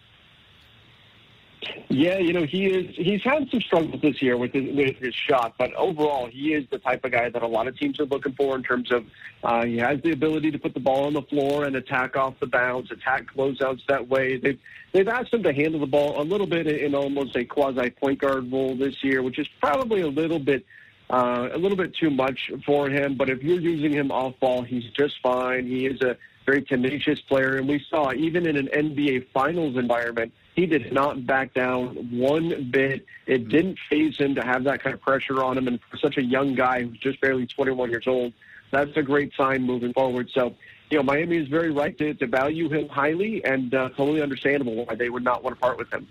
Yeah, 1.89 2.19
you 2.19 2.33
know 2.33 2.45
he 2.45 2.67
is. 2.67 2.97
He's 2.97 3.23
had 3.23 3.49
some 3.49 3.61
struggles 3.61 4.03
this 4.03 4.21
year 4.21 4.37
with 4.37 4.53
his, 4.53 4.75
with 4.75 4.97
his 4.97 5.15
shot, 5.15 5.55
but 5.57 5.73
overall 5.75 6.27
he 6.27 6.53
is 6.53 6.65
the 6.71 6.79
type 6.79 7.05
of 7.05 7.13
guy 7.13 7.29
that 7.29 7.43
a 7.43 7.47
lot 7.47 7.69
of 7.69 7.79
teams 7.79 8.01
are 8.01 8.07
looking 8.07 8.33
for 8.33 8.57
in 8.57 8.65
terms 8.65 8.91
of 8.91 9.05
uh, 9.45 9.65
he 9.65 9.77
has 9.79 10.01
the 10.03 10.11
ability 10.11 10.51
to 10.51 10.59
put 10.59 10.75
the 10.75 10.81
ball 10.81 11.07
on 11.07 11.13
the 11.13 11.23
floor 11.23 11.65
and 11.65 11.77
attack 11.77 12.17
off 12.17 12.35
the 12.41 12.47
bounce, 12.47 12.91
attack 12.91 13.27
closeouts 13.33 13.87
that 13.87 14.09
way. 14.09 14.37
They've 14.37 14.59
they've 14.93 15.07
asked 15.07 15.33
him 15.33 15.45
to 15.45 15.53
handle 15.53 15.79
the 15.79 15.87
ball 15.87 16.21
a 16.21 16.25
little 16.25 16.47
bit 16.47 16.67
in 16.67 16.95
almost 16.95 17.37
a 17.37 17.45
quasi 17.45 17.91
point 17.91 18.21
guard 18.21 18.51
role 18.51 18.75
this 18.75 19.05
year, 19.05 19.23
which 19.23 19.39
is 19.39 19.47
probably 19.61 20.01
a 20.01 20.09
little 20.09 20.41
bit 20.41 20.67
uh, 21.11 21.51
a 21.53 21.59
little 21.59 21.77
bit 21.77 21.95
too 21.95 22.11
much 22.11 22.51
for 22.65 22.91
him. 22.91 23.17
But 23.17 23.31
if 23.31 23.45
you're 23.45 23.61
using 23.61 23.93
him 23.93 24.11
off 24.11 24.35
ball, 24.41 24.63
he's 24.63 24.91
just 24.91 25.21
fine. 25.23 25.67
He 25.67 25.87
is 25.87 26.03
a 26.03 26.17
very 26.47 26.63
tenacious 26.63 27.21
player, 27.21 27.59
and 27.59 27.69
we 27.69 27.85
saw 27.89 28.13
even 28.13 28.45
in 28.47 28.57
an 28.57 28.69
NBA 28.69 29.27
Finals 29.33 29.77
environment, 29.77 30.33
he 30.57 30.67
did 30.67 30.93
not 30.93 31.27
back 31.27 31.55
down 31.55 31.95
one 32.11 32.71
bit. 32.71 33.07
It 33.27 33.49
didn't 33.49 33.79
phase 33.89 34.17
him 34.17 34.35
to 34.35 34.43
have 34.43 34.65
that 34.65 34.83
kind 34.83 34.95
of 34.95 35.01
pressure 35.03 35.45
on 35.45 35.57
him, 35.57 35.69
and 35.69 35.79
for 35.91 35.99
such 35.99 36.17
a 36.17 36.25
young 36.25 36.55
guy 36.55 36.83
who's 36.83 36.99
just 36.99 37.21
barely 37.21 37.47
21 37.47 37.91
years 37.91 38.07
old, 38.07 38.33
that's 38.73 38.97
a 38.97 39.03
great 39.03 39.33
sign 39.37 39.63
moving 39.63 39.93
forward. 39.93 40.31
So. 40.35 40.55
You 40.89 40.99
know, 40.99 41.03
Miami 41.03 41.39
is 41.39 41.49
very 41.49 41.73
right 41.73 41.99
to, 41.99 42.15
to 42.15 42.29
value 42.29 42.69
him 42.69 42.89
highly, 42.89 43.45
and 43.45 43.75
uh, 43.75 43.89
totally 43.97 44.23
understandable 44.23 44.85
why 44.85 44.95
they 44.95 45.09
would 45.09 45.25
not 45.25 45.43
want 45.43 45.57
to 45.57 45.61
part 45.61 45.79
with 45.79 45.93
him. 45.93 46.07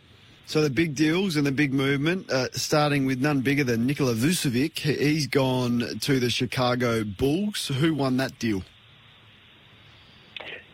So 0.47 0.61
the 0.61 0.69
big 0.69 0.93
deals 0.93 1.37
and 1.37 1.47
the 1.47 1.51
big 1.51 1.73
movement, 1.73 2.29
uh, 2.29 2.49
starting 2.51 3.07
with 3.07 3.19
none 3.19 3.39
bigger 3.39 3.63
than 3.63 3.87
Nikola 3.87 4.13
Vucevic. 4.13 4.79
He's 4.79 5.25
gone 5.27 5.97
to 6.01 6.19
the 6.19 6.29
Chicago 6.29 7.03
Bulls. 7.03 7.69
Who 7.69 7.95
won 7.95 8.17
that 8.17 8.37
deal? 8.37 8.63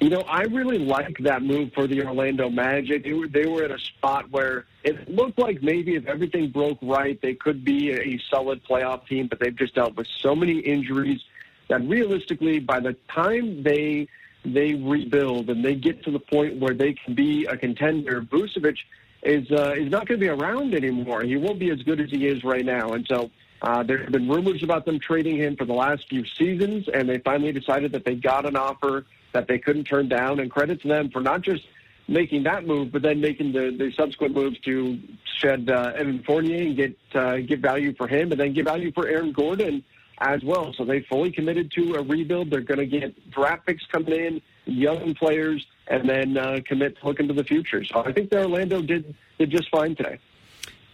You 0.02 0.10
know, 0.10 0.22
I 0.22 0.42
really 0.46 0.80
like 0.80 1.20
that 1.20 1.44
move 1.44 1.74
for 1.76 1.86
the 1.86 2.04
Orlando 2.04 2.50
Magic. 2.50 3.04
They 3.04 3.14
were, 3.14 3.28
they 3.28 3.46
were 3.46 3.64
at 3.64 3.70
a 3.70 3.78
spot 3.78 4.32
where 4.32 4.66
it 4.84 5.08
looked 5.08 5.38
like 5.38 5.62
maybe 5.62 5.94
if 5.94 6.08
everything 6.08 6.50
broke 6.50 6.80
right, 6.82 7.22
they 7.22 7.36
could 7.36 7.64
be 7.64 7.92
a, 7.92 8.20
solid 8.32 8.64
playoff 8.64 9.06
team, 9.06 9.28
but 9.28 9.40
they've 9.40 9.56
just 9.56 9.76
dealt 9.76 9.96
with 9.96 10.08
so 10.08 10.36
many 10.36 10.58
injuries 10.58 11.22
that 11.70 11.88
realistically, 11.88 12.58
by 12.58 12.80
the 12.80 12.96
time 13.14 13.62
they 13.62 14.08
they 14.44 14.74
rebuild 14.74 15.52
and 15.52 15.64
they 15.64 15.76
get 15.76 16.04
to 16.06 16.10
the 16.10 16.20
point 16.20 16.60
where 16.60 16.74
they 16.74 16.94
can 16.94 17.14
be 17.14 17.46
a 17.46 17.56
contender, 17.56 18.24
Vucevic 18.24 18.78
is 19.22 19.52
uh, 19.52 19.76
is 19.78 19.92
not 19.92 20.08
going 20.08 20.20
to 20.20 20.26
be 20.26 20.30
around 20.30 20.74
anymore. 20.74 21.22
He 21.22 21.38
won't 21.38 21.60
be 21.60 21.70
as 21.70 21.84
good 21.84 22.02
as 22.02 22.10
he 22.10 22.26
is 22.26 22.44
right 22.44 22.66
now, 22.66 22.94
and 22.94 23.06
so. 23.08 23.30
Uh, 23.64 23.84
there 23.84 24.00
have 24.00 24.12
been 24.12 24.28
rumors 24.28 24.64
about 24.64 24.86
them 24.86 24.98
trading 24.98 25.38
him 25.38 25.56
for 25.56 25.66
the 25.66 25.74
last 25.74 26.10
few 26.10 26.26
seasons, 26.26 26.88
and 26.96 27.08
they 27.08 27.20
finally 27.20 27.52
decided 27.52 27.92
that 27.92 28.04
they 28.04 28.16
got 28.16 28.44
an 28.44 28.56
offer 28.56 29.06
that 29.34 29.48
they 29.48 29.58
couldn't 29.58 29.86
turn 29.86 30.10
down. 30.10 30.40
And 30.40 30.50
credit 30.50 30.82
to 30.82 30.88
them 30.88 31.10
for 31.10 31.22
not 31.22 31.42
just 31.42 31.64
making 32.08 32.44
that 32.44 32.66
move, 32.66 32.92
but 32.92 33.02
then 33.02 33.22
making 33.22 33.54
the, 33.54 33.76
the 33.78 33.92
subsequent 33.96 34.36
moves 34.36 34.60
to 34.62 35.00
shed 35.38 35.70
uh, 35.70 35.94
Evan 35.96 36.24
Fournier 36.24 36.64
and 36.64 36.76
get 36.76 36.98
uh, 37.14 37.38
get 37.38 37.60
value 37.60 37.94
for 37.96 38.08
him, 38.08 38.32
and 38.32 38.40
then 38.40 38.54
get 38.54 38.66
value 38.66 38.92
for 38.92 39.08
Aaron 39.08 39.32
Gordon 39.32 39.84
as 40.20 40.44
well. 40.44 40.74
So 40.74 40.86
they 40.86 41.02
fully 41.02 41.32
committed 41.32 41.72
to 41.72 41.96
a 41.96 42.04
rebuild. 42.04 42.52
They're 42.52 42.62
going 42.62 42.80
to 42.80 42.86
get 42.86 43.32
draft 43.32 43.66
picks 43.66 43.86
coming 43.88 44.14
in, 44.14 44.42
young 44.66 45.16
players, 45.16 45.66
and 45.88 46.08
then 46.08 46.38
uh, 46.38 46.60
commit 46.66 47.00
to 47.00 47.08
look 47.08 47.20
into 47.20 47.34
the 47.34 47.44
future. 47.44 47.84
So 47.84 48.04
I 48.06 48.12
think 48.12 48.30
that 48.30 48.42
Orlando 48.42 48.82
did 48.82 49.16
did 49.38 49.50
just 49.50 49.70
fine 49.70 49.96
today. 49.96 50.20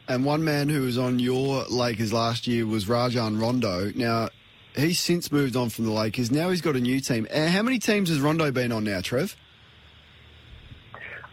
And 0.07 0.23
one 0.23 0.43
man 0.43 0.69
who 0.69 0.83
was 0.83 0.97
on 0.97 1.19
your 1.19 1.65
Lakers 1.65 2.13
last 2.13 2.47
year 2.47 2.65
was 2.65 2.88
Rajon 2.88 3.38
Rondo. 3.38 3.91
Now, 3.93 4.29
he's 4.76 4.99
since 4.99 5.32
moved 5.32 5.55
on 5.55 5.70
from 5.70 5.86
the 5.86 5.91
Lakers. 5.91 6.32
Now 6.32 6.49
he's 6.49 6.61
got 6.61 6.76
a 6.76 6.80
new 6.80 6.99
team. 6.99 7.28
Uh, 7.34 7.47
How 7.47 7.61
many 7.61 7.80
teams 7.80 8.09
has 8.09 8.20
Rondo 8.20 8.51
been 8.51 8.72
on 8.72 8.84
now, 8.84 9.01
Trev? 9.01 9.36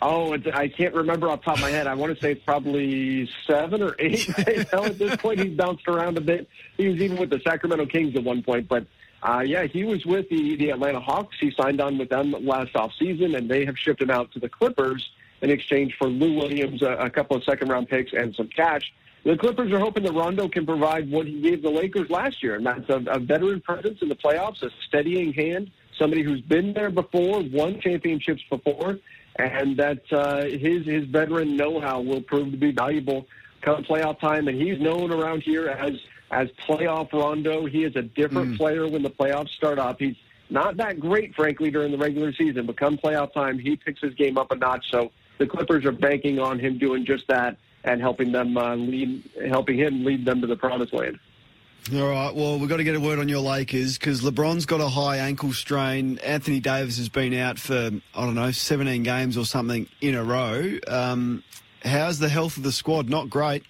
Oh, 0.03 0.35
I 0.53 0.69
can't 0.69 0.95
remember 0.95 1.31
off 1.31 1.41
the 1.41 1.45
top 1.47 1.55
of 1.57 1.63
my 1.63 1.71
head. 1.71 1.87
I 1.87 1.95
want 1.95 2.15
to 2.15 2.21
say 2.21 2.35
probably 2.35 3.31
seven 3.47 3.83
or 3.83 3.97
eight. 3.99 4.29
know, 4.73 4.85
at 4.85 4.99
this 4.99 5.17
point, 5.17 5.41
he's 5.41 5.57
bounced 5.57 5.89
around 5.89 6.19
a 6.19 6.21
bit. 6.21 6.47
He 6.77 6.89
was 6.89 7.01
even 7.01 7.17
with 7.17 7.31
the 7.31 7.41
Sacramento 7.41 7.87
Kings 7.87 8.15
at 8.15 8.23
one 8.23 8.43
point, 8.43 8.69
but 8.69 8.87
uh, 9.23 9.43
yeah, 9.47 9.65
he 9.65 9.85
was 9.85 10.05
with 10.05 10.29
the 10.29 10.57
the 10.57 10.71
Atlanta 10.71 11.01
Hawks. 11.01 11.37
He 11.41 11.51
signed 11.53 11.81
on 11.81 11.97
with 11.97 12.11
them 12.11 12.33
last 12.41 12.77
off 12.77 12.93
season, 12.99 13.35
and 13.35 13.51
they 13.51 13.65
have 13.65 13.79
shipped 13.79 14.03
him 14.03 14.11
out 14.11 14.31
to 14.33 14.39
the 14.39 14.49
Clippers 14.49 15.09
in 15.41 15.49
exchange 15.49 15.97
for 15.97 16.09
Lou 16.09 16.35
Williams, 16.35 16.83
a, 16.83 16.93
a 16.93 17.11
couple 17.11 17.37
of 17.37 17.45
second 17.45 17.69
round 17.69 17.89
picks, 17.89 18.13
and 18.13 18.35
some 18.35 18.49
cash. 18.49 18.93
The 19.25 19.37
Clippers 19.39 19.73
are 19.73 19.79
hoping 19.79 20.03
that 20.03 20.13
Rondo 20.13 20.49
can 20.49 20.67
provide 20.67 21.11
what 21.11 21.27
he 21.27 21.41
gave 21.41 21.63
the 21.63 21.71
Lakers 21.71 22.11
last 22.11 22.43
year, 22.43 22.57
and 22.57 22.67
that's 22.67 22.89
a, 22.91 23.03
a 23.11 23.19
veteran 23.19 23.61
presence 23.63 24.03
in 24.03 24.11
the 24.11 24.15
playoffs, 24.15 24.63
a 24.63 24.71
steadying 24.87 25.33
hand, 25.33 25.71
somebody 25.99 26.23
who's 26.23 26.43
been 26.43 26.75
there 26.75 26.91
before, 26.91 27.43
won 27.43 27.81
championships 27.81 28.43
before, 28.51 28.99
and 29.37 29.77
that 29.79 30.03
uh, 30.13 30.45
his 30.45 30.85
his 30.85 31.07
veteran 31.07 31.57
know-how 31.57 32.01
will 32.01 32.21
prove 32.21 32.51
to 32.51 32.57
be 32.57 32.71
valuable 32.71 33.27
come 33.63 33.83
playoff 33.83 34.21
time. 34.21 34.47
And 34.47 34.61
he's 34.61 34.79
known 34.79 35.11
around 35.11 35.43
here 35.43 35.69
as 35.69 35.95
as 36.31 36.49
playoff 36.69 37.13
Rondo. 37.13 37.65
He 37.65 37.85
is 37.85 37.97
a 37.97 38.03
different 38.03 38.59
player 38.59 38.87
when 38.87 39.03
the 39.03 39.11
playoffs 39.11 39.51
start 39.51 39.79
up. 39.79 39.99
He's 39.99 40.17
not 40.51 40.77
that 40.77 41.01
great, 41.01 41.35
frankly, 41.35 41.71
during 41.71 41.91
the 41.91 41.99
regular 41.99 42.33
season, 42.33 42.67
but 42.67 42.77
come 42.77 42.99
playoff 42.99 43.33
time, 43.33 43.59
he 43.59 43.77
picks 43.77 44.03
his 44.03 44.15
game 44.15 44.37
up 44.37 44.51
a 44.51 44.57
notch. 44.57 44.91
So 44.91 45.11
the 45.39 45.47
Clippers 45.47 45.85
are 45.87 45.93
banking 45.93 46.39
on 46.39 46.59
him 46.59 46.79
doing 46.79 47.07
just 47.07 47.27
that 47.29 47.57
and 47.85 48.01
helping 48.01 48.33
them 48.33 48.57
uh, 48.57 48.75
lead, 48.75 49.23
helping 49.49 49.77
him 49.79 50.05
lead 50.05 50.25
them 50.25 50.41
to 50.41 50.47
the 50.47 50.57
promised 50.57 50.93
land. 50.93 51.19
All 51.93 52.09
right. 52.09 52.35
Well, 52.35 52.59
we've 52.59 52.69
got 52.69 52.79
to 52.79 52.85
get 52.85 52.95
a 52.95 53.01
word 53.01 53.19
on 53.19 53.29
your 53.29 53.41
Lakers 53.41 53.99
because 53.99 54.23
LeBron's 54.23 54.65
got 54.65 54.81
a 54.81 54.89
high 54.89 55.19
ankle 55.19 55.53
strain. 55.53 56.19
Anthony 56.21 56.59
Davis 56.59 56.97
has 56.97 57.11
been 57.11 57.35
out 57.35 57.59
for, 57.59 57.91
I 58.15 58.25
don't 58.25 58.35
know, 58.35 58.51
17 58.51 59.03
games 59.03 59.37
or 59.37 59.45
something 59.45 59.87
in 60.01 60.15
a 60.15 60.25
row. 60.25 60.79
Um, 60.89 61.45
how's 61.85 62.19
the 62.19 62.31
health 62.31 62.57
of 62.57 62.63
the 62.63 62.73
squad? 62.73 63.11
Not 63.11 63.29
great. 63.29 63.65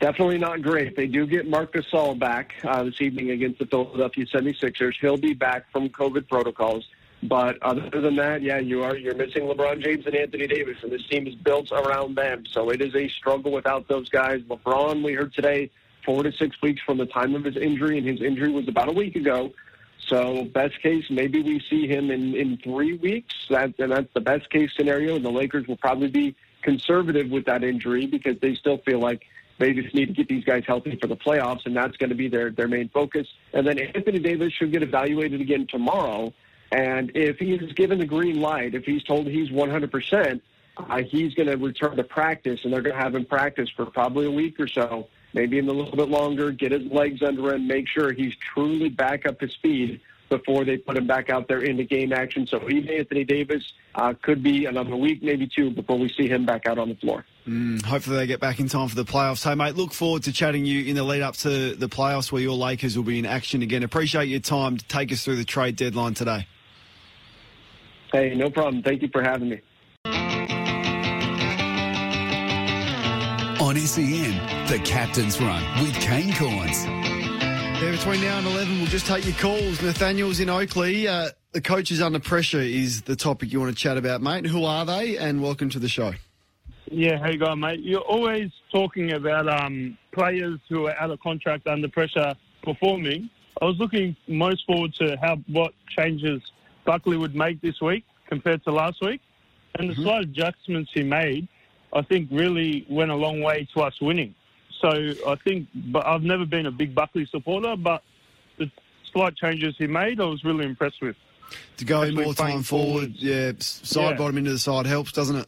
Definitely 0.00 0.38
not 0.38 0.62
great. 0.62 0.96
They 0.96 1.06
do 1.06 1.26
get 1.26 1.48
Marc 1.48 1.72
Gasol 1.72 2.18
back 2.18 2.54
uh, 2.64 2.82
this 2.82 3.00
evening 3.00 3.30
against 3.30 3.60
the 3.60 3.66
Philadelphia 3.66 4.26
76ers. 4.26 4.94
He'll 5.00 5.16
be 5.16 5.32
back 5.32 5.70
from 5.70 5.88
COVID 5.88 6.28
protocols. 6.28 6.84
But 7.24 7.62
other 7.62 7.88
than 7.88 8.16
that, 8.16 8.42
yeah, 8.42 8.58
you 8.58 8.82
are 8.82 8.96
you're 8.96 9.14
missing 9.14 9.44
LeBron 9.44 9.82
James 9.82 10.04
and 10.06 10.14
Anthony 10.14 10.46
Davis, 10.46 10.76
and 10.82 10.92
this 10.92 11.06
team 11.06 11.26
is 11.26 11.34
built 11.34 11.72
around 11.72 12.16
them. 12.16 12.44
So 12.50 12.70
it 12.70 12.82
is 12.82 12.94
a 12.94 13.08
struggle 13.08 13.50
without 13.50 13.88
those 13.88 14.10
guys. 14.10 14.42
LeBron, 14.42 15.02
we 15.02 15.14
heard 15.14 15.32
today, 15.32 15.70
four 16.04 16.22
to 16.22 16.32
six 16.32 16.60
weeks 16.60 16.82
from 16.84 16.98
the 16.98 17.06
time 17.06 17.34
of 17.34 17.44
his 17.44 17.56
injury, 17.56 17.96
and 17.96 18.06
his 18.06 18.20
injury 18.20 18.52
was 18.52 18.68
about 18.68 18.88
a 18.88 18.92
week 18.92 19.16
ago. 19.16 19.52
So 20.06 20.44
best 20.44 20.78
case, 20.82 21.06
maybe 21.08 21.42
we 21.42 21.60
see 21.70 21.86
him 21.86 22.10
in, 22.10 22.34
in 22.34 22.58
three 22.58 22.98
weeks. 22.98 23.34
That, 23.48 23.72
and 23.78 23.90
that's 23.90 24.12
the 24.12 24.20
best 24.20 24.50
case 24.50 24.70
scenario. 24.76 25.16
And 25.16 25.24
the 25.24 25.32
Lakers 25.32 25.66
will 25.66 25.78
probably 25.78 26.08
be 26.08 26.36
conservative 26.60 27.30
with 27.30 27.46
that 27.46 27.64
injury 27.64 28.06
because 28.06 28.38
they 28.40 28.54
still 28.54 28.78
feel 28.78 28.98
like 28.98 29.22
they 29.58 29.72
just 29.72 29.94
need 29.94 30.06
to 30.06 30.12
get 30.12 30.28
these 30.28 30.44
guys 30.44 30.64
healthy 30.66 30.98
for 31.00 31.06
the 31.06 31.16
playoffs, 31.16 31.64
and 31.64 31.74
that's 31.74 31.96
going 31.96 32.10
to 32.10 32.16
be 32.16 32.28
their, 32.28 32.50
their 32.50 32.68
main 32.68 32.90
focus. 32.90 33.26
And 33.54 33.66
then 33.66 33.78
Anthony 33.78 34.18
Davis 34.18 34.52
should 34.52 34.72
get 34.72 34.82
evaluated 34.82 35.40
again 35.40 35.66
tomorrow. 35.68 36.34
And 36.74 37.12
if 37.14 37.38
he 37.38 37.54
is 37.54 37.72
given 37.74 37.98
the 37.98 38.04
green 38.04 38.40
light, 38.40 38.74
if 38.74 38.84
he's 38.84 39.04
told 39.04 39.28
he's 39.28 39.48
100%, 39.48 40.40
uh, 40.76 41.02
he's 41.04 41.32
going 41.34 41.46
to 41.46 41.56
return 41.56 41.96
to 41.96 42.02
practice, 42.02 42.64
and 42.64 42.72
they're 42.72 42.82
going 42.82 42.96
to 42.96 43.00
have 43.00 43.14
him 43.14 43.24
practice 43.24 43.70
for 43.70 43.86
probably 43.86 44.26
a 44.26 44.30
week 44.30 44.58
or 44.58 44.66
so, 44.66 45.06
maybe 45.34 45.56
even 45.58 45.70
a 45.70 45.72
little 45.72 45.96
bit 45.96 46.08
longer, 46.08 46.50
get 46.50 46.72
his 46.72 46.90
legs 46.90 47.22
under 47.22 47.54
him, 47.54 47.68
make 47.68 47.86
sure 47.86 48.12
he's 48.12 48.34
truly 48.34 48.88
back 48.88 49.24
up 49.24 49.38
to 49.38 49.48
speed 49.48 50.00
before 50.30 50.64
they 50.64 50.76
put 50.76 50.96
him 50.96 51.06
back 51.06 51.30
out 51.30 51.46
there 51.46 51.62
into 51.62 51.84
game 51.84 52.12
action. 52.12 52.44
So 52.44 52.68
even 52.68 52.88
Anthony 52.88 53.22
Davis 53.22 53.62
uh, 53.94 54.14
could 54.20 54.42
be 54.42 54.64
another 54.66 54.96
week, 54.96 55.22
maybe 55.22 55.46
two, 55.46 55.70
before 55.70 55.96
we 55.96 56.08
see 56.08 56.26
him 56.26 56.44
back 56.44 56.66
out 56.66 56.76
on 56.76 56.88
the 56.88 56.96
floor. 56.96 57.24
Mm, 57.46 57.84
hopefully 57.84 58.16
they 58.16 58.26
get 58.26 58.40
back 58.40 58.58
in 58.58 58.68
time 58.68 58.88
for 58.88 58.96
the 58.96 59.04
playoffs. 59.04 59.44
Hey, 59.48 59.54
mate, 59.54 59.76
look 59.76 59.92
forward 59.92 60.24
to 60.24 60.32
chatting 60.32 60.66
you 60.66 60.86
in 60.86 60.96
the 60.96 61.04
lead 61.04 61.22
up 61.22 61.36
to 61.36 61.76
the 61.76 61.88
playoffs 61.88 62.32
where 62.32 62.42
your 62.42 62.56
Lakers 62.56 62.96
will 62.96 63.04
be 63.04 63.20
in 63.20 63.26
action 63.26 63.62
again. 63.62 63.84
Appreciate 63.84 64.24
your 64.24 64.40
time 64.40 64.76
to 64.76 64.84
take 64.86 65.12
us 65.12 65.22
through 65.22 65.36
the 65.36 65.44
trade 65.44 65.76
deadline 65.76 66.14
today. 66.14 66.48
Hey, 68.14 68.32
no 68.32 68.48
problem. 68.48 68.80
Thank 68.80 69.02
you 69.02 69.08
for 69.08 69.24
having 69.24 69.48
me. 69.48 69.60
On 73.60 73.76
SEN, 73.76 74.68
the 74.68 74.78
Captain's 74.84 75.40
Run 75.40 75.60
with 75.82 75.92
Kane 76.00 76.30
Cornes. 76.30 76.84
Yeah, 77.82 77.90
between 77.90 78.20
now 78.20 78.38
and 78.38 78.46
11, 78.46 78.78
we'll 78.78 78.86
just 78.86 79.08
take 79.08 79.26
your 79.26 79.34
calls. 79.34 79.82
Nathaniel's 79.82 80.38
in 80.38 80.48
Oakleigh. 80.48 81.08
Uh, 81.08 81.30
the 81.50 81.60
coaches 81.60 82.00
under 82.00 82.20
pressure 82.20 82.60
is 82.60 83.02
the 83.02 83.16
topic 83.16 83.52
you 83.52 83.58
want 83.58 83.76
to 83.76 83.82
chat 83.82 83.96
about, 83.96 84.22
mate. 84.22 84.46
Who 84.46 84.64
are 84.64 84.86
they? 84.86 85.18
And 85.18 85.42
welcome 85.42 85.68
to 85.70 85.80
the 85.80 85.88
show. 85.88 86.12
Yeah, 86.92 87.18
how 87.18 87.30
you 87.30 87.38
going, 87.38 87.58
mate? 87.58 87.80
You're 87.80 87.98
always 87.98 88.52
talking 88.72 89.10
about 89.10 89.48
um, 89.48 89.98
players 90.12 90.60
who 90.68 90.86
are 90.86 90.94
out 91.00 91.10
of 91.10 91.18
contract 91.18 91.66
under 91.66 91.88
pressure 91.88 92.36
performing. 92.62 93.28
I 93.60 93.64
was 93.64 93.74
looking 93.80 94.14
most 94.28 94.64
forward 94.66 94.94
to 95.00 95.16
how 95.20 95.38
what 95.48 95.74
changes 95.88 96.40
Buckley 96.84 97.16
would 97.16 97.34
make 97.34 97.60
this 97.60 97.80
week 97.80 98.04
compared 98.26 98.64
to 98.64 98.72
last 98.72 99.00
week, 99.02 99.20
and 99.76 99.88
the 99.88 99.94
mm-hmm. 99.94 100.02
slight 100.02 100.24
adjustments 100.24 100.90
he 100.94 101.02
made, 101.02 101.48
I 101.92 102.02
think, 102.02 102.28
really 102.30 102.86
went 102.88 103.10
a 103.10 103.14
long 103.14 103.40
way 103.42 103.68
to 103.74 103.82
us 103.82 104.00
winning. 104.00 104.34
So 104.80 104.90
I 105.26 105.36
think, 105.44 105.68
but 105.74 106.06
I've 106.06 106.22
never 106.22 106.44
been 106.44 106.66
a 106.66 106.70
big 106.70 106.94
Buckley 106.94 107.26
supporter, 107.30 107.76
but 107.76 108.02
the 108.58 108.70
slight 109.12 109.36
changes 109.36 109.74
he 109.78 109.86
made, 109.86 110.20
I 110.20 110.24
was 110.24 110.44
really 110.44 110.64
impressed 110.64 111.00
with. 111.00 111.16
To 111.78 111.84
go 111.84 112.02
Especially 112.02 112.24
more 112.24 112.34
time 112.34 112.62
forward, 112.62 113.12
yeah, 113.16 113.52
side 113.58 114.10
Yeah. 114.10 114.16
bottom 114.16 114.38
into 114.38 114.52
the 114.52 114.58
side 114.58 114.86
helps, 114.86 115.12
doesn't 115.12 115.36
it? 115.36 115.46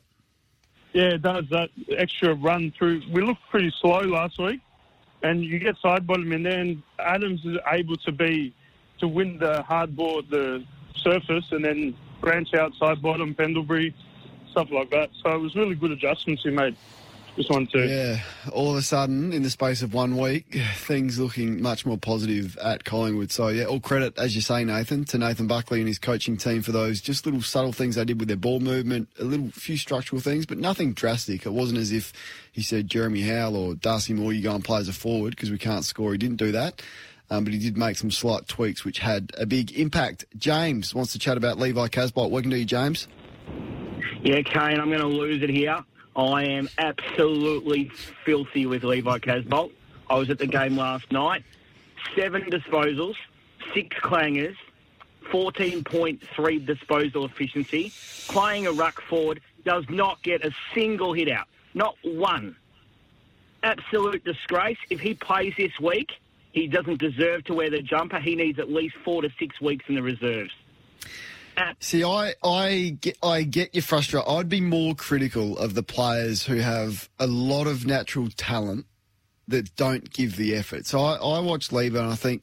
Yeah, 0.93 1.14
it 1.14 1.22
does. 1.22 1.45
That 1.51 1.70
extra 1.91 2.34
run 2.34 2.72
through. 2.78 3.03
We 3.12 3.22
looked 3.22 3.43
pretty 3.51 3.72
slow 3.80 4.01
last 4.01 4.39
week, 4.39 4.61
and 5.22 5.45
you 5.45 5.59
get 5.59 5.76
Sidebottom 5.84 6.32
in 6.32 6.43
there, 6.43 6.59
and 6.59 6.82
Adams 6.99 7.45
is 7.45 7.59
able 7.70 7.97
to 7.97 8.12
be 8.12 8.55
to 9.01 9.09
win 9.09 9.39
the 9.39 9.62
hard 9.62 9.95
ball 9.95 10.22
the 10.22 10.64
surface, 10.99 11.44
and 11.51 11.64
then 11.64 11.94
branch 12.20 12.55
out 12.55 12.72
Sidebottom, 12.80 13.36
Pendlebury, 13.36 13.94
stuff 14.51 14.70
like 14.70 14.90
that. 14.90 15.11
So 15.22 15.34
it 15.34 15.38
was 15.38 15.55
really 15.55 15.74
good 15.74 15.92
adjustments 15.92 16.42
he 16.42 16.51
made. 16.51 16.76
Just 17.36 17.51
wanted 17.51 17.70
to. 17.72 17.86
Yeah, 17.86 18.20
all 18.51 18.70
of 18.70 18.76
a 18.78 18.82
sudden, 18.82 19.34
in 19.34 19.42
the 19.42 19.51
space 19.51 19.82
of 19.82 19.92
one 19.92 20.16
week, 20.16 20.59
things 20.76 21.18
looking 21.18 21.61
much 21.61 21.84
more 21.84 21.99
positive 21.99 22.57
at 22.57 22.84
Collingwood. 22.84 23.30
So, 23.30 23.49
yeah, 23.49 23.64
all 23.66 23.78
credit, 23.78 24.18
as 24.18 24.34
you 24.34 24.40
say, 24.40 24.64
Nathan, 24.64 25.05
to 25.07 25.18
Nathan 25.18 25.47
Buckley 25.47 25.80
and 25.80 25.86
his 25.86 25.99
coaching 25.99 26.38
team 26.38 26.62
for 26.62 26.72
those 26.72 27.03
just 27.03 27.26
little 27.26 27.42
subtle 27.42 27.74
things 27.74 27.97
they 27.97 28.07
did 28.07 28.18
with 28.18 28.28
their 28.28 28.38
ball 28.38 28.61
movement, 28.61 29.11
a 29.20 29.24
little 29.24 29.51
few 29.51 29.76
structural 29.76 30.22
things, 30.22 30.47
but 30.47 30.57
nothing 30.57 30.94
drastic. 30.94 31.44
It 31.44 31.53
wasn't 31.53 31.79
as 31.79 31.92
if 31.92 32.14
he 32.53 32.62
said, 32.62 32.88
Jeremy 32.88 33.20
Howe 33.20 33.53
or 33.53 33.75
Darcy 33.75 34.14
Moore, 34.14 34.33
you 34.33 34.42
go 34.42 34.54
and 34.54 34.64
play 34.64 34.80
as 34.80 34.88
a 34.88 34.95
forward 34.95 35.37
because 35.37 35.50
we 35.50 35.58
can't 35.58 35.84
score. 35.84 36.12
He 36.12 36.18
didn't 36.18 36.38
do 36.38 36.53
that. 36.53 36.80
Um, 37.30 37.44
but 37.44 37.53
he 37.53 37.58
did 37.58 37.76
make 37.76 37.96
some 37.96 38.11
slight 38.11 38.46
tweaks 38.46 38.84
which 38.84 39.00
had 39.00 39.32
a 39.36 39.46
big 39.46 39.72
impact. 39.72 40.24
James 40.36 40.94
wants 40.94 41.12
to 41.12 41.18
chat 41.18 41.36
about 41.36 41.58
Levi 41.58 41.88
Casboult. 41.88 42.30
Welcome 42.30 42.50
to 42.53 42.58
you, 42.58 42.64
James. 42.64 43.08
Yeah, 44.22 44.42
Kane, 44.42 44.80
I'm 44.80 44.88
going 44.88 45.00
to 45.00 45.07
lose 45.07 45.42
it 45.42 45.50
here. 45.50 45.84
I 46.14 46.44
am 46.44 46.68
absolutely 46.78 47.90
filthy 48.24 48.66
with 48.66 48.84
Levi 48.84 49.18
Casboult. 49.18 49.72
I 50.08 50.16
was 50.16 50.30
at 50.30 50.38
the 50.38 50.46
game 50.46 50.76
last 50.76 51.11
night. 51.12 51.44
Seven 52.14 52.42
disposals, 52.42 53.16
six 53.74 53.96
clangers, 53.96 54.57
14.3 55.30 56.66
disposal 56.66 57.24
efficiency. 57.24 57.92
Playing 58.28 58.66
a 58.66 58.72
ruck 58.72 59.00
forward 59.03 59.40
does 59.64 59.84
not 59.90 60.22
get 60.22 60.44
a 60.44 60.53
single 60.74 61.12
hit 61.12 61.30
out. 61.30 61.48
Not 61.74 61.96
one. 62.03 62.57
Absolute 63.62 64.24
disgrace. 64.24 64.78
If 64.90 65.00
he 65.00 65.14
plays 65.14 65.54
this 65.57 65.78
week, 65.80 66.12
he 66.57 66.66
doesn't 66.66 66.99
deserve 66.99 67.45
to 67.45 67.54
wear 67.54 67.68
the 67.68 67.83
jumper. 67.83 68.18
He 68.18 68.34
needs 68.34 68.58
at 68.58 68.70
least 68.70 68.95
four 69.04 69.20
to 69.20 69.28
six 69.38 69.61
weeks 69.61 69.84
in 69.88 69.95
the 69.95 70.03
reserves. 70.03 70.50
See, 71.80 72.03
I, 72.03 72.34
I 72.42 72.96
get 72.99 73.18
I 73.22 73.42
get 73.42 73.74
your 73.74 73.83
frustration. 73.83 74.26
I'd 74.26 74.49
be 74.49 74.62
more 74.62 74.95
critical 74.95 75.58
of 75.58 75.74
the 75.74 75.83
players 75.83 76.46
who 76.46 76.57
have 76.57 77.11
a 77.18 77.26
lot 77.26 77.66
of 77.66 77.87
natural 77.87 78.28
talent 78.37 78.87
that 79.49 79.76
don't 79.76 80.11
give 80.11 80.37
the 80.37 80.54
effort. 80.54 80.87
So 80.87 81.00
I, 81.00 81.16
I 81.16 81.41
watch 81.41 81.72
Levi 81.72 81.99
and 81.99 82.11
I 82.11 82.14
think, 82.14 82.42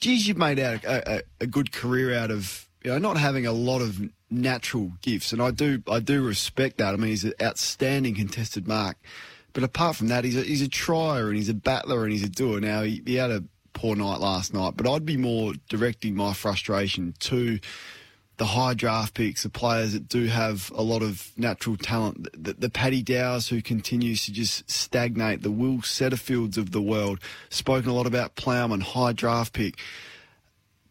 geez, 0.00 0.26
you've 0.26 0.36
made 0.36 0.58
out 0.58 0.84
a, 0.84 1.18
a, 1.18 1.22
a 1.40 1.46
good 1.46 1.72
career 1.72 2.16
out 2.16 2.32
of 2.32 2.68
you 2.82 2.90
know 2.90 2.98
not 2.98 3.16
having 3.16 3.46
a 3.46 3.52
lot 3.52 3.80
of 3.80 4.00
natural 4.28 4.92
gifts, 5.02 5.32
and 5.32 5.40
I 5.40 5.52
do 5.52 5.82
I 5.88 6.00
do 6.00 6.24
respect 6.24 6.78
that. 6.78 6.94
I 6.94 6.96
mean, 6.96 7.10
he's 7.10 7.24
an 7.24 7.34
outstanding 7.40 8.16
contested 8.16 8.66
mark, 8.66 8.96
but 9.52 9.62
apart 9.62 9.96
from 9.96 10.08
that, 10.08 10.24
he's 10.24 10.36
a, 10.36 10.42
he's 10.42 10.62
a 10.62 10.68
trier 10.68 11.28
and 11.28 11.36
he's 11.36 11.48
a 11.48 11.54
battler 11.54 12.04
and 12.04 12.12
he's 12.12 12.22
a 12.22 12.28
doer. 12.28 12.60
Now 12.60 12.82
he, 12.82 13.02
he 13.04 13.14
had 13.16 13.30
a 13.30 13.44
poor 13.72 13.96
night 13.96 14.20
last 14.20 14.52
night, 14.54 14.74
but 14.76 14.88
I'd 14.88 15.06
be 15.06 15.16
more 15.16 15.54
directing 15.68 16.14
my 16.14 16.32
frustration 16.32 17.14
to 17.20 17.58
the 18.38 18.46
high 18.46 18.74
draft 18.74 19.14
picks, 19.14 19.42
the 19.42 19.48
players 19.48 19.92
that 19.92 20.08
do 20.08 20.26
have 20.26 20.72
a 20.74 20.82
lot 20.82 21.02
of 21.02 21.30
natural 21.36 21.76
talent, 21.76 22.28
the, 22.32 22.54
the 22.54 22.70
Paddy 22.70 23.02
Dowers 23.02 23.48
who 23.48 23.62
continues 23.62 24.24
to 24.24 24.32
just 24.32 24.68
stagnate, 24.70 25.42
the 25.42 25.50
Will 25.50 25.78
Setterfields 25.78 26.56
of 26.56 26.72
the 26.72 26.82
world. 26.82 27.20
Spoken 27.50 27.90
a 27.90 27.94
lot 27.94 28.06
about 28.06 28.34
Plowman, 28.34 28.80
high 28.80 29.12
draft 29.12 29.52
pick. 29.52 29.78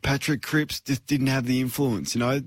Patrick 0.01 0.41
Cripps 0.41 0.79
just 0.79 1.05
didn't 1.07 1.27
have 1.27 1.45
the 1.45 1.59
influence, 1.59 2.15
you 2.15 2.19
know. 2.19 2.41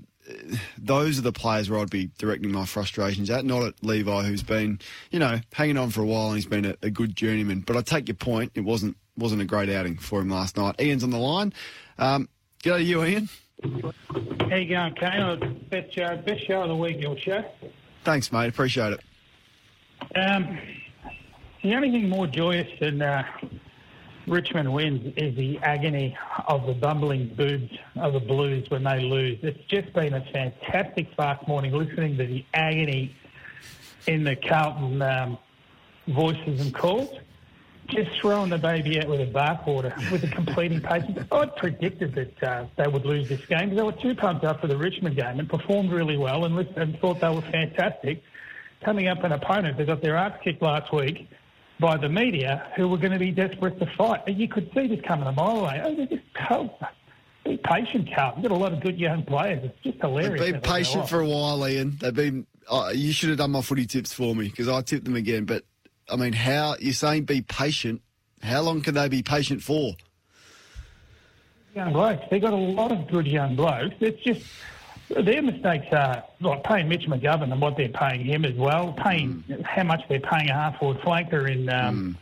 Those 0.77 1.19
are 1.19 1.21
the 1.21 1.31
players 1.31 1.69
where 1.69 1.79
I'd 1.79 1.89
be 1.89 2.09
directing 2.17 2.51
my 2.51 2.65
frustrations 2.65 3.29
at, 3.29 3.45
not 3.45 3.63
at 3.63 3.75
Levi, 3.83 4.23
who's 4.23 4.43
been, 4.43 4.79
you 5.11 5.19
know, 5.19 5.39
hanging 5.53 5.77
on 5.77 5.91
for 5.91 6.01
a 6.01 6.05
while 6.05 6.27
and 6.27 6.35
he's 6.35 6.45
been 6.45 6.65
a, 6.65 6.75
a 6.81 6.89
good 6.89 7.15
journeyman. 7.15 7.61
But 7.61 7.77
I 7.77 7.81
take 7.81 8.07
your 8.07 8.15
point; 8.15 8.51
it 8.55 8.61
wasn't 8.61 8.97
wasn't 9.17 9.41
a 9.41 9.45
great 9.45 9.69
outing 9.69 9.97
for 9.97 10.21
him 10.21 10.29
last 10.29 10.57
night. 10.57 10.75
Ian's 10.79 11.03
on 11.03 11.09
the 11.11 11.17
line. 11.17 11.53
Um, 11.97 12.27
go 12.63 12.77
to 12.77 12.83
you, 12.83 13.03
Ian. 13.03 13.29
How 13.63 14.55
you 14.55 14.69
going, 14.69 14.93
Kane? 14.95 15.21
Oh, 15.21 15.37
Best 15.69 15.93
show, 15.93 16.17
best 16.17 16.45
show 16.45 16.61
of 16.61 16.69
the 16.69 16.75
week, 16.75 17.01
your 17.01 17.17
show. 17.17 17.43
Thanks, 18.03 18.31
mate. 18.31 18.49
Appreciate 18.49 18.93
it. 18.93 19.01
Um, 20.15 20.57
the 21.63 21.73
only 21.73 21.89
thing 21.91 22.09
more 22.09 22.27
joyous 22.27 22.67
than 22.79 23.01
uh, 23.01 23.23
Richmond 24.27 24.73
wins 24.73 25.13
is 25.17 25.35
the 25.35 25.59
agony 25.59 26.17
of 26.47 26.65
the 26.65 26.73
bumbling 26.73 27.27
boobs 27.35 27.71
of 27.95 28.13
the 28.13 28.19
Blues 28.19 28.69
when 28.69 28.83
they 28.83 29.01
lose. 29.01 29.37
It's 29.43 29.63
just 29.67 29.93
been 29.93 30.13
a 30.13 30.21
fantastic 30.31 31.13
fast 31.15 31.47
morning 31.47 31.73
listening 31.73 32.17
to 32.17 32.25
the 32.25 32.43
agony 32.53 33.15
in 34.07 34.23
the 34.23 34.35
Carlton 34.35 35.01
um, 35.01 35.37
voices 36.07 36.59
and 36.59 36.73
calls. 36.73 37.09
Just 37.87 38.09
throwing 38.19 38.49
the 38.49 38.57
baby 38.57 38.99
out 38.99 39.07
with 39.07 39.21
a 39.21 39.31
bathwater 39.31 39.95
with 40.11 40.21
the 40.21 40.27
completing 40.27 40.81
patience. 40.81 41.19
I'd 41.31 41.55
predicted 41.55 42.15
that 42.15 42.43
uh, 42.43 42.65
they 42.77 42.87
would 42.87 43.05
lose 43.05 43.29
this 43.29 43.45
game 43.45 43.69
because 43.69 43.77
they 43.77 43.83
were 43.83 43.91
too 43.91 44.15
pumped 44.15 44.43
up 44.43 44.59
for 44.59 44.65
the 44.65 44.77
Richmond 44.77 45.15
game 45.15 45.39
and 45.39 45.47
performed 45.47 45.91
really 45.91 46.17
well 46.17 46.45
and, 46.45 46.57
and 46.57 46.99
thought 46.99 47.19
they 47.19 47.29
were 47.29 47.41
fantastic. 47.41 48.23
Coming 48.83 49.07
up 49.07 49.23
an 49.23 49.33
opponent 49.33 49.77
that 49.77 49.85
got 49.85 50.01
their 50.01 50.15
ass 50.15 50.35
kicked 50.43 50.63
last 50.63 50.91
week 50.91 51.29
by 51.79 51.97
the 51.97 52.09
media 52.09 52.71
who 52.75 52.87
were 52.87 52.97
going 52.97 53.11
to 53.11 53.19
be 53.19 53.31
desperate 53.31 53.79
to 53.79 53.85
fight. 53.97 54.21
And 54.27 54.37
you 54.37 54.47
could 54.47 54.69
see 54.73 54.87
this 54.87 55.01
coming 55.01 55.27
a 55.27 55.31
mile 55.31 55.59
away. 55.59 55.81
Oh, 55.83 55.95
they're 55.95 56.05
just 56.05 56.23
oh, 56.49 56.73
be 57.43 57.57
patient, 57.57 58.09
Carlton. 58.13 58.43
You've 58.43 58.49
got 58.49 58.55
a 58.55 58.59
lot 58.59 58.73
of 58.73 58.81
good 58.81 58.99
young 58.99 59.23
players. 59.23 59.63
It's 59.63 59.83
just 59.83 60.01
hilarious. 60.01 60.39
They've 60.39 60.53
been 60.53 60.61
patient 60.61 61.09
for 61.09 61.19
a 61.19 61.27
while, 61.27 61.67
Ian. 61.67 61.97
They've 61.99 62.13
been. 62.13 62.47
Uh, 62.69 62.91
you 62.93 63.11
should 63.11 63.29
have 63.29 63.37
done 63.37 63.51
my 63.51 63.61
footy 63.61 63.85
tips 63.85 64.11
for 64.11 64.35
me 64.35 64.47
because 64.49 64.67
I 64.67 64.81
tipped 64.81 65.05
them 65.05 65.15
again. 65.15 65.45
But 65.45 65.63
I 66.09 66.15
mean, 66.15 66.33
how 66.33 66.75
you're 66.79 66.93
saying 66.93 67.25
be 67.25 67.41
patient? 67.41 68.01
How 68.41 68.61
long 68.61 68.81
can 68.81 68.95
they 68.95 69.07
be 69.07 69.21
patient 69.21 69.61
for? 69.61 69.95
young 71.75 71.93
blokes. 71.93 72.23
They've 72.31 72.41
got 72.41 72.53
a 72.53 72.55
lot 72.55 72.91
of 72.91 73.07
good 73.07 73.27
young 73.27 73.55
blokes. 73.55 73.95
It's 73.99 74.21
just 74.23 74.45
their 75.09 75.41
mistakes 75.41 75.87
are 75.91 76.23
like 76.41 76.63
paying 76.63 76.87
Mitch 76.87 77.07
McGovern 77.07 77.51
and 77.51 77.61
what 77.61 77.77
they're 77.77 77.89
paying 77.89 78.25
him 78.25 78.45
as 78.45 78.55
well, 78.55 78.93
paying 78.93 79.43
how 79.63 79.83
much 79.83 80.01
they're 80.09 80.19
paying 80.19 80.49
a 80.49 80.53
half 80.53 80.79
forward 80.79 80.99
flanker 81.01 81.49
in 81.49 81.69
um, 81.69 82.17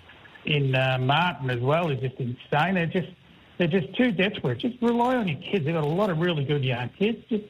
in 0.45 0.75
uh, 0.75 0.97
Martin 0.99 1.49
as 1.49 1.59
well 1.59 1.89
is 1.89 1.99
just 1.99 2.15
insane. 2.19 2.75
They're 2.75 2.85
just 2.85 3.09
they're 3.57 3.67
just 3.67 3.95
too 3.95 4.11
desperate. 4.11 4.59
Just 4.59 4.81
rely 4.81 5.15
on 5.15 5.27
your 5.27 5.39
kids. 5.39 5.65
They've 5.65 5.73
got 5.73 5.83
a 5.83 5.87
lot 5.87 6.09
of 6.09 6.17
really 6.19 6.43
good 6.43 6.63
young 6.63 6.89
kids. 6.89 7.23
Just 7.29 7.45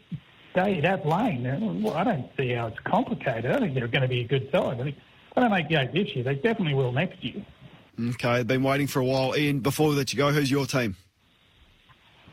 stay 0.51 0.79
that 0.81 1.05
lane. 1.05 1.81
Well, 1.81 1.95
I 1.95 2.03
don't 2.03 2.29
see 2.37 2.53
how 2.53 2.67
it's 2.67 2.79
complicated. 2.79 3.51
I 3.51 3.59
think 3.59 3.73
they're 3.73 3.87
going 3.87 4.03
to 4.03 4.07
be 4.07 4.21
a 4.21 4.27
good 4.27 4.49
side. 4.51 4.79
I 4.79 4.83
think 4.83 4.97
they 5.35 5.41
don't 5.41 5.51
make 5.51 5.69
the 5.69 5.81
eight 5.81 5.93
this 5.93 6.15
year. 6.15 6.23
They 6.23 6.35
definitely 6.35 6.75
will 6.75 6.91
next 6.91 7.23
year. 7.23 7.43
Okay, 7.99 8.43
been 8.43 8.63
waiting 8.63 8.87
for 8.87 8.99
a 8.99 9.05
while. 9.05 9.35
Ian, 9.35 9.59
before 9.59 9.89
we 9.89 9.95
let 9.95 10.13
you 10.13 10.17
go, 10.17 10.31
who's 10.31 10.49
your 10.49 10.65
team? 10.65 10.95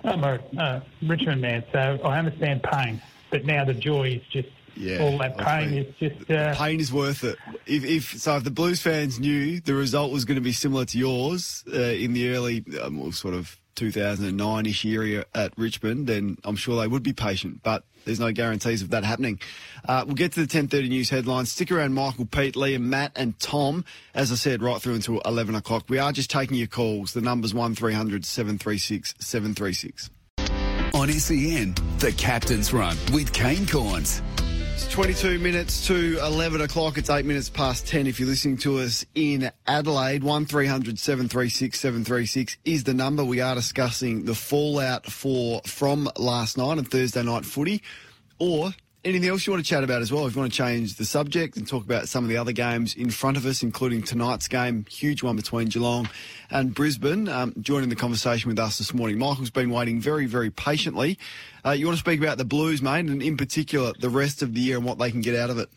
I'm 0.04 0.24
a 0.24 0.40
uh, 0.58 0.80
Richmond 1.02 1.42
man, 1.42 1.64
so 1.72 1.98
I 2.02 2.18
understand 2.18 2.62
pain. 2.62 3.00
But 3.30 3.44
now 3.44 3.64
the 3.64 3.74
joy 3.74 4.20
is 4.20 4.22
just 4.30 4.48
Yeah, 4.74 5.02
all 5.02 5.18
that 5.18 5.36
pain 5.38 5.74
is 5.74 5.94
just. 5.98 6.30
Uh, 6.30 6.54
Pain 6.54 6.80
is 6.80 6.92
worth 6.92 7.22
it. 7.24 7.38
If, 7.66 7.84
if 7.84 8.18
so, 8.18 8.36
if 8.36 8.44
the 8.44 8.50
Blues 8.50 8.80
fans 8.80 9.20
knew 9.20 9.60
the 9.60 9.74
result 9.74 10.10
was 10.12 10.24
going 10.24 10.36
to 10.36 10.40
be 10.42 10.52
similar 10.52 10.84
to 10.86 10.98
yours 10.98 11.64
uh, 11.72 11.78
in 11.78 12.12
the 12.14 12.30
early, 12.30 12.64
um, 12.82 13.12
sort 13.12 13.34
of 13.34 13.59
2009-ish 13.76 14.84
area 14.86 15.24
at 15.34 15.52
Richmond, 15.56 16.06
then 16.06 16.36
I'm 16.44 16.56
sure 16.56 16.80
they 16.80 16.88
would 16.88 17.02
be 17.02 17.12
patient. 17.12 17.62
But 17.62 17.84
there's 18.04 18.20
no 18.20 18.32
guarantees 18.32 18.82
of 18.82 18.90
that 18.90 19.04
happening. 19.04 19.40
Uh, 19.86 20.04
we'll 20.06 20.14
get 20.14 20.32
to 20.32 20.44
the 20.44 20.46
10:30 20.46 20.88
news 20.88 21.10
headlines. 21.10 21.52
Stick 21.52 21.70
around, 21.70 21.94
Michael, 21.94 22.26
Pete, 22.26 22.54
Liam, 22.54 22.82
Matt, 22.82 23.12
and 23.16 23.38
Tom. 23.38 23.84
As 24.14 24.32
I 24.32 24.36
said, 24.36 24.62
right 24.62 24.80
through 24.80 24.94
until 24.94 25.20
11 25.20 25.54
o'clock. 25.54 25.84
We 25.88 25.98
are 25.98 26.12
just 26.12 26.30
taking 26.30 26.56
your 26.56 26.66
calls. 26.66 27.12
The 27.12 27.20
number's 27.20 27.54
one 27.54 27.74
736 27.74 29.14
736. 29.18 30.10
On 30.92 31.08
SEN, 31.08 31.74
the 31.98 32.12
Captain's 32.16 32.72
Run 32.72 32.96
with 33.12 33.32
Kane 33.32 33.64
Cornes. 33.66 34.22
It's 34.82 34.88
22 34.94 35.38
minutes 35.38 35.86
to 35.88 36.18
11 36.24 36.62
o'clock. 36.62 36.96
It's 36.96 37.10
8 37.10 37.26
minutes 37.26 37.50
past 37.50 37.86
10 37.86 38.06
if 38.06 38.18
you're 38.18 38.26
listening 38.26 38.56
to 38.58 38.78
us 38.78 39.04
in 39.14 39.52
Adelaide. 39.66 40.24
1300 40.24 40.98
736 40.98 41.78
736 41.78 42.56
is 42.64 42.84
the 42.84 42.94
number. 42.94 43.22
We 43.22 43.42
are 43.42 43.54
discussing 43.54 44.24
the 44.24 44.34
fallout 44.34 45.04
for 45.04 45.60
from 45.66 46.08
last 46.16 46.56
night 46.56 46.78
and 46.78 46.90
Thursday 46.90 47.22
night 47.22 47.44
footy 47.44 47.82
or 48.38 48.70
anything 49.04 49.28
else 49.28 49.46
you 49.46 49.52
want 49.52 49.64
to 49.64 49.68
chat 49.68 49.82
about 49.82 50.02
as 50.02 50.12
well. 50.12 50.26
If 50.26 50.34
you 50.34 50.40
want 50.40 50.52
to 50.52 50.56
change 50.56 50.96
the 50.96 51.04
subject 51.04 51.56
and 51.56 51.66
talk 51.66 51.84
about 51.84 52.08
some 52.08 52.24
of 52.24 52.30
the 52.30 52.36
other 52.36 52.52
games 52.52 52.94
in 52.94 53.10
front 53.10 53.36
of 53.36 53.46
us, 53.46 53.62
including 53.62 54.02
tonight's 54.02 54.48
game, 54.48 54.84
huge 54.90 55.22
one 55.22 55.36
between 55.36 55.68
Geelong 55.68 56.08
and 56.50 56.74
Brisbane, 56.74 57.28
um, 57.28 57.54
joining 57.60 57.88
the 57.88 57.96
conversation 57.96 58.48
with 58.48 58.58
us 58.58 58.78
this 58.78 58.92
morning. 58.92 59.18
Michael's 59.18 59.50
been 59.50 59.70
waiting 59.70 60.00
very, 60.00 60.26
very 60.26 60.50
patiently. 60.50 61.18
Uh, 61.64 61.70
you 61.70 61.86
want 61.86 61.96
to 61.96 62.00
speak 62.00 62.20
about 62.20 62.38
the 62.38 62.44
Blues, 62.44 62.82
mate, 62.82 63.06
and 63.06 63.22
in 63.22 63.36
particular 63.36 63.92
the 63.98 64.10
rest 64.10 64.42
of 64.42 64.54
the 64.54 64.60
year 64.60 64.76
and 64.76 64.84
what 64.84 64.98
they 64.98 65.10
can 65.10 65.20
get 65.20 65.34
out 65.34 65.50
of 65.50 65.58
it? 65.58 65.68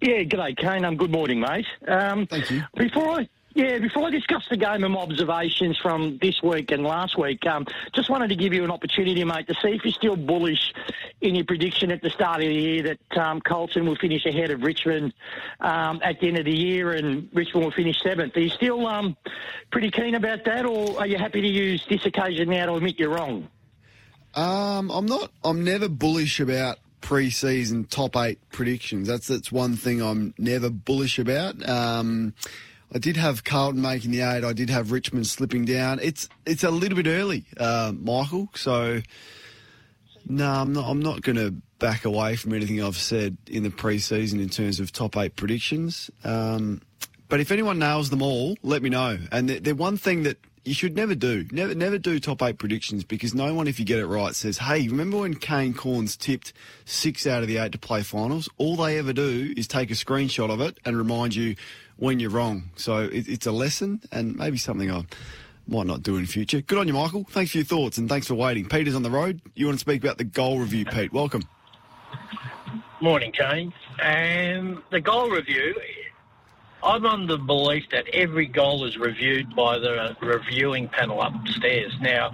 Yeah, 0.00 0.22
g'day, 0.22 0.56
Kane. 0.56 0.84
Um, 0.84 0.96
good 0.96 1.10
morning, 1.10 1.40
mate. 1.40 1.66
Um, 1.86 2.26
Thank 2.26 2.50
you. 2.50 2.62
Before 2.76 3.20
I 3.20 3.28
yeah, 3.58 3.78
before 3.78 4.06
I 4.06 4.10
discuss 4.10 4.46
the 4.48 4.56
game 4.56 4.84
and 4.84 4.96
observations 4.96 5.76
from 5.78 6.16
this 6.22 6.40
week 6.44 6.70
and 6.70 6.84
last 6.84 7.18
week, 7.18 7.44
um, 7.44 7.66
just 7.92 8.08
wanted 8.08 8.28
to 8.28 8.36
give 8.36 8.52
you 8.52 8.62
an 8.62 8.70
opportunity, 8.70 9.24
mate, 9.24 9.48
to 9.48 9.54
see 9.54 9.70
if 9.70 9.84
you're 9.84 9.92
still 9.92 10.14
bullish 10.14 10.72
in 11.22 11.34
your 11.34 11.44
prediction 11.44 11.90
at 11.90 12.00
the 12.00 12.10
start 12.10 12.40
of 12.40 12.46
the 12.46 12.54
year 12.54 12.82
that 12.84 13.18
um, 13.18 13.40
Carlton 13.40 13.84
will 13.84 13.96
finish 13.96 14.24
ahead 14.26 14.52
of 14.52 14.62
Richmond 14.62 15.12
um, 15.58 16.00
at 16.04 16.20
the 16.20 16.28
end 16.28 16.38
of 16.38 16.44
the 16.44 16.56
year 16.56 16.92
and 16.92 17.28
Richmond 17.34 17.64
will 17.64 17.72
finish 17.72 18.00
seventh. 18.00 18.36
Are 18.36 18.40
you 18.40 18.50
still 18.50 18.86
um, 18.86 19.16
pretty 19.72 19.90
keen 19.90 20.14
about 20.14 20.44
that, 20.44 20.64
or 20.64 20.96
are 21.00 21.08
you 21.08 21.18
happy 21.18 21.40
to 21.40 21.48
use 21.48 21.84
this 21.90 22.06
occasion 22.06 22.50
now 22.50 22.66
to 22.66 22.74
admit 22.74 23.00
you're 23.00 23.10
wrong? 23.10 23.48
Um, 24.34 24.88
I'm 24.92 25.06
not. 25.06 25.32
I'm 25.42 25.64
never 25.64 25.88
bullish 25.88 26.38
about 26.38 26.78
pre-season 27.00 27.86
top 27.86 28.16
eight 28.16 28.38
predictions. 28.52 29.08
That's 29.08 29.26
that's 29.26 29.50
one 29.50 29.74
thing 29.74 30.00
I'm 30.00 30.32
never 30.38 30.70
bullish 30.70 31.18
about. 31.18 31.68
Um, 31.68 32.34
I 32.92 32.98
did 32.98 33.16
have 33.16 33.44
Carlton 33.44 33.82
making 33.82 34.10
the 34.10 34.22
eight. 34.22 34.44
I 34.44 34.52
did 34.52 34.70
have 34.70 34.92
Richmond 34.92 35.26
slipping 35.26 35.64
down. 35.64 35.98
It's 36.00 36.28
it's 36.46 36.64
a 36.64 36.70
little 36.70 36.96
bit 36.96 37.06
early, 37.06 37.44
uh, 37.58 37.92
Michael. 37.94 38.48
So 38.54 39.02
no, 40.26 40.46
I'm 40.46 40.72
not. 40.72 40.88
I'm 40.88 41.00
not 41.00 41.22
going 41.22 41.36
to 41.36 41.54
back 41.78 42.04
away 42.04 42.36
from 42.36 42.54
anything 42.54 42.82
I've 42.82 42.96
said 42.96 43.36
in 43.46 43.62
the 43.62 43.70
pre-season 43.70 44.40
in 44.40 44.48
terms 44.48 44.80
of 44.80 44.92
top 44.92 45.16
eight 45.16 45.36
predictions. 45.36 46.10
Um, 46.24 46.82
but 47.28 47.40
if 47.40 47.52
anyone 47.52 47.78
nails 47.78 48.10
them 48.10 48.22
all, 48.22 48.56
let 48.62 48.82
me 48.82 48.88
know. 48.88 49.18
And 49.30 49.48
they're, 49.48 49.60
they're 49.60 49.74
one 49.74 49.96
thing 49.96 50.24
that 50.24 50.38
you 50.64 50.74
should 50.74 50.96
never 50.96 51.14
do. 51.14 51.46
Never, 51.50 51.74
never 51.74 51.98
do 51.98 52.20
top 52.20 52.42
eight 52.42 52.58
predictions 52.58 53.04
because 53.04 53.34
no 53.34 53.54
one, 53.54 53.68
if 53.68 53.78
you 53.78 53.86
get 53.86 54.00
it 54.00 54.06
right, 54.06 54.34
says, 54.34 54.58
"Hey, 54.58 54.86
remember 54.88 55.18
when 55.18 55.34
Kane 55.34 55.72
Cornes 55.72 56.16
tipped 56.18 56.52
six 56.84 57.26
out 57.26 57.42
of 57.42 57.48
the 57.48 57.58
eight 57.58 57.72
to 57.72 57.78
play 57.78 58.02
finals?" 58.02 58.48
All 58.58 58.76
they 58.76 58.98
ever 58.98 59.12
do 59.12 59.54
is 59.56 59.66
take 59.66 59.90
a 59.90 59.94
screenshot 59.94 60.50
of 60.50 60.60
it 60.60 60.78
and 60.84 60.96
remind 60.96 61.34
you 61.34 61.56
when 61.98 62.20
you're 62.20 62.30
wrong. 62.30 62.70
So 62.76 63.00
it, 63.00 63.28
it's 63.28 63.46
a 63.46 63.52
lesson 63.52 64.00
and 64.10 64.36
maybe 64.36 64.56
something 64.56 64.90
I 64.90 65.04
might 65.66 65.86
not 65.86 66.02
do 66.02 66.16
in 66.16 66.26
future. 66.26 66.60
Good 66.60 66.78
on 66.78 66.86
you, 66.88 66.94
Michael. 66.94 67.26
Thanks 67.30 67.52
for 67.52 67.58
your 67.58 67.64
thoughts 67.64 67.98
and 67.98 68.08
thanks 68.08 68.26
for 68.26 68.34
waiting. 68.34 68.66
Peter's 68.66 68.94
on 68.94 69.02
the 69.02 69.10
road. 69.10 69.42
You 69.54 69.66
want 69.66 69.76
to 69.76 69.80
speak 69.80 70.02
about 70.02 70.18
the 70.18 70.24
goal 70.24 70.58
review, 70.58 70.86
Pete? 70.86 71.12
Welcome. 71.12 71.42
Morning, 73.00 73.32
Kane. 73.32 73.72
Um, 74.02 74.82
the 74.90 75.00
goal 75.00 75.30
review, 75.30 75.74
I'm 76.82 77.06
on 77.06 77.26
the 77.26 77.38
belief 77.38 77.84
that 77.90 78.08
every 78.08 78.46
goal 78.46 78.84
is 78.84 78.96
reviewed 78.96 79.54
by 79.54 79.78
the 79.78 80.16
reviewing 80.20 80.88
panel 80.88 81.20
upstairs. 81.20 81.92
Now, 82.00 82.30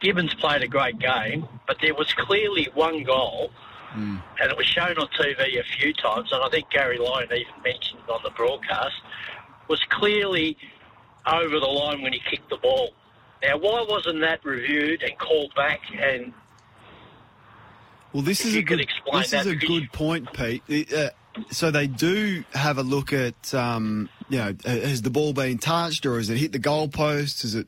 Gibbons 0.00 0.34
played 0.34 0.62
a 0.62 0.68
great 0.68 0.98
game, 0.98 1.48
but 1.66 1.78
there 1.82 1.94
was 1.94 2.12
clearly 2.14 2.68
one 2.74 3.02
goal, 3.02 3.50
and 3.96 4.50
it 4.50 4.56
was 4.56 4.66
shown 4.66 4.96
on 4.98 5.08
TV 5.08 5.58
a 5.58 5.64
few 5.78 5.92
times, 5.94 6.30
and 6.32 6.42
I 6.42 6.48
think 6.48 6.70
Gary 6.70 6.98
Lyon 6.98 7.28
even 7.32 7.62
mentioned 7.64 8.00
it 8.06 8.10
on 8.10 8.20
the 8.22 8.30
broadcast, 8.30 8.94
was 9.68 9.82
clearly 9.90 10.56
over 11.26 11.58
the 11.58 11.66
line 11.66 12.02
when 12.02 12.12
he 12.12 12.20
kicked 12.30 12.50
the 12.50 12.56
ball. 12.56 12.90
Now, 13.42 13.58
why 13.58 13.84
wasn't 13.88 14.20
that 14.20 14.44
reviewed 14.44 15.02
and 15.02 15.18
called 15.18 15.54
back 15.54 15.80
and 15.98 16.32
Well, 18.12 18.22
this 18.22 18.44
is 18.44 18.54
a 18.54 18.62
good. 18.62 18.86
This 19.12 19.32
is 19.32 19.46
a 19.46 19.54
good 19.54 19.92
point, 19.92 20.32
Pete. 20.32 20.62
It, 20.68 20.92
uh, 20.92 21.10
so 21.50 21.70
they 21.70 21.86
do 21.86 22.44
have 22.54 22.78
a 22.78 22.82
look 22.82 23.12
at, 23.12 23.52
um, 23.54 24.08
you 24.30 24.38
know, 24.38 24.54
has 24.64 25.02
the 25.02 25.10
ball 25.10 25.34
been 25.34 25.58
touched 25.58 26.06
or 26.06 26.16
has 26.16 26.30
it 26.30 26.38
hit 26.38 26.52
the 26.52 26.58
goal 26.58 26.88
post? 26.88 27.42
Has 27.42 27.54
it 27.54 27.66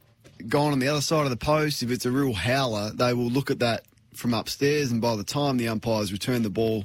gone 0.49 0.73
on 0.73 0.79
the 0.79 0.89
other 0.89 1.03
side 1.03 1.25
of 1.25 1.31
the 1.31 1.37
post? 1.37 1.83
If 1.83 1.91
it's 1.91 2.07
a 2.07 2.11
real 2.11 2.33
howler, 2.33 2.91
they 2.91 3.13
will 3.13 3.29
look 3.29 3.51
at 3.51 3.59
that 3.59 3.85
from 4.19 4.35
upstairs, 4.35 4.91
and 4.91 5.01
by 5.01 5.15
the 5.17 5.25
time 5.25 5.57
the 5.57 5.69
umpires 5.69 6.13
return 6.13 6.43
the 6.43 6.51
ball 6.51 6.85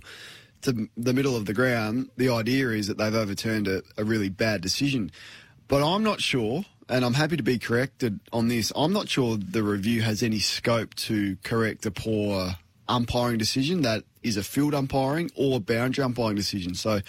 to 0.61 0.88
the 0.95 1.14
middle 1.14 1.35
of 1.35 1.45
the 1.45 1.53
ground, 1.53 2.10
the 2.15 2.30
idea 2.30 2.69
is 2.69 2.88
that 2.88 2.97
they've 2.97 3.14
overturned 3.14 3.68
a, 3.68 3.81
a 3.97 4.03
really 4.03 4.30
bad 4.30 4.61
decision. 4.61 5.11
But 5.68 5.84
I'm 5.84 6.03
not 6.03 6.22
sure, 6.22 6.64
and 6.88 7.03
I'm 7.03 7.15
happy 7.15 7.35
to 7.35 7.43
be 7.43 7.57
corrected 7.57 8.19
on 8.31 8.47
this. 8.47 8.72
I'm 8.76 8.93
not 8.93 9.10
sure 9.10 9.38
the 9.38 9.64
review 9.64 10.01
has 10.03 10.22
any 10.22 10.39
scope 10.39 10.93
to 10.95 11.35
correct 11.43 11.85
a 11.85 11.91
poor 11.91 12.55
umpiring 12.88 13.39
decision 13.39 13.81
that 13.81 14.03
is 14.22 14.38
a 14.38 14.43
field 14.43 14.73
umpiring 14.73 15.31
or 15.35 15.57
a 15.57 15.60
boundary 15.60 16.03
umpiring 16.03 16.35
decision. 16.35 16.76
So 16.76 17.01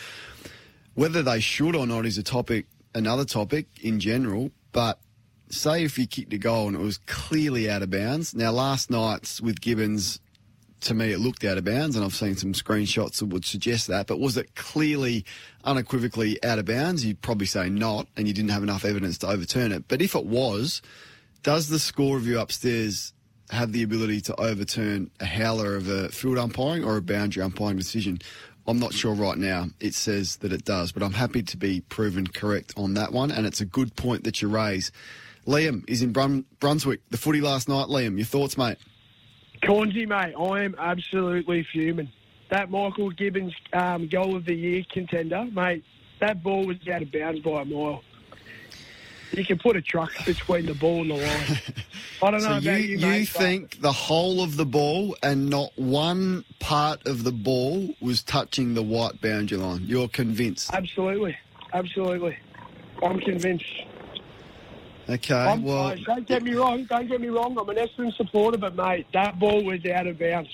whether 0.95 1.23
they 1.23 1.41
should 1.41 1.77
or 1.77 1.87
not 1.87 2.07
is 2.07 2.17
a 2.17 2.23
topic, 2.23 2.67
another 2.95 3.25
topic 3.25 3.67
in 3.83 4.01
general. 4.01 4.51
But 4.73 4.99
say 5.49 5.85
if 5.85 5.99
you 5.99 6.07
kicked 6.07 6.33
a 6.33 6.39
goal 6.39 6.69
and 6.69 6.77
it 6.77 6.81
was 6.81 6.99
clearly 7.07 7.71
out 7.71 7.83
of 7.83 7.91
bounds. 7.91 8.35
Now 8.35 8.51
last 8.51 8.91
night's 8.91 9.41
with 9.41 9.61
Gibbons, 9.61 10.21
to 10.81 10.95
me 10.95 11.13
it 11.13 11.21
looked 11.21 11.45
out 11.45 11.59
of 11.59 11.65
bounds, 11.65 11.97
and 11.97 12.05
I've 12.05 12.15
seen 12.15 12.37
some 12.37 12.53
screenshots 12.53 13.19
that 13.19 13.27
would 13.27 13.45
suggest 13.45 13.87
that. 13.89 14.07
But 14.07 14.21
was 14.21 14.37
it 14.37 14.55
clearly, 14.55 15.25
unequivocally 15.65 16.43
out 16.43 16.59
of 16.59 16.67
bounds? 16.67 17.05
You'd 17.05 17.23
probably 17.23 17.47
say 17.47 17.69
not, 17.69 18.07
and 18.17 18.29
you 18.29 18.35
didn't 18.35 18.51
have 18.51 18.63
enough 18.63 18.85
evidence 18.85 19.19
to 19.19 19.29
overturn 19.29 19.73
it. 19.73 19.89
But 19.89 20.03
if 20.03 20.15
it 20.15 20.27
was, 20.27 20.83
does 21.43 21.69
the 21.69 21.79
score 21.79 22.17
review 22.17 22.39
upstairs 22.39 23.13
have 23.51 23.73
the 23.73 23.83
ability 23.83 24.21
to 24.23 24.41
overturn 24.41 25.11
a 25.21 25.27
howler 25.27 25.77
of 25.77 25.89
a 25.89 26.09
field 26.09 26.39
umpiring 26.39 26.85
or 26.85 26.97
a 26.97 27.03
boundary 27.03 27.43
umpiring 27.43 27.77
decision? 27.77 28.19
I'm 28.67 28.79
not 28.79 28.95
sure 28.95 29.15
right 29.15 29.37
now. 29.37 29.67
It 29.81 29.95
says 29.95 30.37
that 30.37 30.53
it 30.53 30.65
does, 30.65 30.91
but 30.91 31.03
I'm 31.03 31.13
happy 31.13 31.43
to 31.43 31.57
be 31.57 31.83
proven 31.83 32.27
correct 32.27 32.73
on 32.77 32.95
that 32.95 33.13
one, 33.13 33.31
and 33.31 33.47
it's 33.47 33.61
a 33.61 33.67
good 33.67 33.95
point 33.97 34.25
that 34.25 34.41
you 34.41 34.49
raise. 34.49 34.91
Liam 35.47 35.89
is 35.89 36.03
in 36.03 36.13
Brun- 36.13 36.45
Brunswick. 36.61 37.01
The 37.11 37.17
footy 37.17 37.41
last 37.41 37.69
night, 37.69 37.87
Liam. 37.89 38.17
Your 38.17 38.27
thoughts, 38.27 38.57
mate? 38.57 38.79
Cornsey, 39.65 40.07
mate, 40.07 40.35
I 40.39 40.63
am 40.65 40.75
absolutely 40.79 41.63
fuming. 41.73 42.11
That 42.51 42.71
Michael 42.71 43.11
Gibbons 43.11 43.55
um, 43.73 44.09
goal 44.09 44.37
of 44.37 44.45
the 44.45 44.55
year 44.55 44.85
contender, 44.91 45.45
mate, 45.53 45.85
that 46.21 46.43
ball 46.43 46.67
was 46.67 46.77
out 46.89 47.03
of 47.03 47.11
bounds 47.11 47.41
by 47.41 47.63
a 47.63 47.65
mile. 47.65 48.03
You 49.33 49.45
can 49.45 49.59
put 49.59 49.75
a 49.77 49.83
truck 49.83 50.13
between 50.25 50.67
the 50.67 50.75
ball 50.75 51.01
and 51.03 51.11
the 51.11 51.15
line. 51.17 51.59
I 52.23 52.31
don't 52.31 52.43
know 52.43 52.49
so 52.49 52.59
about 52.59 52.63
you, 52.63 52.73
you, 52.73 52.99
you 52.99 53.07
mate. 53.07 53.31
but- 53.33 53.43
think 53.43 53.81
the 53.81 53.91
whole 53.93 54.43
of 54.43 54.57
the 54.57 54.67
ball 54.67 55.17
and 55.23 55.51
not 55.51 55.73
one 55.77 56.45
part 56.61 57.05
of 57.07 57.25
the 57.25 57.33
ball 57.33 57.89
was 58.01 58.23
touching 58.23 58.75
the 58.75 58.83
white 58.83 59.21
boundary 59.21 59.59
line? 59.59 59.83
You're 59.85 60.09
convinced? 60.09 60.73
Absolutely, 60.73 61.37
absolutely. 61.73 62.37
I'm 63.03 63.19
convinced. 63.21 63.65
Okay, 65.09 65.35
I'm, 65.35 65.63
well, 65.63 65.89
uh, 65.89 65.97
don't 65.97 66.27
get 66.27 66.43
me 66.43 66.55
wrong. 66.55 66.85
Don't 66.85 67.07
get 67.09 67.21
me 67.21 67.29
wrong. 67.29 67.57
I'm 67.59 67.69
an 67.69 67.77
Essendon 67.77 68.15
supporter, 68.17 68.57
but 68.57 68.75
mate, 68.75 69.07
that 69.13 69.39
ball 69.39 69.63
was 69.63 69.85
out 69.87 70.07
of 70.07 70.19
bounds. 70.19 70.49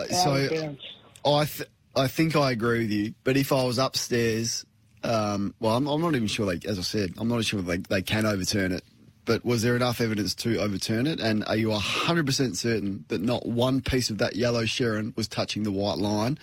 Out 0.00 0.10
of 0.10 0.16
so 0.16 0.48
bounds. 0.48 0.80
I 1.24 1.44
th- 1.44 1.68
I 1.94 2.08
think 2.08 2.34
I 2.34 2.50
agree 2.50 2.80
with 2.80 2.90
you. 2.90 3.14
But 3.24 3.36
if 3.36 3.52
I 3.52 3.64
was 3.64 3.78
upstairs, 3.78 4.64
um, 5.04 5.54
well, 5.60 5.76
I'm, 5.76 5.86
I'm 5.86 6.00
not 6.00 6.14
even 6.14 6.28
sure. 6.28 6.46
They, 6.46 6.66
as 6.66 6.78
I 6.78 6.82
said, 6.82 7.12
I'm 7.18 7.28
not 7.28 7.44
sure 7.44 7.60
they 7.60 7.78
they 7.78 8.02
can 8.02 8.24
overturn 8.24 8.72
it. 8.72 8.84
But 9.24 9.44
was 9.44 9.62
there 9.62 9.76
enough 9.76 10.00
evidence 10.00 10.34
to 10.36 10.58
overturn 10.58 11.06
it? 11.06 11.20
And 11.20 11.44
are 11.44 11.56
you 11.56 11.68
100% 11.68 12.56
certain 12.56 13.04
that 13.06 13.20
not 13.20 13.46
one 13.46 13.80
piece 13.80 14.10
of 14.10 14.18
that 14.18 14.34
yellow 14.34 14.64
Sherrin 14.64 15.16
was 15.16 15.28
touching 15.28 15.62
the 15.62 15.70
white 15.70 15.98
line? 15.98 16.38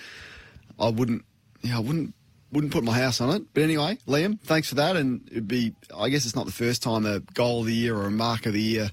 I 0.80 0.90
wouldn't. 0.90 1.26
Yeah, 1.62 1.78
I 1.78 1.80
wouldn't. 1.80 2.14
Wouldn't 2.52 2.74
put 2.74 2.84
my 2.84 2.94
house 2.94 3.22
on 3.22 3.30
it. 3.36 3.44
But 3.54 3.64
anyway, 3.64 4.00
Liam, 4.08 4.40
thanks 4.40 4.70
for 4.70 4.76
that. 4.76 4.96
And 4.96 5.28
it'd 5.32 5.48
be. 5.48 5.74
I 5.96 6.10
guess 6.10 6.26
it's 6.26 6.36
not 6.36 6.46
the 6.46 6.52
first 6.52 6.82
time 6.82 7.06
a 7.06 7.20
goal 7.20 7.62
of 7.62 7.68
the 7.68 7.76
year 7.76 7.96
or 7.96 8.06
a 8.06 8.12
mark 8.12 8.46
of 8.46 8.54
the 8.54 8.62
year. 8.62 8.90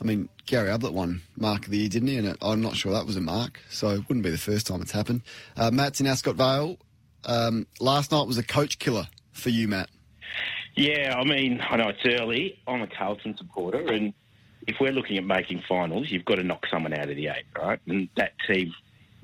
I 0.00 0.04
mean, 0.04 0.28
Gary 0.46 0.70
Ablett 0.70 0.94
won 0.94 1.22
mark 1.36 1.66
of 1.66 1.70
the 1.70 1.78
year, 1.78 1.88
didn't 1.88 2.08
he? 2.08 2.16
And 2.16 2.36
I'm 2.40 2.60
not 2.60 2.74
sure 2.74 2.92
that 2.92 3.06
was 3.06 3.16
a 3.16 3.20
mark, 3.20 3.60
so 3.68 3.90
it 3.90 4.08
wouldn't 4.08 4.24
be 4.24 4.30
the 4.30 4.38
first 4.38 4.66
time 4.66 4.80
it's 4.80 4.92
happened. 4.92 5.22
Uh, 5.56 5.70
Matt's 5.70 6.00
in 6.00 6.06
Ascot 6.06 6.36
Vale. 6.36 6.78
Um, 7.24 7.66
last 7.80 8.10
night 8.10 8.26
was 8.26 8.38
a 8.38 8.42
coach 8.42 8.78
killer 8.78 9.06
for 9.32 9.50
you, 9.50 9.68
Matt. 9.68 9.90
Yeah, 10.74 11.14
I 11.16 11.24
mean, 11.24 11.60
I 11.60 11.76
know 11.76 11.88
it's 11.88 12.20
early. 12.20 12.58
I'm 12.66 12.80
a 12.80 12.86
Carlton 12.86 13.36
supporter, 13.36 13.86
and 13.88 14.14
if 14.66 14.76
we're 14.80 14.92
looking 14.92 15.18
at 15.18 15.24
making 15.24 15.62
finals, 15.68 16.10
you've 16.10 16.24
got 16.24 16.36
to 16.36 16.42
knock 16.42 16.66
someone 16.70 16.94
out 16.94 17.10
of 17.10 17.16
the 17.16 17.28
eight, 17.28 17.44
right? 17.56 17.78
And 17.86 18.08
that 18.16 18.32
team 18.46 18.72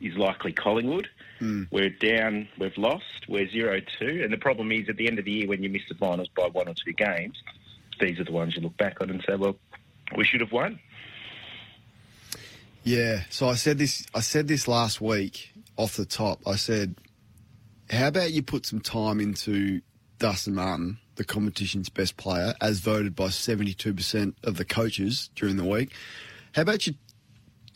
is 0.01 0.16
likely 0.16 0.52
Collingwood. 0.52 1.09
Mm. 1.40 1.68
We're 1.70 1.90
down, 1.90 2.48
we've 2.58 2.76
lost, 2.78 3.28
we're 3.28 3.48
0 3.50 3.80
2. 3.98 4.22
And 4.24 4.32
the 4.32 4.38
problem 4.38 4.72
is 4.72 4.88
at 4.88 4.96
the 4.96 5.06
end 5.06 5.18
of 5.18 5.24
the 5.24 5.32
year, 5.32 5.48
when 5.48 5.62
you 5.62 5.68
miss 5.68 5.82
the 5.88 5.94
finals 5.94 6.28
by 6.36 6.48
one 6.48 6.68
or 6.68 6.74
two 6.74 6.92
games, 6.92 7.36
these 8.00 8.18
are 8.18 8.24
the 8.24 8.32
ones 8.32 8.54
you 8.56 8.62
look 8.62 8.76
back 8.76 9.00
on 9.00 9.10
and 9.10 9.22
say, 9.26 9.36
well, 9.36 9.56
we 10.16 10.24
should 10.24 10.40
have 10.40 10.52
won. 10.52 10.78
Yeah. 12.86 13.24
So 13.30 13.48
I 13.48 13.54
said 13.54 13.78
this. 13.78 14.06
I 14.14 14.20
said 14.20 14.46
this 14.46 14.68
last 14.68 15.00
week 15.00 15.52
off 15.76 15.96
the 15.96 16.06
top. 16.06 16.38
I 16.46 16.54
said, 16.54 16.94
"How 17.90 18.06
about 18.06 18.30
you 18.30 18.42
put 18.42 18.64
some 18.64 18.80
time 18.80 19.18
into 19.18 19.82
Dustin 20.20 20.54
Martin, 20.54 20.98
the 21.16 21.24
competition's 21.24 21.88
best 21.88 22.16
player, 22.16 22.54
as 22.60 22.78
voted 22.78 23.16
by 23.16 23.30
seventy-two 23.30 23.92
percent 23.92 24.36
of 24.44 24.56
the 24.56 24.64
coaches 24.64 25.30
during 25.34 25.56
the 25.56 25.64
week? 25.64 25.94
How 26.54 26.62
about 26.62 26.86
you?" 26.86 26.94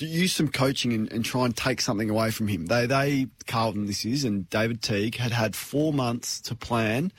Use 0.01 0.33
some 0.33 0.49
coaching 0.49 0.93
and, 0.93 1.13
and 1.13 1.25
try 1.25 1.45
and 1.45 1.57
take 1.57 1.81
something 1.81 2.09
away 2.09 2.31
from 2.31 2.49
him. 2.49 2.67
They, 2.67 2.87
they, 2.87 3.27
Carlton, 3.47 3.87
this 3.87 4.05
is, 4.05 4.25
and 4.25 4.49
David 4.49 4.83
Teague 4.83 5.17
had 5.17 5.33
had 5.33 5.55
four 5.55 5.93
months 5.93 6.41
to 6.43 6.55
plan 6.55 7.13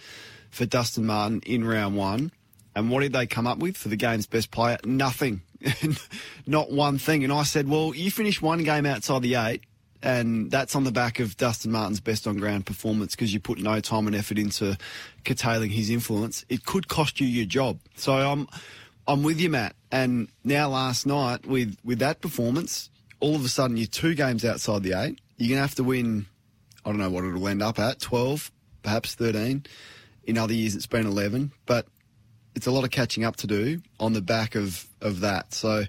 for 0.50 0.66
Dustin 0.66 1.06
Martin 1.06 1.42
in 1.46 1.66
round 1.66 1.96
one. 1.96 2.32
And 2.76 2.90
what 2.90 3.02
did 3.02 3.14
they 3.14 3.28
come 3.28 3.48
up 3.48 3.60
with 3.60 3.78
for 3.78 3.90
the 3.90 3.96
game's 3.96 4.28
best 4.28 4.52
player? 4.52 4.78
Nothing. 4.86 5.42
Not 6.48 6.72
one 6.72 6.98
thing. 6.98 7.24
And 7.24 7.34
I 7.34 7.44
said, 7.44 7.68
well, 7.68 7.94
you 7.94 8.10
finish 8.12 8.42
one 8.42 8.64
game 8.64 8.86
outside 8.86 9.22
the 9.22 9.36
eight, 9.36 9.64
and 10.02 10.50
that's 10.50 10.76
on 10.76 10.84
the 10.84 10.92
back 10.92 11.20
of 11.20 11.38
Dustin 11.38 11.72
Martin's 11.72 12.00
best 12.00 12.28
on 12.28 12.38
ground 12.38 12.66
performance 12.66 13.16
because 13.16 13.34
you 13.34 13.40
put 13.40 13.60
no 13.60 13.80
time 13.80 14.08
and 14.08 14.16
effort 14.16 14.40
into 14.40 14.78
curtailing 15.26 15.70
his 15.70 15.90
influence. 15.90 16.46
It 16.50 16.66
could 16.66 16.88
cost 16.88 17.20
you 17.20 17.28
your 17.28 17.46
job. 17.46 17.80
So 17.96 18.14
I'm, 18.14 18.48
I'm 19.12 19.24
with 19.24 19.42
you, 19.42 19.50
Matt. 19.50 19.76
And 19.92 20.30
now 20.46 20.70
last 20.70 21.06
night 21.06 21.46
with, 21.46 21.76
with 21.84 22.00
that 22.00 22.22
performance, 22.22 22.90
all 23.20 23.36
of 23.36 23.44
a 23.44 23.50
sudden 23.50 23.76
you're 23.76 23.86
two 23.86 24.16
games 24.16 24.46
outside 24.46 24.84
the 24.84 24.94
eight. 24.94 25.20
You're 25.36 25.50
going 25.50 25.58
to 25.58 25.68
have 25.68 25.76
to 25.76 25.84
win, 25.84 26.28
I 26.86 26.90
don't 26.92 26.98
know 26.98 27.10
what 27.10 27.26
it'll 27.26 27.46
end 27.46 27.62
up 27.62 27.78
at, 27.78 28.00
12, 28.00 28.54
perhaps 28.84 29.14
13. 29.16 29.66
In 30.24 30.38
other 30.38 30.54
years 30.54 30.76
it's 30.76 30.88
been 30.88 31.06
11. 31.06 31.52
But 31.66 31.88
it's 32.56 32.68
a 32.68 32.72
lot 32.72 32.86
of 32.86 32.92
catching 32.92 33.26
up 33.26 33.36
to 33.38 33.48
do 33.48 33.82
on 34.00 34.14
the 34.14 34.22
back 34.22 34.56
of, 34.56 34.88
of 35.02 35.20
that. 35.20 35.54
So, 35.54 35.84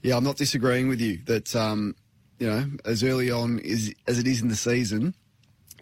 yeah, 0.00 0.16
I'm 0.16 0.24
not 0.24 0.38
disagreeing 0.38 0.88
with 0.88 1.02
you 1.02 1.18
that, 1.26 1.54
um, 1.54 1.94
you 2.38 2.46
know, 2.46 2.70
as 2.86 3.04
early 3.04 3.30
on 3.30 3.60
as, 3.60 3.92
as 4.06 4.18
it 4.18 4.26
is 4.26 4.40
in 4.40 4.48
the 4.48 4.56
season, 4.56 5.14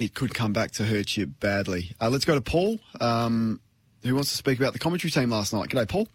it 0.01 0.13
could 0.13 0.35
come 0.35 0.53
back 0.53 0.73
to 0.73 0.85
hurt 0.85 1.17
you 1.17 1.29
badly. 1.29 1.93
Uh, 2.01 2.11
let's 2.11 2.25
go 2.25 2.35
to 2.35 2.41
Paul, 2.41 2.81
um, 3.01 3.61
who 4.03 4.17
wants 4.17 4.33
to 4.33 4.37
speak 4.37 4.59
about 4.59 4.73
the 4.73 4.81
commentary 4.81 5.13
team 5.13 5.31
last 5.31 5.53
night. 5.53 5.69
G'day, 5.69 5.89
Paul. 5.89 6.09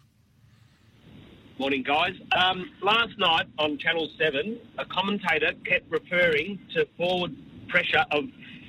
Morning, 1.58 1.82
guys. 1.84 2.14
Um, 2.32 2.68
last 2.82 3.16
night 3.18 3.46
on 3.58 3.78
Channel 3.78 4.08
7, 4.18 4.58
a 4.78 4.84
commentator 4.86 5.52
kept 5.64 5.88
referring 5.90 6.58
to 6.74 6.84
forward 6.96 7.34
pressure 7.68 8.04
of 8.10 8.24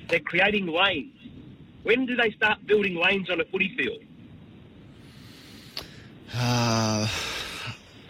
they're 0.08 0.20
creating 0.20 0.66
lanes. 0.66 1.12
When 1.82 2.06
do 2.06 2.14
they 2.14 2.30
start 2.30 2.64
building 2.66 2.94
lanes 2.94 3.28
on 3.28 3.40
a 3.40 3.44
footy 3.46 3.74
field? 3.76 4.02
Uh, 6.34 7.08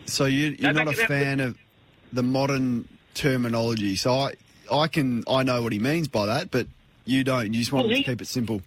so 0.04 0.26
you, 0.26 0.56
you're 0.58 0.72
No, 0.74 0.84
not 0.84 0.94
a 0.94 0.96
back 0.96 0.98
it 0.98 1.02
up. 1.04 1.08
fan 1.08 1.40
of 1.40 1.56
the 2.12 2.22
modern 2.22 2.86
terminology. 3.14 3.96
So 3.96 4.12
I, 4.12 4.34
I 4.70 4.88
can, 4.88 5.24
I 5.28 5.42
know 5.42 5.62
what 5.62 5.72
he 5.72 5.78
means 5.78 6.06
by 6.08 6.26
that, 6.26 6.50
but 6.50 6.66
you 7.06 7.24
don't. 7.24 7.52
You 7.54 7.60
just 7.60 7.72
want 7.72 7.88
Well, 7.88 7.96
to 7.96 8.02
keep 8.02 8.20
it 8.20 8.26
simple. 8.26 8.60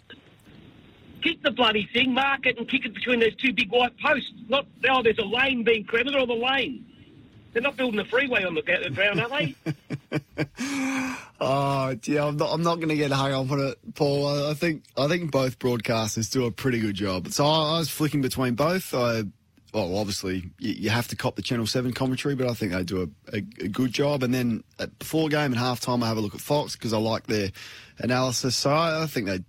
Kick 1.22 1.42
the 1.44 1.52
bloody 1.52 1.90
thing, 1.94 2.14
mark 2.14 2.46
it, 2.46 2.58
and 2.58 2.68
kick 2.68 2.86
it 2.86 2.94
between 2.94 3.20
those 3.20 3.36
two 3.36 3.54
big 3.54 3.72
white 3.72 3.98
posts. 4.00 4.32
Not, 4.48 4.66
oh, 4.90 5.04
there's 5.04 5.18
a 5.18 5.26
lane 5.26 5.64
being 5.64 5.84
created 5.84 6.16
or 6.16 6.26
the 6.26 6.34
lane. 6.34 6.86
They're 7.52 7.62
not 7.62 7.78
building 7.78 8.00
a 8.00 8.06
freeway 8.06 8.44
on 8.44 8.54
the 8.56 8.62
ground, 8.62 9.22
are 9.22 9.30
they? 9.30 9.56
Oh, 11.42 11.96
yeah, 12.04 12.26
I'm 12.26 12.36
not. 12.36 12.52
I'm 12.52 12.64
not 12.64 12.76
going 12.76 12.90
to 12.90 12.98
get 12.98 13.12
hung 13.12 13.32
up 13.32 13.50
on 13.50 13.60
it, 13.62 13.96
Paul. 13.96 14.50
I, 14.50 14.54
think 14.54 14.84
I 14.98 15.08
think 15.08 15.32
both 15.32 15.58
broadcasters 15.58 16.30
do 16.30 16.46
a 16.46 16.52
pretty 16.52 16.80
good 16.80 16.96
job. 16.96 17.30
So 17.30 17.46
I, 17.46 17.76
I 17.76 17.80
was 17.80 17.90
flicking 17.90 18.22
between 18.22 18.56
both. 18.56 18.94
I, 18.94 19.24
well, 19.74 19.98
obviously 19.98 20.52
you, 20.60 20.74
you 20.74 20.90
have 20.90 21.08
to 21.10 21.16
cop 21.16 21.38
the 21.38 21.42
Channel 21.42 21.66
Seven 21.66 21.94
commentary, 21.94 22.36
but 22.36 22.48
I 22.48 22.54
think 22.54 22.74
they 22.74 22.84
do 22.84 23.04
a, 23.04 23.38
a, 23.38 23.38
a 23.38 23.68
good 23.70 23.94
job. 23.94 24.24
And 24.24 24.34
then 24.34 24.66
before 25.00 25.30
game 25.30 25.52
and 25.52 25.58
half 25.58 25.80
time, 25.80 26.04
I 26.04 26.08
have 26.08 26.18
a 26.18 26.22
look 26.22 26.36
at 26.36 26.42
Fox 26.42 26.76
because 26.76 26.92
I 26.92 26.98
like 26.98 27.28
their 27.28 27.52
analysis. 28.00 28.58
So 28.58 28.72
I, 28.72 29.04
I 29.04 29.08
think 29.08 29.28
they 29.28 29.40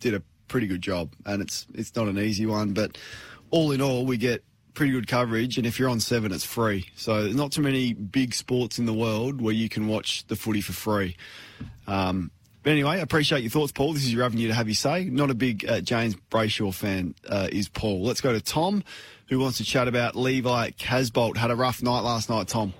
did 0.00 0.14
a 0.14 0.22
pretty 0.48 0.66
good 0.66 0.82
job, 0.82 1.12
and 1.24 1.42
it's 1.42 1.66
it's 1.74 1.94
not 1.96 2.08
an 2.08 2.18
easy 2.18 2.46
one, 2.46 2.72
but 2.72 2.98
all 3.50 3.72
in 3.72 3.80
all, 3.80 4.06
we 4.06 4.16
get 4.16 4.42
pretty 4.74 4.92
good 4.92 5.08
coverage. 5.08 5.56
And 5.56 5.66
if 5.66 5.78
you're 5.78 5.88
on 5.88 6.00
seven, 6.00 6.32
it's 6.32 6.44
free. 6.44 6.86
So 6.96 7.22
there's 7.22 7.34
not 7.34 7.52
too 7.52 7.62
many 7.62 7.94
big 7.94 8.34
sports 8.34 8.78
in 8.78 8.86
the 8.86 8.92
world 8.92 9.40
where 9.40 9.54
you 9.54 9.68
can 9.68 9.88
watch 9.88 10.26
the 10.26 10.36
footy 10.36 10.60
for 10.60 10.72
free. 10.72 11.16
Um, 11.86 12.30
but 12.62 12.72
anyway, 12.72 12.90
I 12.90 12.96
appreciate 12.96 13.42
your 13.42 13.50
thoughts, 13.50 13.72
Paul. 13.72 13.92
This 13.94 14.04
is 14.04 14.12
your 14.12 14.24
avenue 14.24 14.48
to 14.48 14.54
have 14.54 14.68
you 14.68 14.74
say. 14.74 15.04
Not 15.04 15.30
a 15.30 15.34
big 15.34 15.64
uh, 15.68 15.80
James 15.80 16.16
Brayshaw 16.30 16.74
fan 16.74 17.14
uh, 17.28 17.48
is 17.50 17.68
Paul. 17.68 18.02
Let's 18.02 18.20
go 18.20 18.32
to 18.32 18.40
Tom, 18.40 18.82
who 19.28 19.38
wants 19.38 19.58
to 19.58 19.64
chat 19.64 19.88
about 19.88 20.16
Levi 20.16 20.70
Casboult. 20.70 21.36
Had 21.36 21.50
a 21.50 21.56
rough 21.56 21.82
night 21.82 22.00
last 22.00 22.28
night, 22.28 22.48
Tom. 22.48 22.74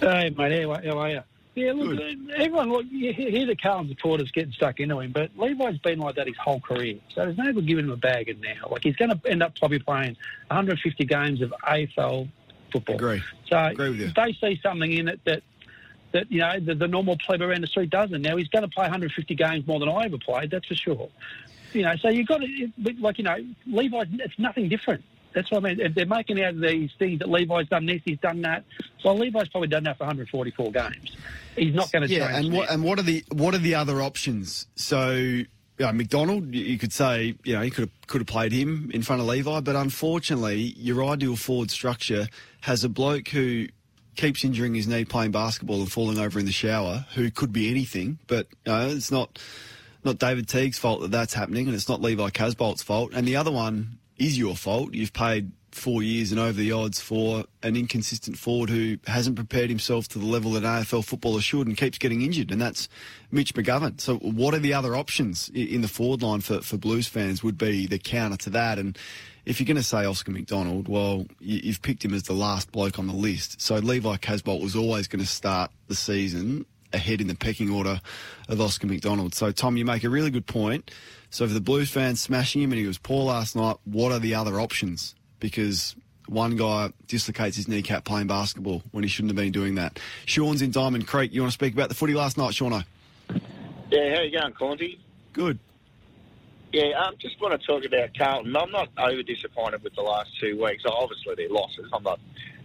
Hey, 0.00 0.30
mate, 0.36 0.64
how 0.64 0.98
are 0.98 1.10
you? 1.10 1.22
Yeah, 1.56 1.72
look, 1.72 1.98
uh, 1.98 2.34
everyone, 2.36 2.70
look, 2.70 2.84
you 2.90 3.14
hear 3.14 3.46
the 3.46 3.56
Carlton 3.56 3.88
supporters 3.88 4.30
getting 4.30 4.52
stuck 4.52 4.78
into 4.78 5.00
him, 5.00 5.10
but 5.10 5.30
Levi's 5.38 5.78
been 5.78 5.98
like 5.98 6.16
that 6.16 6.26
his 6.26 6.36
whole 6.36 6.60
career. 6.60 6.98
So 7.14 7.22
there's 7.24 7.38
no 7.38 7.50
good 7.50 7.66
giving 7.66 7.86
him 7.86 7.92
a 7.92 7.96
bag 7.96 8.28
of 8.28 8.38
now. 8.40 8.68
Like, 8.70 8.84
he's 8.84 8.94
going 8.96 9.10
to 9.10 9.18
end 9.26 9.42
up 9.42 9.58
probably 9.58 9.78
playing 9.78 10.18
150 10.48 11.04
games 11.06 11.40
of 11.40 11.54
AFL 11.66 12.28
football. 12.70 12.96
Agree. 12.96 13.22
So 13.48 13.56
Agree 13.56 14.12
they 14.14 14.34
see 14.34 14.60
something 14.62 14.92
in 14.92 15.08
it 15.08 15.20
that, 15.24 15.42
that 16.12 16.30
you 16.30 16.40
know, 16.40 16.60
the, 16.60 16.74
the 16.74 16.88
normal 16.88 17.16
pleb 17.16 17.40
around 17.40 17.62
the 17.62 17.68
street 17.68 17.88
doesn't, 17.88 18.20
now 18.20 18.36
he's 18.36 18.48
going 18.48 18.64
to 18.64 18.68
play 18.68 18.84
150 18.84 19.34
games 19.34 19.66
more 19.66 19.80
than 19.80 19.88
I 19.88 20.04
ever 20.04 20.18
played, 20.18 20.50
that's 20.50 20.66
for 20.66 20.74
sure. 20.74 21.08
You 21.72 21.84
know, 21.84 21.96
so 21.96 22.10
you've 22.10 22.28
got 22.28 22.42
to, 22.42 22.70
like, 23.00 23.16
you 23.16 23.24
know, 23.24 23.36
Levi, 23.66 24.04
it's 24.12 24.38
nothing 24.38 24.68
different. 24.68 25.04
That's 25.36 25.50
what 25.50 25.66
I 25.66 25.74
mean. 25.74 25.92
They're 25.94 26.06
making 26.06 26.42
out 26.42 26.54
of 26.54 26.60
these 26.62 26.90
things 26.98 27.18
that 27.18 27.28
Levi's 27.28 27.68
done 27.68 27.84
this, 27.84 28.00
he's 28.06 28.18
done 28.20 28.40
that. 28.40 28.64
Well, 29.04 29.18
Levi's 29.18 29.48
probably 29.48 29.68
done 29.68 29.84
that 29.84 29.98
for 29.98 30.04
144 30.04 30.72
games. 30.72 31.14
He's 31.56 31.74
not 31.74 31.92
going 31.92 32.08
to 32.08 32.12
Yeah, 32.12 32.32
change. 32.32 32.46
and 32.46 32.54
what 32.56 32.70
and 32.70 32.82
what 32.82 32.98
are 32.98 33.02
the 33.02 33.22
what 33.32 33.54
are 33.54 33.58
the 33.58 33.74
other 33.74 34.00
options? 34.00 34.66
So, 34.76 35.10
you 35.12 35.46
know, 35.78 35.92
McDonald, 35.92 36.54
you- 36.54 36.64
you 36.64 36.78
could 36.78 36.92
say, 36.92 37.34
you 37.44 37.52
know, 37.54 37.60
he 37.60 37.68
could 37.70 37.82
have 37.82 38.06
could 38.06 38.22
have 38.22 38.26
played 38.26 38.52
him 38.52 38.90
in 38.94 39.02
front 39.02 39.20
of 39.20 39.28
Levi, 39.28 39.60
but 39.60 39.76
unfortunately, 39.76 40.74
your 40.78 41.04
ideal 41.04 41.36
forward 41.36 41.70
structure 41.70 42.28
has 42.62 42.82
a 42.82 42.88
bloke 42.88 43.28
who 43.28 43.66
keeps 44.16 44.42
injuring 44.42 44.74
his 44.74 44.88
knee 44.88 45.04
playing 45.04 45.32
basketball 45.32 45.80
and 45.80 45.92
falling 45.92 46.18
over 46.18 46.38
in 46.38 46.46
the 46.46 46.52
shower, 46.52 47.04
who 47.14 47.30
could 47.30 47.52
be 47.52 47.68
anything, 47.68 48.18
but 48.26 48.46
you 48.64 48.72
know, 48.72 48.88
it's 48.88 49.10
not 49.10 49.38
not 50.02 50.18
David 50.18 50.48
Teague's 50.48 50.78
fault 50.78 51.02
that 51.02 51.10
that's 51.10 51.34
happening, 51.34 51.66
and 51.66 51.74
it's 51.74 51.88
not 51.90 52.00
Levi 52.00 52.30
Casboult's 52.30 52.82
fault. 52.82 53.10
And 53.12 53.26
the 53.28 53.36
other 53.36 53.50
one 53.52 53.98
is 54.18 54.38
your 54.38 54.56
fault. 54.56 54.94
You've 54.94 55.12
paid 55.12 55.52
four 55.76 56.02
years 56.02 56.32
and 56.32 56.40
over 56.40 56.52
the 56.52 56.72
odds 56.72 57.00
for 57.00 57.44
an 57.62 57.76
inconsistent 57.76 58.38
forward 58.38 58.70
who 58.70 58.96
hasn't 59.06 59.36
prepared 59.36 59.68
himself 59.68 60.08
to 60.08 60.18
the 60.18 60.24
level 60.24 60.52
that 60.52 60.62
AFL 60.62 61.04
footballer 61.04 61.40
should 61.40 61.66
and 61.66 61.76
keeps 61.76 61.98
getting 61.98 62.22
injured, 62.22 62.50
and 62.50 62.60
that's 62.60 62.88
Mitch 63.30 63.54
McGovern. 63.54 64.00
So, 64.00 64.16
what 64.16 64.54
are 64.54 64.58
the 64.58 64.72
other 64.72 64.96
options 64.96 65.50
in 65.50 65.82
the 65.82 65.88
forward 65.88 66.22
line 66.22 66.40
for, 66.40 66.62
for 66.62 66.78
Blues 66.78 67.06
fans? 67.06 67.44
Would 67.44 67.58
be 67.58 67.86
the 67.86 67.98
counter 67.98 68.38
to 68.38 68.50
that, 68.50 68.78
and 68.78 68.98
if 69.44 69.60
you're 69.60 69.66
going 69.66 69.76
to 69.76 69.82
say 69.82 70.04
Oscar 70.04 70.32
McDonald, 70.32 70.88
well, 70.88 71.26
you, 71.38 71.60
you've 71.64 71.82
picked 71.82 72.04
him 72.04 72.12
as 72.12 72.24
the 72.24 72.32
last 72.32 72.72
bloke 72.72 72.98
on 72.98 73.06
the 73.06 73.14
list. 73.14 73.60
So 73.60 73.76
Levi 73.76 74.16
Casboult 74.16 74.60
was 74.60 74.74
always 74.74 75.06
going 75.06 75.20
to 75.20 75.26
start 75.26 75.70
the 75.86 75.94
season 75.94 76.66
ahead 76.92 77.20
in 77.20 77.28
the 77.28 77.34
pecking 77.34 77.70
order 77.70 78.00
of 78.48 78.60
Oscar 78.60 78.86
McDonald. 78.88 79.34
So, 79.34 79.52
Tom, 79.52 79.76
you 79.76 79.84
make 79.84 80.02
a 80.02 80.10
really 80.10 80.30
good 80.30 80.46
point. 80.46 80.90
So, 81.30 81.46
for 81.46 81.52
the 81.52 81.60
Blues 81.60 81.90
fans 81.90 82.20
smashing 82.20 82.62
him 82.62 82.72
and 82.72 82.80
he 82.80 82.86
was 82.86 82.98
poor 82.98 83.24
last 83.24 83.56
night, 83.56 83.76
what 83.84 84.12
are 84.12 84.18
the 84.18 84.34
other 84.34 84.60
options? 84.60 85.14
Because 85.40 85.96
one 86.28 86.56
guy 86.56 86.92
dislocates 87.06 87.56
his 87.56 87.68
kneecap 87.68 88.04
playing 88.04 88.26
basketball 88.26 88.82
when 88.92 89.04
he 89.04 89.08
shouldn't 89.08 89.30
have 89.30 89.36
been 89.36 89.52
doing 89.52 89.76
that. 89.76 90.00
Sean's 90.24 90.62
in 90.62 90.70
Diamond 90.70 91.06
Creek. 91.06 91.32
You 91.32 91.42
want 91.42 91.52
to 91.52 91.54
speak 91.54 91.74
about 91.74 91.88
the 91.88 91.94
footy 91.94 92.14
last 92.14 92.36
night, 92.36 92.54
Sean? 92.54 92.84
Yeah, 93.90 94.16
how 94.16 94.22
you 94.22 94.38
going, 94.38 94.52
Cornsey? 94.54 95.00
Good. 95.32 95.58
Yeah, 96.72 96.98
I 96.98 97.08
um, 97.08 97.14
just 97.18 97.40
want 97.40 97.58
to 97.58 97.66
talk 97.66 97.84
about 97.84 98.16
Carlton. 98.18 98.56
I'm 98.56 98.70
not 98.70 98.88
over 98.98 99.22
disappointed 99.22 99.82
with 99.82 99.94
the 99.94 100.02
last 100.02 100.30
two 100.40 100.60
weeks. 100.62 100.82
Obviously, 100.86 101.34
they're 101.36 101.48
losses. 101.48 101.88
I'm 101.92 102.02
not 102.02 102.20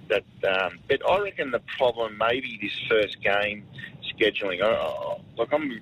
that, 0.09 0.23
um, 0.49 0.79
but 0.89 1.01
I 1.09 1.19
reckon 1.21 1.51
the 1.51 1.61
problem 1.77 2.17
maybe 2.17 2.59
this 2.61 2.77
first 2.89 3.21
game 3.21 3.65
scheduling. 4.13 4.61
Uh, 4.61 5.21
look, 5.37 5.53
I'm. 5.53 5.81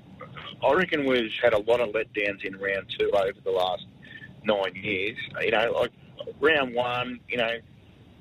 I 0.63 0.73
reckon 0.73 1.05
we've 1.05 1.31
had 1.41 1.53
a 1.53 1.59
lot 1.59 1.79
of 1.79 1.89
letdowns 1.89 2.43
in 2.43 2.57
round 2.57 2.87
two 2.97 3.09
over 3.13 3.39
the 3.43 3.51
last 3.51 3.85
nine 4.43 4.75
years. 4.75 5.17
You 5.41 5.51
know, 5.51 5.71
like 5.71 5.91
round 6.39 6.73
one, 6.73 7.19
you 7.29 7.37
know, 7.37 7.57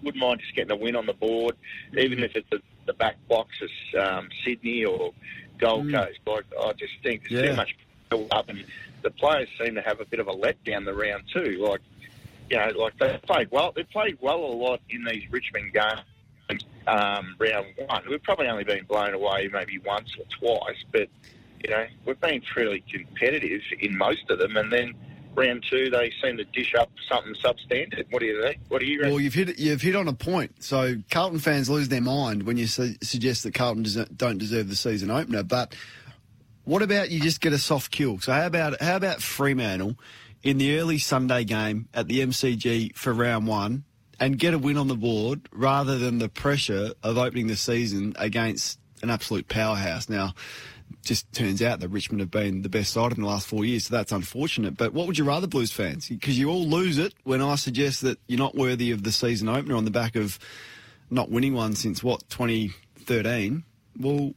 wouldn't 0.03 0.23
mind 0.23 0.41
just 0.41 0.55
getting 0.55 0.71
a 0.71 0.77
win 0.77 0.95
on 0.97 1.07
the 1.07 1.15
board, 1.15 1.57
even 1.97 2.23
if 2.23 2.37
it's 2.37 2.49
the, 2.51 2.61
the 2.87 2.93
back 2.93 3.17
box 3.29 3.51
as 3.63 4.01
um, 4.01 4.29
Sydney 4.45 4.85
or 4.85 5.13
Gold 5.59 5.91
Coast. 5.91 6.19
Like, 6.27 6.45
I 6.61 6.73
just 6.75 6.93
think 7.03 7.29
there's 7.29 7.43
Yeah. 7.45 7.51
too 7.51 7.57
much 7.57 7.77
build 8.09 8.29
up, 8.31 8.49
and 8.49 8.65
the 9.03 9.11
players 9.11 9.49
seem 9.63 9.75
to 9.75 9.83
have 9.83 10.01
a 10.01 10.05
bit 10.05 10.21
of 10.21 10.29
a 10.29 10.33
letdown 10.33 10.85
the 10.85 10.95
round 10.95 11.25
two. 11.33 11.59
Like, 11.61 11.81
you 12.51 12.57
know, 12.57 12.71
like 12.79 12.97
they 12.99 13.19
played 13.27 13.51
well. 13.51 13.73
They 13.75 13.83
played 13.83 14.19
well 14.21 14.39
a 14.45 14.55
lot 14.55 14.81
in 14.91 15.05
these 15.05 15.25
Richmond 15.31 15.73
games. 15.73 16.65
Um, 16.87 17.35
round 17.39 17.67
one, 17.87 18.03
we've 18.09 18.23
probably 18.23 18.47
only 18.49 18.65
been 18.65 18.85
blown 18.85 19.13
away 19.13 19.51
maybe 19.53 19.79
once 19.81 20.17
or 20.19 20.25
twice, 20.31 20.83
but 20.91 21.09
you 21.63 21.71
know, 21.71 21.87
we've 22.05 22.21
been 22.21 22.43
fairly 22.55 22.85
competitive 22.91 23.61
in 23.81 23.97
most 23.97 24.31
of 24.31 24.39
them, 24.39 24.57
and 24.57 24.73
then 24.73 24.95
round 25.35 25.65
two 25.69 25.89
they 25.91 26.13
seem 26.23 26.37
to 26.37 26.45
dish 26.45 26.75
up 26.75 26.91
something 27.09 27.35
substandard. 27.35 28.05
What 28.11 28.21
do 28.21 28.27
you 28.27 28.43
think? 28.43 28.61
What 28.69 28.81
do 28.81 28.87
you 28.87 29.01
reckon? 29.01 29.13
Well, 29.13 29.21
you've 29.21 29.35
hit 29.35 29.59
you've 29.59 29.83
hit 29.83 29.97
on 29.97 30.09
a 30.09 30.13
point. 30.13 30.63
So 30.63 30.97
Carlton 31.11 31.39
fans 31.39 31.71
lose 31.71 31.89
their 31.89 32.01
mind 32.01 32.45
when 32.45 32.57
you 32.57 32.67
su- 32.67 32.97
suggest 33.03 33.45
that 33.45 33.55
Carlton 33.55 33.85
des- 33.85 34.07
don't 34.17 34.39
deserve 34.39 34.69
the 34.69 34.77
season 34.77 35.11
opener. 35.11 35.43
But 35.43 35.75
what 36.65 36.83
about 36.83 37.11
you 37.11 37.21
just 37.21 37.41
get 37.41 37.53
a 37.53 37.59
soft 37.59 37.91
kill? 37.91 38.19
So 38.19 38.33
how 38.33 38.47
about 38.47 38.81
how 38.81 38.97
about 38.97 39.23
Fremantle 39.23 39.97
in 40.43 40.59
the 40.59 40.79
early 40.79 40.99
Sunday 40.99 41.45
game 41.45 41.89
at 41.95 42.09
the 42.09 42.21
MCG 42.21 42.95
for 42.97 43.13
round 43.13 43.47
one 43.47 43.85
and 44.21 44.39
get 44.39 44.55
a 44.55 44.59
win 44.59 44.77
on 44.77 44.89
the 44.89 44.97
board 44.97 45.49
rather 45.53 45.99
than 45.99 46.19
the 46.19 46.29
pressure 46.29 46.93
of 47.03 47.19
opening 47.19 47.47
the 47.47 47.57
season 47.57 48.15
against 48.19 48.79
an 49.03 49.11
absolute 49.11 49.49
powerhouse. 49.49 50.09
Now, 50.09 50.35
just 51.05 51.33
turns 51.33 51.63
out 51.63 51.81
that 51.81 51.89
Richmond 51.89 52.21
have 52.21 52.31
been 52.31 52.63
the 52.63 52.69
best 52.69 52.93
side 52.93 53.13
in 53.13 53.23
the 53.23 53.27
last 53.27 53.47
four 53.47 53.65
years, 53.65 53.87
so 53.87 53.95
that's 53.95 54.13
unfortunate. 54.13 54.77
But 54.77 54.93
what 54.93 55.07
would 55.07 55.19
you 55.19 55.25
rather, 55.25 55.47
Blues 55.47 55.73
fans? 55.73 56.09
Because 56.09 56.39
you 56.39 56.51
all 56.51 56.67
lose 56.67 56.99
it 56.99 57.15
when 57.25 57.41
I 57.41 57.55
suggest 57.55 58.03
that 58.03 58.19
you're 58.27 58.39
not 58.39 58.55
worthy 58.55 58.91
of 58.91 59.03
the 59.03 59.13
season 59.13 59.49
opener 59.49 59.77
on 59.77 59.85
the 59.85 59.91
back 59.91 60.17
of 60.17 60.39
not 61.11 61.31
winning 61.31 61.55
one 61.55 61.75
since 61.75 62.03
what 62.03 62.29
2013. 62.29 63.65
Well, 63.99 64.35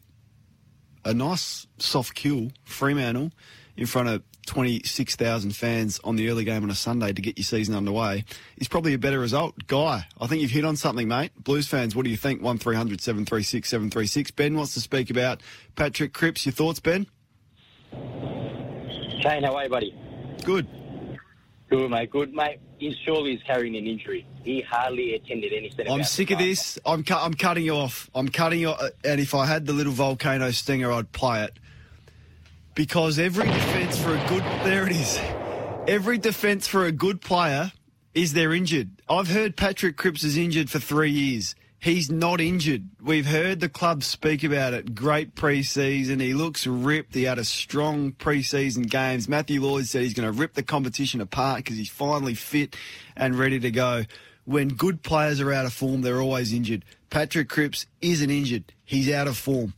a 1.04 1.14
nice 1.14 1.68
soft 1.78 2.16
kill, 2.16 2.52
Fremantle, 2.64 3.32
in 3.76 3.86
front 3.86 4.10
of 4.10 4.24
26,000 4.46 5.56
fans 5.56 6.00
on 6.04 6.16
the 6.16 6.30
early 6.30 6.44
game 6.44 6.64
on 6.64 6.70
a 6.70 6.76
Sunday 6.76 7.14
to 7.14 7.22
get 7.22 7.38
your 7.38 7.46
season 7.46 7.76
underway 7.76 8.26
is 8.58 8.68
probably 8.68 8.94
a 8.94 8.98
better 8.98 9.20
result. 9.20 9.56
Guy, 9.68 10.06
I 10.20 10.28
think 10.28 10.42
you've 10.42 10.52
hit 10.52 10.66
on 10.66 10.76
something, 10.76 11.08
mate. 11.08 11.32
Blues 11.42 11.68
fans, 11.68 11.96
what 11.96 12.06
do 12.06 12.12
you 12.12 12.18
think? 12.18 12.42
1300 12.42 13.02
736 13.02 13.70
736. 13.70 14.32
Ben 14.32 14.56
wants 14.56 14.74
to 14.74 14.82
speak 14.82 15.10
about 15.10 15.42
Patrick 15.76 16.14
Cripps. 16.14 16.46
Your 16.46 16.54
thoughts, 16.54 16.80
Ben? 16.80 17.08
Kane, 17.92 19.44
how 19.44 19.56
are 19.56 19.64
you, 19.64 19.70
buddy? 19.70 19.96
Good. 20.44 20.68
Good, 21.70 21.90
mate. 21.90 22.10
Good, 22.10 22.34
mate. 22.34 22.60
He's 22.80 22.96
surely 23.06 23.34
is 23.34 23.44
carrying 23.44 23.76
an 23.78 23.86
injury. 23.86 24.26
He 24.44 24.62
hardly 24.62 25.14
attended 25.14 25.54
any 25.54 25.72
I'm 25.88 26.04
sick 26.04 26.32
of 26.32 26.40
this. 26.40 26.80
I'm, 26.86 27.04
cu- 27.04 27.14
I'm 27.14 27.36
cutting 27.36 27.64
you 27.64 27.76
off. 27.76 28.10
I'm 28.16 28.28
cutting 28.28 28.60
you 28.60 28.70
off. 28.70 28.82
And 29.06 29.22
if 29.22 29.36
I 29.36 29.46
had 29.46 29.68
the 29.68 29.74
little 29.74 29.94
volcano 29.94 30.52
stinger, 30.52 30.92
I'd 30.92 31.12
play 31.12 31.44
it. 31.44 31.58
Because 32.82 33.20
every 33.20 33.46
defence 33.46 34.00
for 34.00 34.16
a 34.16 34.28
good. 34.28 34.42
There 34.64 34.88
it 34.88 34.92
is. 34.92 35.20
Every 35.88 36.18
defence 36.18 36.66
for 36.66 36.86
a 36.86 36.92
good 36.92 37.22
player 37.22 37.72
is 38.16 38.34
they're 38.34 38.56
injured. 38.56 38.90
I've 39.08 39.28
heard 39.28 39.56
Patrick 39.56 39.98
Cripps 39.98 40.24
is 40.24 40.36
injured 40.36 40.68
for 40.68 40.80
three 40.80 41.12
years. 41.12 41.54
He's 41.78 42.10
not 42.10 42.42
injured. 42.42 42.90
We've 43.00 43.28
heard 43.28 43.60
the 43.60 43.70
club 43.70 44.04
speak 44.04 44.44
about 44.44 44.74
it. 44.74 44.96
Great 44.96 45.36
pre-season. 45.36 46.20
He 46.20 46.34
looks 46.34 46.66
ripped. 46.66 47.14
He 47.14 47.26
had 47.26 47.38
a 47.38 47.44
strong 47.44 48.14
pre-season 48.14 48.82
games. 48.82 49.30
Matthew 49.30 49.62
Lloyd 49.62 49.86
said 49.86 50.02
he's 50.02 50.16
going 50.16 50.34
to 50.34 50.36
rip 50.36 50.56
the 50.56 50.64
competition 50.64 51.22
apart 51.22 51.58
because 51.58 51.78
he's 51.78 51.88
finally 51.88 52.34
fit 52.34 52.76
and 53.16 53.38
ready 53.38 53.60
to 53.60 53.70
go. 53.70 54.06
When 54.46 54.70
good 54.70 55.04
players 55.04 55.40
are 55.40 55.54
out 55.54 55.68
of 55.68 55.74
form, 55.74 56.02
they're 56.02 56.20
always 56.20 56.52
injured. 56.52 56.84
Patrick 57.12 57.48
Cripps 57.48 57.86
isn't 58.02 58.32
injured. 58.32 58.74
He's 58.84 59.12
out 59.12 59.28
of 59.28 59.38
form. 59.38 59.76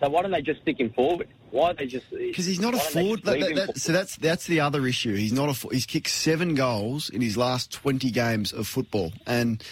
So 0.00 0.08
why 0.08 0.22
don't 0.22 0.30
they 0.30 0.42
just 0.42 0.60
stick 0.62 0.78
him 0.80 0.90
forward? 0.90 1.28
Why 1.50 1.70
are 1.70 1.74
they 1.74 1.86
just? 1.86 2.08
Because 2.10 2.46
he's 2.46 2.60
not 2.60 2.74
a 2.74 2.76
why 2.76 2.82
don't 2.84 2.94
they 2.94 3.00
forward. 3.02 3.22
That, 3.24 3.40
that- 3.40 3.66
that- 3.68 3.78
so 3.78 3.92
that's 3.92 4.16
that's 4.16 4.46
the 4.46 4.60
other 4.60 4.86
issue. 4.86 5.14
He's 5.14 5.32
not 5.32 5.48
a. 5.64 5.68
He's 5.68 5.86
kicked 5.86 6.08
seven 6.10 6.54
goals 6.54 7.08
in 7.10 7.20
his 7.20 7.36
last 7.36 7.72
twenty 7.72 8.10
games 8.10 8.52
of 8.52 8.66
football, 8.66 9.12
and 9.26 9.62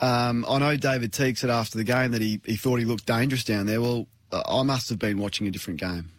Um, 0.00 0.46
I 0.48 0.58
know 0.58 0.76
David 0.76 1.12
Teague 1.12 1.36
said 1.36 1.50
after 1.50 1.76
the 1.76 1.84
game 1.84 2.12
that 2.12 2.22
he, 2.22 2.40
he 2.46 2.56
thought 2.56 2.78
he 2.78 2.84
looked 2.86 3.04
dangerous 3.06 3.44
down 3.44 3.66
there. 3.66 3.80
Well, 3.82 4.06
uh, 4.32 4.42
I 4.48 4.62
must 4.62 4.88
have 4.88 4.98
been 4.98 5.18
watching 5.18 5.46
a 5.46 5.50
different 5.50 5.78
game. 5.80 6.10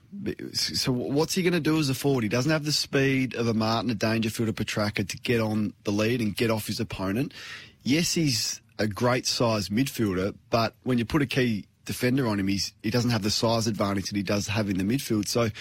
So 0.53 0.91
what's 0.91 1.33
he 1.33 1.41
going 1.41 1.53
to 1.53 1.59
do 1.61 1.79
as 1.79 1.89
a 1.89 1.95
forward? 1.95 2.21
He 2.23 2.29
doesn't 2.29 2.51
have 2.51 2.63
the 2.65 2.73
speed 2.73 3.33
of 3.33 3.47
a 3.47 3.53
Martin, 3.55 3.89
a 3.89 3.95
Dangerfield, 3.95 4.49
a 4.49 4.53
Petracca 4.53 5.07
to 5.07 5.17
get 5.17 5.39
on 5.39 5.73
the 5.85 5.91
lead 5.91 6.19
and 6.21 6.35
get 6.35 6.51
off 6.51 6.67
his 6.67 6.79
opponent. 6.79 7.33
Yes, 7.81 8.13
he's 8.13 8.61
a 8.77 8.87
great 8.87 9.25
size 9.25 9.69
midfielder, 9.69 10.35
but 10.51 10.75
when 10.83 10.97
you 10.99 11.05
put 11.05 11.21
a 11.21 11.25
key 11.25 11.65
defender 11.85 12.27
on 12.27 12.39
him, 12.39 12.47
he's, 12.47 12.73
he 12.83 12.89
doesn't 12.89 13.11
have 13.11 13.23
the 13.23 13.31
size 13.31 13.67
advantage 13.67 14.09
that 14.09 14.15
he 14.15 14.23
does 14.23 14.47
have 14.47 14.69
in 14.69 14.77
the 14.77 14.83
midfield. 14.83 15.27
So, 15.27 15.41
and 15.43 15.53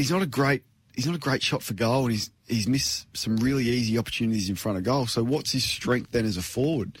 he's 0.00 0.10
not 0.10 0.22
a 0.22 0.26
great 0.26 0.62
he's 0.94 1.06
not 1.06 1.14
a 1.14 1.18
great 1.18 1.42
shot 1.42 1.62
for 1.62 1.74
goal, 1.74 2.04
and 2.04 2.12
he's 2.12 2.30
he's 2.46 2.68
missed 2.68 3.06
some 3.16 3.36
really 3.36 3.64
easy 3.64 3.98
opportunities 3.98 4.48
in 4.48 4.56
front 4.56 4.78
of 4.78 4.84
goal. 4.84 5.06
So, 5.06 5.22
what's 5.22 5.52
his 5.52 5.64
strength 5.64 6.12
then 6.12 6.24
as 6.24 6.36
a 6.36 6.42
forward? 6.42 6.98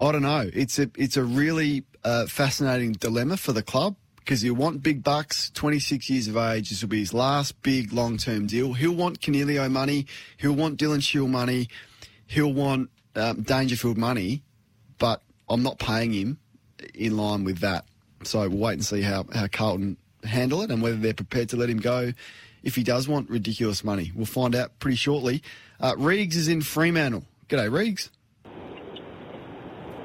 I 0.00 0.12
don't 0.12 0.22
know. 0.22 0.50
It's 0.52 0.78
a 0.78 0.90
it's 0.96 1.16
a 1.16 1.24
really 1.24 1.84
uh, 2.02 2.26
fascinating 2.26 2.92
dilemma 2.92 3.36
for 3.36 3.52
the 3.52 3.62
club 3.62 3.96
because 4.16 4.42
you 4.42 4.54
want 4.54 4.82
big 4.82 5.02
bucks, 5.02 5.50
26 5.50 6.10
years 6.10 6.28
of 6.28 6.36
age. 6.36 6.70
This 6.70 6.82
will 6.82 6.88
be 6.88 7.00
his 7.00 7.14
last 7.14 7.60
big 7.62 7.92
long 7.92 8.16
term 8.16 8.46
deal. 8.46 8.72
He'll 8.72 8.94
want 8.94 9.20
Canelio 9.20 9.70
money. 9.70 10.06
He'll 10.36 10.54
want 10.54 10.78
Dylan 10.78 11.02
Shiel 11.02 11.28
money. 11.28 11.68
He'll 12.26 12.52
want 12.52 12.90
um, 13.14 13.42
Dangerfield 13.42 13.98
money, 13.98 14.42
but 14.98 15.22
I'm 15.48 15.62
not 15.62 15.78
paying 15.78 16.12
him 16.12 16.38
in 16.94 17.16
line 17.16 17.44
with 17.44 17.58
that. 17.58 17.84
So 18.24 18.40
we'll 18.48 18.58
wait 18.58 18.74
and 18.74 18.84
see 18.84 19.02
how, 19.02 19.26
how 19.32 19.46
Carlton 19.46 19.96
handle 20.24 20.62
it 20.62 20.70
and 20.70 20.82
whether 20.82 20.96
they're 20.96 21.14
prepared 21.14 21.50
to 21.50 21.56
let 21.56 21.68
him 21.68 21.78
go 21.78 22.12
if 22.62 22.74
he 22.74 22.82
does 22.82 23.06
want 23.06 23.28
ridiculous 23.28 23.84
money. 23.84 24.10
We'll 24.14 24.26
find 24.26 24.54
out 24.54 24.78
pretty 24.78 24.96
shortly. 24.96 25.42
Uh, 25.80 25.94
Reegs 25.94 26.34
is 26.34 26.48
in 26.48 26.62
Fremantle. 26.62 27.24
G'day, 27.48 27.70
Reegs. 27.70 28.08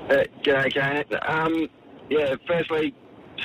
Uh, 0.10 0.24
G'day, 0.44 0.74
Kane. 0.74 1.20
Um, 1.26 1.70
yeah, 2.10 2.36
firstly, 2.48 2.94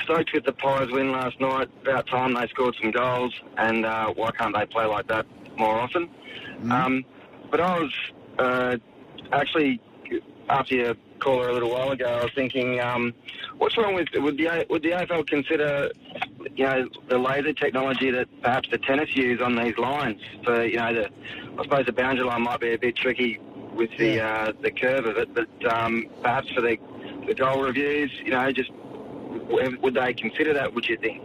stoked 0.03 0.31
with 0.33 0.43
the 0.43 0.51
Pies 0.51 0.91
win 0.91 1.11
last 1.11 1.39
night. 1.39 1.69
About 1.83 2.07
time 2.07 2.33
they 2.33 2.47
scored 2.47 2.75
some 2.81 2.91
goals, 2.91 3.33
and 3.57 3.85
uh, 3.85 4.11
why 4.13 4.31
can't 4.31 4.53
they 4.53 4.65
play 4.65 4.85
like 4.85 5.07
that 5.07 5.25
more 5.57 5.79
often? 5.79 6.09
Um, 6.69 7.05
but 7.51 7.61
I 7.61 7.79
was 7.79 7.93
uh, 8.39 8.77
actually, 9.31 9.79
after 10.49 10.75
your 10.75 10.95
caller 11.19 11.49
a 11.49 11.53
little 11.53 11.71
while 11.71 11.91
ago, 11.91 12.05
I 12.05 12.23
was 12.23 12.33
thinking, 12.33 12.79
um, 12.79 13.13
what's 13.57 13.77
wrong 13.77 13.95
with, 13.95 14.07
would 14.13 14.37
the, 14.37 14.65
would 14.69 14.83
the 14.83 14.91
AFL 14.91 15.27
consider, 15.27 15.91
you 16.55 16.65
know, 16.65 16.87
the 17.07 17.17
laser 17.17 17.53
technology 17.53 18.11
that 18.11 18.27
perhaps 18.41 18.69
the 18.69 18.77
tennis 18.77 19.15
use 19.15 19.41
on 19.41 19.55
these 19.55 19.77
lines 19.77 20.21
for, 20.43 20.65
you 20.65 20.77
know, 20.77 20.93
the, 20.93 21.09
I 21.57 21.63
suppose 21.63 21.85
the 21.85 21.93
boundary 21.93 22.25
line 22.25 22.41
might 22.41 22.59
be 22.59 22.73
a 22.73 22.77
bit 22.77 22.95
tricky 22.95 23.39
with 23.75 23.89
the 23.97 24.21
uh, 24.21 24.53
the 24.61 24.71
curve 24.71 25.05
of 25.05 25.17
it, 25.17 25.33
but 25.33 25.49
um, 25.65 26.05
perhaps 26.21 26.49
for 26.51 26.61
the, 26.61 26.77
the 27.27 27.33
goal 27.33 27.61
reviews, 27.61 28.11
you 28.23 28.31
know, 28.31 28.51
just 28.51 28.71
would 29.49 29.93
they 29.93 30.13
consider 30.13 30.53
that? 30.53 30.73
Would 30.73 30.87
you 30.87 30.97
think? 30.97 31.21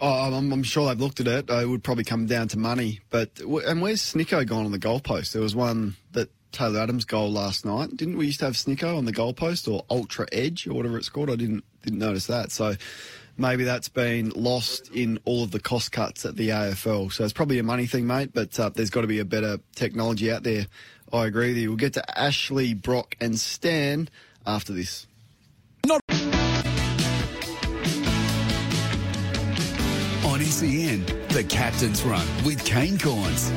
Oh, 0.00 0.34
I'm, 0.34 0.52
I'm 0.52 0.62
sure 0.62 0.88
they've 0.88 1.00
looked 1.00 1.20
at 1.20 1.28
it. 1.28 1.50
It 1.50 1.68
would 1.68 1.84
probably 1.84 2.04
come 2.04 2.26
down 2.26 2.48
to 2.48 2.58
money. 2.58 3.00
But 3.10 3.40
and 3.40 3.82
where's 3.82 4.00
Snicko 4.02 4.46
gone 4.46 4.64
on 4.64 4.72
the 4.72 4.78
goalpost? 4.78 5.32
There 5.32 5.42
was 5.42 5.54
one 5.54 5.96
that 6.12 6.30
Taylor 6.52 6.80
Adams 6.80 7.04
goal 7.04 7.32
last 7.32 7.64
night. 7.64 7.96
Didn't 7.96 8.16
we 8.16 8.26
used 8.26 8.40
to 8.40 8.46
have 8.46 8.54
Snicko 8.54 8.96
on 8.96 9.04
the 9.06 9.12
goalpost 9.12 9.72
or 9.72 9.84
Ultra 9.90 10.26
Edge 10.32 10.66
or 10.66 10.74
whatever 10.74 10.98
it's 10.98 11.08
called? 11.08 11.30
I 11.30 11.36
didn't 11.36 11.64
didn't 11.82 11.98
notice 11.98 12.26
that. 12.26 12.52
So 12.52 12.74
maybe 13.36 13.64
that's 13.64 13.88
been 13.88 14.30
lost 14.30 14.90
in 14.92 15.18
all 15.24 15.42
of 15.42 15.50
the 15.50 15.60
cost 15.60 15.92
cuts 15.92 16.24
at 16.24 16.36
the 16.36 16.50
AFL. 16.50 17.12
So 17.12 17.24
it's 17.24 17.32
probably 17.32 17.58
a 17.58 17.62
money 17.62 17.86
thing, 17.86 18.06
mate. 18.06 18.30
But 18.32 18.58
uh, 18.60 18.68
there's 18.68 18.90
got 18.90 19.00
to 19.00 19.06
be 19.06 19.18
a 19.18 19.24
better 19.24 19.58
technology 19.74 20.30
out 20.30 20.42
there. 20.42 20.66
I 21.12 21.26
agree 21.26 21.48
with 21.48 21.56
you. 21.58 21.70
We'll 21.70 21.76
get 21.76 21.94
to 21.94 22.18
Ashley, 22.20 22.74
Brock, 22.74 23.16
and 23.20 23.38
Stan 23.38 24.08
after 24.46 24.72
this. 24.72 25.06
On 30.24 30.40
SEN, 30.40 31.04
the 31.28 31.44
Captain's 31.48 32.02
Run 32.04 32.26
with 32.44 32.64
Kane 32.64 32.96
Cornes. 32.96 33.50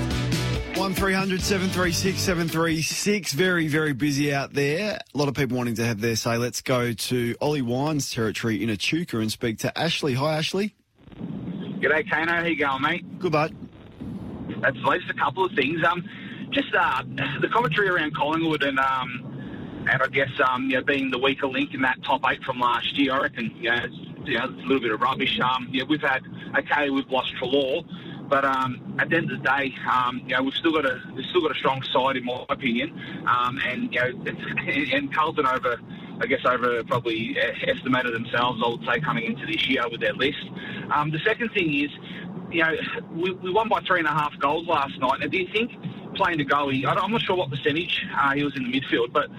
One 0.76 0.94
736 0.94 2.20
736. 2.20 3.32
Very, 3.32 3.68
very 3.70 3.94
busy 3.94 4.34
out 4.34 4.54
there. 4.54 5.00
A 5.14 5.18
lot 5.18 5.30
of 5.30 5.34
people 5.34 5.56
wanting 5.56 5.76
to 5.76 5.86
have 5.86 6.02
their 6.02 6.18
say. 6.18 6.36
Let's 6.36 6.62
go 6.62 6.92
to 6.92 7.36
Ollie 7.40 7.62
Wines 7.62 8.12
territory 8.12 8.62
in 8.62 8.70
Echuca 8.70 9.20
and 9.20 9.32
speak 9.32 9.60
to 9.60 9.76
Ashley. 9.78 10.16
Hi, 10.16 10.38
Ashley. 10.38 10.76
G'day, 11.80 12.10
Kano. 12.10 12.34
How 12.34 12.44
you 12.44 12.58
going, 12.58 12.82
mate? 12.82 13.20
Good, 13.20 13.32
bud. 13.32 13.56
That's 14.60 14.76
just 14.76 15.10
a 15.10 15.14
couple 15.14 15.46
of 15.46 15.54
things. 15.54 15.82
Um, 15.82 16.04
just 16.52 16.76
uh, 16.76 17.04
the 17.40 17.48
commentary 17.48 17.88
around 17.88 18.14
Collingwood 18.14 18.64
and 18.64 18.78
um, 18.78 19.86
and 19.90 20.02
I 20.02 20.08
guess 20.08 20.30
um, 20.46 20.70
you 20.70 20.78
know, 20.78 20.84
being 20.84 21.10
the 21.10 21.20
weaker 21.20 21.48
link 21.48 21.74
in 21.74 21.82
that 21.84 22.04
top 22.04 22.22
eight 22.28 22.44
from 22.44 22.60
last 22.60 22.98
year. 22.98 23.14
I 23.14 23.22
reckon 23.22 23.52
you 23.56 23.70
know, 23.70 23.80
it's, 23.82 23.96
you 24.28 24.38
know, 24.38 24.46
it's 24.46 24.64
a 24.64 24.66
little 24.66 24.82
bit 24.82 24.92
of 24.92 25.00
rubbish. 25.00 25.40
Um, 25.40 25.70
yeah, 25.72 25.84
we've 25.88 26.02
had 26.02 26.22
okay, 26.58 26.90
we've 26.90 27.10
lost 27.10 27.34
Treloar, 27.36 27.86
but 28.30 28.46
um, 28.46 28.96
at 29.00 29.10
the 29.10 29.18
end 29.18 29.32
of 29.32 29.42
the 29.42 29.44
day, 29.44 29.74
um, 29.92 30.22
you 30.26 30.36
know, 30.36 30.44
we've 30.44 30.54
still 30.54 30.74
got 30.74 30.86
a 30.86 31.02
we've 31.14 31.26
still 31.26 31.42
got 31.42 31.52
a 31.52 31.56
strong 31.56 31.82
side 31.84 32.18
in 32.18 32.26
my 32.26 32.46
opinion. 32.50 32.92
Um, 33.28 33.60
and 33.66 33.94
you 33.94 34.00
know, 34.00 34.12
it's, 34.26 34.92
and 34.94 35.14
Carlton 35.14 35.46
over. 35.46 35.80
I 36.18 36.28
guess 36.28 36.46
over 36.46 36.82
probably 36.86 37.38
uh, 37.38 37.52
estimated 37.68 38.14
themselves, 38.14 38.62
I 38.64 38.70
would 38.70 38.86
say, 38.86 39.02
coming 39.02 39.26
into 39.26 39.46
this 39.46 39.68
year 39.68 39.84
with 39.90 40.00
their 40.00 40.14
list. 40.14 40.46
Um, 40.90 41.12
the 41.12 41.20
second 41.20 41.50
thing 41.50 41.84
is, 41.84 41.92
you 42.52 42.64
know, 42.64 42.72
we, 43.12 43.32
we 43.32 43.52
won 43.52 43.68
by 43.68 43.82
three 43.82 44.00
and 44.00 44.08
a 44.08 44.12
half 44.12 44.32
goals 44.40 44.66
last 44.66 44.98
night. 45.00 45.20
Now, 45.20 45.28
do 45.28 45.38
you 45.38 45.48
think 45.52 45.72
playing 46.16 46.38
De 46.38 46.46
Goey, 46.46 46.76
he, 46.76 46.86
I'm 46.86 47.12
not 47.12 47.22
sure 47.22 47.36
what 47.36 47.50
percentage 47.50 48.06
uh, 48.18 48.34
he 48.34 48.44
was 48.44 48.56
in 48.56 48.64
the 48.64 48.80
midfield, 48.80 49.12
but 49.12 49.30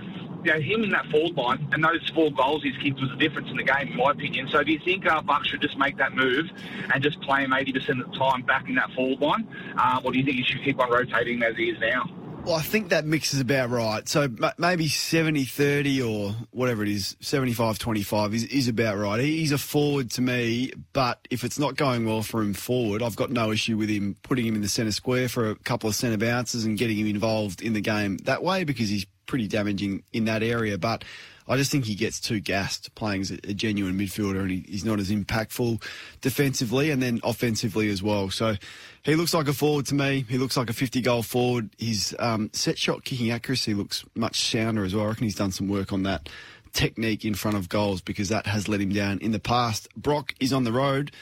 you 0.47 0.53
know, 0.53 0.61
him 0.61 0.85
in 0.85 0.91
that 0.91 1.07
forward 1.07 1.37
line 1.37 1.69
and 1.73 1.83
those 1.83 2.09
four 2.15 2.31
goals 2.31 2.63
he's 2.63 2.77
kicked 2.77 3.01
was 3.01 3.11
the 3.11 3.17
difference 3.17 3.51
in 3.51 3.57
the 3.57 3.65
game, 3.65 3.89
in 3.89 3.97
my 3.97 4.13
opinion. 4.13 4.49
So 4.49 4.63
do 4.63 4.71
you 4.71 4.79
think 4.79 5.05
uh, 5.05 5.21
Buck 5.21 5.45
should 5.45 5.61
just 5.61 5.77
make 5.77 5.97
that 5.99 6.15
move 6.15 6.47
and 6.95 7.03
just 7.03 7.21
play 7.23 7.43
him 7.43 7.51
80% 7.51 8.01
of 8.01 8.13
the 8.13 8.17
time 8.17 8.43
back 8.43 8.69
in 8.69 8.77
that 8.77 8.93
forward 8.93 9.21
line? 9.21 9.49
Uh, 9.77 10.01
or 10.05 10.13
do 10.13 10.19
you 10.19 10.25
think 10.25 10.37
he 10.37 10.45
should 10.45 10.63
keep 10.63 10.79
on 10.79 10.89
rotating 10.89 11.43
as 11.43 11.57
he 11.57 11.71
is 11.71 11.81
now? 11.81 12.05
Well, 12.45 12.55
I 12.55 12.63
think 12.63 12.91
that 12.91 13.05
mix 13.05 13.35
is 13.35 13.41
about 13.41 13.71
right. 13.71 14.09
So 14.09 14.29
maybe 14.57 14.87
70 14.87 15.47
30 15.47 16.03
or 16.03 16.31
whatever 16.53 16.85
it 16.85 16.89
is, 16.89 17.17
75 17.21 17.81
25 17.81 18.35
is, 18.35 18.45
is 18.45 18.69
about 18.69 18.99
right. 18.99 19.19
He's 19.19 19.51
a 19.51 19.59
forward 19.59 20.13
to 20.13 20.23
me, 20.23 20.71
but 20.93 21.27
if 21.29 21.43
it's 21.43 21.59
not 21.59 21.75
going 21.75 22.07
well 22.07 22.23
for 22.23 22.41
him 22.41 22.55
forward, 22.55 23.03
I've 23.03 23.17
got 23.17 23.33
no 23.33 23.51
issue 23.51 23.77
with 23.77 23.89
him 23.89 24.15
putting 24.23 24.47
him 24.47 24.55
in 24.55 24.61
the 24.61 24.69
centre 24.69 24.93
square 24.93 25.29
for 25.29 25.51
a 25.51 25.57
couple 25.57 25.89
of 25.89 25.97
centre 25.97 26.19
bounces 26.19 26.65
and 26.65 26.79
getting 26.79 26.99
him 26.99 27.09
involved 27.09 27.63
in 27.63 27.73
the 27.73 27.81
game 27.81 28.19
that 28.19 28.45
way 28.45 28.63
because 28.63 28.89
he's 28.89 29.07
pretty 29.27 29.47
damaging 29.49 30.03
in 30.13 30.25
that 30.27 30.43
area. 30.43 30.79
But 30.79 31.05
I 31.49 31.57
just 31.57 31.71
think 31.71 31.85
he 31.85 31.95
gets 31.95 32.21
too 32.21 32.41
gassed 32.41 32.95
playing 32.95 33.23
as 33.23 33.31
a, 33.31 33.55
genuine 33.55 33.99
midfielder 33.99 34.41
and 34.41 34.51
he, 34.51 34.65
he's 34.69 34.85
not 34.85 34.99
as 34.99 35.11
impactful 35.11 35.83
defensively 36.21 36.91
and 36.91 37.01
then 37.03 37.21
offensively 37.23 37.89
as 37.91 38.03
well. 38.03 38.31
So 38.31 38.57
he 39.05 39.15
looks 39.15 39.33
like 39.33 39.47
a 39.47 39.53
forward 39.53 39.87
to 39.87 39.95
me. 39.95 40.25
He 40.29 40.39
looks 40.39 40.57
like 40.57 40.71
a 40.71 40.73
50 40.73 41.01
goal 41.03 41.23
forward. 41.23 41.71
His 41.79 42.17
um, 42.19 42.51
set 42.53 42.79
shot 42.79 43.05
kicking 43.05 43.31
accuracy 43.31 43.75
looks 43.75 44.05
much 44.15 44.41
sounder 44.41 44.85
as 44.85 44.95
well. 44.95 45.05
I 45.05 45.09
reckon 45.09 45.25
he's 45.25 45.37
done 45.37 45.53
some 45.53 45.69
work 45.69 45.93
on 45.93 46.03
that 46.03 46.29
technique 46.73 47.25
in 47.25 47.35
front 47.35 47.57
of 47.57 47.69
goals 47.69 48.03
because 48.03 48.29
that 48.29 48.47
has 48.47 48.69
let 48.69 48.81
him 48.81 48.91
down 48.91 49.19
in 49.21 49.33
the 49.33 49.41
past. 49.41 49.89
Brock 49.97 50.35
is 50.41 50.53
on 50.53 50.65
the 50.65 50.73
road. 50.73 51.13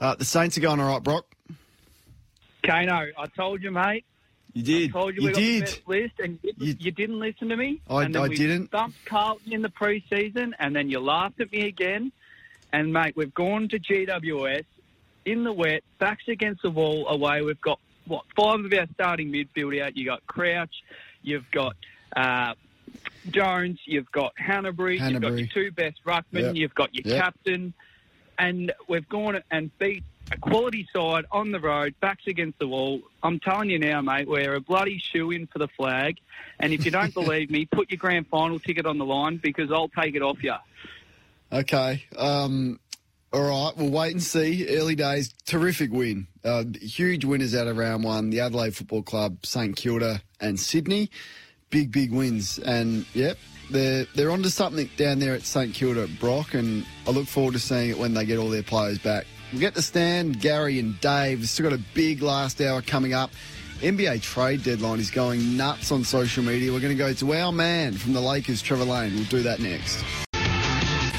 Uh, 0.00 0.14
the 0.14 0.24
Saints 0.24 0.56
are 0.56 0.60
going 0.60 0.80
all 0.80 0.88
right, 0.92 1.02
Brock. 1.02 1.26
Kano, 2.64 3.06
I 3.18 3.26
told 3.36 3.62
you, 3.62 3.72
mate. 3.72 4.04
You 4.54 4.62
did. 4.62 4.90
I 4.90 4.92
told 4.92 5.14
you, 5.16 5.22
You 5.22 5.26
we 5.28 5.32
got 5.32 5.38
did. 5.40 5.62
the 5.62 5.64
best 5.66 5.88
list, 5.88 6.14
and 6.20 6.38
you, 6.42 6.76
you 6.78 6.90
didn't 6.90 7.18
listen 7.20 7.48
to 7.48 7.56
me. 7.56 7.80
I- 7.88 8.04
and 8.04 8.14
then 8.14 8.22
I 8.22 8.28
we 8.28 8.36
didn't. 8.36 8.70
Thumped 8.70 9.02
Carlton 9.06 9.52
in 9.52 9.62
the 9.62 9.70
preseason, 9.70 10.52
and 10.58 10.76
then 10.76 10.90
you 10.90 11.00
laughed 11.00 11.40
at 11.40 11.50
me 11.52 11.66
again. 11.66 12.12
And 12.72 12.92
mate, 12.92 13.14
we've 13.16 13.32
gone 13.34 13.68
to 13.68 13.78
GWS 13.78 14.64
in 15.24 15.44
the 15.44 15.52
wet, 15.52 15.84
backs 15.98 16.24
against 16.28 16.62
the 16.62 16.70
wall, 16.70 17.06
away. 17.08 17.42
We've 17.42 17.60
got 17.60 17.78
what 18.06 18.24
five 18.36 18.64
of 18.64 18.72
our 18.72 18.86
starting 18.94 19.30
midfield 19.30 19.80
out. 19.80 19.96
You 19.96 20.04
got 20.06 20.26
Crouch, 20.26 20.82
you've 21.22 21.50
got 21.50 21.76
uh, 22.16 22.54
Jones, 23.30 23.78
you've 23.84 24.10
got 24.12 24.32
Hannebery, 24.36 24.98
you've 25.10 25.22
got 25.22 25.38
your 25.38 25.46
two 25.48 25.70
best 25.70 26.04
ruckmen, 26.04 26.24
Yep. 26.42 26.54
you've 26.56 26.74
got 26.74 26.94
your 26.94 27.14
Yep. 27.14 27.22
captain, 27.24 27.72
and 28.38 28.72
we've 28.88 29.08
gone 29.08 29.40
and 29.50 29.70
beat 29.78 30.02
a 30.32 30.38
quality 30.38 30.88
side 30.92 31.24
on 31.30 31.52
the 31.52 31.60
road, 31.60 31.94
backs 32.00 32.26
against 32.26 32.58
the 32.58 32.66
wall. 32.66 33.00
I'm 33.22 33.38
telling 33.40 33.70
you 33.70 33.78
now, 33.78 34.00
mate, 34.00 34.28
we're 34.28 34.54
a 34.54 34.60
bloody 34.60 34.98
shoe 34.98 35.30
in 35.30 35.46
for 35.46 35.58
the 35.58 35.68
flag. 35.68 36.18
And 36.58 36.72
if 36.72 36.84
you 36.84 36.90
don't 36.90 37.12
believe 37.14 37.50
me, 37.50 37.66
put 37.66 37.90
your 37.90 37.98
grand 37.98 38.26
final 38.28 38.58
ticket 38.58 38.86
on 38.86 38.98
the 38.98 39.04
line 39.04 39.38
because 39.42 39.70
I'll 39.70 39.88
take 39.88 40.14
it 40.14 40.22
off 40.22 40.42
you. 40.42 40.54
Okay. 41.52 42.04
Um, 42.16 42.80
all 43.32 43.42
right. 43.42 43.76
We'll 43.76 43.90
wait 43.90 44.12
and 44.12 44.22
see. 44.22 44.66
Early 44.68 44.94
days. 44.94 45.32
Terrific 45.44 45.92
win. 45.92 46.26
Uh, 46.44 46.64
huge 46.80 47.24
winners 47.24 47.54
out 47.54 47.66
of 47.66 47.76
round 47.76 48.04
one. 48.04 48.30
The 48.30 48.40
Adelaide 48.40 48.74
Football 48.74 49.02
Club, 49.02 49.44
St 49.44 49.76
Kilda, 49.76 50.22
and 50.40 50.58
Sydney. 50.58 51.10
Big, 51.70 51.92
big 51.92 52.12
wins. 52.12 52.58
And 52.58 53.06
yep, 53.14 53.38
they're 53.70 54.06
they're 54.14 54.30
onto 54.30 54.48
something 54.50 54.88
down 54.96 55.18
there 55.18 55.34
at 55.34 55.42
St 55.42 55.74
Kilda, 55.74 56.08
Brock. 56.20 56.54
And 56.54 56.84
I 57.06 57.10
look 57.10 57.26
forward 57.26 57.52
to 57.52 57.58
seeing 57.58 57.90
it 57.90 57.98
when 57.98 58.14
they 58.14 58.24
get 58.24 58.38
all 58.38 58.50
their 58.50 58.62
players 58.62 58.98
back. 58.98 59.26
We'll 59.52 59.60
get 59.60 59.74
to 59.74 59.82
Stan, 59.82 60.32
Gary, 60.32 60.78
and 60.78 60.98
Dave. 61.00 61.40
We've 61.40 61.48
still 61.48 61.68
got 61.68 61.78
a 61.78 61.82
big 61.92 62.22
last 62.22 62.58
hour 62.62 62.80
coming 62.80 63.12
up. 63.12 63.30
NBA 63.80 64.22
trade 64.22 64.62
deadline 64.62 64.98
is 64.98 65.10
going 65.10 65.58
nuts 65.58 65.92
on 65.92 66.04
social 66.04 66.42
media. 66.42 66.72
We're 66.72 66.80
going 66.80 66.96
to 66.96 67.02
go 67.02 67.12
to 67.12 67.34
our 67.34 67.52
man 67.52 67.92
from 67.92 68.14
the 68.14 68.20
Lakers, 68.20 68.62
Trevor 68.62 68.84
Lane. 68.84 69.14
We'll 69.14 69.24
do 69.24 69.42
that 69.42 69.60
next. 69.60 70.02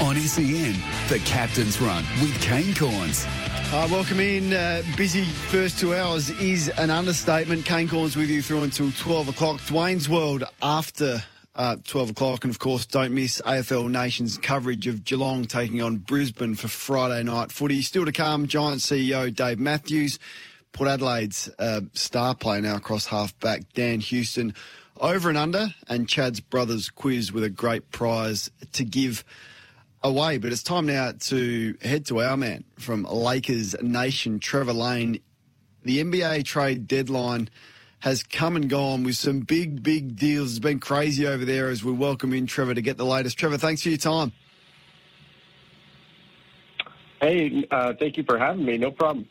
On 0.00 0.16
SEN, 0.16 0.74
the 1.08 1.20
Captain's 1.24 1.80
Run 1.80 2.04
with 2.20 2.34
Kane 2.40 2.74
Cornes. 2.74 3.24
Uh, 3.72 3.86
welcome 3.90 4.18
in. 4.18 4.52
Uh, 4.52 4.82
busy 4.96 5.24
first 5.24 5.78
two 5.78 5.94
hours 5.94 6.30
is 6.40 6.70
an 6.70 6.90
understatement. 6.90 7.64
Kane 7.64 7.86
Cornes 7.86 8.16
with 8.16 8.30
you 8.30 8.42
through 8.42 8.64
until 8.64 8.90
12 8.92 9.28
o'clock. 9.28 9.60
Dwayne's 9.60 10.08
World 10.08 10.42
after 10.60 11.22
uh, 11.56 11.76
12 11.84 12.10
o'clock. 12.10 12.44
And 12.44 12.50
of 12.50 12.58
course, 12.58 12.86
don't 12.86 13.14
miss 13.14 13.40
AFL 13.42 13.90
Nation's 13.90 14.38
coverage 14.38 14.86
of 14.86 15.04
Geelong 15.04 15.44
taking 15.44 15.82
on 15.82 15.98
Brisbane 15.98 16.54
for 16.54 16.68
Friday 16.68 17.22
night 17.22 17.52
footy. 17.52 17.82
Still 17.82 18.04
to 18.04 18.12
come, 18.12 18.46
Giants 18.46 18.86
CEO 18.86 19.34
Dave 19.34 19.58
Matthews, 19.58 20.18
Port 20.72 20.88
Adelaide's 20.88 21.48
uh, 21.58 21.82
star 21.92 22.34
player 22.34 22.60
now 22.60 22.76
across 22.76 23.06
halfback 23.06 23.72
Dan 23.74 24.00
Houston, 24.00 24.54
over 25.00 25.28
and 25.28 25.38
under, 25.38 25.68
and 25.88 26.08
Chad's 26.08 26.40
brothers 26.40 26.88
quiz 26.88 27.32
with 27.32 27.44
a 27.44 27.50
great 27.50 27.90
prize 27.90 28.50
to 28.72 28.84
give 28.84 29.24
away. 30.02 30.38
But 30.38 30.52
it's 30.52 30.62
time 30.62 30.86
now 30.86 31.12
to 31.12 31.76
head 31.82 32.06
to 32.06 32.20
our 32.20 32.36
man 32.36 32.64
from 32.78 33.04
Lakers 33.04 33.74
Nation, 33.82 34.38
Trevor 34.38 34.72
Lane. 34.72 35.20
The 35.82 36.02
NBA 36.02 36.44
trade 36.44 36.86
deadline 36.86 37.50
has 38.04 38.22
come 38.22 38.54
and 38.54 38.68
gone 38.68 39.02
with 39.02 39.16
some 39.16 39.40
big, 39.40 39.82
big 39.82 40.14
deals. 40.14 40.50
It's 40.50 40.58
been 40.58 40.78
crazy 40.78 41.26
over 41.26 41.46
there 41.46 41.70
as 41.70 41.82
we 41.82 41.90
welcome 41.90 42.34
in 42.34 42.46
Trevor 42.46 42.74
to 42.74 42.82
get 42.82 42.98
the 42.98 43.06
latest. 43.06 43.38
Trevor, 43.38 43.56
thanks 43.56 43.82
for 43.82 43.88
your 43.88 43.96
time. 43.96 44.30
Hey, 47.22 47.66
uh, 47.70 47.94
thank 47.98 48.18
you 48.18 48.22
for 48.24 48.36
having 48.36 48.66
me. 48.66 48.76
No 48.76 48.90
problem. 48.90 49.26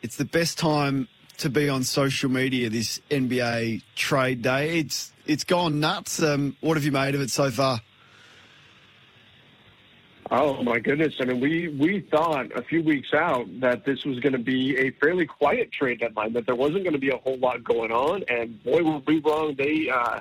It's 0.00 0.14
the 0.14 0.24
best 0.24 0.58
time 0.58 1.08
to 1.38 1.50
be 1.50 1.68
on 1.68 1.82
social 1.82 2.30
media 2.30 2.70
this 2.70 3.00
NBA 3.10 3.82
trade 3.96 4.42
day. 4.42 4.78
It's 4.78 5.12
it's 5.26 5.42
gone 5.42 5.80
nuts. 5.80 6.22
Um, 6.22 6.56
what 6.60 6.76
have 6.76 6.84
you 6.84 6.92
made 6.92 7.16
of 7.16 7.20
it 7.20 7.32
so 7.32 7.50
far? 7.50 7.80
Oh 10.34 10.62
my 10.62 10.78
goodness! 10.78 11.16
I 11.20 11.26
mean, 11.26 11.40
we 11.40 11.68
we 11.68 12.00
thought 12.10 12.50
a 12.56 12.62
few 12.62 12.82
weeks 12.82 13.12
out 13.12 13.44
that 13.60 13.84
this 13.84 14.06
was 14.06 14.18
going 14.20 14.32
to 14.32 14.38
be 14.38 14.74
a 14.78 14.90
fairly 14.92 15.26
quiet 15.26 15.70
trade 15.70 16.00
deadline, 16.00 16.32
that 16.32 16.46
there 16.46 16.54
wasn't 16.54 16.84
going 16.84 16.94
to 16.94 16.98
be 16.98 17.10
a 17.10 17.18
whole 17.18 17.36
lot 17.36 17.62
going 17.62 17.92
on, 17.92 18.24
and 18.28 18.64
boy, 18.64 18.82
were 18.82 19.02
we 19.06 19.18
wrong. 19.18 19.54
They 19.58 19.90
uh, 19.90 20.20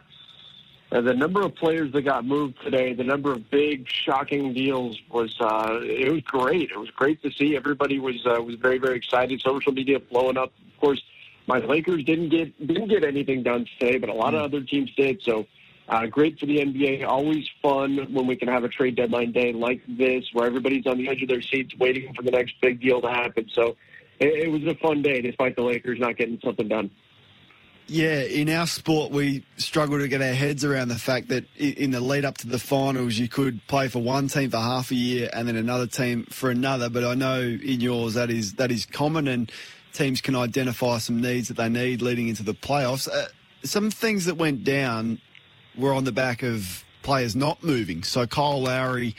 the 0.89 1.13
number 1.13 1.43
of 1.43 1.55
players 1.55 1.93
that 1.93 2.01
got 2.01 2.25
moved 2.25 2.61
today, 2.61 2.93
the 2.93 3.05
number 3.05 3.31
of 3.31 3.49
big, 3.49 3.87
shocking 3.87 4.53
deals 4.53 4.99
was 5.09 5.33
uh, 5.39 5.79
it 5.81 6.11
was 6.11 6.21
great. 6.23 6.71
It 6.71 6.77
was 6.77 6.89
great 6.89 7.21
to 7.23 7.31
see. 7.31 7.55
Everybody 7.55 7.97
was 7.97 8.17
uh, 8.25 8.43
was 8.43 8.55
very 8.55 8.79
very 8.79 8.97
excited. 8.97 9.39
Social 9.39 9.71
media 9.71 10.01
blowing 10.01 10.35
up. 10.35 10.51
Of 10.73 10.81
course, 10.81 11.01
my 11.47 11.59
Lakers 11.59 12.03
didn't 12.03 12.27
get 12.27 12.67
didn't 12.67 12.89
get 12.89 13.05
anything 13.05 13.43
done 13.43 13.65
today, 13.79 13.97
but 13.97 14.09
a 14.09 14.13
lot 14.13 14.35
of 14.35 14.41
other 14.41 14.59
teams 14.59 14.93
did. 14.95 15.21
So. 15.23 15.47
Uh, 15.91 16.05
great 16.05 16.39
for 16.39 16.45
the 16.45 16.59
NBA. 16.59 17.05
Always 17.05 17.45
fun 17.61 18.07
when 18.13 18.25
we 18.25 18.37
can 18.37 18.47
have 18.47 18.63
a 18.63 18.69
trade 18.69 18.95
deadline 18.95 19.33
day 19.33 19.51
like 19.51 19.81
this, 19.89 20.23
where 20.31 20.47
everybody's 20.47 20.87
on 20.87 20.97
the 20.97 21.09
edge 21.09 21.21
of 21.21 21.27
their 21.27 21.41
seats 21.41 21.75
waiting 21.77 22.13
for 22.13 22.23
the 22.23 22.31
next 22.31 22.55
big 22.61 22.79
deal 22.79 23.01
to 23.01 23.09
happen. 23.09 23.49
So 23.53 23.75
it, 24.17 24.45
it 24.45 24.47
was 24.47 24.63
a 24.63 24.75
fun 24.75 25.01
day, 25.01 25.19
despite 25.19 25.57
the 25.57 25.63
Lakers 25.63 25.99
not 25.99 26.15
getting 26.15 26.39
something 26.41 26.69
done. 26.69 26.91
Yeah, 27.87 28.21
in 28.21 28.47
our 28.47 28.67
sport, 28.67 29.11
we 29.11 29.43
struggle 29.57 29.99
to 29.99 30.07
get 30.07 30.21
our 30.21 30.31
heads 30.31 30.63
around 30.63 30.87
the 30.87 30.95
fact 30.95 31.27
that 31.27 31.43
in 31.57 31.91
the 31.91 31.99
lead 31.99 32.23
up 32.23 32.37
to 32.37 32.47
the 32.47 32.59
finals, 32.59 33.17
you 33.17 33.27
could 33.27 33.59
play 33.67 33.89
for 33.89 33.99
one 33.99 34.29
team 34.29 34.49
for 34.49 34.59
half 34.59 34.91
a 34.91 34.95
year 34.95 35.29
and 35.33 35.45
then 35.45 35.57
another 35.57 35.87
team 35.87 36.23
for 36.29 36.49
another. 36.49 36.89
But 36.89 37.03
I 37.03 37.15
know 37.15 37.41
in 37.41 37.81
yours 37.81 38.13
that 38.13 38.29
is 38.29 38.53
that 38.53 38.71
is 38.71 38.85
common, 38.85 39.27
and 39.27 39.51
teams 39.91 40.21
can 40.21 40.37
identify 40.37 40.99
some 40.99 41.19
needs 41.19 41.49
that 41.49 41.57
they 41.57 41.67
need 41.67 42.01
leading 42.01 42.29
into 42.29 42.43
the 42.43 42.53
playoffs. 42.53 43.09
Uh, 43.09 43.27
some 43.63 43.91
things 43.91 44.23
that 44.23 44.35
went 44.35 44.63
down 44.63 45.19
were 45.77 45.93
on 45.93 46.03
the 46.03 46.11
back 46.11 46.43
of 46.43 46.83
players 47.03 47.35
not 47.35 47.63
moving. 47.63 48.03
So 48.03 48.27
Kyle 48.27 48.61
Lowry 48.61 49.15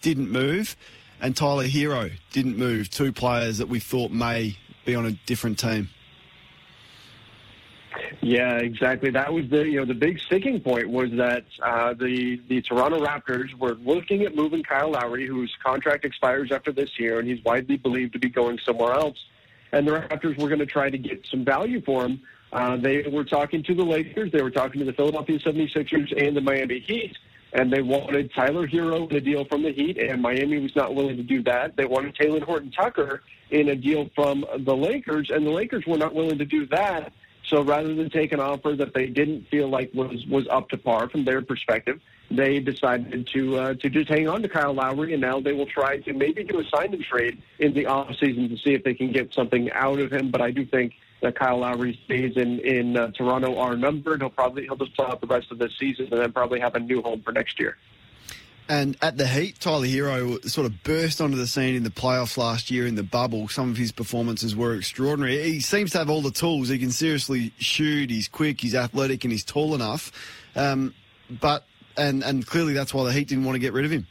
didn't 0.00 0.30
move, 0.30 0.76
and 1.20 1.36
Tyler 1.36 1.66
Herro 1.66 2.10
didn't 2.32 2.56
move. 2.56 2.90
Two 2.90 3.12
players 3.12 3.58
that 3.58 3.68
we 3.68 3.80
thought 3.80 4.10
may 4.10 4.56
be 4.84 4.94
on 4.94 5.06
a 5.06 5.12
different 5.26 5.58
team. 5.58 5.90
Yeah, 8.20 8.56
exactly. 8.56 9.10
That 9.10 9.32
was 9.32 9.48
the 9.48 9.66
you 9.66 9.78
know 9.78 9.84
the 9.84 9.94
big 9.94 10.18
sticking 10.20 10.60
point 10.60 10.88
was 10.88 11.10
that 11.12 11.44
uh, 11.62 11.94
the 11.94 12.40
the 12.48 12.60
Toronto 12.62 13.04
Raptors 13.04 13.54
were 13.54 13.74
looking 13.74 14.22
at 14.22 14.34
moving 14.34 14.62
Kyle 14.62 14.90
Lowry, 14.90 15.26
whose 15.26 15.54
contract 15.64 16.04
expires 16.04 16.52
after 16.52 16.72
this 16.72 16.98
year, 16.98 17.18
and 17.18 17.28
he's 17.28 17.42
widely 17.44 17.76
believed 17.76 18.12
to 18.14 18.18
be 18.18 18.28
going 18.28 18.58
somewhere 18.64 18.92
else. 18.92 19.18
And 19.72 19.86
the 19.86 19.92
Raptors 19.92 20.38
were 20.38 20.48
going 20.48 20.60
to 20.60 20.66
try 20.66 20.90
to 20.90 20.98
get 20.98 21.26
some 21.30 21.44
value 21.44 21.80
for 21.82 22.04
him. 22.04 22.20
Uh, 22.56 22.74
they 22.74 23.02
were 23.02 23.22
talking 23.22 23.62
to 23.62 23.74
the 23.74 23.84
Lakers, 23.84 24.32
they 24.32 24.40
were 24.40 24.50
talking 24.50 24.78
to 24.78 24.86
the 24.86 24.92
Philadelphia 24.94 25.38
76ers 25.38 26.26
and 26.26 26.34
the 26.34 26.40
Miami 26.40 26.78
Heat, 26.78 27.14
and 27.52 27.70
they 27.70 27.82
wanted 27.82 28.32
Tyler 28.32 28.66
Herro 28.66 29.10
in 29.10 29.16
a 29.16 29.20
deal 29.20 29.44
from 29.44 29.62
the 29.62 29.72
Heat, 29.72 29.98
and 29.98 30.22
Miami 30.22 30.58
was 30.60 30.74
not 30.74 30.94
willing 30.94 31.18
to 31.18 31.22
do 31.22 31.42
that. 31.42 31.76
They 31.76 31.84
wanted 31.84 32.14
Talen 32.14 32.42
Horton-Tucker 32.42 33.22
in 33.50 33.68
a 33.68 33.76
deal 33.76 34.08
from 34.14 34.46
the 34.60 34.74
Lakers, 34.74 35.28
and 35.28 35.46
the 35.46 35.50
Lakers 35.50 35.84
were 35.86 35.98
not 35.98 36.14
willing 36.14 36.38
to 36.38 36.46
do 36.46 36.64
that. 36.68 37.12
So 37.44 37.62
rather 37.62 37.94
than 37.94 38.08
take 38.08 38.32
an 38.32 38.40
offer 38.40 38.72
that 38.72 38.94
they 38.94 39.06
didn't 39.06 39.48
feel 39.48 39.68
like 39.68 39.92
was 39.92 40.24
was 40.26 40.48
up 40.48 40.70
to 40.70 40.78
par 40.78 41.10
from 41.10 41.24
their 41.24 41.42
perspective, 41.42 42.00
they 42.30 42.58
decided 42.58 43.26
to 43.34 43.58
uh, 43.58 43.74
to 43.74 43.90
just 43.90 44.08
hang 44.08 44.28
on 44.28 44.42
to 44.42 44.48
Kyle 44.48 44.72
Lowry, 44.72 45.12
and 45.12 45.20
now 45.20 45.40
they 45.40 45.52
will 45.52 45.66
try 45.66 45.98
to 45.98 46.12
maybe 46.14 46.42
do 46.42 46.58
a 46.58 46.64
sign 46.64 46.92
and 46.92 47.04
trade 47.04 47.40
in 47.58 47.74
the 47.74 47.86
off 47.86 48.16
season 48.18 48.48
to 48.48 48.56
see 48.56 48.72
if 48.72 48.82
they 48.82 48.94
can 48.94 49.12
get 49.12 49.32
something 49.32 49.70
out 49.72 50.00
of 50.00 50.10
him. 50.10 50.30
But 50.30 50.40
I 50.40 50.50
do 50.50 50.64
think 50.64 50.94
that 51.22 51.38
Kyle 51.38 51.58
Lowry's 51.58 51.96
days 52.08 52.36
in 52.36 52.60
in 52.60 52.96
uh, 52.96 53.10
Toronto 53.12 53.58
are 53.58 53.76
numbered. 53.76 54.20
He'll 54.20 54.30
probably 54.30 54.64
he'll 54.64 54.76
just 54.76 54.94
play 54.96 55.06
out 55.06 55.20
the 55.20 55.26
rest 55.26 55.50
of 55.50 55.58
the 55.58 55.70
season 55.78 56.08
and 56.10 56.20
then 56.20 56.32
probably 56.32 56.60
have 56.60 56.74
a 56.74 56.80
new 56.80 57.02
home 57.02 57.22
for 57.22 57.32
next 57.32 57.58
year. 57.58 57.76
And 58.68 58.96
at 59.00 59.16
the 59.16 59.28
Heat, 59.28 59.60
Tyler 59.60 59.86
Herro 59.86 60.44
sort 60.48 60.66
of 60.66 60.82
burst 60.82 61.20
onto 61.20 61.36
the 61.36 61.46
scene 61.46 61.76
in 61.76 61.84
the 61.84 61.90
playoffs 61.90 62.36
last 62.36 62.68
year 62.68 62.86
in 62.86 62.96
the 62.96 63.04
bubble. 63.04 63.46
Some 63.46 63.70
of 63.70 63.76
his 63.76 63.92
performances 63.92 64.56
were 64.56 64.74
extraordinary. 64.74 65.40
He 65.44 65.60
seems 65.60 65.92
to 65.92 65.98
have 65.98 66.10
all 66.10 66.20
the 66.20 66.32
tools. 66.32 66.68
He 66.68 66.78
can 66.78 66.90
seriously 66.90 67.52
shoot. 67.58 68.10
He's 68.10 68.26
quick. 68.26 68.60
He's 68.60 68.74
athletic, 68.74 69.24
and 69.24 69.30
he's 69.30 69.44
tall 69.44 69.74
enough. 69.76 70.10
Um, 70.56 70.94
but 71.40 71.64
and 71.96 72.24
and 72.24 72.44
clearly 72.46 72.72
that's 72.72 72.92
why 72.92 73.04
the 73.04 73.12
Heat 73.12 73.28
didn't 73.28 73.44
want 73.44 73.54
to 73.54 73.60
get 73.60 73.72
rid 73.72 73.84
of 73.84 73.90
him. 73.90 74.06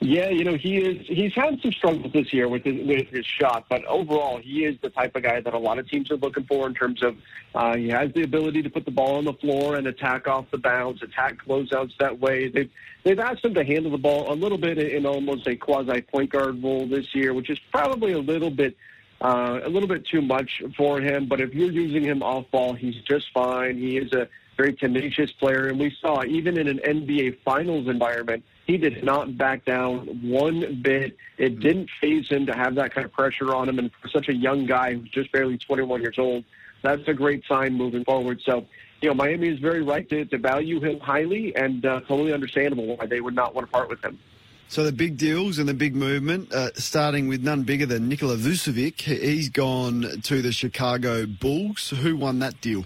Yeah, 0.00 0.30
you 0.30 0.44
know 0.44 0.56
he 0.56 0.78
is. 0.78 1.06
He's 1.06 1.32
had 1.34 1.60
some 1.60 1.72
struggles 1.72 2.12
this 2.12 2.32
year 2.32 2.48
with 2.48 2.64
his, 2.64 2.86
with 2.86 3.08
his 3.08 3.24
shot, 3.24 3.66
but 3.68 3.84
overall 3.84 4.38
he 4.38 4.64
is 4.64 4.76
the 4.80 4.90
type 4.90 5.14
of 5.14 5.22
guy 5.22 5.40
that 5.40 5.54
a 5.54 5.58
lot 5.58 5.78
of 5.78 5.88
teams 5.88 6.10
are 6.10 6.16
looking 6.16 6.44
for 6.44 6.66
in 6.66 6.74
terms 6.74 7.02
of 7.02 7.16
uh, 7.54 7.76
he 7.76 7.88
has 7.88 8.12
the 8.14 8.22
ability 8.22 8.62
to 8.62 8.70
put 8.70 8.84
the 8.84 8.90
ball 8.90 9.16
on 9.16 9.24
the 9.24 9.32
floor 9.34 9.76
and 9.76 9.86
attack 9.86 10.26
off 10.26 10.46
the 10.50 10.58
bounce, 10.58 11.02
attack 11.02 11.36
closeouts 11.46 11.92
that 11.98 12.18
way. 12.18 12.48
They've 12.48 12.70
they've 13.04 13.18
asked 13.18 13.44
him 13.44 13.54
to 13.54 13.64
handle 13.64 13.92
the 13.92 13.98
ball 13.98 14.32
a 14.32 14.34
little 14.34 14.58
bit 14.58 14.78
in 14.78 15.06
almost 15.06 15.46
a 15.46 15.54
quasi 15.54 16.00
point 16.02 16.30
guard 16.30 16.62
role 16.62 16.86
this 16.86 17.14
year, 17.14 17.32
which 17.32 17.50
is 17.50 17.58
probably 17.70 18.12
a 18.12 18.18
little 18.18 18.50
bit 18.50 18.76
uh, 19.20 19.60
a 19.62 19.68
little 19.68 19.88
bit 19.88 20.04
too 20.04 20.22
much 20.22 20.62
for 20.76 21.00
him. 21.00 21.26
But 21.26 21.40
if 21.40 21.54
you're 21.54 21.70
using 21.70 22.02
him 22.02 22.22
off 22.22 22.50
ball, 22.50 22.72
he's 22.72 22.96
just 23.02 23.26
fine. 23.32 23.76
He 23.76 23.98
is 23.98 24.12
a 24.12 24.28
very 24.56 24.72
tenacious 24.74 25.30
player, 25.32 25.68
and 25.68 25.78
we 25.78 25.94
saw 26.00 26.24
even 26.24 26.58
in 26.58 26.68
an 26.68 26.80
NBA 26.84 27.38
Finals 27.44 27.88
environment 27.88 28.44
he 28.70 28.78
did 28.78 29.02
not 29.02 29.36
back 29.36 29.64
down 29.64 30.06
one 30.22 30.80
bit. 30.80 31.16
It 31.38 31.58
didn't 31.58 31.90
phase 32.00 32.28
him 32.28 32.46
to 32.46 32.54
have 32.54 32.76
that 32.76 32.94
kind 32.94 33.04
of 33.04 33.12
pressure 33.12 33.52
on 33.52 33.68
him. 33.68 33.80
And 33.80 33.90
for 34.00 34.08
such 34.08 34.28
a 34.28 34.34
young 34.34 34.64
guy 34.64 34.94
who's 34.94 35.10
just 35.10 35.32
barely 35.32 35.58
21 35.58 36.00
years 36.00 36.18
old, 36.18 36.44
that's 36.82 37.06
a 37.08 37.14
great 37.14 37.44
sign 37.46 37.74
moving 37.74 38.04
forward. 38.04 38.40
So, 38.44 38.66
you 39.00 39.08
know, 39.08 39.14
Miami 39.14 39.48
is 39.48 39.58
very 39.58 39.82
right 39.82 40.08
to, 40.10 40.24
to 40.24 40.38
value 40.38 40.80
him 40.80 41.00
highly 41.00 41.54
and 41.56 41.84
uh, 41.84 42.00
totally 42.02 42.32
understandable 42.32 42.96
why 42.96 43.06
they 43.06 43.20
would 43.20 43.34
not 43.34 43.56
want 43.56 43.66
to 43.66 43.72
part 43.72 43.88
with 43.88 44.04
him. 44.04 44.20
So 44.68 44.84
the 44.84 44.92
big 44.92 45.16
deals 45.16 45.58
and 45.58 45.68
the 45.68 45.74
big 45.74 45.96
movement, 45.96 46.52
uh, 46.52 46.70
starting 46.74 47.26
with 47.26 47.42
none 47.42 47.64
bigger 47.64 47.86
than 47.86 48.08
Nikola 48.08 48.36
Vucevic. 48.36 49.00
He's 49.00 49.48
gone 49.48 50.20
to 50.22 50.42
the 50.42 50.52
Chicago 50.52 51.26
Bulls. 51.26 51.90
Who 51.90 52.16
won 52.16 52.38
that 52.38 52.60
deal? 52.60 52.84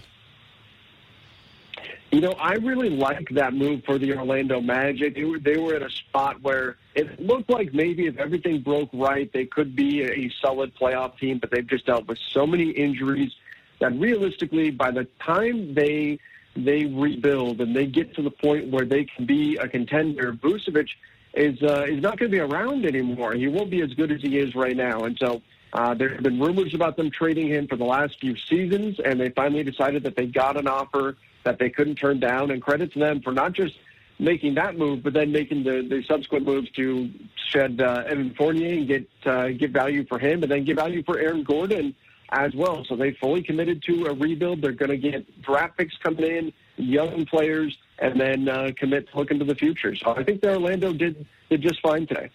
You 2.15 2.21
know, 2.21 2.31
I 2.39 2.53
really 2.53 2.89
like 2.89 3.27
that 3.31 3.53
move 3.53 3.83
for 3.83 3.97
the 3.97 4.15
Orlando 4.15 4.61
Magic. 4.61 5.15
They 5.15 5.25
were, 5.25 5.37
they 5.37 5.57
were 5.57 5.75
at 5.75 5.81
a 5.81 5.89
spot 5.89 6.41
where 6.41 6.77
it 6.93 7.19
looked 7.19 7.49
like 7.49 7.73
maybe 7.73 8.07
if 8.07 8.15
everything 8.17 8.61
broke 8.61 8.87
right, 8.93 9.29
they 9.33 9.43
could 9.43 9.75
be 9.75 10.01
a 10.01 10.31
solid 10.41 10.73
playoff 10.75 11.19
team, 11.19 11.39
but 11.39 11.51
they've 11.51 11.67
just 11.67 11.87
dealt 11.87 12.07
with 12.07 12.17
so 12.31 12.47
many 12.47 12.69
injuries 12.69 13.33
that 13.81 13.91
realistically, 13.99 14.71
by 14.71 14.91
the 14.91 15.05
time 15.19 15.73
they 15.73 16.17
they 16.55 16.85
rebuild 16.85 17.59
and 17.59 17.75
they 17.75 17.85
get 17.85 18.15
to 18.15 18.21
the 18.21 18.31
point 18.31 18.71
where 18.71 18.85
they 18.85 19.03
can 19.03 19.25
be 19.25 19.57
a 19.57 19.67
contender, 19.67 20.31
Vucevic 20.31 20.87
is 21.33 21.61
uh, 21.63 21.85
is 21.85 22.01
not 22.01 22.17
going 22.17 22.31
to 22.31 22.37
be 22.37 22.39
around 22.39 22.85
anymore. 22.85 23.33
He 23.33 23.49
won't 23.49 23.69
be 23.69 23.81
as 23.81 23.93
good 23.93 24.13
as 24.13 24.21
he 24.21 24.39
is 24.39 24.55
right 24.55 24.77
now, 24.77 25.03
and 25.03 25.17
so. 25.19 25.41
Uh, 25.73 25.93
there 25.93 26.07
have 26.07 26.23
been 26.23 26.39
rumors 26.39 26.73
about 26.73 26.95
them 26.95 27.11
trading 27.11 27.49
him 27.49 27.67
for 27.67 27.75
the 27.75 27.83
last 27.83 28.17
few 28.21 28.37
seasons, 28.37 28.97
and 29.03 29.19
they 29.19 29.27
finally 29.27 29.61
decided 29.61 30.03
that 30.03 30.15
they 30.15 30.25
got 30.25 30.55
an 30.55 30.69
offer 30.69 31.17
that 31.45 31.57
they 31.57 31.69
couldn't 31.69 31.95
turn 31.95 32.19
down. 32.19 32.51
And 32.51 32.61
credit 32.61 32.91
to 32.93 32.99
them 32.99 33.21
for 33.21 33.31
not 33.31 33.53
just 33.53 33.75
making 34.19 34.55
that 34.55 34.77
move, 34.77 35.03
but 35.03 35.13
then 35.13 35.31
making 35.31 35.63
the, 35.63 35.85
the 35.89 36.03
subsequent 36.07 36.45
moves 36.45 36.69
to 36.71 37.09
shed 37.49 37.81
uh, 37.81 38.03
Evan 38.07 38.33
Fournier 38.35 38.73
and 38.73 38.87
get 38.87 39.07
uh, 39.25 39.49
get 39.49 39.71
value 39.71 40.05
for 40.05 40.19
him, 40.19 40.43
and 40.43 40.51
then 40.51 40.65
get 40.65 40.75
value 40.75 41.03
for 41.03 41.17
Aaron 41.17 41.43
Gordon 41.43 41.95
as 42.29 42.53
well. 42.55 42.83
So 42.87 42.95
they 42.95 43.11
fully 43.13 43.43
committed 43.43 43.83
to 43.83 44.07
a 44.07 44.13
rebuild. 44.13 44.61
They're 44.61 44.71
going 44.71 44.89
to 44.89 44.97
get 44.97 45.41
draft 45.41 45.77
picks 45.77 45.95
coming 45.97 46.25
in, 46.25 46.53
young 46.77 47.25
players, 47.25 47.77
and 47.99 48.19
then 48.19 48.49
uh, 48.49 48.71
commit 48.77 49.09
to 49.11 49.17
look 49.17 49.31
into 49.31 49.45
the 49.45 49.55
future. 49.55 49.95
So 49.95 50.15
I 50.15 50.23
think 50.23 50.41
that 50.41 50.53
Orlando 50.53 50.93
did 50.93 51.25
did 51.49 51.61
just 51.61 51.81
fine 51.81 52.07
today. 52.07 52.29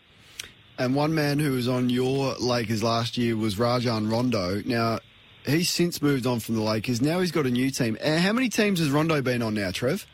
And 0.79 0.95
one 0.95 1.15
man 1.15 1.39
who 1.39 1.53
was 1.53 1.69
on 1.69 1.91
your 1.91 2.35
Lakers 2.37 2.83
last 2.83 3.19
year 3.19 3.37
was 3.37 3.59
Rajon 3.59 4.09
Rondo. 4.09 4.63
Now, 4.65 4.99
he's 5.47 5.71
since 5.71 6.03
moved 6.03 6.27
on 6.27 6.41
from 6.41 6.55
the 6.57 6.63
Lakers. 6.63 7.01
Now 7.01 7.21
he's 7.21 7.33
got 7.33 7.47
a 7.47 7.51
new 7.51 7.71
team. 7.71 7.97
Uh, 8.03 8.19
How 8.19 8.33
many 8.33 8.49
teams 8.49 8.79
has 8.79 8.91
Rondo 8.91 9.21
been 9.23 9.43
on 9.43 9.55
now, 9.55 9.71
Trev? 9.71 10.07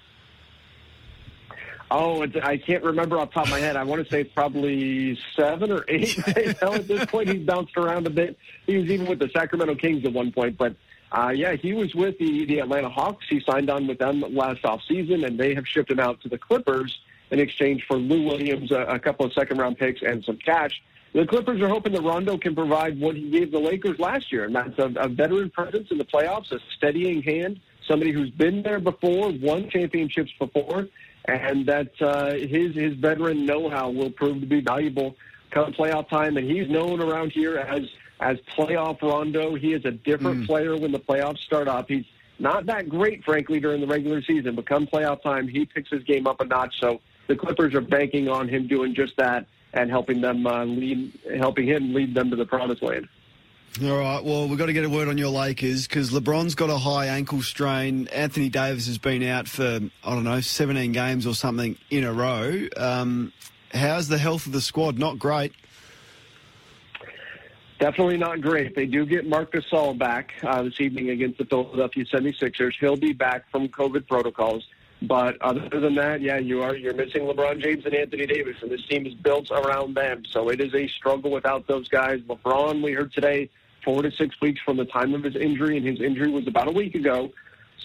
Oh, 1.89 2.27
I 2.43 2.57
can't 2.57 2.83
remember 2.83 3.17
off 3.19 3.31
the 3.31 3.35
top 3.35 3.45
of 3.45 3.51
my 3.51 3.61
head. 3.61 3.77
I 3.77 3.85
want 3.85 4.05
to 4.05 4.11
say 4.11 4.25
probably 4.25 5.17
seven 5.37 5.71
or 5.71 5.85
eight. 5.89 6.19
at 6.29 6.89
this 6.89 7.05
point, 7.07 7.29
he's 7.29 7.47
bounced 7.47 7.77
around 7.77 8.07
a 8.09 8.11
bit. 8.11 8.37
He 8.67 8.77
was 8.77 8.91
even 8.91 9.07
with 9.07 9.21
the 9.21 9.31
Sacramento 9.33 9.77
Kings 9.77 10.05
at 10.05 10.13
one 10.13 10.33
point, 10.33 10.59
but 10.59 10.75
uh, 11.13 11.33
yeah, 11.35 11.55
he 11.55 11.73
was 11.73 11.95
with 11.95 12.19
the, 12.19 12.45
the 12.47 12.59
Atlanta 12.59 12.89
Hawks. 12.89 13.25
He 13.29 13.41
signed 13.41 13.71
on 13.71 13.87
with 13.87 13.99
them 13.99 14.25
last 14.35 14.63
offseason, 14.63 15.25
and 15.25 15.39
they 15.39 15.55
have 15.55 15.67
shipped 15.67 15.91
him 15.91 16.01
out 16.01 16.21
to 16.23 16.29
the 16.29 16.39
Clippers 16.39 16.99
in 17.31 17.39
exchange 17.39 17.85
for 17.87 17.97
Lou 17.97 18.23
Williams, 18.23 18.73
a, 18.73 18.81
a 18.81 18.99
couple 18.99 19.25
of 19.25 19.33
second 19.33 19.59
round 19.59 19.79
picks, 19.79 20.03
and 20.03 20.25
some 20.25 20.39
cash. 20.39 20.83
The 21.17 21.25
Clippers 21.25 21.63
are 21.63 21.69
hoping 21.69 21.95
that 21.95 22.03
Rondo 22.03 22.37
can 22.37 22.55
provide 22.55 23.01
what 23.01 23.17
he 23.17 23.31
gave 23.31 23.51
the 23.51 23.59
Lakers 23.59 23.99
last 23.99 24.31
year, 24.31 24.45
and 24.45 24.55
that's 24.55 24.79
a, 24.79 24.93
a 24.97 25.09
veteran 25.09 25.49
presence 25.49 25.91
in 25.91 25.97
the 25.97 26.05
playoffs, 26.05 26.53
a 26.53 26.59
steadying 26.77 27.23
hand, 27.23 27.59
somebody 27.89 28.13
who's 28.13 28.29
been 28.29 28.63
there 28.63 28.79
before, 28.79 29.33
won 29.41 29.71
championships 29.71 30.31
before, 30.39 30.89
and 31.25 31.65
that 31.65 31.91
uh, 32.03 32.33
his 32.35 32.75
his 32.75 32.93
veteran 32.97 33.47
know-how 33.47 33.89
will 33.89 34.11
prove 34.11 34.43
to 34.43 34.47
be 34.47 34.61
valuable 34.61 35.17
come 35.53 35.73
playoff 35.73 36.07
time. 36.11 36.37
And 36.37 36.47
he's 36.51 36.69
known 36.69 37.01
around 37.01 37.33
here 37.33 37.57
as 37.57 37.89
as 38.21 38.37
playoff 38.55 39.01
Rondo. 39.01 39.55
He 39.55 39.73
is 39.73 39.87
a 39.87 39.93
different 39.93 40.47
player 40.47 40.77
when 40.77 40.93
the 40.93 41.01
playoffs 41.01 41.39
start 41.39 41.67
up. 41.67 41.89
He's 41.89 42.05
not 42.39 42.67
that 42.67 42.91
great, 42.91 43.25
frankly, 43.25 43.59
during 43.59 43.81
the 43.81 43.87
regular 43.87 44.21
season, 44.21 44.55
but 44.55 44.67
come 44.67 44.87
playoff 44.87 45.23
time, 45.23 45.49
he 45.49 45.65
picks 45.65 45.89
his 45.89 46.05
game 46.05 46.27
up 46.27 46.43
a 46.43 46.45
notch. 46.45 46.79
So 46.79 47.01
the 47.27 47.37
Clippers 47.37 47.73
are 47.73 47.81
banking 47.81 48.29
on 48.29 48.51
him 48.51 48.69
doing 48.69 48.95
just 48.95 49.17
that 49.17 49.47
and 49.73 49.91
helping 49.91 50.21
them 50.21 50.47
uh, 50.47 50.65
lead, 50.65 51.13
helping 51.37 51.67
him 51.67 51.93
lead 51.93 52.15
them 52.15 52.31
to 52.31 52.37
the 52.37 52.47
promised 52.47 52.83
land. 52.83 53.09
All 53.83 53.99
right. 53.99 54.25
Well, 54.25 54.49
we've 54.49 54.57
got 54.57 54.67
to 54.67 54.73
get 54.73 54.87
a 54.87 54.89
word 54.89 55.09
on 55.09 55.19
your 55.19 55.29
Lakers 55.29 55.87
because 55.87 56.11
LeBron's 56.11 56.55
got 56.55 56.71
a 56.71 56.79
high 56.79 57.07
ankle 57.07 57.43
strain. 57.43 58.09
Anthony 58.09 58.49
Davis 58.49 58.87
has 58.87 58.97
been 58.97 59.23
out 59.23 59.49
for, 59.49 59.81
I 60.03 60.15
don't 60.15 60.25
know, 60.25 60.41
17 60.41 60.93
games 60.93 61.27
or 61.27 61.35
something 61.35 61.77
in 61.91 62.05
a 62.05 62.13
row. 62.13 62.69
Um, 62.75 63.35
how's 63.75 64.09
the 64.09 64.17
health 64.17 64.47
of 64.47 64.53
the 64.53 64.63
squad? 64.63 64.99
Not 64.99 65.19
great. 65.19 65.53
Definitely 67.79 68.17
not 68.17 68.41
great. 68.41 68.75
They 68.75 68.87
do 68.87 69.05
get 69.05 69.29
Marc 69.29 69.53
Gasol 69.53 69.99
back 69.99 70.33
uh, 70.43 70.63
this 70.63 70.81
evening 70.81 71.11
against 71.11 71.37
the 71.37 71.45
Philadelphia 71.45 72.07
76ers. 72.07 72.73
He'll 72.81 72.97
be 72.97 73.13
back 73.13 73.51
from 73.51 73.69
COVID 73.69 74.09
protocols. 74.09 74.67
But 75.03 75.41
other 75.43 75.69
than 75.69 75.95
that, 75.97 76.23
yeah, 76.23 76.39
you 76.39 76.63
are 76.63 76.75
you're 76.75 76.95
missing 76.95 77.23
LeBron 77.23 77.63
James 77.63 77.85
and 77.85 77.95
Anthony 77.95 78.27
Davis, 78.27 78.57
and 78.63 78.71
this 78.71 78.85
team 78.87 79.07
is 79.07 79.15
built 79.15 79.51
around 79.51 79.95
them. 79.95 80.23
So 80.31 80.49
it 80.49 80.61
is 80.61 80.75
a 80.75 80.89
struggle 80.89 81.31
without 81.31 81.67
those 81.67 81.87
guys. 81.89 82.21
LeBron, 82.21 82.83
we 82.83 82.93
heard 82.93 83.13
today, 83.13 83.51
four 83.85 84.03
to 84.03 84.11
six 84.11 84.35
weeks 84.41 84.61
from 84.65 84.79
the 84.79 84.87
time 84.87 85.15
of 85.15 85.23
his 85.23 85.37
injury, 85.37 85.77
and 85.77 85.87
his 85.87 86.01
injury 86.01 86.31
was 86.31 86.49
about 86.49 86.69
a 86.69 86.73
week 86.73 86.95
ago. 86.95 87.31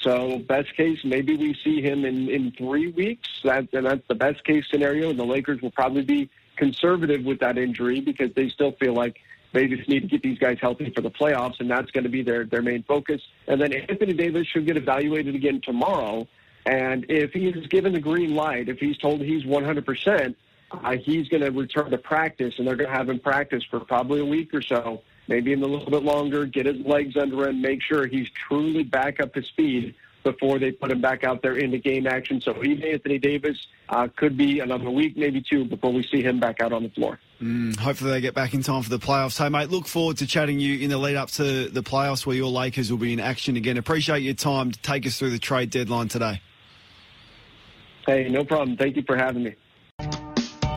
So 0.02 0.40
best 0.40 0.76
case, 0.76 1.00
maybe 1.04 1.36
we 1.36 1.56
see 1.64 1.82
him 1.82 2.06
in, 2.06 2.30
in 2.30 2.52
three 2.58 2.88
weeks. 2.92 3.28
That, 3.44 3.68
and 3.74 3.86
that's 3.86 4.08
the 4.08 4.16
best 4.16 4.44
case 4.46 4.66
scenario. 4.72 5.10
And 5.10 5.20
the 5.20 5.26
Lakers 5.26 5.62
will 5.62 5.72
probably 5.72 6.02
be 6.02 6.30
conservative 6.56 7.24
with 7.24 7.40
that 7.40 7.58
injury 7.58 8.00
because 8.00 8.34
they 8.36 8.50
still 8.50 8.72
feel 8.80 8.94
like 8.94 9.18
they 9.54 9.68
just 9.68 9.88
need 9.90 10.02
to 10.02 10.08
get 10.08 10.24
these 10.24 10.40
guys 10.40 10.58
healthy 10.62 10.92
for 10.96 11.02
the 11.02 11.12
playoffs, 11.12 11.60
and 11.60 11.70
that's 11.70 11.92
going 11.92 12.06
to 12.06 12.10
be 12.10 12.24
their, 12.24 12.46
their 12.46 12.62
main 12.62 12.84
focus. 12.84 13.22
And 13.48 13.62
then 13.62 13.74
Anthony 13.74 14.14
Davis 14.14 14.48
should 14.48 14.66
get 14.66 14.78
evaluated 14.78 15.36
again 15.36 15.62
tomorrow. 15.64 16.28
And 16.66 17.06
if 17.10 17.32
he 17.34 17.48
is 17.48 17.68
given 17.68 17.94
the 17.94 18.00
green 18.00 18.36
light, 18.36 18.70
if 18.70 18.80
he's 18.80 18.98
told 18.98 19.22
he's 19.22 19.44
100%, 19.44 20.36
uh, 20.72 20.98
he's 20.98 21.28
going 21.28 21.42
to 21.42 21.50
return 21.50 21.92
to 21.92 21.98
practice, 21.98 22.56
and 22.58 22.68
they're 22.68 22.76
going 22.76 22.90
to 22.90 22.96
have 22.96 23.10
him 23.10 23.20
practice 23.20 23.64
for 23.70 23.80
probably 23.80 24.22
a 24.22 24.26
week 24.26 24.54
or 24.54 24.62
so, 24.62 25.02
maybe 25.28 25.54
a 25.54 25.58
little 25.58 25.90
bit 25.90 26.04
longer, 26.04 26.46
get 26.46 26.66
his 26.66 26.86
legs 26.86 27.18
under 27.18 27.48
him, 27.48 27.62
make 27.62 27.82
sure 27.82 28.06
he's 28.06 28.30
truly 28.48 28.84
back 28.84 29.20
up 29.20 29.34
to 29.34 29.44
speed 29.44 29.96
before 30.24 30.60
they 30.60 30.72
put 30.72 30.92
him 30.92 31.02
back 31.02 31.24
out 31.24 31.42
there 31.42 31.58
into 31.58 31.78
game 31.78 32.06
action. 32.06 32.40
So 32.42 32.64
even 32.64 32.84
Anthony 32.84 33.18
Davis 33.18 33.68
uh, 33.90 34.08
could 34.16 34.38
be 34.38 34.60
another 34.60 34.90
week, 34.90 35.18
maybe 35.18 35.42
two, 35.42 35.66
before 35.66 35.92
we 35.92 36.04
see 36.04 36.22
him 36.22 36.40
back 36.40 36.62
out 36.62 36.72
on 36.72 36.84
the 36.84 36.90
floor. 36.90 37.20
Mm, 37.42 37.76
hopefully 37.76 38.12
they 38.12 38.22
get 38.22 38.36
back 38.36 38.54
in 38.54 38.62
time 38.62 38.84
for 38.84 38.90
the 38.90 39.00
playoffs. 39.00 39.38
Hey, 39.38 39.50
mate, 39.50 39.70
look 39.70 39.88
forward 39.88 40.18
to 40.18 40.28
chatting 40.28 40.60
you 40.60 40.80
in 40.80 40.92
the 40.92 40.98
lead 40.98 41.16
up 41.16 41.32
to 41.32 41.70
the 41.70 41.82
playoffs 41.82 42.26
where 42.26 42.36
your 42.36 42.52
Lakers 42.52 42.92
will 42.92 43.00
be 43.00 43.14
in 43.14 43.20
action 43.20 43.58
again. 43.58 43.78
Appreciate 43.78 44.20
your 44.20 44.36
time 44.36 44.72
to 44.72 44.80
take 44.80 45.08
us 45.08 45.18
through 45.18 45.32
the 45.32 45.40
trade 45.40 45.72
deadline 45.72 46.08
today. 46.08 46.40
Hey, 48.06 48.28
no 48.30 48.44
problem. 48.44 48.78
Thank 48.78 48.96
you 48.96 49.04
for 49.04 49.16
having 49.16 49.44
me. 49.44 49.56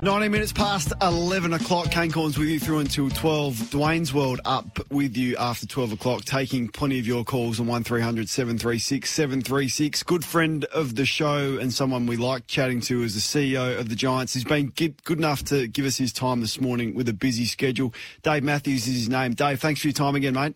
90 0.05 0.28
minutes 0.28 0.52
past 0.52 0.92
11 1.01 1.55
o'clock. 1.55 1.90
Kane 1.90 2.10
Cornes 2.10 2.36
with 2.36 2.48
you 2.48 2.60
through 2.60 2.80
until 2.80 3.09
12. 3.09 3.55
Dwayne's 3.70 4.12
World 4.12 4.38
up 4.44 4.78
with 4.90 5.16
you 5.16 5.34
after 5.38 5.66
12 5.66 5.92
o'clock, 5.92 6.26
taking 6.26 6.68
plenty 6.68 6.98
of 6.98 7.06
your 7.06 7.24
calls 7.24 7.59
on 7.59 7.66
1300 7.66 8.28
736 8.28 9.09
736. 9.09 10.02
Good 10.02 10.22
friend 10.22 10.66
of 10.66 10.96
the 10.96 11.06
show 11.06 11.56
and 11.59 11.72
someone 11.72 12.05
we 12.05 12.18
like 12.18 12.46
chatting 12.46 12.82
to 12.82 13.02
is 13.02 13.14
the 13.14 13.20
CEO 13.20 13.78
of 13.78 13.88
the 13.88 13.94
Giants. 13.94 14.34
He's 14.34 14.44
been 14.44 14.66
good 14.66 15.01
enough 15.09 15.42
to 15.44 15.68
give 15.68 15.86
us 15.86 15.96
his 15.96 16.12
time 16.12 16.42
this 16.42 16.60
morning 16.60 16.94
with 16.94 17.09
a 17.09 17.14
busy 17.14 17.46
schedule. 17.46 17.94
Dave 18.22 18.42
Matthews 18.42 18.86
is 18.86 18.94
his 18.94 19.09
name. 19.09 19.32
Dave, 19.32 19.59
thanks 19.59 19.80
for 19.80 19.86
your 19.86 19.94
time 19.94 20.16
again, 20.16 20.34
mate. 20.34 20.55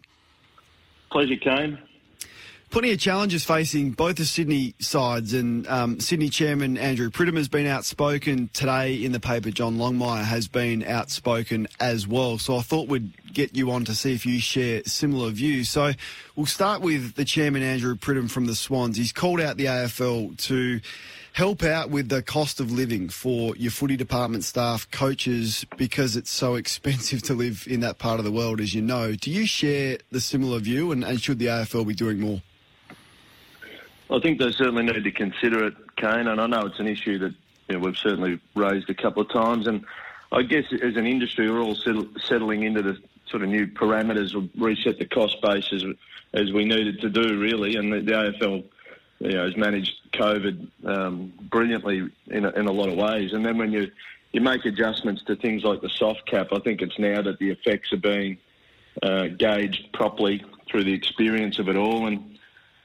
Pleasure, 1.10 1.36
Kane. 1.36 1.78
Plenty 2.70 2.92
of 2.92 2.98
challenges 2.98 3.46
facing 3.46 3.92
both 3.92 4.16
the 4.16 4.26
Sydney 4.26 4.74
sides, 4.78 5.32
and 5.32 5.66
um, 5.68 6.00
Sydney 6.00 6.28
chairman 6.28 6.76
Andrew 6.76 7.08
Pridham 7.08 7.38
has 7.38 7.48
been 7.48 7.66
outspoken 7.66 8.50
today 8.52 9.02
in 9.02 9.12
the 9.12 9.20
paper. 9.20 9.50
John 9.50 9.78
Longmire 9.78 10.22
has 10.22 10.48
been 10.48 10.84
outspoken 10.84 11.66
as 11.80 12.06
well. 12.06 12.36
So 12.36 12.56
I 12.56 12.60
thought 12.60 12.88
we'd 12.88 13.14
get 13.32 13.56
you 13.56 13.70
on 13.70 13.86
to 13.86 13.94
see 13.94 14.14
if 14.14 14.26
you 14.26 14.38
share 14.38 14.82
similar 14.84 15.30
views. 15.30 15.70
So 15.70 15.92
we'll 16.36 16.44
start 16.44 16.82
with 16.82 17.14
the 17.14 17.24
chairman 17.24 17.62
Andrew 17.62 17.96
Pridham 17.96 18.30
from 18.30 18.44
the 18.44 18.54
Swans. 18.54 18.98
He's 18.98 19.12
called 19.12 19.40
out 19.40 19.56
the 19.56 19.64
AFL 19.64 20.36
to 20.48 20.80
help 21.32 21.62
out 21.62 21.88
with 21.88 22.10
the 22.10 22.20
cost 22.20 22.60
of 22.60 22.70
living 22.70 23.08
for 23.08 23.56
your 23.56 23.70
footy 23.70 23.96
department 23.96 24.44
staff, 24.44 24.90
coaches, 24.90 25.64
because 25.78 26.16
it's 26.16 26.30
so 26.30 26.54
expensive 26.56 27.22
to 27.22 27.32
live 27.32 27.66
in 27.66 27.80
that 27.80 27.98
part 27.98 28.18
of 28.18 28.26
the 28.26 28.32
world, 28.32 28.60
as 28.60 28.74
you 28.74 28.82
know. 28.82 29.14
Do 29.14 29.30
you 29.30 29.46
share 29.46 29.96
the 30.10 30.20
similar 30.20 30.58
view, 30.58 30.92
and, 30.92 31.02
and 31.02 31.18
should 31.18 31.38
the 31.38 31.46
AFL 31.46 31.86
be 31.86 31.94
doing 31.94 32.20
more? 32.20 32.42
I 34.10 34.18
think 34.20 34.38
they 34.38 34.52
certainly 34.52 34.84
need 34.84 35.04
to 35.04 35.12
consider 35.12 35.66
it, 35.66 35.74
Kane, 35.96 36.28
and 36.28 36.40
I 36.40 36.46
know 36.46 36.66
it's 36.66 36.78
an 36.78 36.88
issue 36.88 37.18
that 37.18 37.34
you 37.68 37.76
know, 37.76 37.80
we've 37.80 37.96
certainly 37.96 38.40
raised 38.54 38.88
a 38.88 38.94
couple 38.94 39.22
of 39.22 39.30
times. 39.30 39.66
And 39.66 39.84
I 40.32 40.42
guess 40.42 40.64
as 40.72 40.96
an 40.96 41.06
industry, 41.06 41.50
we're 41.50 41.60
all 41.60 41.74
settle, 41.74 42.06
settling 42.18 42.62
into 42.62 42.82
the 42.82 42.96
sort 43.28 43.42
of 43.42 43.50
new 43.50 43.66
parameters 43.66 44.34
of 44.34 44.48
reset 44.56 44.98
the 44.98 45.04
cost 45.04 45.40
base 45.42 45.70
as, 45.72 45.84
as 46.32 46.52
we 46.52 46.64
needed 46.64 47.00
to 47.02 47.10
do, 47.10 47.38
really. 47.38 47.76
And 47.76 47.92
the, 47.92 48.00
the 48.00 48.12
AFL 48.12 48.64
you 49.20 49.32
know, 49.32 49.44
has 49.44 49.56
managed 49.56 49.94
COVID 50.14 50.68
um, 50.86 51.32
brilliantly 51.50 52.08
in 52.28 52.44
a, 52.46 52.50
in 52.50 52.66
a 52.66 52.72
lot 52.72 52.88
of 52.88 52.96
ways. 52.96 53.32
And 53.34 53.44
then 53.44 53.58
when 53.58 53.72
you, 53.72 53.90
you 54.32 54.40
make 54.40 54.64
adjustments 54.64 55.22
to 55.24 55.36
things 55.36 55.64
like 55.64 55.82
the 55.82 55.90
soft 55.90 56.26
cap, 56.26 56.48
I 56.52 56.60
think 56.60 56.80
it's 56.80 56.98
now 56.98 57.20
that 57.22 57.38
the 57.38 57.50
effects 57.50 57.92
are 57.92 57.98
being 57.98 58.38
uh, 59.02 59.26
gauged 59.28 59.92
properly 59.92 60.44
through 60.70 60.84
the 60.84 60.94
experience 60.94 61.58
of 61.58 61.68
it 61.68 61.76
all. 61.76 62.06
And 62.06 62.37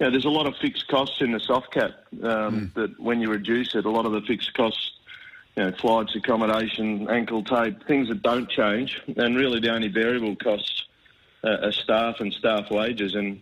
you 0.04 0.10
know, 0.10 0.12
there's 0.12 0.26
a 0.26 0.30
lot 0.30 0.48
of 0.48 0.58
fixed 0.58 0.90
costs 0.90 1.22
in 1.22 1.32
the 1.32 1.40
soft 1.40 1.72
cap 1.72 1.92
um, 2.24 2.70
Mm. 2.70 2.74
that 2.74 3.00
when 3.00 3.22
you 3.22 3.30
reduce 3.30 3.74
it, 3.74 3.86
a 3.86 3.90
lot 3.90 4.06
of 4.06 4.12
the 4.12 4.20
fixed 4.20 4.54
costs, 4.54 4.92
you 5.56 5.64
know, 5.64 5.72
flights, 5.80 6.14
accommodation, 6.14 7.10
ankle 7.10 7.42
tape, 7.42 7.88
things 7.88 8.10
that 8.10 8.22
don't 8.22 8.50
change, 8.50 9.00
and 9.16 9.38
really 9.38 9.62
the 9.62 9.70
only 9.74 9.88
variable 9.88 10.36
costs 10.36 10.84
uh, 11.46 11.68
are 11.68 11.72
staff 11.72 12.20
and 12.20 12.34
staff 12.34 12.70
wages. 12.70 13.16
And 13.16 13.42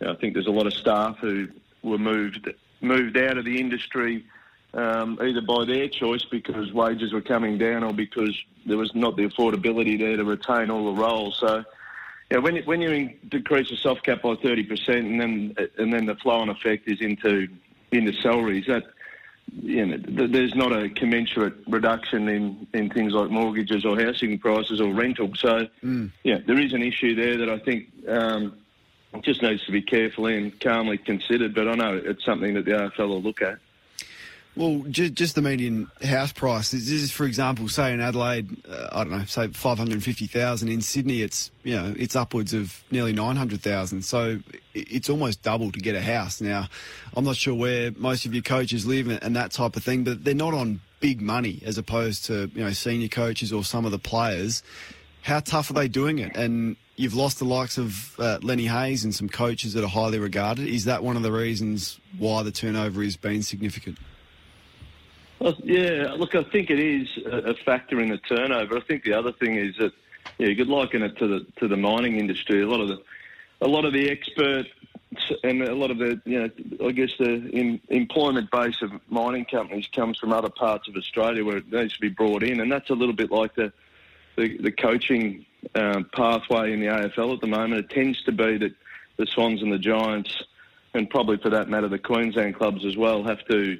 you 0.00 0.06
know, 0.06 0.12
I 0.12 0.16
think 0.16 0.32
there's 0.32 0.46
a 0.46 0.50
lot 0.50 0.66
of 0.66 0.72
staff 0.72 1.18
who 1.18 1.48
were 1.82 1.98
moved 1.98 2.48
moved 2.80 3.18
out 3.18 3.36
of 3.36 3.44
the 3.44 3.60
industry 3.60 4.24
um, 4.72 5.18
either 5.20 5.42
by 5.42 5.66
their 5.66 5.86
choice 5.86 6.24
because 6.24 6.72
wages 6.72 7.12
were 7.12 7.20
coming 7.20 7.58
down 7.58 7.84
or 7.84 7.92
because 7.92 8.34
there 8.64 8.78
was 8.78 8.94
not 8.94 9.16
the 9.16 9.24
affordability 9.24 9.98
there 9.98 10.16
to 10.16 10.24
retain 10.24 10.70
all 10.70 10.94
the 10.94 10.98
roles. 10.98 11.36
So 11.38 11.62
yeah, 12.30 12.38
when 12.38 12.56
you, 12.56 12.62
when 12.62 12.80
you 12.80 12.90
in- 12.90 13.18
decrease 13.28 13.70
the 13.70 13.76
soft 13.76 14.04
cap 14.04 14.22
by 14.22 14.36
thirty 14.36 14.62
percent, 14.62 15.06
and 15.06 15.20
then 15.20 15.54
and 15.78 15.92
then 15.92 16.06
the 16.06 16.14
flow-on 16.16 16.48
effect 16.48 16.88
is 16.88 17.00
into 17.00 17.48
into 17.90 18.12
salaries, 18.22 18.66
that 18.66 18.84
you 19.52 19.84
know 19.84 19.96
th- 19.96 20.30
there's 20.30 20.54
not 20.54 20.72
a 20.72 20.88
commensurate 20.90 21.54
reduction 21.66 22.28
in, 22.28 22.66
in 22.72 22.88
things 22.90 23.12
like 23.12 23.30
mortgages 23.30 23.84
or 23.84 24.00
housing 24.00 24.38
prices 24.38 24.80
or 24.80 24.92
rental. 24.94 25.32
So 25.34 25.66
yeah, 26.22 26.38
there 26.46 26.58
is 26.58 26.72
an 26.72 26.82
issue 26.82 27.14
there 27.16 27.36
that 27.38 27.48
I 27.50 27.58
think 27.58 27.88
um, 28.08 28.56
just 29.22 29.42
needs 29.42 29.64
to 29.66 29.72
be 29.72 29.82
carefully 29.82 30.38
and 30.38 30.60
calmly 30.60 30.98
considered. 30.98 31.52
But 31.54 31.66
I 31.68 31.74
know 31.74 32.00
it's 32.02 32.24
something 32.24 32.54
that 32.54 32.64
the 32.64 32.72
AFL 32.72 33.08
will 33.08 33.22
look 33.22 33.42
at. 33.42 33.58
Well, 34.56 34.82
just, 34.90 35.14
just 35.14 35.34
the 35.36 35.42
median 35.42 35.90
house 36.02 36.32
price. 36.32 36.72
This 36.72 36.90
is, 36.90 37.12
for 37.12 37.24
example, 37.24 37.68
say 37.68 37.94
in 37.94 38.00
Adelaide, 38.00 38.48
uh, 38.68 38.88
I 38.92 39.04
don't 39.04 39.12
know, 39.12 39.24
say 39.24 39.46
five 39.48 39.78
hundred 39.78 40.02
fifty 40.02 40.26
thousand. 40.26 40.70
In 40.70 40.80
Sydney, 40.80 41.22
it's 41.22 41.52
you 41.62 41.76
know 41.76 41.94
it's 41.96 42.16
upwards 42.16 42.52
of 42.52 42.82
nearly 42.90 43.12
nine 43.12 43.36
hundred 43.36 43.62
thousand. 43.62 44.02
So 44.04 44.40
it's 44.74 45.08
almost 45.08 45.42
double 45.42 45.70
to 45.70 45.78
get 45.78 45.94
a 45.94 46.02
house. 46.02 46.40
Now, 46.40 46.68
I'm 47.16 47.24
not 47.24 47.36
sure 47.36 47.54
where 47.54 47.92
most 47.92 48.26
of 48.26 48.34
your 48.34 48.42
coaches 48.42 48.84
live 48.86 49.08
and, 49.08 49.36
that 49.36 49.52
type 49.52 49.76
of 49.76 49.84
thing, 49.84 50.02
but 50.02 50.24
they're 50.24 50.34
not 50.34 50.52
on 50.52 50.80
big 50.98 51.22
money 51.22 51.62
as 51.64 51.78
opposed 51.78 52.24
to 52.26 52.50
you 52.52 52.64
know 52.64 52.70
senior 52.72 53.08
coaches 53.08 53.52
or 53.52 53.62
some 53.62 53.84
of 53.84 53.92
the 53.92 53.98
players. 54.00 54.64
How 55.22 55.38
tough 55.40 55.70
are 55.70 55.74
they 55.74 55.86
doing 55.86 56.18
it? 56.18 56.34
And 56.34 56.76
you've 56.96 57.14
lost 57.14 57.38
the 57.38 57.44
likes 57.44 57.78
of 57.78 58.18
uh, 58.18 58.38
Lenny 58.42 58.66
Hayes 58.66 59.04
and 59.04 59.14
some 59.14 59.28
coaches 59.28 59.74
that 59.74 59.84
are 59.84 59.88
highly 59.88 60.18
regarded. 60.18 60.66
Is 60.66 60.86
that 60.86 61.04
one 61.04 61.16
of 61.16 61.22
the 61.22 61.30
reasons 61.30 62.00
why 62.18 62.42
the 62.42 62.50
turnover 62.50 63.02
has 63.04 63.16
been 63.16 63.42
significant? 63.42 63.96
Yeah, 65.40 66.14
look, 66.18 66.34
I 66.34 66.42
think 66.44 66.70
it 66.70 66.78
is 66.78 67.08
a 67.24 67.50
a 67.50 67.54
factor 67.54 68.00
in 68.00 68.10
the 68.10 68.18
turnover. 68.18 68.76
I 68.76 68.80
think 68.80 69.04
the 69.04 69.14
other 69.14 69.32
thing 69.32 69.56
is 69.56 69.74
that 69.78 69.92
yeah, 70.38 70.48
you 70.48 70.56
could 70.56 70.68
liken 70.68 71.02
it 71.02 71.16
to 71.18 71.26
the 71.26 71.46
to 71.56 71.68
the 71.68 71.76
mining 71.76 72.18
industry. 72.18 72.62
A 72.62 72.66
lot 72.66 72.80
of 72.80 72.88
the 72.88 73.02
a 73.62 73.68
lot 73.68 73.84
of 73.84 73.92
the 73.92 74.10
experts 74.10 74.68
and 75.42 75.62
a 75.62 75.74
lot 75.74 75.90
of 75.90 75.98
the 75.98 76.20
you 76.24 76.40
know 76.40 76.86
I 76.86 76.92
guess 76.92 77.12
the 77.18 77.48
in, 77.50 77.80
employment 77.88 78.50
base 78.50 78.82
of 78.82 78.92
mining 79.08 79.46
companies 79.46 79.88
comes 79.94 80.18
from 80.18 80.32
other 80.32 80.50
parts 80.50 80.88
of 80.88 80.96
Australia 80.96 81.44
where 81.44 81.56
it 81.56 81.72
needs 81.72 81.94
to 81.94 82.00
be 82.00 82.10
brought 82.10 82.42
in, 82.42 82.60
and 82.60 82.70
that's 82.70 82.90
a 82.90 82.94
little 82.94 83.14
bit 83.14 83.30
like 83.30 83.54
the 83.54 83.72
the, 84.36 84.58
the 84.58 84.72
coaching 84.72 85.46
um, 85.74 86.08
pathway 86.12 86.72
in 86.72 86.80
the 86.80 86.86
AFL 86.86 87.34
at 87.34 87.40
the 87.40 87.46
moment. 87.46 87.84
It 87.84 87.90
tends 87.90 88.22
to 88.24 88.32
be 88.32 88.58
that 88.58 88.72
the 89.16 89.26
Swans 89.26 89.62
and 89.62 89.72
the 89.72 89.78
Giants, 89.78 90.42
and 90.94 91.08
probably 91.08 91.38
for 91.38 91.50
that 91.50 91.68
matter 91.68 91.88
the 91.88 91.98
Queensland 91.98 92.56
clubs 92.56 92.84
as 92.84 92.96
well, 92.96 93.24
have 93.24 93.44
to 93.46 93.78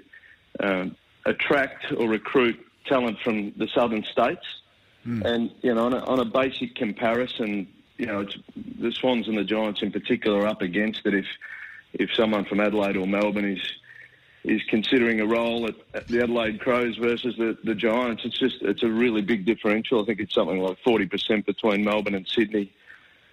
um, 0.58 0.96
attract 1.26 1.92
or 1.92 2.08
recruit 2.08 2.58
talent 2.86 3.18
from 3.20 3.52
the 3.56 3.68
southern 3.68 4.04
states. 4.04 4.46
And 5.24 5.50
you 5.62 5.74
know, 5.74 5.86
on 5.86 5.94
a, 5.94 6.04
on 6.04 6.20
a 6.20 6.24
basic 6.24 6.74
comparison, 6.74 7.66
you 7.96 8.06
know, 8.06 8.20
it's, 8.20 8.36
the 8.78 8.92
Swans 8.92 9.28
and 9.28 9.38
the 9.38 9.44
Giants 9.44 9.80
in 9.82 9.90
particular 9.90 10.40
are 10.42 10.46
up 10.46 10.60
against 10.62 11.06
it. 11.06 11.14
If 11.14 11.26
if 11.94 12.14
someone 12.14 12.44
from 12.44 12.60
Adelaide 12.60 12.96
or 12.96 13.06
Melbourne 13.06 13.56
is 13.56 13.72
is 14.44 14.62
considering 14.68 15.20
a 15.20 15.26
role 15.26 15.66
at, 15.66 15.74
at 15.94 16.08
the 16.08 16.22
Adelaide 16.22 16.60
Crows 16.60 16.96
versus 16.96 17.34
the, 17.36 17.56
the 17.64 17.74
Giants, 17.74 18.24
it's 18.24 18.38
just 18.38 18.62
it's 18.62 18.82
a 18.82 18.88
really 18.88 19.22
big 19.22 19.46
differential. 19.46 20.02
I 20.02 20.04
think 20.04 20.20
it's 20.20 20.34
something 20.34 20.60
like 20.60 20.78
forty 20.84 21.06
percent 21.06 21.46
between 21.46 21.82
Melbourne 21.82 22.14
and 22.14 22.28
Sydney. 22.28 22.70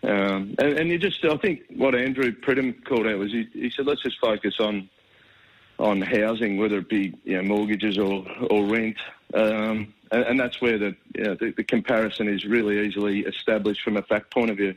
Um, 0.03 0.55
and, 0.59 0.79
and 0.79 0.89
you 0.89 0.99
just, 0.99 1.25
I 1.25 1.37
think 1.37 1.63
what 1.75 1.95
Andrew 1.95 2.31
Pridham 2.31 2.85
called 2.85 3.07
out 3.07 3.17
was 3.17 3.31
he, 3.31 3.49
he 3.51 3.71
said, 3.71 3.87
let's 3.87 4.03
just 4.03 4.19
focus 4.19 4.59
on 4.59 4.89
on 5.79 6.01
housing, 6.01 6.57
whether 6.57 6.79
it 6.79 6.89
be 6.89 7.13
you 7.23 7.37
know, 7.37 7.43
mortgages 7.43 7.97
or 7.97 8.25
or 8.49 8.65
rent, 8.65 8.97
um, 9.33 9.93
and, 10.11 10.23
and 10.23 10.39
that's 10.39 10.61
where 10.61 10.77
the, 10.77 10.95
you 11.15 11.23
know, 11.23 11.35
the 11.35 11.51
the 11.51 11.63
comparison 11.63 12.27
is 12.27 12.45
really 12.45 12.85
easily 12.85 13.21
established 13.21 13.81
from 13.81 13.97
a 13.97 14.01
fact 14.01 14.31
point 14.31 14.49
of 14.49 14.57
view. 14.57 14.75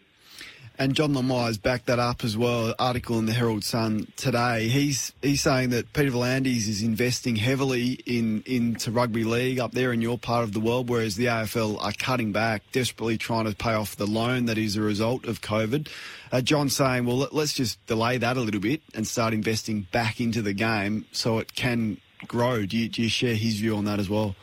And 0.81 0.95
John 0.95 1.13
Longmire's 1.13 1.59
backed 1.59 1.89
that 1.89 1.99
up 1.99 2.25
as 2.25 2.39
well. 2.39 2.75
Article 2.79 3.19
in 3.19 3.27
the 3.27 3.35
Herald 3.35 3.65
Sun 3.65 4.11
today. 4.17 4.67
He's 4.69 5.13
he's 5.21 5.43
saying 5.43 5.69
that 5.71 5.93
Peter 5.93 6.11
V'landys 6.11 6.69
is 6.69 6.83
investing 6.83 7.37
heavily 7.37 8.01
in 8.07 8.43
into 8.47 8.91
rugby 8.91 9.25
league 9.25 9.59
up 9.59 9.73
there 9.73 9.93
in 9.93 10.01
your 10.01 10.17
part 10.17 10.43
of 10.43 10.55
the 10.55 10.59
world, 10.59 10.89
whereas 10.89 11.17
the 11.17 11.27
AFL 11.27 11.85
are 11.85 11.93
cutting 11.93 12.33
back, 12.33 12.63
desperately 12.73 13.19
trying 13.19 13.45
to 13.45 13.55
pay 13.55 13.75
off 13.75 13.95
the 13.97 14.07
loan 14.07 14.47
that 14.47 14.57
is 14.57 14.75
a 14.77 14.81
result 14.81 15.27
of 15.27 15.43
COVID. 15.43 15.87
Uh, 16.33 16.41
John's 16.41 16.75
saying, 16.75 17.05
well, 17.05 17.19
let, 17.19 17.35
let's 17.35 17.53
just 17.53 17.85
delay 17.87 18.17
that 18.17 18.39
a 18.39 18.41
little 18.41 18.63
bit 18.63 18.81
and 18.95 19.07
start 19.07 19.35
investing 19.35 19.87
back 19.93 20.19
into 20.19 20.41
the 20.41 20.55
game 20.55 21.05
so 21.13 21.41
it 21.41 21.55
can 21.55 21.99
grow. 22.27 22.65
Do 22.65 22.79
you, 22.79 22.89
do 22.89 23.03
you 23.03 23.11
share 23.11 23.35
his 23.35 23.57
view 23.57 23.77
on 23.77 23.85
that 23.85 23.99
as 23.99 24.09
well? 24.09 24.35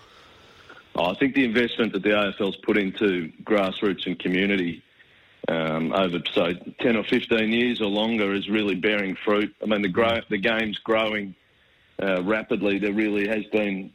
Oh, 0.94 1.06
I 1.06 1.16
think 1.16 1.34
the 1.34 1.46
investment 1.46 1.94
that 1.94 2.04
the 2.04 2.10
AFL's 2.10 2.58
put 2.58 2.78
into 2.78 3.32
grassroots 3.44 4.06
and 4.06 4.20
community 4.20 4.84
um, 5.48 5.94
over 5.94 6.20
so 6.34 6.54
ten 6.80 6.98
or 6.98 7.04
fifteen 7.04 7.52
years 7.52 7.82
or 7.82 7.88
longer 7.88 8.34
is 8.34 8.50
really 8.50 8.76
bearing 8.76 9.16
fruit. 9.16 9.56
I 9.62 9.66
mean, 9.66 9.82
the 9.82 9.90
grow, 9.90 10.20
the 10.30 10.38
game's 10.38 10.78
growing 10.80 11.36
uh, 12.02 12.24
rapidly. 12.24 12.80
There 12.80 12.94
really 12.94 13.28
has 13.28 13.46
been 13.46 13.92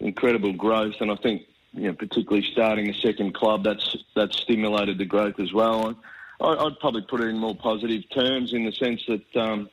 incredible 0.00 0.52
growth, 0.52 0.94
and 1.00 1.10
I 1.10 1.16
think 1.16 1.42
you 1.72 1.88
know, 1.88 1.92
particularly 1.92 2.46
starting 2.52 2.88
a 2.88 2.94
second 2.94 3.34
club, 3.34 3.64
that's 3.64 3.96
that's 4.14 4.38
stimulated 4.38 4.98
the 4.98 5.04
growth 5.04 5.38
as 5.38 5.52
well. 5.52 5.94
I, 6.40 6.46
I'd 6.46 6.78
probably 6.80 7.02
put 7.02 7.20
it 7.20 7.28
in 7.28 7.38
more 7.38 7.54
positive 7.54 8.08
terms 8.10 8.52
in 8.52 8.64
the 8.64 8.72
sense 8.72 9.02
that. 9.08 9.36
Um, 9.36 9.70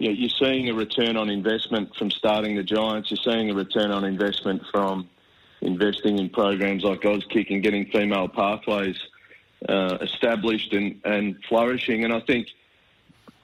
you 0.00 0.08
know, 0.08 0.14
you're 0.14 0.28
seeing 0.28 0.68
a 0.68 0.74
return 0.74 1.16
on 1.16 1.30
investment 1.30 1.94
from 1.94 2.10
starting 2.10 2.56
the 2.56 2.64
Giants. 2.64 3.12
You're 3.12 3.32
seeing 3.32 3.48
a 3.52 3.54
return 3.54 3.92
on 3.92 4.02
investment 4.04 4.60
from 4.72 5.08
investing 5.60 6.18
in 6.18 6.30
programs 6.30 6.82
like 6.82 7.02
Auskick 7.02 7.50
and 7.50 7.62
getting 7.62 7.86
female 7.86 8.26
pathways 8.26 8.98
uh, 9.68 9.98
established 10.00 10.72
and, 10.72 11.00
and 11.04 11.36
flourishing. 11.48 12.04
And 12.04 12.12
I 12.12 12.20
think, 12.20 12.48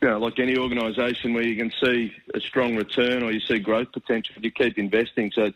you 0.03 0.09
know, 0.09 0.19
like 0.19 0.39
any 0.39 0.57
organisation 0.57 1.35
where 1.35 1.43
you 1.43 1.57
can 1.57 1.73
see 1.83 2.13
a 2.35 2.41
strong 2.41 2.77
return 2.77 3.23
or 3.23 3.31
you 3.33 3.41
see 3.41 3.59
growth 3.59 3.93
potential, 3.93 4.35
you 4.41 4.51
keep 4.51 4.79
investing. 4.79 5.31
So 5.35 5.53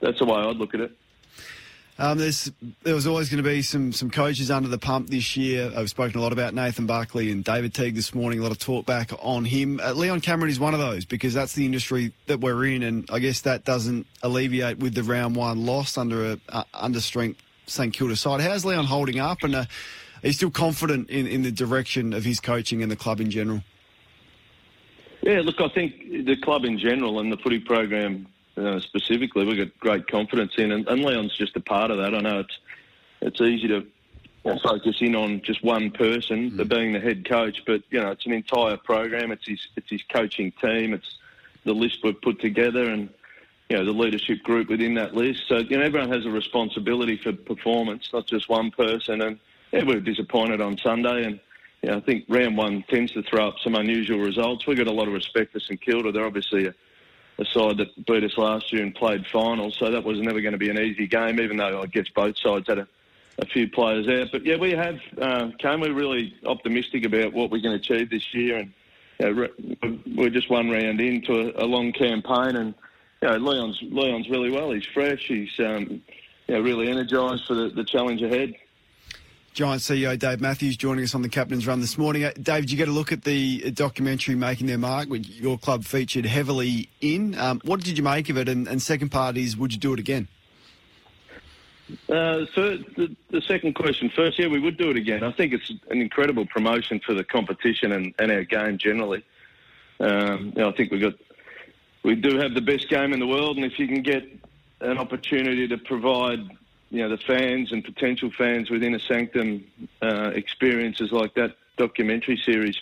that's 0.00 0.18
the 0.18 0.24
way 0.24 0.40
I'd 0.40 0.56
look 0.56 0.74
at 0.74 0.80
it. 0.80 0.96
Um, 1.98 2.18
there 2.18 2.94
was 2.94 3.06
always 3.06 3.28
going 3.28 3.42
to 3.42 3.48
be 3.48 3.60
some 3.60 3.92
some 3.92 4.10
coaches 4.10 4.50
under 4.50 4.68
the 4.68 4.78
pump 4.78 5.10
this 5.10 5.36
year. 5.36 5.70
I've 5.76 5.90
spoken 5.90 6.18
a 6.18 6.22
lot 6.22 6.32
about 6.32 6.54
Nathan 6.54 6.86
Buckley 6.86 7.30
and 7.30 7.44
David 7.44 7.74
Teague 7.74 7.94
this 7.94 8.14
morning. 8.14 8.40
A 8.40 8.42
lot 8.42 8.50
of 8.50 8.58
talk 8.58 8.86
back 8.86 9.12
on 9.20 9.44
him. 9.44 9.78
Uh, 9.78 9.92
Leon 9.92 10.22
Cameron 10.22 10.50
is 10.50 10.58
one 10.58 10.72
of 10.72 10.80
those 10.80 11.04
because 11.04 11.34
that's 11.34 11.52
the 11.52 11.66
industry 11.66 12.12
that 12.26 12.40
we're 12.40 12.64
in, 12.64 12.82
and 12.82 13.08
I 13.12 13.18
guess 13.18 13.42
that 13.42 13.64
doesn't 13.64 14.06
alleviate 14.22 14.78
with 14.78 14.94
the 14.94 15.02
round 15.02 15.36
one 15.36 15.66
loss 15.66 15.98
under 15.98 16.32
a 16.32 16.38
uh, 16.48 16.64
under 16.72 17.00
strength 17.00 17.40
St 17.66 17.92
Kilda 17.92 18.16
side. 18.16 18.40
How's 18.40 18.64
Leon 18.64 18.86
holding 18.86 19.20
up, 19.20 19.42
and 19.42 19.54
uh, 19.54 19.64
you 20.28 20.32
still 20.32 20.50
confident 20.50 21.10
in, 21.10 21.26
in 21.26 21.42
the 21.42 21.50
direction 21.52 22.12
of 22.12 22.24
his 22.24 22.40
coaching 22.40 22.82
and 22.82 22.90
the 22.90 22.96
club 22.96 23.20
in 23.20 23.30
general? 23.30 23.62
Yeah, 25.22 25.40
look, 25.40 25.60
I 25.60 25.68
think 25.68 26.26
the 26.26 26.36
club 26.36 26.64
in 26.64 26.78
general 26.78 27.20
and 27.20 27.32
the 27.32 27.36
footy 27.36 27.60
program 27.60 28.26
uh, 28.56 28.80
specifically, 28.80 29.44
we've 29.44 29.56
got 29.56 29.78
great 29.78 30.06
confidence 30.08 30.52
in, 30.58 30.72
and, 30.72 30.86
and 30.88 31.02
Leon's 31.04 31.36
just 31.36 31.56
a 31.56 31.60
part 31.60 31.90
of 31.90 31.98
that. 31.98 32.14
I 32.14 32.20
know 32.20 32.40
it's 32.40 32.58
it's 33.20 33.40
easy 33.40 33.68
to 33.68 33.86
focus 34.62 34.96
in 35.00 35.14
on 35.14 35.40
just 35.42 35.62
one 35.62 35.90
person, 35.90 36.56
the 36.56 36.64
being 36.64 36.92
the 36.92 37.00
head 37.00 37.26
coach, 37.28 37.62
but 37.66 37.82
you 37.90 38.00
know 38.00 38.10
it's 38.10 38.26
an 38.26 38.32
entire 38.32 38.76
program. 38.76 39.30
It's 39.30 39.46
his 39.46 39.68
it's 39.76 39.88
his 39.88 40.02
coaching 40.12 40.52
team. 40.60 40.92
It's 40.92 41.18
the 41.64 41.72
list 41.72 42.00
we've 42.02 42.20
put 42.20 42.40
together, 42.40 42.90
and 42.90 43.08
you 43.70 43.78
know 43.78 43.84
the 43.84 43.92
leadership 43.92 44.42
group 44.42 44.68
within 44.68 44.94
that 44.94 45.14
list. 45.14 45.44
So 45.48 45.58
you 45.58 45.78
know 45.78 45.84
everyone 45.84 46.10
has 46.10 46.26
a 46.26 46.30
responsibility 46.30 47.16
for 47.16 47.32
performance, 47.32 48.10
not 48.12 48.26
just 48.26 48.48
one 48.48 48.70
person. 48.70 49.22
And 49.22 49.38
yeah, 49.72 49.84
we 49.84 49.94
were 49.94 50.00
disappointed 50.00 50.60
on 50.60 50.76
Sunday, 50.78 51.24
and 51.24 51.40
you 51.82 51.90
know, 51.90 51.96
I 51.96 52.00
think 52.00 52.24
round 52.28 52.56
one 52.56 52.84
tends 52.88 53.12
to 53.12 53.22
throw 53.22 53.48
up 53.48 53.56
some 53.62 53.74
unusual 53.74 54.18
results. 54.18 54.66
We've 54.66 54.76
got 54.76 54.86
a 54.86 54.92
lot 54.92 55.08
of 55.08 55.14
respect 55.14 55.52
for 55.52 55.60
St 55.60 55.80
Kilda. 55.80 56.12
They're 56.12 56.26
obviously 56.26 56.66
a, 56.66 56.74
a 57.38 57.44
side 57.46 57.78
that 57.78 58.06
beat 58.06 58.22
us 58.22 58.36
last 58.36 58.72
year 58.72 58.82
and 58.82 58.94
played 58.94 59.26
finals, 59.26 59.76
so 59.78 59.90
that 59.90 60.04
was 60.04 60.20
never 60.20 60.40
going 60.40 60.52
to 60.52 60.58
be 60.58 60.70
an 60.70 60.78
easy 60.78 61.06
game, 61.06 61.40
even 61.40 61.56
though 61.56 61.82
I 61.82 61.86
guess 61.86 62.08
both 62.14 62.38
sides 62.38 62.68
had 62.68 62.78
a, 62.78 62.88
a 63.38 63.46
few 63.46 63.68
players 63.68 64.06
out. 64.08 64.28
But 64.30 64.44
yeah, 64.44 64.56
we 64.56 64.72
have, 64.72 65.00
uh, 65.20 65.50
Kane, 65.58 65.80
we're 65.80 65.94
really 65.94 66.34
optimistic 66.44 67.04
about 67.04 67.32
what 67.32 67.50
going 67.50 67.62
to 67.62 67.74
achieve 67.74 68.10
this 68.10 68.32
year, 68.34 68.58
and 68.58 68.72
you 69.18 69.48
know, 69.82 69.98
we're 70.14 70.30
just 70.30 70.50
one 70.50 70.70
round 70.70 71.00
into 71.00 71.32
a, 71.32 71.64
a 71.64 71.66
long 71.66 71.92
campaign, 71.92 72.56
and 72.56 72.74
Leon's 73.22 73.78
Leon's 73.82 74.28
really 74.28 74.50
well. 74.50 74.72
He's 74.72 74.84
fresh. 74.92 75.26
He's 75.26 75.52
um, 75.60 76.02
really 76.48 76.88
energised 76.88 77.46
for 77.46 77.54
the, 77.54 77.68
the 77.70 77.84
challenge 77.84 78.20
ahead. 78.20 78.54
Giant 79.54 79.82
CEO 79.82 80.18
Dave 80.18 80.40
Matthews 80.40 80.78
joining 80.78 81.04
us 81.04 81.14
on 81.14 81.20
the 81.20 81.28
Captain's 81.28 81.66
Run 81.66 81.80
this 81.80 81.98
morning. 81.98 82.24
Uh, 82.24 82.32
Dave, 82.40 82.62
did 82.62 82.70
you 82.70 82.78
get 82.78 82.88
a 82.88 82.92
look 82.92 83.12
at 83.12 83.24
the 83.24 83.70
documentary 83.72 84.34
Making 84.34 84.66
Their 84.66 84.78
Mark, 84.78 85.10
which 85.10 85.28
your 85.28 85.58
club 85.58 85.84
featured 85.84 86.24
heavily 86.24 86.88
in? 87.02 87.38
Um, 87.38 87.60
what 87.64 87.80
did 87.80 87.98
you 87.98 88.02
make 88.02 88.30
of 88.30 88.38
it? 88.38 88.48
And, 88.48 88.66
and 88.66 88.80
second 88.80 89.10
part 89.10 89.36
is, 89.36 89.54
would 89.54 89.74
you 89.74 89.78
do 89.78 89.92
it 89.92 89.98
again? 89.98 90.26
Uh, 92.08 92.46
so 92.54 92.78
the, 92.96 93.14
the 93.30 93.42
second 93.42 93.74
question 93.74 94.10
first, 94.16 94.38
yeah, 94.38 94.46
we 94.46 94.58
would 94.58 94.78
do 94.78 94.88
it 94.88 94.96
again. 94.96 95.22
I 95.22 95.32
think 95.32 95.52
it's 95.52 95.70
an 95.90 96.00
incredible 96.00 96.46
promotion 96.46 96.98
for 97.04 97.12
the 97.12 97.24
competition 97.24 97.92
and, 97.92 98.14
and 98.18 98.32
our 98.32 98.44
game 98.44 98.78
generally. 98.78 99.22
Um, 100.00 100.54
you 100.56 100.62
know, 100.62 100.70
I 100.70 100.72
think 100.72 100.90
we 100.90 100.98
got 100.98 101.12
we 102.02 102.14
do 102.14 102.38
have 102.38 102.54
the 102.54 102.62
best 102.62 102.88
game 102.88 103.12
in 103.12 103.20
the 103.20 103.26
world, 103.26 103.56
and 103.56 103.66
if 103.66 103.78
you 103.78 103.86
can 103.86 104.02
get 104.02 104.24
an 104.80 104.96
opportunity 104.96 105.68
to 105.68 105.76
provide 105.76 106.40
you 106.92 107.00
know 107.00 107.08
the 107.08 107.16
fans 107.16 107.72
and 107.72 107.82
potential 107.82 108.30
fans 108.30 108.70
within 108.70 108.94
a 108.94 109.00
sanctum 109.00 109.64
uh, 110.02 110.30
experiences 110.34 111.10
like 111.10 111.34
that 111.34 111.56
documentary 111.78 112.36
series 112.36 112.76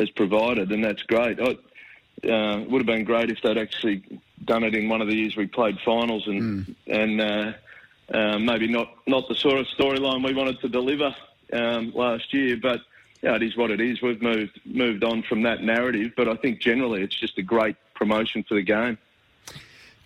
has 0.00 0.08
provided, 0.10 0.72
and 0.72 0.82
that's 0.82 1.02
great. 1.02 1.38
I, 1.38 1.58
uh, 2.28 2.60
would 2.68 2.80
have 2.80 2.86
been 2.86 3.04
great 3.04 3.30
if 3.30 3.42
they'd 3.42 3.58
actually 3.58 4.02
done 4.44 4.64
it 4.64 4.74
in 4.74 4.88
one 4.88 5.02
of 5.02 5.08
the 5.08 5.14
years 5.14 5.36
we 5.36 5.46
played 5.46 5.78
finals 5.84 6.26
and 6.26 6.74
and 6.86 7.20
uh, 7.20 7.52
uh, 8.12 8.38
maybe 8.38 8.68
not 8.68 8.88
not 9.06 9.28
the 9.28 9.34
sort 9.34 9.60
of 9.60 9.66
storyline 9.66 10.24
we 10.24 10.34
wanted 10.34 10.58
to 10.60 10.68
deliver 10.68 11.14
um, 11.52 11.92
last 11.94 12.32
year, 12.34 12.56
but. 12.60 12.80
Yeah, 13.24 13.36
it 13.36 13.44
is 13.44 13.56
what 13.56 13.70
it 13.70 13.80
is. 13.80 14.02
We've 14.02 14.20
moved 14.20 14.60
moved 14.64 15.04
on 15.04 15.22
from 15.22 15.42
that 15.42 15.62
narrative, 15.62 16.10
but 16.16 16.28
I 16.28 16.34
think 16.34 16.58
generally 16.58 17.04
it's 17.04 17.14
just 17.14 17.38
a 17.38 17.42
great 17.42 17.76
promotion 17.94 18.42
for 18.42 18.54
the 18.54 18.62
game. 18.62 18.98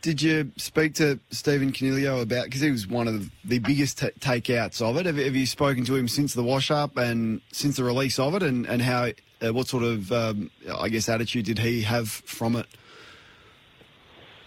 Did 0.06 0.22
you 0.22 0.52
speak 0.56 0.94
to 0.94 1.18
Stephen 1.32 1.72
Coniglio 1.72 2.22
about 2.22 2.44
because 2.44 2.60
he 2.60 2.70
was 2.70 2.86
one 2.86 3.08
of 3.08 3.28
the 3.44 3.58
biggest 3.58 3.98
ta 3.98 4.06
takeouts 4.20 4.80
of 4.80 4.96
it? 4.98 5.06
Have, 5.06 5.16
have 5.16 5.34
you 5.34 5.46
spoken 5.46 5.84
to 5.84 5.96
him 5.96 6.06
since 6.06 6.32
the 6.32 6.44
wash 6.44 6.70
up 6.70 6.96
and 6.96 7.40
since 7.50 7.76
the 7.76 7.82
release 7.82 8.20
of 8.20 8.36
it, 8.36 8.44
and 8.44 8.66
and 8.66 8.80
how 8.80 9.10
uh, 9.42 9.52
what 9.52 9.66
sort 9.66 9.82
of 9.82 10.12
um, 10.12 10.48
I 10.78 10.90
guess 10.90 11.08
attitude 11.08 11.46
did 11.46 11.58
he 11.58 11.82
have 11.82 12.08
from 12.08 12.54
it? 12.54 12.66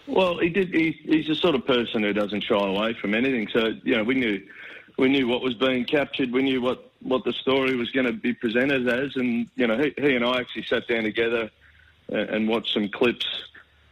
Well, 0.06 0.38
he 0.38 0.48
did. 0.48 0.72
He, 0.72 0.98
he's 1.04 1.26
the 1.26 1.34
sort 1.34 1.54
of 1.54 1.66
person 1.66 2.04
who 2.04 2.14
doesn't 2.14 2.40
shy 2.40 2.56
away 2.56 2.94
from 2.94 3.14
anything. 3.14 3.46
So 3.52 3.74
you 3.84 3.96
know, 3.96 4.02
we 4.02 4.14
knew 4.14 4.40
we 4.96 5.10
knew 5.10 5.28
what 5.28 5.42
was 5.42 5.56
being 5.56 5.84
captured. 5.84 6.32
We 6.32 6.40
knew 6.40 6.62
what 6.62 6.90
what 7.02 7.24
the 7.24 7.34
story 7.34 7.76
was 7.76 7.90
going 7.90 8.06
to 8.06 8.14
be 8.14 8.32
presented 8.32 8.88
as, 8.88 9.14
and 9.14 9.46
you 9.56 9.66
know, 9.66 9.76
he, 9.76 9.92
he 9.98 10.16
and 10.16 10.24
I 10.24 10.40
actually 10.40 10.64
sat 10.64 10.88
down 10.88 11.02
together 11.02 11.50
and, 12.08 12.30
and 12.30 12.48
watched 12.48 12.72
some 12.72 12.88
clips 12.88 13.26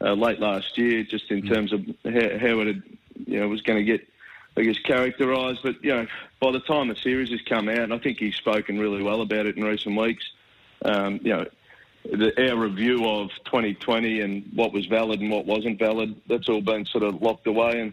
uh, 0.00 0.14
late 0.14 0.40
last 0.40 0.78
year, 0.78 1.02
just 1.02 1.30
in 1.30 1.42
terms 1.42 1.72
of 1.72 1.84
how, 2.04 2.38
how 2.38 2.60
it 2.60 2.66
had, 2.66 2.82
you 3.26 3.40
know 3.40 3.48
was 3.48 3.62
going 3.62 3.78
to 3.78 3.84
get, 3.84 4.06
I 4.56 4.62
guess, 4.62 4.78
characterised. 4.78 5.60
But 5.62 5.82
you 5.82 5.90
know, 5.90 6.06
by 6.40 6.52
the 6.52 6.60
time 6.60 6.88
the 6.88 6.96
series 6.96 7.30
has 7.30 7.42
come 7.42 7.68
out, 7.68 7.78
and 7.78 7.94
I 7.94 7.98
think 7.98 8.18
he's 8.18 8.36
spoken 8.36 8.78
really 8.78 9.02
well 9.02 9.20
about 9.20 9.46
it 9.46 9.56
in 9.56 9.64
recent 9.64 9.96
weeks. 9.96 10.24
Um, 10.84 11.20
you 11.22 11.32
know, 11.32 11.46
the, 12.04 12.50
our 12.50 12.56
review 12.56 13.08
of 13.08 13.30
2020 13.44 14.20
and 14.20 14.48
what 14.54 14.72
was 14.72 14.86
valid 14.86 15.20
and 15.20 15.30
what 15.30 15.46
wasn't 15.46 15.78
valid, 15.78 16.14
that's 16.28 16.48
all 16.48 16.60
been 16.60 16.86
sort 16.86 17.04
of 17.04 17.20
locked 17.20 17.46
away 17.46 17.80
and 17.80 17.92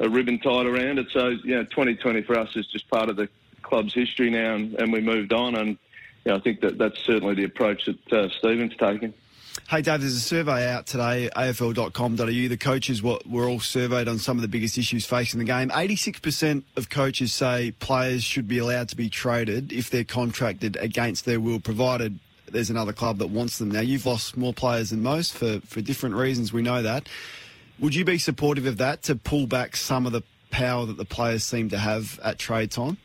a 0.00 0.08
ribbon 0.08 0.38
tied 0.38 0.66
around 0.66 0.98
it. 0.98 1.08
So, 1.10 1.28
you 1.28 1.56
know, 1.56 1.64
2020 1.64 2.22
for 2.22 2.38
us 2.38 2.54
is 2.56 2.66
just 2.66 2.88
part 2.88 3.08
of 3.08 3.16
the 3.16 3.28
club's 3.62 3.94
history 3.94 4.30
now, 4.30 4.54
and, 4.54 4.74
and 4.74 4.92
we 4.92 5.00
moved 5.00 5.32
on. 5.32 5.54
And 5.54 5.78
you 6.24 6.32
know, 6.32 6.36
I 6.36 6.40
think 6.40 6.60
that 6.60 6.78
that's 6.78 6.98
certainly 7.00 7.34
the 7.34 7.44
approach 7.44 7.86
that 7.86 8.12
uh, 8.12 8.28
Stephen's 8.38 8.76
taken. 8.76 9.14
Hey, 9.66 9.82
Dave, 9.82 10.00
there's 10.00 10.14
a 10.14 10.20
survey 10.20 10.70
out 10.70 10.86
today, 10.86 11.28
afl.com.au. 11.36 12.24
The 12.24 12.56
coaches 12.56 13.02
were, 13.02 13.18
were 13.28 13.48
all 13.48 13.60
surveyed 13.60 14.08
on 14.08 14.18
some 14.18 14.38
of 14.38 14.42
the 14.42 14.48
biggest 14.48 14.78
issues 14.78 15.04
facing 15.04 15.38
the 15.38 15.44
game. 15.44 15.68
86% 15.70 16.62
of 16.76 16.88
coaches 16.88 17.34
say 17.34 17.72
players 17.72 18.24
should 18.24 18.48
be 18.48 18.58
allowed 18.58 18.88
to 18.88 18.96
be 18.96 19.10
traded 19.10 19.72
if 19.72 19.90
they're 19.90 20.04
contracted 20.04 20.76
against 20.76 21.26
their 21.26 21.38
will, 21.40 21.60
provided 21.60 22.18
there's 22.46 22.70
another 22.70 22.92
club 22.92 23.18
that 23.18 23.28
wants 23.28 23.58
them. 23.58 23.70
Now, 23.70 23.80
you've 23.80 24.06
lost 24.06 24.36
more 24.36 24.54
players 24.54 24.90
than 24.90 25.02
most 25.02 25.34
for, 25.34 25.60
for 25.60 25.80
different 25.80 26.14
reasons. 26.14 26.52
We 26.52 26.62
know 26.62 26.82
that. 26.82 27.08
Would 27.78 27.94
you 27.94 28.04
be 28.04 28.18
supportive 28.18 28.66
of 28.66 28.78
that 28.78 29.02
to 29.04 29.16
pull 29.16 29.46
back 29.46 29.76
some 29.76 30.06
of 30.06 30.12
the 30.12 30.22
power 30.50 30.86
that 30.86 30.96
the 30.96 31.04
players 31.04 31.44
seem 31.44 31.68
to 31.70 31.78
have 31.78 32.18
at 32.24 32.38
trade 32.38 32.70
time? 32.70 32.96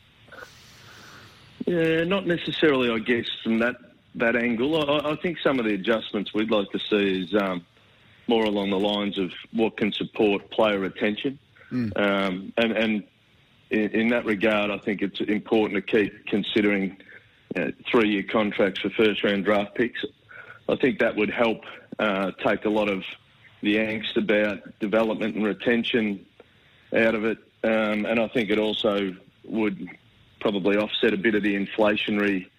Yeah, 1.65 2.03
not 2.03 2.25
necessarily, 2.25 2.89
I 2.89 2.99
guess, 2.99 3.25
from 3.43 3.59
that 3.59 3.75
that 4.15 4.35
angle. 4.35 4.89
I, 4.89 5.11
I 5.11 5.15
think 5.15 5.39
some 5.39 5.59
of 5.59 5.65
the 5.65 5.73
adjustments 5.73 6.33
we'd 6.33 6.51
like 6.51 6.69
to 6.71 6.79
see 6.79 7.23
is 7.23 7.33
um, 7.35 7.65
more 8.27 8.45
along 8.45 8.69
the 8.69 8.79
lines 8.79 9.17
of 9.17 9.31
what 9.51 9.77
can 9.77 9.91
support 9.91 10.49
player 10.51 10.79
retention. 10.79 11.39
Mm. 11.71 11.97
Um, 11.97 12.53
and 12.57 12.71
and 12.71 13.03
in, 13.69 13.89
in, 13.89 14.07
that 14.09 14.25
regard, 14.25 14.69
I 14.69 14.77
think 14.77 15.01
it's 15.01 15.19
important 15.21 15.85
to 15.85 15.91
keep 15.91 16.27
considering 16.27 16.97
you 17.55 17.65
know, 17.65 17.71
three-year 17.89 18.23
contracts 18.23 18.81
for 18.81 18.89
first-round 18.91 19.45
draft 19.45 19.73
picks. 19.75 20.05
I 20.69 20.75
think 20.75 20.99
that 20.99 21.15
would 21.15 21.31
help 21.31 21.63
uh, 21.97 22.31
take 22.45 22.65
a 22.65 22.69
lot 22.69 22.89
of 22.89 23.03
the 23.61 23.77
angst 23.77 24.17
about 24.17 24.79
development 24.79 25.35
and 25.35 25.43
retention 25.43 26.25
out 26.95 27.15
of 27.15 27.25
it. 27.25 27.37
Um, 27.63 28.05
and 28.05 28.19
I 28.19 28.27
think 28.27 28.49
it 28.49 28.59
also 28.59 29.15
would 29.45 29.89
probably 30.39 30.77
offset 30.77 31.13
a 31.13 31.17
bit 31.17 31.35
of 31.35 31.43
the 31.43 31.55
inflationary 31.55 32.49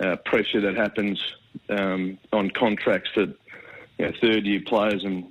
uh, 0.00 0.16
pressure 0.24 0.60
that 0.60 0.76
happens 0.76 1.22
um, 1.68 2.18
on 2.32 2.50
contracts 2.50 3.10
for 3.14 3.22
you 3.22 3.36
know, 3.98 4.12
third 4.20 4.44
year 4.44 4.60
players 4.66 5.04
and 5.04 5.26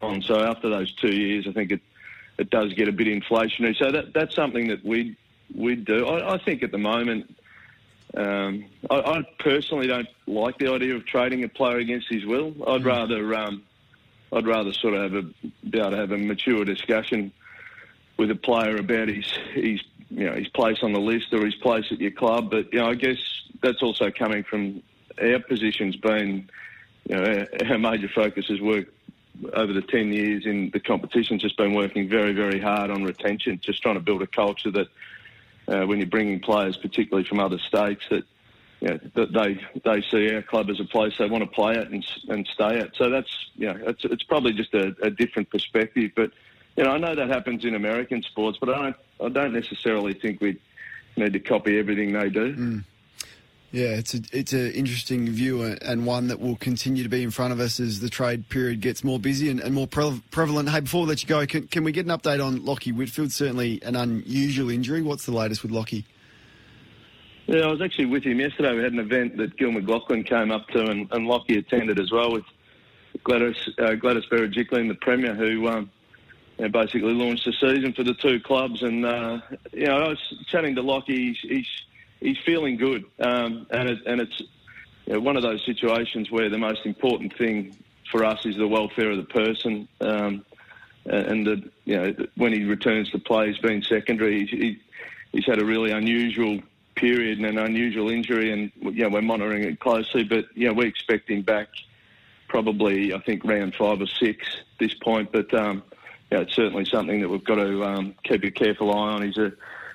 on. 0.00 0.22
So 0.22 0.40
after 0.40 0.68
those 0.68 0.92
two 0.94 1.14
years, 1.14 1.46
I 1.48 1.52
think 1.52 1.72
it 1.72 1.80
it 2.38 2.50
does 2.50 2.72
get 2.74 2.88
a 2.88 2.92
bit 2.92 3.08
inflationary. 3.08 3.76
So 3.76 3.90
that 3.90 4.14
that's 4.14 4.34
something 4.34 4.68
that 4.68 4.84
we 4.84 5.16
we 5.54 5.76
do. 5.76 6.06
I, 6.06 6.34
I 6.34 6.38
think 6.44 6.62
at 6.62 6.72
the 6.72 6.78
moment. 6.78 7.34
Um, 8.16 8.64
I, 8.88 9.00
I, 9.00 9.22
personally 9.38 9.86
don't 9.86 10.08
like 10.26 10.56
the 10.56 10.72
idea 10.72 10.96
of 10.96 11.04
trading 11.04 11.44
a 11.44 11.48
player 11.48 11.76
against 11.76 12.08
his 12.08 12.24
will. 12.24 12.54
I'd 12.66 12.82
rather 12.82 13.34
um, 13.34 13.64
I'd 14.32 14.46
rather 14.46 14.72
sort 14.72 14.94
of 14.94 15.12
have 15.12 15.24
a, 15.24 15.68
be 15.68 15.78
able 15.78 15.90
to 15.90 15.96
have 15.98 16.12
a 16.12 16.16
mature 16.16 16.64
discussion 16.64 17.32
with 18.16 18.30
a 18.30 18.34
player 18.34 18.76
about 18.76 19.08
his 19.08 19.30
his 19.54 19.82
you 20.10 20.24
know 20.24 20.32
his 20.32 20.48
place 20.48 20.78
on 20.82 20.92
the 20.92 21.00
list 21.00 21.32
or 21.32 21.44
his 21.44 21.54
place 21.56 21.84
at 21.90 22.00
your 22.00 22.10
club. 22.10 22.50
But 22.50 22.72
you 22.72 22.78
know, 22.78 22.88
I 22.88 22.94
guess 22.94 23.18
that's 23.62 23.82
also 23.82 24.10
coming 24.10 24.44
from 24.44 24.82
our 25.20 25.40
positions 25.40 25.96
being 25.96 26.48
you 27.08 27.16
know 27.16 27.24
our, 27.24 27.70
our 27.72 27.78
major 27.78 28.08
focus 28.08 28.46
has 28.46 28.60
worked 28.60 28.92
over 29.54 29.72
the 29.72 29.82
10 29.82 30.12
years 30.12 30.46
in 30.46 30.70
the 30.70 30.80
competitions 30.80 31.42
just 31.42 31.56
been 31.56 31.74
working 31.74 32.08
very, 32.08 32.32
very 32.32 32.60
hard 32.60 32.90
on 32.90 33.04
retention, 33.04 33.60
just 33.62 33.82
trying 33.82 33.94
to 33.94 34.00
build 34.00 34.22
a 34.22 34.26
culture 34.26 34.70
that 34.70 34.88
uh, 35.68 35.86
when 35.86 35.98
you're 35.98 36.08
bringing 36.08 36.40
players, 36.40 36.76
particularly 36.76 37.26
from 37.26 37.40
other 37.40 37.58
states, 37.58 38.02
that 38.10 38.24
you 38.80 38.88
know, 38.88 38.98
that 39.14 39.32
they 39.32 39.60
they 39.84 40.02
see 40.02 40.32
our 40.34 40.42
club 40.42 40.70
as 40.70 40.78
a 40.78 40.84
place 40.84 41.12
they 41.18 41.28
want 41.28 41.42
to 41.42 41.50
play 41.50 41.76
at 41.76 41.88
and, 41.88 42.06
and 42.28 42.46
stay 42.46 42.78
at. 42.78 42.94
So 42.94 43.10
that's 43.10 43.50
you 43.56 43.66
know, 43.66 43.78
it's, 43.86 44.04
it's 44.04 44.22
probably 44.22 44.52
just 44.52 44.72
a, 44.72 44.94
a 45.02 45.10
different 45.10 45.50
perspective. 45.50 46.12
But 46.14 46.30
you 46.76 46.84
know, 46.84 46.90
I 46.90 46.98
know 46.98 47.14
that 47.14 47.28
happens 47.28 47.64
in 47.64 47.74
American 47.74 48.22
sports, 48.22 48.56
but 48.60 48.70
I 48.70 48.82
don't 48.82 48.96
I 49.20 49.28
don't 49.30 49.52
necessarily 49.52 50.14
think 50.14 50.40
we 50.40 50.58
need 51.16 51.32
to 51.32 51.40
copy 51.40 51.76
everything 51.78 52.12
they 52.12 52.30
do. 52.30 52.54
Mm. 52.54 52.84
Yeah, 53.70 53.88
it's 53.88 54.14
a 54.14 54.20
it's 54.32 54.54
an 54.54 54.72
interesting 54.72 55.28
view 55.28 55.62
and 55.62 56.06
one 56.06 56.28
that 56.28 56.40
will 56.40 56.56
continue 56.56 57.02
to 57.02 57.08
be 57.10 57.22
in 57.22 57.30
front 57.30 57.52
of 57.52 57.60
us 57.60 57.78
as 57.80 58.00
the 58.00 58.08
trade 58.08 58.48
period 58.48 58.80
gets 58.80 59.04
more 59.04 59.18
busy 59.18 59.50
and, 59.50 59.60
and 59.60 59.74
more 59.74 59.86
pre- 59.86 60.22
prevalent. 60.30 60.70
Hey, 60.70 60.80
before 60.80 61.02
we 61.02 61.08
let 61.08 61.22
you 61.22 61.28
go, 61.28 61.44
can, 61.44 61.66
can 61.66 61.84
we 61.84 61.92
get 61.92 62.06
an 62.06 62.12
update 62.12 62.44
on 62.44 62.60
Lachie 62.60 62.94
Whitfield? 62.94 63.30
Certainly 63.30 63.82
an 63.82 63.94
unusual 63.94 64.70
injury. 64.70 65.02
What's 65.02 65.26
the 65.26 65.32
latest 65.32 65.62
with 65.62 65.72
Lachie? 65.72 66.04
Yeah, 67.46 67.60
I 67.60 67.66
was 67.66 67.82
actually 67.82 68.06
with 68.06 68.24
him 68.24 68.40
yesterday. 68.40 68.74
We 68.74 68.82
had 68.82 68.92
an 68.92 69.00
event 69.00 69.36
that 69.36 69.56
Gil 69.58 69.70
McLachlan 69.70 70.26
came 70.26 70.50
up 70.50 70.66
to, 70.68 70.80
and, 70.80 71.10
and 71.12 71.26
Lachie 71.26 71.58
attended 71.58 72.00
as 72.00 72.10
well 72.10 72.32
with 72.32 72.44
Gladys 73.24 73.68
uh, 73.78 73.94
Gladys 73.94 74.24
Berejiklian, 74.30 74.88
the 74.88 74.98
Premier, 75.00 75.34
who 75.34 75.68
um, 75.68 75.90
you 76.58 76.64
know, 76.64 76.70
basically 76.70 77.12
launched 77.12 77.44
the 77.44 77.52
season 77.52 77.92
for 77.92 78.02
the 78.02 78.14
two 78.14 78.40
clubs. 78.40 78.82
And 78.82 79.04
uh, 79.04 79.40
you 79.74 79.86
know, 79.86 79.96
I 79.96 80.08
was 80.08 80.34
chatting 80.46 80.74
to 80.76 80.82
Lachie. 80.82 81.08
He's, 81.08 81.38
he's 81.40 81.66
he's 82.20 82.38
feeling 82.44 82.76
good, 82.76 83.04
um, 83.20 83.66
and 83.70 83.88
it, 83.88 83.98
and 84.06 84.20
it's 84.20 84.42
you 85.06 85.14
know, 85.14 85.20
one 85.20 85.36
of 85.36 85.42
those 85.42 85.64
situations 85.64 86.30
where 86.30 86.48
the 86.48 86.58
most 86.58 86.84
important 86.84 87.36
thing 87.36 87.76
for 88.10 88.24
us 88.24 88.44
is 88.44 88.56
the 88.56 88.68
welfare 88.68 89.10
of 89.10 89.16
the 89.16 89.24
person. 89.24 89.88
Um, 90.00 90.44
and 91.04 91.46
the, 91.46 91.70
you 91.84 91.96
know, 91.96 92.14
when 92.36 92.52
he 92.52 92.64
returns 92.64 93.10
to 93.10 93.18
play, 93.18 93.48
he's 93.48 93.58
been 93.58 93.82
secondary. 93.82 94.40
He's, 94.40 94.50
he, 94.50 94.82
he's 95.32 95.46
had 95.46 95.60
a 95.60 95.64
really 95.64 95.90
unusual 95.90 96.60
period 96.94 97.38
and 97.38 97.46
an 97.46 97.58
unusual 97.58 98.10
injury, 98.10 98.52
and 98.52 98.70
you 98.94 99.04
know, 99.04 99.08
we're 99.08 99.22
monitoring 99.22 99.64
it 99.64 99.80
closely. 99.80 100.24
But 100.24 100.46
you 100.54 100.68
know, 100.68 100.74
we 100.74 100.86
expect 100.86 101.30
him 101.30 101.42
back 101.42 101.68
probably, 102.48 103.14
I 103.14 103.20
think, 103.20 103.44
round 103.44 103.74
five 103.74 104.00
or 104.00 104.06
six 104.06 104.46
at 104.46 104.78
this 104.78 104.94
point. 104.94 105.32
But 105.32 105.52
um, 105.54 105.82
it's 106.30 106.54
certainly 106.54 106.84
something 106.84 107.20
that 107.20 107.28
we've 107.28 107.44
got 107.44 107.56
to 107.56 107.84
um, 107.84 108.14
keep 108.24 108.44
a 108.44 108.50
careful 108.50 108.92
eye 108.92 109.12
on. 109.12 109.22
He's 109.22 109.38
a 109.38 109.52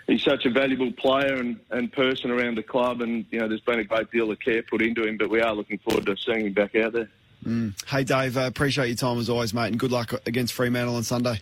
he's 0.07 0.23
such 0.23 0.45
a 0.45 0.49
valuable 0.49 0.91
player 0.91 1.35
and, 1.35 1.59
and 1.71 1.91
person 1.91 2.31
around 2.31 2.57
the 2.57 2.63
club, 2.63 3.01
and 3.01 3.25
you 3.31 3.39
know 3.39 3.47
there's 3.47 3.61
been 3.61 3.79
a 3.79 3.83
great 3.83 4.11
deal 4.11 4.31
of 4.31 4.39
care 4.39 4.63
put 4.63 4.81
into 4.81 5.03
him. 5.03 5.17
But 5.17 5.29
we 5.29 5.41
are 5.41 5.53
looking 5.53 5.79
forward 5.79 6.05
to 6.05 6.15
seeing 6.17 6.45
him 6.47 6.53
back 6.53 6.75
out 6.75 6.93
there. 6.93 7.09
Mm. 7.45 7.73
Hey 7.87 8.03
Dave, 8.03 8.37
uh, 8.37 8.41
appreciate 8.41 8.87
your 8.87 8.95
time 8.95 9.17
as 9.19 9.29
always, 9.29 9.53
mate, 9.53 9.67
and 9.67 9.79
good 9.79 9.91
luck 9.91 10.13
against 10.25 10.53
Fremantle 10.53 10.95
on 10.95 11.03
Sunday. 11.03 11.39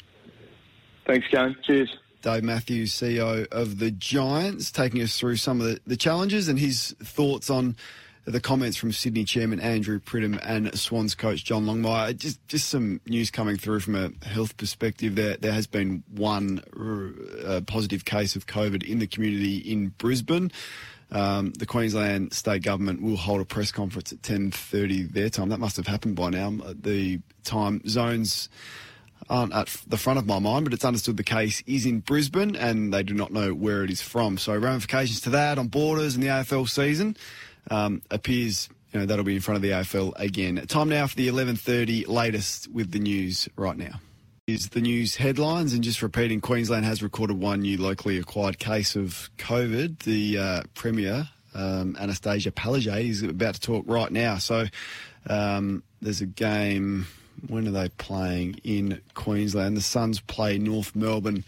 Thanks, 1.05 1.27
Kane. 1.27 1.55
Cheers. 1.63 1.97
Dave 2.21 2.43
Matthews, 2.43 2.93
CEO 2.93 3.47
of 3.51 3.79
the 3.79 3.89
Giants, 3.89 4.71
taking 4.71 5.01
us 5.01 5.17
through 5.17 5.37
some 5.37 5.59
of 5.59 5.67
the, 5.67 5.79
the 5.87 5.97
challenges 5.97 6.47
and 6.47 6.59
his 6.59 6.95
thoughts 7.01 7.49
on 7.49 7.75
the 8.25 8.39
comments 8.39 8.77
from 8.77 8.91
Sydney 8.91 9.23
chairman 9.23 9.59
Andrew 9.59 9.99
Pridham 9.99 10.39
and 10.43 10.77
Swans 10.77 11.15
coach 11.15 11.43
John 11.43 11.65
Longmire. 11.65 12.15
Just 12.15 12.45
just 12.47 12.69
some 12.69 13.01
news 13.07 13.31
coming 13.31 13.57
through 13.57 13.79
from 13.79 13.95
a 13.95 14.11
health 14.25 14.57
perspective. 14.57 15.15
There 15.15 15.37
there 15.37 15.53
has 15.53 15.67
been 15.67 16.03
one 16.09 16.61
uh, 17.45 17.61
positive 17.65 18.05
case 18.05 18.35
of 18.35 18.45
COVID 18.45 18.83
in 18.83 18.99
the 18.99 19.07
community 19.07 19.57
in 19.57 19.89
Brisbane. 19.89 20.51
Um, 21.11 21.51
the 21.53 21.65
Queensland 21.65 22.33
state 22.33 22.63
government 22.63 23.01
will 23.01 23.17
hold 23.17 23.41
a 23.41 23.45
press 23.45 23.71
conference 23.71 24.13
at 24.13 24.21
10:30 24.21 25.11
their 25.11 25.29
time. 25.29 25.49
That 25.49 25.59
must 25.59 25.75
have 25.77 25.87
happened 25.87 26.15
by 26.15 26.29
now. 26.29 26.57
The 26.79 27.19
time 27.43 27.81
zones 27.87 28.49
aren't 29.29 29.53
at 29.53 29.67
the 29.87 29.97
front 29.97 30.19
of 30.19 30.25
my 30.25 30.39
mind, 30.39 30.65
but 30.65 30.73
it's 30.73 30.85
understood 30.85 31.17
the 31.17 31.23
case 31.23 31.63
is 31.65 31.85
in 31.85 31.99
Brisbane 31.99 32.55
and 32.55 32.93
they 32.93 33.01
do 33.01 33.13
not 33.13 33.31
know 33.31 33.53
where 33.53 33.83
it 33.83 33.89
is 33.89 34.01
from. 34.01 34.37
So 34.37 34.55
ramifications 34.57 35.21
to 35.21 35.29
that 35.31 35.57
on 35.57 35.67
borders 35.69 36.15
and 36.15 36.23
the 36.23 36.27
AFL 36.27 36.67
season 36.67 37.15
um, 37.69 38.01
appears 38.09 38.69
you 38.93 38.99
know 38.99 39.05
that'll 39.05 39.23
be 39.23 39.35
in 39.35 39.41
front 39.41 39.55
of 39.55 39.61
the 39.61 39.69
AFL 39.69 40.13
again. 40.17 40.55
Time 40.67 40.89
now 40.89 41.07
for 41.07 41.15
the 41.15 41.27
11:30 41.27 42.07
latest 42.07 42.67
with 42.71 42.91
the 42.91 42.99
news 42.99 43.47
right 43.55 43.77
now. 43.77 43.99
Is 44.47 44.69
the 44.69 44.81
news 44.81 45.15
headlines 45.15 45.73
and 45.73 45.83
just 45.83 46.01
repeating 46.01 46.41
Queensland 46.41 46.83
has 46.83 47.01
recorded 47.01 47.39
one 47.39 47.61
new 47.61 47.77
locally 47.77 48.17
acquired 48.17 48.59
case 48.59 48.95
of 48.95 49.29
COVID. 49.37 49.99
The 49.99 50.37
uh, 50.37 50.61
Premier 50.73 51.29
um, 51.53 51.95
Annastacia 51.95 52.51
Palaszczuk 52.51 53.09
is 53.09 53.23
about 53.23 53.55
to 53.55 53.61
talk 53.61 53.85
right 53.87 54.11
now. 54.11 54.39
So 54.39 54.65
um, 55.27 55.83
there's 56.01 56.21
a 56.21 56.25
game 56.25 57.07
When 57.47 57.67
are 57.67 57.71
they 57.71 57.89
playing 57.89 58.59
in 58.63 59.01
Queensland? 59.13 59.77
The 59.77 59.81
Suns 59.81 60.19
play 60.19 60.57
North 60.57 60.95
Melbourne 60.95 61.43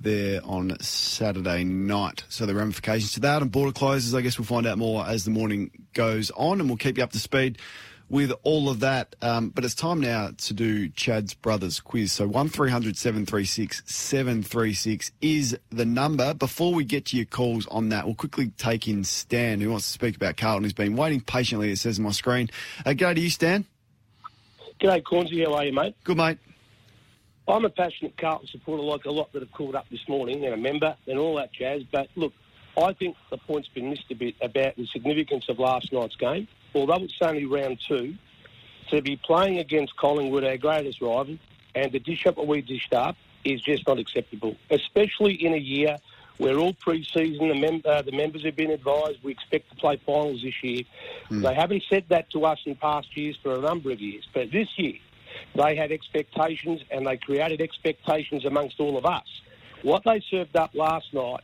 there 0.00 0.40
on 0.44 0.78
Saturday 0.80 1.64
night. 1.64 2.24
So 2.28 2.46
the 2.46 2.54
ramifications 2.54 3.12
to 3.14 3.20
that 3.20 3.42
and 3.42 3.50
border 3.50 3.72
closes, 3.72 4.14
I 4.14 4.20
guess 4.20 4.38
we'll 4.38 4.46
find 4.46 4.66
out 4.66 4.78
more 4.78 5.06
as 5.06 5.24
the 5.24 5.30
morning 5.30 5.70
goes 5.94 6.30
on 6.32 6.60
and 6.60 6.68
we'll 6.68 6.76
keep 6.76 6.98
you 6.98 7.04
up 7.04 7.12
to 7.12 7.18
speed 7.18 7.58
with 8.08 8.32
all 8.42 8.68
of 8.68 8.80
that. 8.80 9.16
Um, 9.22 9.50
but 9.50 9.64
it's 9.64 9.74
time 9.74 10.00
now 10.00 10.30
to 10.36 10.54
do 10.54 10.88
Chad's 10.90 11.34
Brothers 11.34 11.80
quiz. 11.80 12.12
So 12.12 12.26
1300 12.26 12.96
736 12.96 13.82
736 13.86 15.12
is 15.20 15.58
the 15.70 15.84
number. 15.84 16.34
Before 16.34 16.72
we 16.74 16.84
get 16.84 17.06
to 17.06 17.16
your 17.16 17.26
calls 17.26 17.66
on 17.68 17.88
that, 17.90 18.06
we'll 18.06 18.14
quickly 18.14 18.48
take 18.58 18.88
in 18.88 19.04
Stan, 19.04 19.60
who 19.60 19.70
wants 19.70 19.86
to 19.86 19.92
speak 19.92 20.16
about 20.16 20.36
Carlton, 20.36 20.64
who's 20.64 20.72
been 20.72 20.96
waiting 20.96 21.20
patiently, 21.20 21.72
it 21.72 21.78
says 21.78 21.98
on 21.98 22.04
my 22.04 22.12
screen. 22.12 22.48
Uh, 22.84 22.92
go 22.92 23.12
to 23.12 23.20
you, 23.20 23.30
Stan. 23.30 23.64
G'day, 24.80 25.02
Cornsey. 25.02 25.42
How 25.42 25.54
are 25.54 25.64
you, 25.64 25.72
mate? 25.72 25.96
Good, 26.04 26.18
mate. 26.18 26.38
I'm 27.48 27.64
a 27.64 27.70
passionate 27.70 28.16
Carlton 28.16 28.48
supporter, 28.48 28.82
like 28.82 29.04
a 29.04 29.10
lot 29.10 29.32
that 29.32 29.42
have 29.42 29.52
called 29.52 29.76
up 29.76 29.86
this 29.90 30.06
morning, 30.08 30.44
and 30.44 30.52
a 30.52 30.56
member, 30.56 30.96
and 31.06 31.18
all 31.18 31.36
that 31.36 31.52
jazz. 31.52 31.82
But 31.90 32.08
look, 32.16 32.32
I 32.76 32.92
think 32.92 33.16
the 33.30 33.38
point's 33.38 33.68
been 33.68 33.90
missed 33.90 34.10
a 34.10 34.14
bit 34.14 34.34
about 34.40 34.76
the 34.76 34.86
significance 34.86 35.48
of 35.48 35.58
last 35.58 35.92
night's 35.92 36.16
game. 36.16 36.48
Although 36.74 37.04
it's 37.04 37.14
only 37.22 37.44
round 37.44 37.78
two, 37.86 38.16
to 38.88 39.00
be 39.00 39.16
playing 39.16 39.58
against 39.58 39.96
Collingwood, 39.96 40.44
our 40.44 40.56
greatest 40.56 41.00
rival, 41.00 41.38
and 41.74 41.92
to 41.92 41.98
dish 41.98 42.26
up 42.26 42.36
what 42.36 42.48
we 42.48 42.62
dished 42.62 42.92
up 42.92 43.16
is 43.44 43.60
just 43.62 43.86
not 43.86 43.98
acceptable, 43.98 44.56
especially 44.70 45.34
in 45.34 45.54
a 45.54 45.58
year 45.58 45.96
where 46.38 46.58
all 46.58 46.74
pre-season 46.74 47.48
the, 47.48 47.54
mem- 47.54 47.82
uh, 47.84 48.02
the 48.02 48.12
members 48.12 48.44
have 48.44 48.56
been 48.56 48.70
advised 48.70 49.22
we 49.22 49.32
expect 49.32 49.70
to 49.70 49.76
play 49.76 49.96
finals 50.04 50.42
this 50.42 50.62
year. 50.62 50.82
They 51.30 51.54
haven't 51.54 51.84
said 51.88 52.04
that 52.08 52.28
to 52.30 52.44
us 52.44 52.58
in 52.66 52.74
past 52.74 53.16
years 53.16 53.38
for 53.42 53.54
a 53.54 53.60
number 53.60 53.90
of 53.90 54.00
years, 54.00 54.28
but 54.34 54.50
this 54.50 54.68
year 54.76 54.94
they 55.54 55.76
had 55.76 55.92
expectations 55.92 56.82
and 56.90 57.06
they 57.06 57.16
created 57.16 57.60
expectations 57.60 58.44
amongst 58.44 58.80
all 58.80 58.96
of 58.96 59.06
us. 59.06 59.26
What 59.82 60.02
they 60.04 60.22
served 60.30 60.56
up 60.56 60.74
last 60.74 61.12
night 61.12 61.40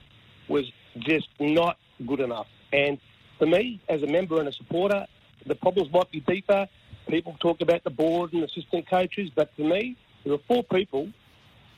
was 0.49 0.71
just 0.99 1.29
not 1.39 1.77
good 2.07 2.21
enough. 2.21 2.49
And 2.73 2.99
for 3.39 3.47
me, 3.47 3.81
as 3.89 4.03
a 4.03 4.07
member 4.07 4.39
and 4.39 4.49
a 4.49 4.53
supporter, 4.53 5.07
the 5.47 5.55
problems 5.55 5.93
might 5.93 6.11
be 6.11 6.21
deeper. 6.21 6.69
People 7.09 7.37
talk 7.41 7.61
about 7.61 7.85
the 7.85 7.91
board 7.91 8.33
and 8.33 8.45
assistant 8.45 8.89
coaches, 8.89 9.31
but 9.35 9.51
for 9.57 9.63
me, 9.63 9.97
there 10.25 10.33
are 10.35 10.41
four 10.47 10.63
people 10.63 11.11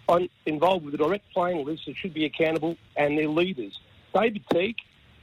on, 0.09 0.29
involved 0.45 0.85
with 0.85 0.93
the 0.93 0.99
direct 0.99 1.25
playing 1.33 1.65
list 1.65 1.87
that 1.87 1.97
should 1.97 2.13
be 2.13 2.27
accountable, 2.27 2.77
and 2.97 3.17
their 3.17 3.29
leaders: 3.29 3.79
David 4.15 4.45
Teague, 4.53 4.77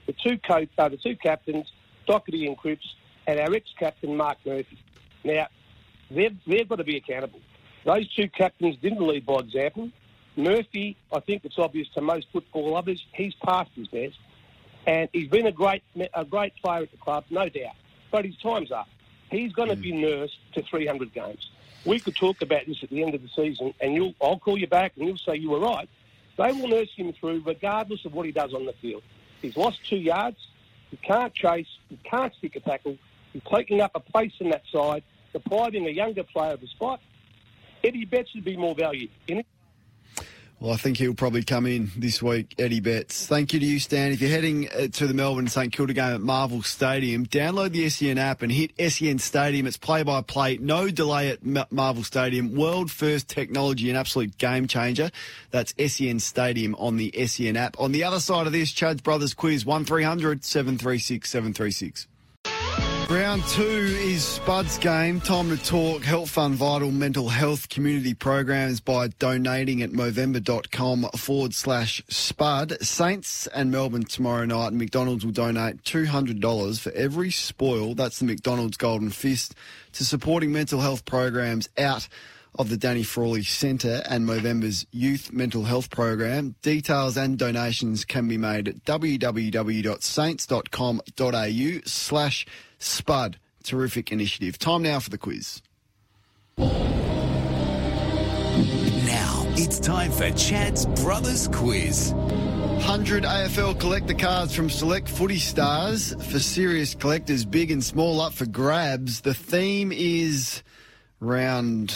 the 0.08 0.14
two 0.14 0.38
coach, 0.40 0.70
uh, 0.78 0.90
the 0.90 0.98
two 0.98 1.16
captains, 1.16 1.72
Docherty 2.08 2.48
and 2.48 2.58
Cripps, 2.58 2.96
and 3.28 3.40
our 3.40 3.54
ex-captain 3.54 4.18
Marc 4.18 4.40
Murphy. 4.46 4.80
Now, 5.24 5.48
they've, 6.16 6.38
they've 6.46 6.68
got 6.68 6.78
to 6.78 6.84
be 6.84 6.98
accountable. 6.98 7.40
Those 7.84 8.08
two 8.14 8.30
captains 8.30 8.78
didn't 8.82 9.06
lead 9.06 9.26
by 9.26 9.40
example. 9.40 9.90
Murphy, 10.36 10.96
I 11.12 11.20
think 11.20 11.44
it's 11.46 11.60
obvious 11.60 11.88
to 11.96 12.02
most 12.02 12.28
football 12.32 12.72
lovers, 12.72 13.04
he's 13.14 13.34
past 13.36 13.72
his 13.76 13.88
best, 13.88 14.18
and 14.88 15.10
he's 15.14 15.28
been 15.28 15.48
a 15.48 15.52
great 15.52 15.84
a 16.14 16.26
great 16.26 16.56
player 16.56 16.84
at 16.84 16.92
the 16.92 16.98
club, 16.98 17.26
no 17.30 17.50
doubt. 17.50 17.76
But 18.12 18.26
his 18.26 18.38
time's 18.38 18.72
up. 18.72 18.88
He's 19.30 19.54
going 19.54 19.70
to 19.70 19.76
be 19.76 19.92
hmm. 19.92 20.02
nursed 20.02 20.38
to 20.54 20.62
300 20.62 21.14
games. 21.14 21.50
We 21.86 22.00
could 22.00 22.16
talk 22.16 22.42
about 22.42 22.66
this 22.68 22.84
at 22.84 22.90
the 22.90 23.02
end 23.02 23.16
of 23.16 23.22
the 23.22 23.30
season, 23.30 23.74
and 23.82 23.94
you'll 23.94 24.14
I'll 24.22 24.40
call 24.40 24.58
you 24.58 24.68
back, 24.68 24.94
and 24.98 25.08
you'll 25.08 25.18
say 25.18 25.36
you 25.36 25.50
were 25.50 25.60
right. 25.60 25.90
They 26.38 26.52
will 26.52 26.68
nurse 26.68 26.90
him 26.96 27.12
through, 27.14 27.44
regardless 27.46 28.06
of 28.06 28.14
what 28.14 28.26
he 28.26 28.32
does 28.32 28.54
on 28.54 28.66
the 28.66 28.74
field. 28.74 29.04
He's 29.42 29.58
lost 29.58 29.80
two 29.88 29.98
yards. 29.98 30.38
He 30.92 30.98
can't 30.98 31.34
chase. 31.34 31.68
He 31.90 31.98
can't 32.04 32.34
stick 32.36 32.56
a 32.56 32.60
tackle. 32.60 32.98
He's 33.34 33.42
taking 33.52 33.82
up 33.82 33.92
a 33.96 34.00
place 34.00 34.34
in 34.40 34.50
that 34.50 34.64
side, 34.72 35.04
depriving 35.34 35.88
a 35.88 35.92
younger 35.92 36.24
player 36.24 36.54
of 36.54 36.64
a 36.64 36.68
spot. 36.68 37.00
Eddie 37.84 38.06
Betts 38.06 38.34
would 38.36 38.46
be 38.46 38.58
more 38.58 38.76
valued. 38.76 39.10
Well, 40.62 40.74
I 40.74 40.78
think 40.78 40.98
he'll 40.98 41.16
probably 41.16 41.42
come 41.42 41.66
in 41.66 41.90
this 41.98 42.22
week, 42.22 42.54
Eddie 42.60 42.82
Betts. 42.82 43.26
Thank 43.26 43.52
you 43.52 43.60
to 43.60 43.66
you, 43.66 43.80
Stan. 43.80 44.12
If 44.12 44.22
you're 44.22 44.30
heading 44.30 44.70
uh, 44.70 44.90
to 44.90 45.08
the 45.08 45.14
Melbourne 45.16 45.48
St 45.48 45.74
Kilda 45.74 45.92
game 45.94 46.14
at 46.14 46.22
Marvel 46.22 46.62
Stadium, 46.62 47.26
download 47.26 47.72
the 47.72 47.90
SEN 47.90 48.20
app 48.20 48.44
and 48.44 48.52
hit 48.52 48.72
SEN 48.78 49.18
Stadium. 49.18 49.66
It's 49.66 49.78
play 49.78 50.04
by 50.04 50.22
play, 50.22 50.58
no 50.58 50.92
delay 50.92 51.30
at 51.30 51.44
Marvel 51.72 52.04
Stadium. 52.04 52.56
World 52.56 52.92
first 52.92 53.28
technology, 53.28 53.90
an 53.90 53.96
absolute 53.96 54.38
game 54.38 54.68
changer. 54.68 55.10
That's 55.50 55.74
SEN 55.84 56.20
Stadium 56.20 56.76
on 56.76 56.98
the 56.98 57.12
SEN 57.26 57.58
app. 57.58 57.80
On 57.80 57.92
the 57.92 58.04
other 58.04 58.20
side 58.20 58.46
of 58.46 58.54
this, 58.54 58.72
Chad's 58.72 59.02
Brothers 59.02 59.34
quiz, 59.34 59.66
1300 59.66 60.46
736 60.46 61.28
736. 61.28 62.06
Round 63.12 63.44
two 63.44 63.62
is 63.62 64.24
Spud's 64.24 64.78
game. 64.78 65.20
Time 65.20 65.50
to 65.50 65.62
talk 65.62 66.02
Help 66.02 66.30
Fund 66.30 66.56
Vital 66.56 66.92
Mental 66.92 67.28
Health 67.28 67.68
Community 67.68 68.14
Programs 68.14 68.80
by 68.80 69.10
donating 69.10 69.82
at 69.82 69.90
movember.com 69.90 71.10
forward 71.18 71.54
slash 71.54 72.02
Spud. 72.08 72.78
Saints 72.82 73.48
and 73.48 73.70
Melbourne 73.70 74.06
tomorrow 74.06 74.46
night, 74.46 74.72
McDonald's 74.72 75.26
will 75.26 75.34
donate 75.34 75.84
$200 75.84 76.80
for 76.80 76.92
every 76.94 77.32
spoil. 77.32 77.96
That's 77.96 78.20
the 78.20 78.26
McDonald's 78.26 78.78
Golden 78.78 79.10
Fist 79.10 79.56
to 79.92 80.06
supporting 80.06 80.54
mental 80.54 80.80
health 80.80 81.04
programs 81.04 81.68
out 81.78 82.08
of 82.56 82.70
the 82.70 82.78
Danny 82.78 83.04
Frawley 83.04 83.44
Centre 83.44 84.02
and 84.10 84.26
Movember's 84.26 84.86
Youth 84.92 85.32
Mental 85.32 85.64
Health 85.64 85.90
Program. 85.90 86.56
Details 86.62 87.16
and 87.18 87.38
donations 87.38 88.06
can 88.06 88.28
be 88.28 88.38
made 88.38 88.68
at 88.68 88.84
www.saints.com.au 88.84 91.80
slash 91.86 92.46
spud. 92.80 93.38
Terrific 93.64 94.12
initiative. 94.12 94.60
Time 94.60 94.84
now 94.84 95.00
for 95.00 95.10
the 95.10 95.18
quiz. 95.18 95.62
Now 96.58 96.74
it's 99.56 99.80
time 99.80 100.12
for 100.12 100.30
Chad's 100.32 100.86
Brothers 100.86 101.48
Quiz. 101.48 102.14
100 102.14 103.24
AFL 103.24 103.80
collector 103.80 104.16
cards 104.16 104.56
from 104.56 104.70
select 104.70 105.08
footy 105.08 105.38
stars 105.38 106.16
for 106.26 106.40
serious 106.40 106.96
collectors, 106.96 107.46
big 107.46 107.70
and 107.70 107.84
small, 107.84 108.20
up 108.20 108.34
for 108.34 108.48
grabs. 108.48 109.22
The 109.22 109.36
theme 109.36 109.92
is 109.92 110.64
round 111.22 111.92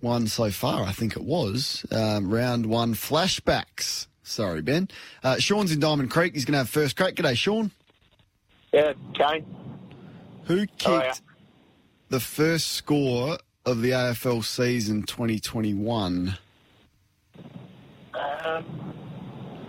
one 0.00 0.26
so 0.28 0.50
far, 0.50 0.84
I 0.84 0.92
think 0.92 1.16
it 1.16 1.24
was. 1.24 1.84
Um, 1.92 2.30
round 2.30 2.64
one 2.64 2.94
flashbacks. 2.94 4.06
Sorry, 4.22 4.62
Ben. 4.62 4.88
Uh, 5.22 5.36
Sean's 5.38 5.72
in 5.72 5.80
Diamond 5.80 6.10
Creek. 6.10 6.34
He's 6.34 6.44
going 6.46 6.52
to 6.52 6.58
have 6.58 6.70
first 6.70 6.96
crack. 6.96 7.14
G'day, 7.14 7.36
Sean. 7.36 7.70
Yeah, 8.72 8.92
Kane. 9.14 9.44
Who 10.44 10.66
How 10.84 10.94
are 10.94 11.04
ya? 11.04 11.12
kicked 11.12 11.22
the 12.08 12.20
first 12.20 12.72
score 12.72 13.38
of 13.66 13.82
the 13.82 13.90
AFL 13.90 14.44
season 14.44 15.02
2021? 15.02 16.38
Um, 18.14 18.64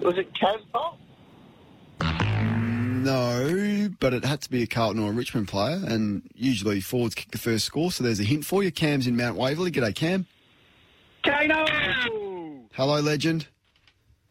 was 0.02 0.18
it 0.18 0.34
Casboult? 0.34 0.96
No, 3.04 3.90
but 4.02 4.14
it 4.14 4.26
had 4.26 4.42
to 4.42 4.50
be 4.50 4.62
a 4.64 4.68
Carlton 4.68 5.02
or 5.02 5.12
a 5.12 5.14
Richmond 5.14 5.48
player, 5.48 5.82
and 5.88 6.22
usually 6.36 6.82
forwards 6.82 7.16
kick 7.16 7.32
the 7.32 7.38
first 7.38 7.64
score. 7.64 7.92
So 7.92 8.04
there's 8.04 8.20
a 8.20 8.26
hint 8.26 8.44
for 8.44 8.62
you. 8.62 8.72
Cam's 8.72 9.08
in 9.08 9.16
Mount 9.16 9.38
Waverley. 9.38 9.72
G'day, 9.72 9.96
Cam. 9.96 10.26
Kano! 11.24 11.66
Hello, 12.74 13.00
legend. 13.00 13.48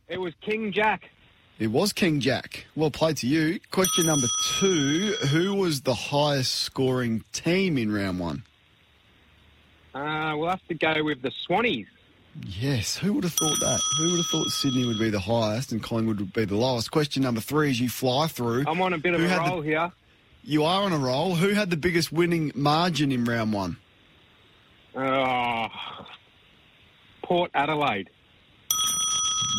It 0.08 0.18
was 0.18 0.34
King 0.42 0.72
Jack. 0.72 1.10
It 1.58 1.68
was 1.68 1.92
King 1.92 2.20
Jack. 2.20 2.66
Well 2.76 2.90
played 2.90 3.16
to 3.18 3.26
you. 3.26 3.58
Question 3.70 4.06
number 4.06 4.26
two: 4.58 5.14
Who 5.30 5.54
was 5.54 5.80
the 5.80 5.94
highest 5.94 6.54
scoring 6.54 7.24
team 7.32 7.78
in 7.78 7.90
round 7.90 8.20
one? 8.20 8.44
Uh, 9.94 10.34
we'll 10.36 10.50
have 10.50 10.66
to 10.68 10.74
go 10.74 11.02
with 11.02 11.22
the 11.22 11.32
Swannies. 11.48 11.86
Yes, 12.46 12.96
who 12.96 13.12
would 13.14 13.24
have 13.24 13.32
thought 13.32 13.58
that? 13.60 13.80
Who 13.98 14.10
would 14.10 14.16
have 14.18 14.26
thought 14.26 14.46
Sydney 14.48 14.86
would 14.86 14.98
be 14.98 15.10
the 15.10 15.20
highest 15.20 15.72
and 15.72 15.82
Collingwood 15.82 16.20
would 16.20 16.32
be 16.32 16.44
the 16.44 16.56
lowest? 16.56 16.90
Question 16.90 17.22
number 17.22 17.40
three: 17.40 17.70
As 17.70 17.80
you 17.80 17.88
fly 17.88 18.26
through, 18.28 18.64
I'm 18.66 18.80
on 18.80 18.92
a 18.92 18.98
bit 18.98 19.14
of 19.14 19.22
a 19.22 19.28
had 19.28 19.44
the- 19.44 19.50
roll 19.50 19.60
here. 19.62 19.90
you 20.44 20.64
are 20.64 20.82
on 20.82 20.92
a 20.92 20.98
roll. 20.98 21.34
Who 21.34 21.48
had 21.50 21.70
the 21.70 21.76
biggest 21.76 22.12
winning 22.12 22.52
margin 22.54 23.10
in 23.12 23.24
round 23.24 23.52
one? 23.52 23.76
Oh, 24.94 25.66
Port 27.22 27.50
Adelaide. 27.54 28.08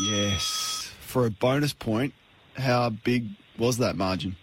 Yes. 0.04 0.92
For 1.02 1.26
a 1.26 1.32
bonus 1.32 1.74
point, 1.74 2.14
how 2.56 2.90
big 2.90 3.28
was 3.58 3.78
that 3.80 3.96
margin? 3.96 4.36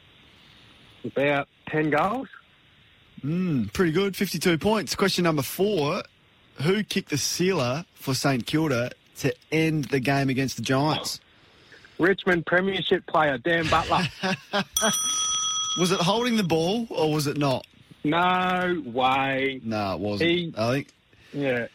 About 1.05 1.49
10 1.69 1.91
goals. 1.91 2.29
Mm, 3.25 3.73
pretty 3.73 3.93
good. 3.93 4.17
52 4.17 4.59
points. 4.59 4.95
Question 4.95 5.25
number 5.25 5.43
four. 5.43 6.03
Who 6.63 6.83
kicked 6.85 7.11
the 7.11 7.19
sealer 7.19 7.85
for 7.95 8.15
St 8.15 8.47
Kilda 8.47 8.91
to 9.19 9.35
end 9.53 9.87
the 9.87 10.01
game 10.01 10.29
against 10.29 10.57
the 10.57 10.63
Giants? 10.63 11.21
Richmond 11.99 12.45
Premiership 12.47 13.07
player, 13.07 13.39
Dan 13.39 13.67
Butler. 13.69 14.07
Was 15.79 15.93
it 15.93 16.01
holding 16.01 16.37
the 16.37 16.43
ball 16.43 16.87
or 16.91 17.13
was 17.13 17.27
it 17.27 17.37
not? 17.37 17.67
No 18.05 18.83
way. 18.87 19.61
No, 19.63 19.93
it 19.95 20.01
wasn't. 20.01 20.31
He- 20.31 20.55
I 20.57 20.71
think 20.71 20.89
Yeah. 21.35 21.67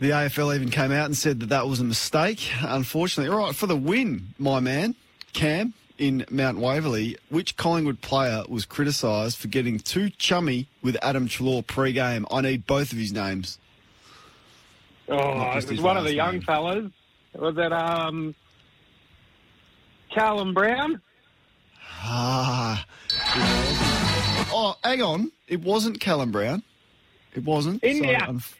the 0.00 0.10
AFL 0.12 0.54
even 0.54 0.70
came 0.70 0.90
out 0.92 1.04
and 1.06 1.16
said 1.16 1.40
that 1.40 1.50
that 1.50 1.68
was 1.68 1.80
a 1.80 1.84
mistake. 1.84 2.50
Unfortunately, 2.62 3.30
all 3.30 3.38
right 3.46 3.54
for 3.54 3.66
the 3.66 3.76
win, 3.76 4.28
my 4.38 4.60
man 4.60 4.94
Cam 5.34 5.74
in 5.98 6.24
Mount 6.30 6.58
Waverley. 6.58 7.18
Which 7.28 7.56
Collingwood 7.58 8.00
player 8.00 8.42
was 8.48 8.64
criticised 8.64 9.36
for 9.36 9.48
getting 9.48 9.78
too 9.78 10.08
chummy 10.10 10.66
with 10.82 10.96
Adam 11.02 11.28
Treloar 11.28 11.62
pre-game? 11.66 12.26
I 12.30 12.40
need 12.40 12.66
both 12.66 12.92
of 12.92 12.98
his 12.98 13.12
names. 13.12 13.58
Oh, 15.08 15.16
Not 15.16 15.50
it 15.50 15.54
just 15.54 15.68
was 15.68 15.70
his 15.78 15.80
one 15.80 15.96
of 15.96 16.04
last 16.04 16.10
the 16.10 16.14
young 16.16 16.32
name. 16.34 16.42
fellas. 16.42 16.90
Was 17.34 17.56
it 17.58 17.72
um, 17.72 18.34
Callum 20.14 20.54
Brown? 20.54 21.00
Ah. 22.04 22.84
Oh, 24.54 24.74
hang 24.84 25.02
on. 25.02 25.32
It 25.48 25.60
wasn't 25.62 26.00
Callum 26.00 26.30
Brown. 26.30 26.62
It 27.34 27.44
wasn't. 27.44 27.82
India. 27.82 28.20
So, 28.26 28.32
unf- 28.32 28.54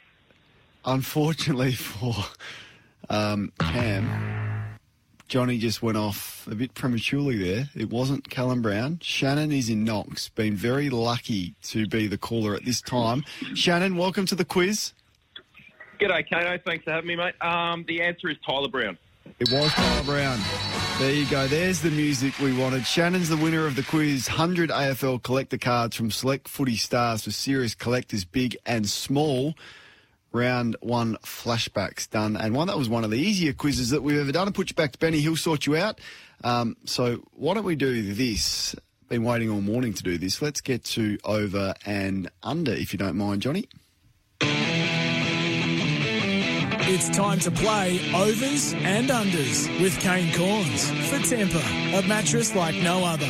unfortunately 0.85 1.73
for 1.73 2.15
um, 3.11 3.53
Cam, 3.59 4.79
Johnny 5.29 5.59
just 5.59 5.83
went 5.83 5.99
off 5.99 6.47
a 6.51 6.55
bit 6.55 6.75
prematurely 6.75 7.37
there. 7.37 7.69
It 7.75 7.91
wasn't 7.91 8.31
Callum 8.31 8.63
Brown. 8.63 8.99
Shannon 9.03 9.53
is 9.53 9.69
in 9.69 9.85
Knox. 9.85 10.29
Been 10.31 10.55
very 10.57 10.89
lucky 10.91 11.55
to 11.65 11.87
be 11.87 12.07
the 12.07 12.19
caller 12.19 12.55
at 12.55 12.65
this 12.65 12.81
time. 12.81 13.25
Shannon, 13.55 13.97
welcome 13.97 14.25
to 14.27 14.35
the 14.35 14.45
quiz. 14.45 14.93
G'day, 16.03 16.29
Kato. 16.29 16.59
Thanks 16.67 16.83
for 16.83 16.91
having 16.91 17.07
me, 17.07 17.15
mate. 17.15 17.41
Um, 17.41 17.85
the 17.87 18.03
answer 18.03 18.29
is 18.29 18.37
Tyler 18.45 18.67
Brown. 18.67 18.99
It 19.39 19.53
was 19.53 19.73
Tyler 19.73 20.03
Brown. 20.03 20.41
There 20.99 21.13
you 21.13 21.25
go. 21.27 21.47
There's 21.47 21.81
the 21.81 21.93
music 21.93 22.37
we 22.41 22.53
wanted. 22.53 22.85
Shannon's 22.85 23.29
the 23.29 23.37
winner 23.37 23.69
of 23.69 23.77
the 23.77 23.85
quiz. 23.85 24.29
100 24.29 24.71
AFL 24.71 25.23
collector 25.23 25.59
cards 25.59 25.95
from 25.95 26.11
Select 26.11 26.49
Footy 26.49 26.75
Stars 26.75 27.23
for 27.23 27.31
serious 27.31 27.77
collectors, 27.77 28.25
big 28.25 28.57
and 28.67 28.89
small. 28.89 29.55
Round 30.33 30.75
one 30.81 31.19
flashbacks 31.19 32.11
done. 32.11 32.37
And 32.37 32.53
one 32.53 32.67
that 32.67 32.77
was 32.77 32.89
one 32.89 33.05
of 33.05 33.13
the 33.13 33.19
easier 33.21 33.53
quizzes 33.53 33.91
that 33.91 34.03
we've 34.03 34.19
ever 34.19 34.33
done. 34.33 34.49
I'll 34.49 34.53
put 34.53 34.71
you 34.71 34.75
back 34.75 34.91
to 34.91 34.99
Benny. 34.99 35.21
He'll 35.21 35.37
sort 35.37 35.67
you 35.67 35.77
out. 35.77 36.01
Um, 36.43 36.77
so 36.85 37.23
why 37.35 37.55
don't 37.55 37.63
we 37.63 37.77
do 37.77 38.13
this? 38.13 38.75
Been 39.09 39.23
waiting 39.23 39.51
all 39.51 39.61
morning 39.61 39.95
to 39.95 40.03
do 40.03 40.19
this. 40.19 40.43
Let's 40.43 40.63
get 40.63 40.83
to 40.85 41.19
over 41.25 41.75
and 41.87 42.29
under, 42.43 42.73
if 42.73 42.93
you 42.93 42.99
don't 42.99 43.17
mind, 43.17 43.43
Johnny. 43.43 43.69
It's 46.95 47.09
time 47.09 47.39
to 47.39 47.51
play 47.51 48.01
overs 48.15 48.75
and 48.75 49.09
unders 49.09 49.67
with 49.81 49.99
Kane 50.01 50.31
Cornes 50.35 50.85
for 51.09 51.17
Tempur, 51.21 51.99
a 51.99 52.07
mattress 52.07 52.55
like 52.55 52.75
no 52.83 53.03
other. 53.03 53.25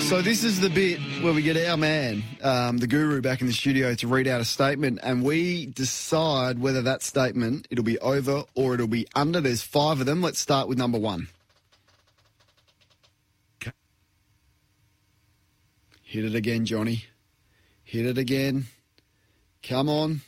So 0.00 0.22
this 0.22 0.42
is 0.44 0.60
the 0.60 0.70
bit 0.70 0.98
where 1.22 1.34
we 1.34 1.42
get 1.42 1.58
our 1.68 1.76
man, 1.76 2.22
um, 2.42 2.78
the 2.78 2.86
guru, 2.86 3.20
back 3.20 3.42
in 3.42 3.48
the 3.48 3.52
studio 3.52 3.94
to 3.96 4.08
read 4.08 4.26
out 4.26 4.40
a 4.40 4.46
statement, 4.46 4.98
and 5.02 5.22
we 5.22 5.66
decide 5.66 6.58
whether 6.58 6.80
that 6.80 7.02
statement 7.02 7.68
it'll 7.68 7.84
be 7.84 7.98
over 7.98 8.44
or 8.54 8.72
it'll 8.72 8.86
be 8.86 9.06
under. 9.14 9.42
There's 9.42 9.60
five 9.60 10.00
of 10.00 10.06
them. 10.06 10.22
Let's 10.22 10.38
start 10.38 10.66
with 10.66 10.78
number 10.78 10.98
one. 10.98 11.28
Hit 16.02 16.24
it 16.24 16.34
again, 16.34 16.64
Johnny. 16.64 17.04
Hit 17.82 18.06
it 18.06 18.16
again. 18.16 18.68
Come 19.62 19.90
on. 19.90 20.22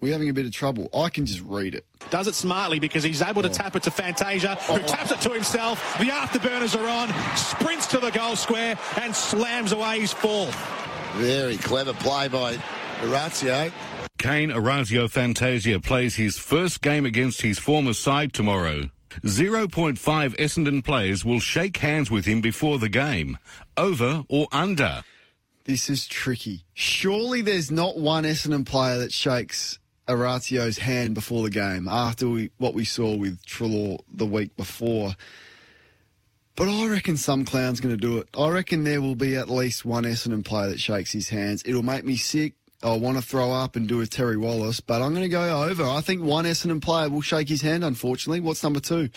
We're 0.00 0.12
having 0.12 0.28
a 0.28 0.34
bit 0.34 0.46
of 0.46 0.52
trouble. 0.52 0.88
I 0.94 1.08
can 1.08 1.24
just 1.24 1.40
read 1.42 1.74
it. 1.74 1.86
Does 2.10 2.26
it 2.26 2.34
smartly 2.34 2.78
because 2.78 3.02
he's 3.02 3.22
able 3.22 3.42
to 3.42 3.48
oh. 3.48 3.52
tap 3.52 3.76
it 3.76 3.82
to 3.84 3.90
Fantasia, 3.90 4.56
who 4.56 4.78
taps 4.80 5.10
it 5.10 5.20
to 5.22 5.30
himself. 5.30 5.98
The 5.98 6.06
afterburners 6.06 6.78
are 6.78 6.86
on, 6.86 7.36
sprints 7.36 7.86
to 7.88 7.98
the 7.98 8.10
goal 8.10 8.36
square, 8.36 8.78
and 9.00 9.14
slams 9.14 9.72
away 9.72 10.00
his 10.00 10.12
fourth. 10.12 10.54
Very 11.14 11.56
clever 11.56 11.94
play 11.94 12.28
by 12.28 12.58
Orazio. 13.02 13.72
Kane 14.18 14.50
Orazio 14.50 15.08
Fantasia 15.08 15.80
plays 15.80 16.16
his 16.16 16.38
first 16.38 16.82
game 16.82 17.06
against 17.06 17.42
his 17.42 17.58
former 17.58 17.92
side 17.92 18.32
tomorrow. 18.32 18.90
0.5 19.24 20.36
Essendon 20.36 20.84
players 20.84 21.24
will 21.24 21.40
shake 21.40 21.78
hands 21.78 22.10
with 22.10 22.26
him 22.26 22.40
before 22.40 22.78
the 22.78 22.88
game. 22.88 23.38
Over 23.76 24.24
or 24.28 24.46
under? 24.52 25.04
This 25.64 25.88
is 25.88 26.06
tricky. 26.06 26.64
Surely 26.74 27.40
there's 27.40 27.70
not 27.70 27.98
one 27.98 28.24
Essendon 28.24 28.66
player 28.66 28.98
that 28.98 29.12
shakes 29.12 29.78
Orazio's 30.08 30.78
hand 30.78 31.14
before 31.14 31.42
the 31.42 31.50
game 31.50 31.88
after 31.88 32.28
we, 32.28 32.50
what 32.58 32.74
we 32.74 32.84
saw 32.84 33.16
with 33.16 33.44
Treloar 33.44 33.98
the 34.12 34.26
week 34.26 34.56
before. 34.56 35.14
But 36.54 36.68
I 36.68 36.88
reckon 36.88 37.16
some 37.16 37.44
clown's 37.44 37.80
going 37.80 37.94
to 37.94 38.00
do 38.00 38.18
it. 38.18 38.28
I 38.36 38.48
reckon 38.48 38.84
there 38.84 39.02
will 39.02 39.14
be 39.14 39.36
at 39.36 39.50
least 39.50 39.84
one 39.84 40.04
Essendon 40.04 40.44
player 40.44 40.70
that 40.70 40.80
shakes 40.80 41.12
his 41.12 41.28
hands. 41.28 41.62
It'll 41.66 41.82
make 41.82 42.04
me 42.04 42.16
sick. 42.16 42.54
I 42.82 42.96
want 42.96 43.16
to 43.16 43.22
throw 43.22 43.52
up 43.52 43.76
and 43.76 43.88
do 43.88 44.00
a 44.00 44.06
Terry 44.06 44.36
Wallace, 44.36 44.80
but 44.80 45.02
I'm 45.02 45.10
going 45.10 45.22
to 45.22 45.28
go 45.28 45.64
over. 45.64 45.84
I 45.84 46.00
think 46.00 46.22
one 46.22 46.44
Essendon 46.44 46.80
player 46.80 47.08
will 47.08 47.20
shake 47.20 47.48
his 47.48 47.62
hand, 47.62 47.84
unfortunately. 47.84 48.40
What's 48.40 48.62
number 48.62 48.80
two? 48.80 49.10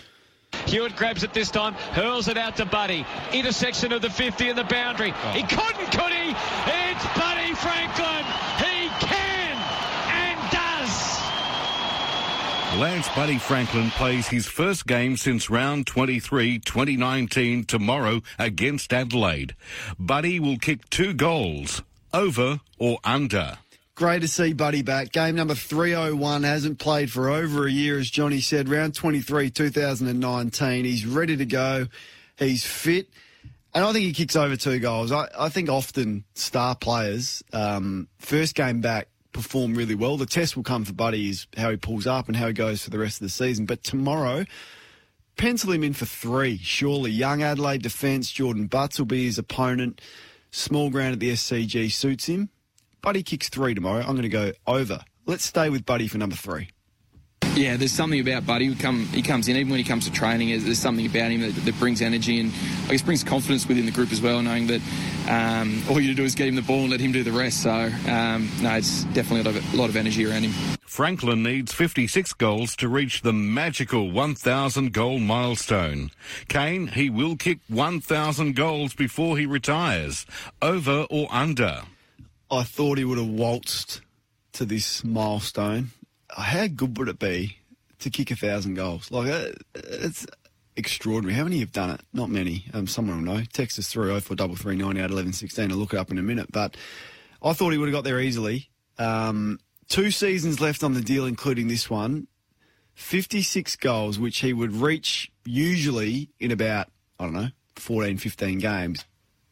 Hewett 0.66 0.95
grabs 0.95 1.24
it 1.24 1.34
this 1.34 1.52
time, 1.52 1.74
hurls 1.74 2.28
it 2.28 2.38
out 2.38 2.57
to 2.57 2.66
Buddy. 2.66 3.06
Intersection 3.34 3.91
of 3.94 4.02
the 4.02 4.10
50 4.10 4.49
and 4.49 4.57
the 4.57 4.64
boundary. 4.64 5.14
Oh. 5.16 5.32
He 5.32 5.44
couldn't, 5.44 5.91
could 5.91 6.11
he? 6.11 6.32
It's 6.32 7.06
Buddy 7.18 7.53
Franklin. 7.53 8.26
He 8.57 8.90
can 9.06 9.57
and 10.10 10.40
does. 10.52 11.20
Lance 12.80 13.10
Buddy 13.10 13.38
Franklin 13.38 13.89
plays 13.89 14.30
his 14.30 14.47
first 14.47 14.88
game 14.88 15.18
since 15.18 15.49
round 15.49 15.85
23 15.85 16.60
2019 16.60 17.65
tomorrow 17.65 18.22
against 18.39 18.93
Adelaide. 18.93 19.53
Buddy 19.99 20.39
will 20.39 20.57
kick 20.57 20.89
two 20.89 21.14
goals. 21.14 21.84
Over 22.14 22.61
or 22.77 22.99
under? 23.03 23.57
Great 23.95 24.22
to 24.22 24.30
see 24.30 24.53
Buddy 24.53 24.81
back. 24.81 25.11
Game 25.11 25.35
number 25.35 25.56
301 25.56 26.43
hasn't 26.43 26.80
played 26.80 27.11
for 27.11 27.30
over 27.30 27.68
a 27.68 27.72
year, 27.72 27.99
as 27.99 28.10
Johnny 28.10 28.39
said. 28.39 28.69
Round 28.69 28.95
23, 28.95 29.49
2019. 29.49 30.85
He's 30.85 31.06
ready 31.06 31.35
to 31.35 31.45
go. 31.45 31.88
He's 32.38 32.65
fit. 32.65 33.10
And 33.76 33.84
I 33.84 33.91
think 33.91 34.06
he 34.06 34.14
kicks 34.14 34.38
over 34.38 34.56
two 34.56 34.80
goals. 34.80 35.11
I, 35.11 35.27
I 35.38 35.49
think 35.49 35.68
often 35.68 36.23
star 36.34 36.76
players, 36.76 37.43
um, 37.51 38.07
first 38.19 38.56
game 38.56 38.80
back, 38.80 39.10
perform 39.41 39.74
really 39.74 39.95
well. 39.95 40.18
The 40.18 40.26
test 40.26 40.56
will 40.56 40.64
come 40.64 40.86
for 40.86 40.94
Buddy 40.94 41.30
is 41.30 41.48
how 41.57 41.72
he 41.72 41.78
pulls 41.78 42.06
up 42.07 42.28
and 42.28 42.36
how 42.36 42.48
he 42.48 42.53
goes 42.53 42.84
for 42.84 42.90
the 42.90 42.99
rest 42.99 43.18
of 43.18 43.26
the 43.26 43.30
season. 43.30 43.66
But 43.66 43.84
tomorrow, 43.84 44.45
pencil 45.38 45.72
him 45.72 45.84
in 45.84 45.94
for 45.94 46.06
three, 46.06 46.57
surely. 46.57 47.11
Young 47.11 47.41
Adelaide 47.41 47.82
defence, 47.82 48.32
Jordon 48.32 48.70
Butts 48.70 48.99
will 48.99 49.06
be 49.06 49.26
his 49.26 49.38
opponent. 49.38 50.02
Small 50.52 50.90
ground 50.90 51.14
at 51.14 51.20
the 51.20 51.32
SCG 51.32 51.91
suits 51.91 52.26
him. 52.26 52.49
Buddy 53.02 53.24
kicks 53.24 53.49
three 53.49 53.74
tomorrow. 53.74 54.02
I'm 54.02 54.11
going 54.11 54.24
to 54.24 54.30
go 54.30 54.52
over. 54.68 55.02
Let's 55.26 55.45
stay 55.45 55.70
with 55.70 55.86
Buddy 55.86 56.07
for 56.07 56.18
number 56.18 56.36
three. 56.36 56.70
Yeah, 57.60 57.76
there's 57.76 57.91
something 57.91 58.22
about 58.22 58.45
Buddy. 58.45 58.70
He, 58.70 58.76
come, 58.76 59.06
he 59.07 59.22
comes 59.22 59.49
in, 59.49 59.57
even 59.57 59.70
when 59.70 59.80
he 59.80 59.84
comes 59.84 60.06
to 60.06 60.11
training, 60.14 60.48
there's, 60.48 60.64
there's 60.64 60.80
something 60.80 61.06
about 61.06 61.30
him 61.30 61.41
that, 61.41 61.53
that 61.66 61.78
brings 61.78 62.02
energy 62.02 62.40
and 62.40 62.53
I 62.88 62.91
guess 62.91 63.02
brings 63.02 63.22
confidence 63.22 63.68
within 63.68 63.86
the 63.86 63.91
group 63.91 64.14
as 64.14 64.22
well, 64.22 64.41
knowing 64.41 64.68
that 64.68 64.82
um, 65.28 65.84
all 65.90 65.99
you 65.99 66.16
do 66.16 66.24
is 66.24 66.36
get 66.36 66.48
him 66.48 66.56
the 66.56 66.61
ball 66.61 66.84
and 66.84 66.91
let 66.91 67.02
him 67.02 67.11
do 67.11 67.22
the 67.22 67.34
rest. 67.34 67.64
So, 67.64 67.91
um, 68.07 68.49
no, 68.61 68.76
it's 68.76 69.03
definitely 69.06 69.41
a 69.41 69.44
lot, 69.44 69.56
of, 69.57 69.74
a 69.74 69.78
lot 69.78 69.90
of 69.90 69.98
energy 69.98 70.26
around 70.26 70.44
him. 70.44 70.52
Franklin 70.86 71.44
needs 71.44 71.74
56 71.74 72.32
goals 72.36 72.78
to 72.78 72.88
reach 72.88 73.24
the 73.24 73.34
magical 73.34 74.10
1,000 74.10 74.94
goal 74.94 75.20
milestone. 75.20 76.11
Kane, 76.48 76.88
he 76.88 77.10
will 77.10 77.36
kick 77.36 77.60
1,000 77.68 78.56
goals 78.56 78.94
before 78.94 79.38
he 79.38 79.45
retires. 79.45 80.26
Over 80.61 81.07
or 81.10 81.28
under? 81.30 81.82
I 82.49 82.64
thought 82.64 82.98
he 82.98 83.03
would 83.03 83.18
have 83.18 83.28
waltzed 83.28 83.99
to 84.53 84.66
this 84.66 85.03
milestone. 85.03 85.91
How 86.35 86.68
good 86.68 86.97
would 86.97 87.07
it 87.07 87.19
be 87.19 87.57
to 87.99 88.10
kick 88.10 88.31
a 88.31 88.35
thousand 88.35 88.76
goals? 88.76 89.11
Like 89.11 89.31
uh, 89.31 89.51
it's 89.76 90.26
extraordinary. 90.76 91.35
How 91.35 91.43
many 91.43 91.60
have 91.60 91.72
done 91.72 91.91
it? 91.91 92.01
Not 92.14 92.30
many. 92.30 92.65
Um, 92.73 92.88
someone 92.88 93.23
will 93.23 93.35
know. 93.35 93.43
Text 93.53 93.80
us 93.80 93.88
through 93.88 94.14
oh 94.14 94.19
four 94.19 94.35
double 94.35 94.56
three 94.56 94.76
ninety 94.76 95.01
eight 95.01 95.11
eleven 95.11 95.34
sixteen. 95.34 95.72
I'll 95.72 95.77
look 95.77 95.93
it 95.93 95.99
up 95.99 96.11
in 96.11 96.18
a 96.18 96.23
minute. 96.23 96.51
But 96.51 96.77
I 97.41 97.53
thought 97.53 97.72
he 97.72 97.77
would 97.77 97.88
have 97.88 97.95
got 97.95 98.03
there 98.03 98.19
easily. 98.19 98.69
Um, 98.97 99.60
two 99.88 100.11
seasons 100.11 100.60
left 100.60 100.84
on 100.84 100.93
the 100.93 101.01
deal, 101.01 101.26
including 101.26 101.68
this 101.68 101.89
one. 101.89 102.27
Fifty 102.93 103.41
six 103.41 103.76
goals, 103.76 104.19
which 104.19 104.39
he 104.39 104.53
would 104.53 104.73
reach 104.73 105.31
usually 105.45 106.30
in 106.39 106.51
about 106.51 106.88
I 107.19 107.26
don't 107.26 107.34
know 107.34 107.49
14, 107.76 108.18
15 108.18 108.60
games 108.60 109.06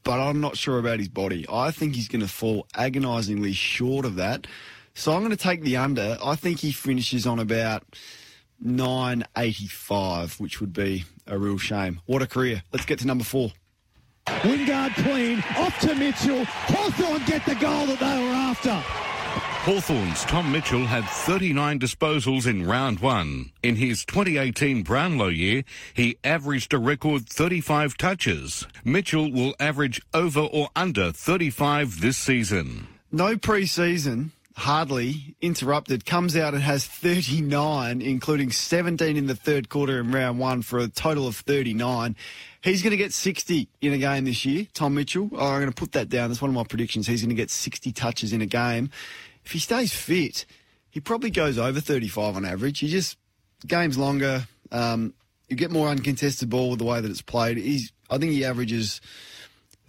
but 0.08 0.22
I'm 0.22 0.40
not 0.40 0.56
sure 0.56 0.80
about 0.80 1.00
his 1.00 1.10
body. 1.10 1.46
I 1.52 1.70
think 1.72 1.96
he's 1.96 2.08
going 2.08 2.22
to 2.22 2.30
fall 2.30 2.66
agonisingly 2.74 3.52
short 3.52 4.06
of 4.06 4.16
that. 4.16 4.48
So 4.98 5.14
I'm 5.14 5.20
going 5.20 5.30
to 5.30 5.38
take 5.38 5.62
the 5.62 5.78
under. 5.78 6.18
I 6.24 6.36
think 6.36 6.60
he 6.60 6.72
finishes 6.72 7.28
on 7.28 7.38
about 7.38 7.84
985, 8.60 10.40
which 10.40 10.60
would 10.60 10.74
be 10.74 11.06
a 11.28 11.38
real 11.38 11.60
shame. 11.60 12.02
What 12.08 12.24
a 12.24 12.28
career. 12.28 12.64
Let's 12.74 12.88
get 12.88 12.98
to 13.00 13.08
number 13.08 13.24
four. 13.24 13.52
Wingard 14.26 14.96
clean, 14.96 15.44
off 15.56 15.80
to 15.82 15.94
Mitchell. 15.94 16.44
Hawthorn 16.46 17.22
get 17.28 17.46
the 17.46 17.54
goal 17.54 17.86
that 17.86 18.00
they 18.00 18.24
were 18.24 18.34
after. 18.34 18.74
Hawthorn's 19.70 20.26
Tom 20.26 20.52
Mitchell 20.52 20.88
had 20.88 21.06
39 21.06 21.80
disposals 21.80 22.48
in 22.48 22.66
round 22.66 23.00
one. 23.00 23.52
In 23.62 23.76
his 23.76 24.04
2018 24.04 24.82
Brownlow 24.82 25.28
year, 25.28 25.64
he 25.94 26.18
averaged 26.24 26.74
a 26.74 26.80
record 26.80 27.30
35 27.30 27.98
touches. 27.98 28.66
Mitchell 28.84 29.32
will 29.32 29.54
average 29.60 30.02
over 30.16 30.40
or 30.40 30.70
under 30.76 31.12
35 31.12 32.02
this 32.02 32.18
season. 32.18 32.88
No 33.12 33.38
pre-season, 33.38 34.32
hardly 34.58 35.36
interrupted, 35.40 36.04
comes 36.04 36.36
out 36.36 36.56
and 36.56 36.64
has 36.64 36.86
39, 36.86 38.02
including 38.02 38.52
17 38.52 39.16
in 39.16 39.28
the 39.28 39.36
third 39.36 39.70
quarter 39.70 40.00
in 40.00 40.12
round 40.12 40.40
one 40.40 40.64
for 40.64 40.80
a 40.80 40.88
total 40.88 41.28
of 41.28 41.36
39. 41.36 42.16
He's 42.64 42.82
going 42.82 42.92
to 42.92 42.98
get 42.98 43.14
60 43.14 43.70
in 43.82 43.94
a 43.94 44.00
game 44.00 44.26
this 44.26 44.46
year, 44.46 44.66
Tom 44.74 44.96
Mitchell. 44.96 45.30
Oh, 45.34 45.46
I'm 45.46 45.62
going 45.62 45.72
to 45.72 45.76
put 45.76 45.92
that 45.92 46.10
down. 46.10 46.30
That's 46.30 46.42
one 46.42 46.50
of 46.50 46.56
my 46.56 46.64
predictions. 46.64 47.06
He's 47.06 47.22
going 47.22 47.30
to 47.30 47.36
get 47.36 47.52
60 47.52 47.92
touches 47.92 48.34
in 48.34 48.42
a 48.42 48.48
game. 48.48 48.90
If 49.46 49.52
he 49.52 49.60
stays 49.60 49.94
fit, 49.94 50.48
he 50.90 51.00
probably 51.00 51.30
goes 51.30 51.60
over 51.60 51.80
35 51.80 52.36
on 52.36 52.44
average. 52.44 52.80
He 52.80 52.88
just 52.88 53.16
game's 53.68 53.98
longer. 53.98 54.48
Um, 54.72 55.14
you 55.50 55.56
get 55.56 55.70
more 55.70 55.88
uncontested 55.88 56.50
ball 56.50 56.72
with 56.72 56.80
the 56.80 56.86
way 56.86 57.00
that 57.00 57.10
it's 57.10 57.22
played. 57.22 57.58
He's, 57.58 57.92
I 58.10 58.18
think 58.18 58.32
he 58.32 58.44
averages 58.44 59.02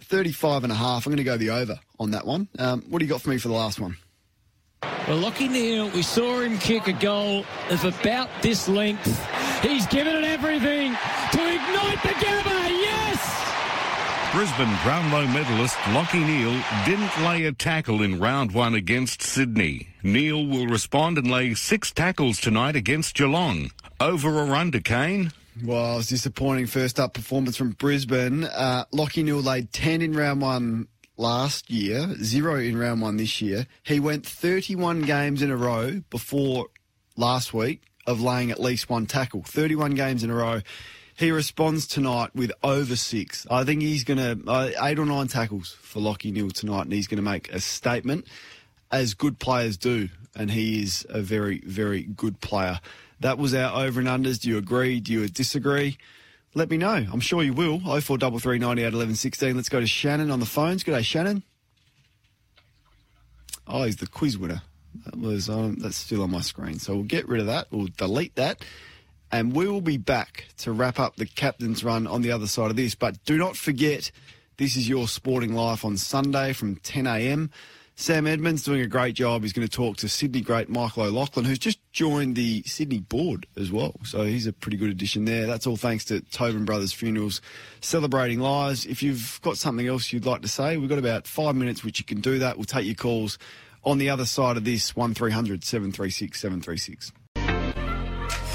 35 0.01 0.63
and 0.63 0.71
a 0.71 0.75
half. 0.75 1.07
I'm 1.07 1.11
going 1.11 1.17
to 1.17 1.23
go 1.23 1.37
the 1.37 1.49
over 1.49 1.79
on 1.99 2.11
that 2.11 2.27
one. 2.27 2.49
Um, 2.59 2.83
what 2.87 2.99
do 2.99 3.05
you 3.05 3.09
got 3.09 3.21
for 3.21 3.31
me 3.31 3.39
for 3.39 3.47
the 3.47 3.55
last 3.55 3.79
one? 3.79 3.97
Well, 5.09 5.31
Lachie 5.31 5.49
Neale, 5.49 5.89
we 5.89 6.03
saw 6.03 6.39
him 6.39 6.57
kick 6.59 6.87
a 6.87 6.93
goal 6.93 7.43
of 7.71 7.83
about 7.83 8.29
this 8.41 8.67
length. 8.69 9.07
He's 9.63 9.87
given 9.87 10.15
it 10.15 10.23
everything 10.23 10.91
to 11.31 11.47
ignite 11.47 12.03
the 12.03 12.09
Gabba. 12.09 12.69
Yes! 12.69 14.31
Brisbane 14.31 14.77
Brownlow 14.83 15.25
medalist 15.27 15.75
Lachie 15.77 16.25
Neale 16.25 16.63
didn't 16.85 17.25
lay 17.25 17.45
a 17.45 17.51
tackle 17.51 18.03
in 18.03 18.19
round 18.19 18.51
one 18.51 18.75
against 18.75 19.23
Sydney. 19.23 19.87
Neale 20.03 20.45
will 20.45 20.67
respond 20.67 21.17
and 21.17 21.29
lay 21.29 21.55
six 21.55 21.91
tackles 21.91 22.39
tonight 22.39 22.75
against 22.75 23.15
Geelong. 23.15 23.71
Over 23.99 24.29
or 24.29 24.55
under, 24.55 24.79
Kane? 24.79 25.33
Well, 25.65 25.93
it 25.93 25.97
was 25.97 26.07
disappointing 26.07 26.67
first 26.67 26.99
up 26.99 27.15
performance 27.15 27.57
from 27.57 27.71
Brisbane. 27.71 28.43
Uh, 28.43 28.85
Lachie 28.93 29.23
Neale 29.23 29.41
laid 29.41 29.73
10 29.73 30.03
in 30.03 30.13
round 30.13 30.41
one 30.41 30.87
last 31.19 31.69
year, 31.69 32.15
zero 32.23 32.55
in 32.55 32.77
round 32.77 33.01
one 33.01 33.17
this 33.17 33.41
year. 33.41 33.67
He 33.83 33.99
went 33.99 34.25
31 34.25 35.01
games 35.01 35.41
in 35.41 35.51
a 35.51 35.57
row 35.57 36.01
before 36.09 36.67
last 37.17 37.53
week 37.53 37.83
of 38.07 38.21
laying 38.21 38.49
at 38.49 38.59
least 38.59 38.89
one 38.89 39.05
tackle. 39.05 39.43
31 39.43 39.91
games 39.91 40.23
in 40.23 40.29
a 40.31 40.35
row. 40.35 40.61
He 41.15 41.31
responds 41.31 41.85
tonight 41.85 42.33
with 42.33 42.53
over 42.63 42.95
six. 42.95 43.45
I 43.51 43.65
think 43.65 43.81
he's 43.81 44.05
going 44.05 44.17
to, 44.17 44.49
uh, 44.49 44.71
eight 44.81 44.97
or 44.97 45.05
nine 45.05 45.27
tackles 45.27 45.75
for 45.81 45.99
Lachie 45.99 46.31
Neale 46.31 46.49
tonight, 46.51 46.83
and 46.83 46.93
he's 46.93 47.07
going 47.07 47.17
to 47.17 47.21
make 47.21 47.51
a 47.51 47.59
statement, 47.59 48.25
as 48.89 49.13
good 49.13 49.37
players 49.37 49.75
do. 49.75 50.07
And 50.33 50.49
he 50.49 50.81
is 50.81 51.05
a 51.09 51.19
very, 51.19 51.59
very 51.65 52.03
good 52.03 52.39
player. 52.39 52.79
That 53.19 53.37
was 53.37 53.53
our 53.53 53.83
over 53.83 53.99
and 53.99 54.07
unders. 54.07 54.39
Do 54.39 54.47
you 54.47 54.57
agree? 54.57 55.01
Do 55.01 55.11
you 55.11 55.27
disagree? 55.27 55.97
Let 56.55 56.69
me 56.69 56.77
know. 56.77 57.05
I'm 57.11 57.19
sure 57.19 57.43
you 57.43 57.53
will. 57.53 57.79
0433 57.79 58.59
98 58.59 58.93
11 58.93 59.15
16. 59.15 59.55
Let's 59.55 59.69
go 59.69 59.79
to 59.79 59.87
Shannon 59.87 60.31
on 60.31 60.39
the 60.39 60.45
phones. 60.45 60.83
Good 60.83 60.93
day, 60.93 61.01
Shannon. 61.01 61.43
Oh, 63.67 63.83
he's 63.83 63.97
the 63.97 64.07
quiz 64.07 64.37
winner. 64.37 64.63
That 65.05 65.19
was 65.19 65.49
um, 65.49 65.75
that's 65.75 65.95
still 65.95 66.23
on 66.23 66.31
my 66.31 66.41
screen. 66.41 66.79
So 66.79 66.95
we'll 66.95 67.03
get 67.03 67.27
rid 67.27 67.39
of 67.39 67.47
that. 67.47 67.67
We'll 67.71 67.89
delete 67.95 68.35
that. 68.35 68.65
And 69.31 69.55
we 69.55 69.67
will 69.67 69.81
be 69.81 69.97
back 69.97 70.45
to 70.57 70.71
wrap 70.71 70.99
up 70.99 71.15
the 71.15 71.27
captain's 71.27 71.83
run 71.83 72.07
on 72.07 72.23
the 72.23 72.31
other 72.31 72.47
side 72.47 72.71
of 72.71 72.75
this. 72.75 72.95
But 72.95 73.23
do 73.25 73.37
not 73.37 73.55
forget, 73.55 74.11
this 74.57 74.75
is 74.75 74.89
your 74.89 75.07
sporting 75.07 75.53
life 75.53 75.85
on 75.85 75.97
Sunday 75.97 76.53
from 76.53 76.77
10 76.77 77.05
a.m. 77.05 77.51
Sam 77.99 78.27
Edmonds 78.27 78.63
doing 78.63 78.79
a 78.79 78.87
great 78.87 79.13
job. 79.13 79.41
He's 79.41 79.51
going 79.51 79.67
to 79.67 79.71
talk 79.71 79.97
to 79.97 80.07
Sydney 80.07 80.39
great 80.39 80.69
Michael 80.69 81.03
O'Loughlin, 81.03 81.43
who's 81.43 81.59
just 81.59 81.79
joined 81.91 82.37
the 82.37 82.63
Sydney 82.63 82.99
board 82.99 83.45
as 83.57 83.73
well. 83.73 83.93
So 84.05 84.23
he's 84.23 84.47
a 84.47 84.53
pretty 84.53 84.77
good 84.77 84.89
addition 84.89 85.25
there. 85.25 85.45
That's 85.45 85.67
all 85.67 85.75
thanks 85.75 86.05
to 86.05 86.21
Tobin 86.21 86.63
Brothers 86.63 86.93
Funerals, 86.93 87.41
celebrating 87.81 88.39
lives. 88.39 88.85
If 88.85 89.03
you've 89.03 89.41
got 89.41 89.57
something 89.57 89.85
else 89.85 90.13
you'd 90.13 90.25
like 90.25 90.43
to 90.43 90.47
say, 90.47 90.77
we've 90.77 90.87
got 90.87 90.97
about 90.97 91.27
five 91.27 91.57
minutes 91.57 91.83
which 91.83 91.99
you 91.99 92.05
can 92.05 92.21
do 92.21 92.39
that. 92.39 92.55
We'll 92.55 92.63
take 92.63 92.85
your 92.85 92.95
calls 92.95 93.37
on 93.83 93.97
the 93.97 94.09
other 94.09 94.25
side 94.25 94.55
of 94.55 94.63
this 94.63 94.95
1300 94.95 95.65
736 95.65 96.39
736. 96.39 97.11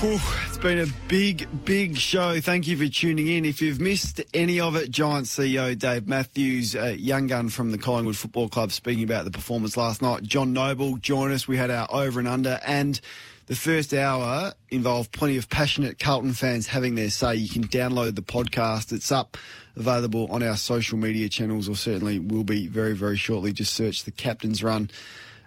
It's 0.07 0.59
been 0.59 0.81
a 0.81 0.87
big, 1.09 1.49
big 1.65 1.97
show. 1.97 2.39
Thank 2.39 2.67
you 2.69 2.77
for 2.77 2.87
tuning 2.89 3.27
in. 3.27 3.47
If 3.47 3.63
you've 3.63 3.81
missed 3.81 4.21
any 4.35 4.61
of 4.61 4.77
it, 4.77 4.91
Giant 4.91 5.25
CEO 5.25 5.79
Dave 5.79 6.07
Matthews, 6.07 6.77
uh, 6.77 6.95
young 6.99 7.27
gun 7.27 7.49
from 7.49 7.71
the 7.71 7.79
Collingwood 7.79 8.15
Football 8.15 8.51
Club, 8.51 8.71
speaking 8.71 9.03
about 9.03 9.25
the 9.25 9.31
performance 9.31 9.79
last 9.79 10.03
night. 10.03 10.23
John 10.23 10.53
Noble 10.53 10.99
join 10.99 11.33
us. 11.33 11.49
We 11.49 11.57
had 11.57 11.71
our 11.71 11.89
over 11.91 12.19
and 12.19 12.29
under, 12.29 12.61
and 12.67 13.01
the 13.47 13.57
first 13.57 13.95
hour 13.95 14.53
involved 14.69 15.11
plenty 15.11 15.39
of 15.39 15.49
passionate 15.49 15.99
Carlton 15.99 16.35
fans 16.35 16.67
having 16.67 16.97
their 16.97 17.09
say. 17.09 17.37
You 17.37 17.49
can 17.49 17.67
download 17.67 18.15
the 18.15 18.23
podcast. 18.23 18.93
It's 18.93 19.11
up, 19.11 19.39
available 19.75 20.27
on 20.31 20.43
our 20.43 20.59
social 20.59 20.99
media 20.99 21.31
channels, 21.31 21.67
or 21.67 21.77
certainly 21.77 22.19
will 22.19 22.45
be 22.45 22.67
very, 22.67 22.93
very 22.93 23.17
shortly. 23.17 23.55
Just 23.55 23.73
search 23.73 24.05
the 24.05 24.13
Captain's 24.13 24.63
Run. 24.63 24.91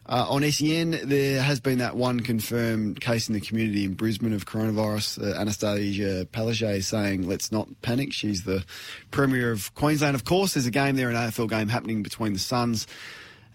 Uh, 0.10 0.26
on 0.30 0.50
SEN, 0.52 1.02
there 1.04 1.42
has 1.42 1.60
been 1.60 1.80
that 1.80 1.98
one 1.98 2.22
confirmed 2.22 3.02
case 3.02 3.28
in 3.28 3.34
the 3.34 3.42
community 3.42 3.84
in 3.84 3.94
Brisbane 3.94 4.32
of 4.32 4.46
coronavirus. 4.46 5.22
Uh, 5.22 5.38
Annastacia 5.38 6.26
Palaszczuk 6.26 6.82
saying, 6.82 7.28
let's 7.28 7.52
not 7.52 7.68
panic. 7.82 8.14
She's 8.14 8.44
the 8.44 8.64
Premier 9.12 9.52
of 9.52 9.76
Queensland. 9.76 10.16
Of 10.16 10.24
course, 10.24 10.54
there's 10.54 10.66
a 10.66 10.72
game 10.72 10.96
there, 10.96 11.10
an 11.10 11.16
AFL 11.16 11.50
game 11.50 11.68
happening 11.68 12.04
between 12.04 12.32
the 12.32 12.40
Suns 12.40 12.88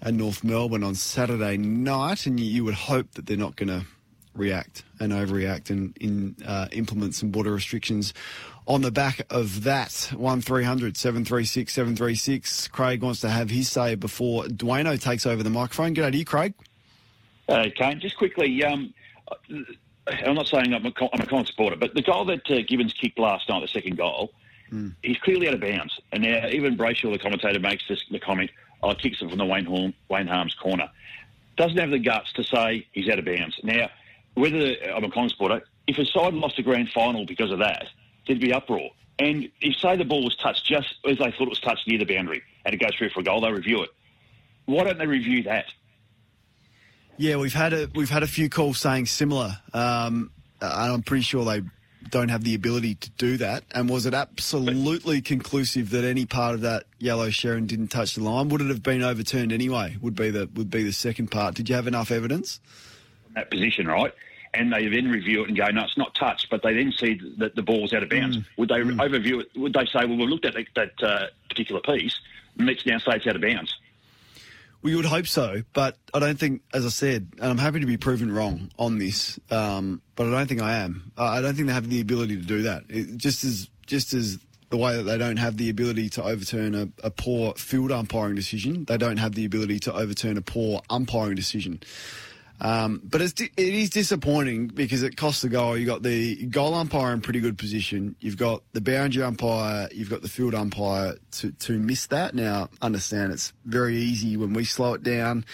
and 0.02 0.18
North 0.18 0.44
Melbourne 0.44 0.82
on 0.82 0.94
Saturday 0.94 1.56
night, 1.56 2.26
and 2.26 2.38
you, 2.38 2.64
would 2.64 2.74
hope 2.74 3.12
that 3.12 3.24
they're 3.24 3.36
not 3.38 3.56
going 3.56 3.68
to 3.68 3.86
react 4.34 4.84
and 5.00 5.12
overreact 5.12 5.70
and 5.70 5.96
in, 6.00 6.36
uh, 6.46 6.68
implement 6.72 7.14
some 7.14 7.30
border 7.30 7.52
restrictions 7.52 8.12
on 8.66 8.82
the 8.82 8.90
back 8.90 9.26
of 9.30 9.64
that, 9.64 10.10
1300 10.14 10.96
736 10.96 11.72
736. 11.72 12.68
Craig 12.68 13.02
wants 13.02 13.20
to 13.20 13.28
have 13.28 13.50
his 13.50 13.68
say 13.68 13.94
before 13.94 14.44
Dwayno 14.44 15.00
takes 15.00 15.26
over 15.26 15.42
the 15.42 15.50
microphone. 15.50 15.94
Good 15.94 16.02
day 16.02 16.10
to 16.12 16.18
you, 16.18 16.24
Craig. 16.24 16.54
Uh, 17.48 17.66
Kane, 17.74 18.00
just 18.00 18.16
quickly, 18.16 18.64
um, 18.64 18.94
I'm 20.08 20.34
not 20.34 20.46
saying 20.46 20.72
I'm 20.72 20.86
a, 20.86 20.92
I'm 21.12 21.20
a 21.20 21.26
con 21.26 21.44
supporter, 21.46 21.76
but 21.76 21.94
the 21.94 22.02
goal 22.02 22.24
that 22.26 22.48
uh, 22.50 22.62
Gibbons 22.66 22.92
kicked 22.92 23.18
last 23.18 23.48
night, 23.48 23.60
the 23.60 23.68
second 23.68 23.96
goal, 23.96 24.32
mm. 24.72 24.94
he's 25.02 25.18
clearly 25.18 25.48
out 25.48 25.54
of 25.54 25.60
bounds. 25.60 26.00
And 26.12 26.22
now 26.22 26.48
even 26.48 26.76
Brayshaw, 26.76 27.12
the 27.12 27.18
commentator, 27.18 27.58
makes 27.58 27.86
this, 27.88 28.04
the 28.10 28.20
comment, 28.20 28.50
oh, 28.82 28.94
kicks 28.94 29.20
it 29.22 29.28
from 29.28 29.38
the 29.38 29.44
Wayne, 29.44 29.64
Horn, 29.64 29.94
Wayne 30.08 30.28
Harmes 30.28 30.54
corner. 30.54 30.88
Doesn't 31.56 31.78
have 31.78 31.90
the 31.90 31.98
guts 31.98 32.32
to 32.34 32.44
say 32.44 32.86
he's 32.92 33.08
out 33.08 33.18
of 33.18 33.24
bounds. 33.24 33.58
Now, 33.62 33.90
whether 34.34 34.74
I'm 34.94 35.04
a 35.04 35.10
con 35.10 35.28
supporter, 35.28 35.62
if 35.86 35.98
a 35.98 36.06
side 36.06 36.34
lost 36.34 36.58
a 36.58 36.62
grand 36.62 36.90
final 36.90 37.26
because 37.26 37.50
of 37.50 37.58
that, 37.58 37.88
there'd 38.26 38.40
be 38.40 38.52
uproar. 38.52 38.90
And 39.18 39.50
if, 39.60 39.76
say, 39.76 39.96
the 39.96 40.04
ball 40.04 40.24
was 40.24 40.36
touched 40.36 40.64
just 40.66 40.94
as 41.04 41.18
they 41.18 41.30
thought 41.30 41.42
it 41.42 41.48
was 41.48 41.60
touched 41.60 41.86
near 41.86 41.98
the 41.98 42.04
boundary 42.04 42.42
and 42.64 42.74
it 42.74 42.78
goes 42.78 42.94
through 42.94 43.10
for 43.10 43.20
a 43.20 43.24
goal, 43.24 43.40
they 43.40 43.52
review 43.52 43.82
it. 43.82 43.90
Why 44.64 44.84
don't 44.84 44.98
they 44.98 45.06
review 45.06 45.42
that? 45.44 45.66
Yeah, 47.18 47.36
we've 47.36 47.52
had 47.52 47.72
a 47.72 47.88
we've 47.94 48.10
had 48.10 48.22
a 48.22 48.26
few 48.26 48.48
calls 48.48 48.78
saying 48.78 49.06
similar, 49.06 49.58
um, 49.74 50.30
and 50.60 50.92
I'm 50.92 51.02
pretty 51.02 51.22
sure 51.22 51.44
they 51.44 51.62
don't 52.10 52.30
have 52.30 52.42
the 52.42 52.54
ability 52.54 52.94
to 52.96 53.10
do 53.10 53.36
that. 53.36 53.64
And 53.72 53.88
was 53.88 54.06
it 54.06 54.14
absolutely 54.14 55.20
conclusive 55.20 55.90
that 55.90 56.04
any 56.04 56.26
part 56.26 56.54
of 56.54 56.62
that 56.62 56.84
yellow 56.98 57.28
Sherrin 57.28 57.66
didn't 57.66 57.88
touch 57.88 58.14
the 58.14 58.22
line? 58.22 58.48
Would 58.48 58.60
it 58.60 58.68
have 58.68 58.82
been 58.82 59.02
overturned 59.02 59.52
anyway? 59.52 59.96
Would 60.00 60.16
be 60.16 60.30
the 60.30 60.48
would 60.54 60.70
be 60.70 60.82
the 60.82 60.92
second 60.92 61.30
part. 61.30 61.54
Did 61.54 61.68
you 61.68 61.74
have 61.74 61.86
enough 61.86 62.10
evidence? 62.10 62.60
That 63.34 63.50
position, 63.50 63.86
right? 63.86 64.12
And 64.54 64.72
they 64.72 64.88
then 64.88 65.10
review 65.10 65.42
it 65.42 65.48
and 65.48 65.56
go, 65.56 65.66
no, 65.68 65.84
it's 65.84 65.96
not 65.96 66.14
touched, 66.14 66.48
but 66.50 66.62
they 66.62 66.74
then 66.74 66.92
see 66.92 67.20
that 67.38 67.54
the 67.54 67.62
ball's 67.62 67.92
out 67.92 68.02
of 68.02 68.10
bounds. 68.10 68.36
Mm. 68.36 68.44
Would 68.58 68.68
they 68.68 68.80
mm. 68.80 68.96
overview 68.96 69.40
it? 69.40 69.48
Would 69.56 69.72
they 69.72 69.86
say, 69.86 70.04
well, 70.04 70.16
we've 70.16 70.28
looked 70.28 70.44
at 70.44 70.54
that, 70.54 70.66
that 70.98 71.02
uh, 71.02 71.26
particular 71.48 71.80
piece, 71.80 72.18
and 72.58 72.66
let's 72.66 72.84
now 72.84 72.98
say 72.98 73.16
it's 73.16 73.26
out 73.26 73.36
of 73.36 73.42
bounds? 73.42 73.74
We 74.82 74.96
would 74.96 75.04
hope 75.04 75.28
so, 75.28 75.62
but 75.72 75.96
I 76.12 76.18
don't 76.18 76.38
think, 76.38 76.62
as 76.74 76.84
I 76.84 76.88
said, 76.88 77.28
and 77.40 77.50
I'm 77.50 77.58
happy 77.58 77.80
to 77.80 77.86
be 77.86 77.96
proven 77.96 78.32
wrong 78.32 78.70
on 78.78 78.98
this, 78.98 79.38
um, 79.50 80.02
but 80.16 80.26
I 80.26 80.30
don't 80.30 80.48
think 80.48 80.60
I 80.60 80.78
am. 80.78 81.12
I 81.16 81.40
don't 81.40 81.54
think 81.54 81.68
they 81.68 81.72
have 81.72 81.88
the 81.88 82.00
ability 82.00 82.36
to 82.36 82.42
do 82.42 82.62
that. 82.62 82.82
It, 82.88 83.16
just 83.16 83.44
as 83.44 83.68
just 83.86 84.12
as 84.12 84.38
the 84.70 84.76
way 84.76 84.96
that 84.96 85.04
they 85.04 85.18
don't 85.18 85.36
have 85.36 85.56
the 85.56 85.70
ability 85.70 86.08
to 86.08 86.24
overturn 86.24 86.74
a, 86.74 86.88
a 87.04 87.10
poor 87.10 87.54
field 87.54 87.92
umpiring 87.92 88.34
decision, 88.34 88.84
they 88.86 88.96
don't 88.96 89.18
have 89.18 89.34
the 89.34 89.44
ability 89.44 89.78
to 89.80 89.94
overturn 89.94 90.36
a 90.36 90.42
poor 90.42 90.80
umpiring 90.90 91.36
decision. 91.36 91.80
Um, 92.62 93.00
but 93.02 93.20
it's, 93.20 93.40
it 93.40 93.52
is 93.56 93.90
disappointing 93.90 94.68
because 94.68 95.02
it 95.02 95.16
costs 95.16 95.42
the 95.42 95.48
goal. 95.48 95.76
You've 95.76 95.88
got 95.88 96.04
the 96.04 96.46
goal 96.46 96.74
umpire 96.74 97.12
in 97.12 97.20
pretty 97.20 97.40
good 97.40 97.58
position. 97.58 98.14
You've 98.20 98.36
got 98.36 98.62
the 98.72 98.80
boundary 98.80 99.24
umpire. 99.24 99.88
You've 99.92 100.08
got 100.08 100.22
the 100.22 100.28
field 100.28 100.54
umpire 100.54 101.16
to, 101.32 101.50
to 101.50 101.78
miss 101.80 102.06
that. 102.06 102.36
Now, 102.36 102.68
understand 102.80 103.32
it's 103.32 103.52
very 103.64 103.96
easy 103.96 104.36
when 104.36 104.52
we 104.52 104.64
slow 104.64 104.94
it 104.94 105.02
down 105.02 105.44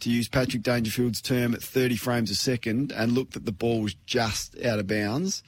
to 0.00 0.10
use 0.10 0.28
Patrick 0.28 0.62
Dangerfield's 0.62 1.20
term 1.20 1.52
at 1.52 1.62
30 1.62 1.96
frames 1.96 2.30
a 2.30 2.36
second 2.36 2.92
and 2.92 3.10
look 3.10 3.32
that 3.32 3.44
the 3.44 3.52
ball 3.52 3.82
was 3.82 3.94
just 4.06 4.56
out 4.64 4.78
of 4.78 4.86
bounds. 4.86 5.42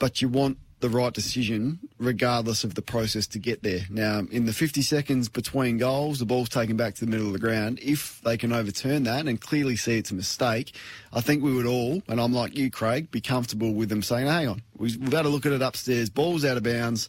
But 0.00 0.20
you 0.20 0.28
want 0.28 0.58
the 0.80 0.88
right 0.88 1.12
decision 1.12 1.78
regardless 1.98 2.64
of 2.64 2.74
the 2.74 2.82
process 2.82 3.26
to 3.28 3.38
get 3.38 3.62
there. 3.62 3.80
Now, 3.90 4.22
in 4.30 4.46
the 4.46 4.52
50 4.52 4.82
seconds 4.82 5.28
between 5.28 5.78
goals, 5.78 6.18
the 6.18 6.24
ball's 6.24 6.48
taken 6.48 6.76
back 6.76 6.94
to 6.96 7.04
the 7.04 7.10
middle 7.10 7.26
of 7.26 7.32
the 7.32 7.38
ground. 7.38 7.78
If 7.82 8.20
they 8.22 8.36
can 8.36 8.52
overturn 8.52 9.04
that 9.04 9.26
and 9.26 9.40
clearly 9.40 9.76
see 9.76 9.98
it's 9.98 10.10
a 10.10 10.14
mistake, 10.14 10.74
I 11.12 11.20
think 11.20 11.42
we 11.42 11.54
would 11.54 11.66
all, 11.66 12.02
and 12.08 12.20
I'm 12.20 12.32
like 12.32 12.56
you, 12.56 12.70
Craig, 12.70 13.10
be 13.10 13.20
comfortable 13.20 13.74
with 13.74 13.88
them 13.88 14.02
saying, 14.02 14.26
hang 14.26 14.48
on, 14.48 14.62
we've 14.76 15.10
got 15.10 15.22
to 15.22 15.28
look 15.28 15.46
at 15.46 15.52
it 15.52 15.62
upstairs. 15.62 16.10
Ball's 16.10 16.44
out 16.44 16.56
of 16.56 16.62
bounds. 16.62 17.08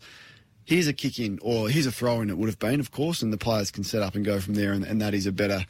Here's 0.66 0.88
a 0.88 0.94
kick 0.94 1.20
in, 1.20 1.40
or 1.42 1.70
here's 1.70 1.86
a 1.86 1.92
throw 1.92 2.22
in, 2.22 2.30
it 2.30 2.38
would 2.38 2.50
have 2.50 2.60
been, 2.60 2.80
of 2.80 2.92
course, 2.92 3.22
and 3.22 3.34
the 3.34 3.38
players 3.38 3.72
can 3.72 3.84
set 3.84 4.02
up 4.02 4.16
and 4.16 4.24
go 4.24 4.40
from 4.40 4.54
there, 4.54 4.74
and, 4.74 4.84
and 4.84 5.02
that 5.02 5.14
is 5.14 5.26
a 5.26 5.32
better 5.32 5.66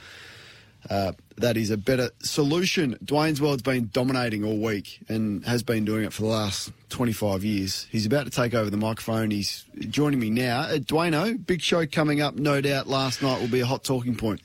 uh, 0.89 1.13
that 1.41 1.57
is 1.57 1.69
a 1.69 1.77
better 1.77 2.09
solution. 2.19 2.97
Dwayne's 3.03 3.41
World's 3.41 3.63
been 3.63 3.89
dominating 3.91 4.43
all 4.43 4.57
week 4.57 4.99
and 5.09 5.45
has 5.45 5.63
been 5.63 5.85
doing 5.85 6.05
it 6.05 6.13
for 6.13 6.21
the 6.21 6.27
last 6.29 6.71
25 6.89 7.43
years. 7.43 7.87
He's 7.91 8.05
about 8.05 8.25
to 8.25 8.31
take 8.31 8.53
over 8.53 8.69
the 8.69 8.77
microphone. 8.77 9.31
He's 9.31 9.65
joining 9.89 10.19
me 10.19 10.29
now. 10.29 10.61
Uh, 10.61 10.77
Dwayno, 10.77 11.45
big 11.45 11.61
show 11.61 11.85
coming 11.85 12.21
up, 12.21 12.35
no 12.35 12.61
doubt. 12.61 12.87
Last 12.87 13.21
night 13.21 13.41
will 13.41 13.47
be 13.47 13.59
a 13.59 13.65
hot 13.65 13.83
talking 13.83 14.15
point. 14.15 14.41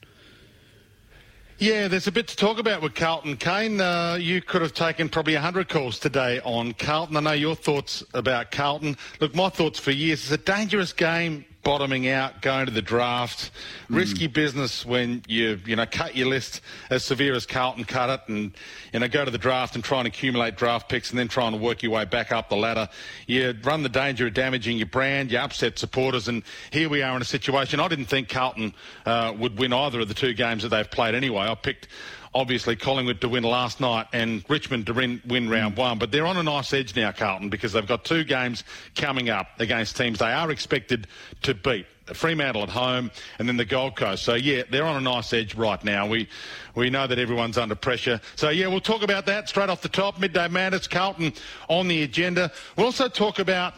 Yeah, 1.58 1.88
there's 1.88 2.06
a 2.06 2.12
bit 2.12 2.28
to 2.28 2.36
talk 2.36 2.58
about 2.58 2.82
with 2.82 2.94
Carlton. 2.94 3.38
Kane, 3.38 3.80
uh, 3.80 4.18
you 4.20 4.42
could 4.42 4.60
have 4.60 4.74
taken 4.74 5.08
probably 5.08 5.32
100 5.32 5.70
calls 5.70 5.98
today 5.98 6.38
on 6.44 6.74
Carlton. 6.74 7.16
I 7.16 7.20
know 7.20 7.32
your 7.32 7.54
thoughts 7.54 8.04
about 8.12 8.50
Carlton. 8.50 8.98
Look, 9.20 9.34
my 9.34 9.48
thoughts 9.48 9.78
for 9.78 9.90
years, 9.90 10.20
it's 10.22 10.32
a 10.32 10.36
dangerous 10.36 10.92
game 10.92 11.46
bottoming 11.66 12.08
out, 12.08 12.42
going 12.42 12.64
to 12.64 12.70
the 12.70 12.80
draft. 12.80 13.50
Risky 13.90 14.28
business 14.28 14.86
when 14.86 15.24
you, 15.26 15.58
you 15.66 15.74
know, 15.74 15.84
cut 15.84 16.14
your 16.14 16.28
list 16.28 16.60
as 16.90 17.04
severe 17.04 17.34
as 17.34 17.44
Carlton 17.44 17.82
cut 17.82 18.08
it 18.08 18.20
and, 18.28 18.54
you 18.92 19.00
know, 19.00 19.08
go 19.08 19.24
to 19.24 19.32
the 19.32 19.36
draft 19.36 19.74
and 19.74 19.82
try 19.82 19.98
and 19.98 20.06
accumulate 20.06 20.56
draft 20.56 20.88
picks 20.88 21.10
and 21.10 21.18
then 21.18 21.26
try 21.26 21.48
and 21.48 21.60
work 21.60 21.82
your 21.82 21.90
way 21.90 22.04
back 22.04 22.30
up 22.30 22.50
the 22.50 22.56
ladder. 22.56 22.88
You 23.26 23.52
run 23.64 23.82
the 23.82 23.88
danger 23.88 24.28
of 24.28 24.34
damaging 24.34 24.76
your 24.76 24.86
brand, 24.86 25.32
you 25.32 25.38
upset 25.38 25.76
supporters, 25.76 26.28
and 26.28 26.44
here 26.70 26.88
we 26.88 27.02
are 27.02 27.16
in 27.16 27.20
a 27.20 27.24
situation. 27.24 27.80
I 27.80 27.88
didn't 27.88 28.06
think 28.06 28.28
Carlton 28.28 28.72
uh, 29.04 29.34
would 29.36 29.58
win 29.58 29.72
either 29.72 29.98
of 29.98 30.06
the 30.06 30.14
two 30.14 30.34
games 30.34 30.62
that 30.62 30.68
they've 30.68 30.88
played 30.88 31.16
anyway. 31.16 31.48
I 31.48 31.56
picked 31.56 31.88
obviously 32.36 32.76
Collingwood 32.76 33.22
to 33.22 33.28
win 33.28 33.44
last 33.44 33.80
night 33.80 34.06
and 34.12 34.44
Richmond 34.48 34.86
to 34.86 34.92
win, 34.92 35.22
win 35.26 35.48
round 35.48 35.74
mm. 35.74 35.78
one. 35.78 35.98
But 35.98 36.12
they're 36.12 36.26
on 36.26 36.36
a 36.36 36.42
nice 36.42 36.72
edge 36.72 36.94
now, 36.94 37.10
Carlton, 37.10 37.48
because 37.48 37.72
they've 37.72 37.86
got 37.86 38.04
two 38.04 38.24
games 38.24 38.62
coming 38.94 39.30
up 39.30 39.48
against 39.58 39.96
teams 39.96 40.18
they 40.18 40.32
are 40.32 40.50
expected 40.50 41.06
to 41.42 41.54
beat. 41.54 41.86
Fremantle 42.12 42.62
at 42.62 42.68
home 42.68 43.10
and 43.40 43.48
then 43.48 43.56
the 43.56 43.64
Gold 43.64 43.96
Coast. 43.96 44.22
So 44.22 44.34
yeah, 44.34 44.62
they're 44.70 44.84
on 44.84 44.94
a 44.94 45.00
nice 45.00 45.32
edge 45.32 45.56
right 45.56 45.82
now. 45.82 46.06
We 46.06 46.28
we 46.76 46.88
know 46.88 47.08
that 47.08 47.18
everyone's 47.18 47.58
under 47.58 47.74
pressure. 47.74 48.20
So 48.36 48.50
yeah, 48.50 48.68
we'll 48.68 48.78
talk 48.78 49.02
about 49.02 49.26
that 49.26 49.48
straight 49.48 49.70
off 49.70 49.82
the 49.82 49.88
top. 49.88 50.20
Midday 50.20 50.46
Madness, 50.46 50.86
Carlton 50.86 51.32
on 51.68 51.88
the 51.88 52.04
agenda. 52.04 52.52
We'll 52.76 52.86
also 52.86 53.08
talk 53.08 53.40
about 53.40 53.74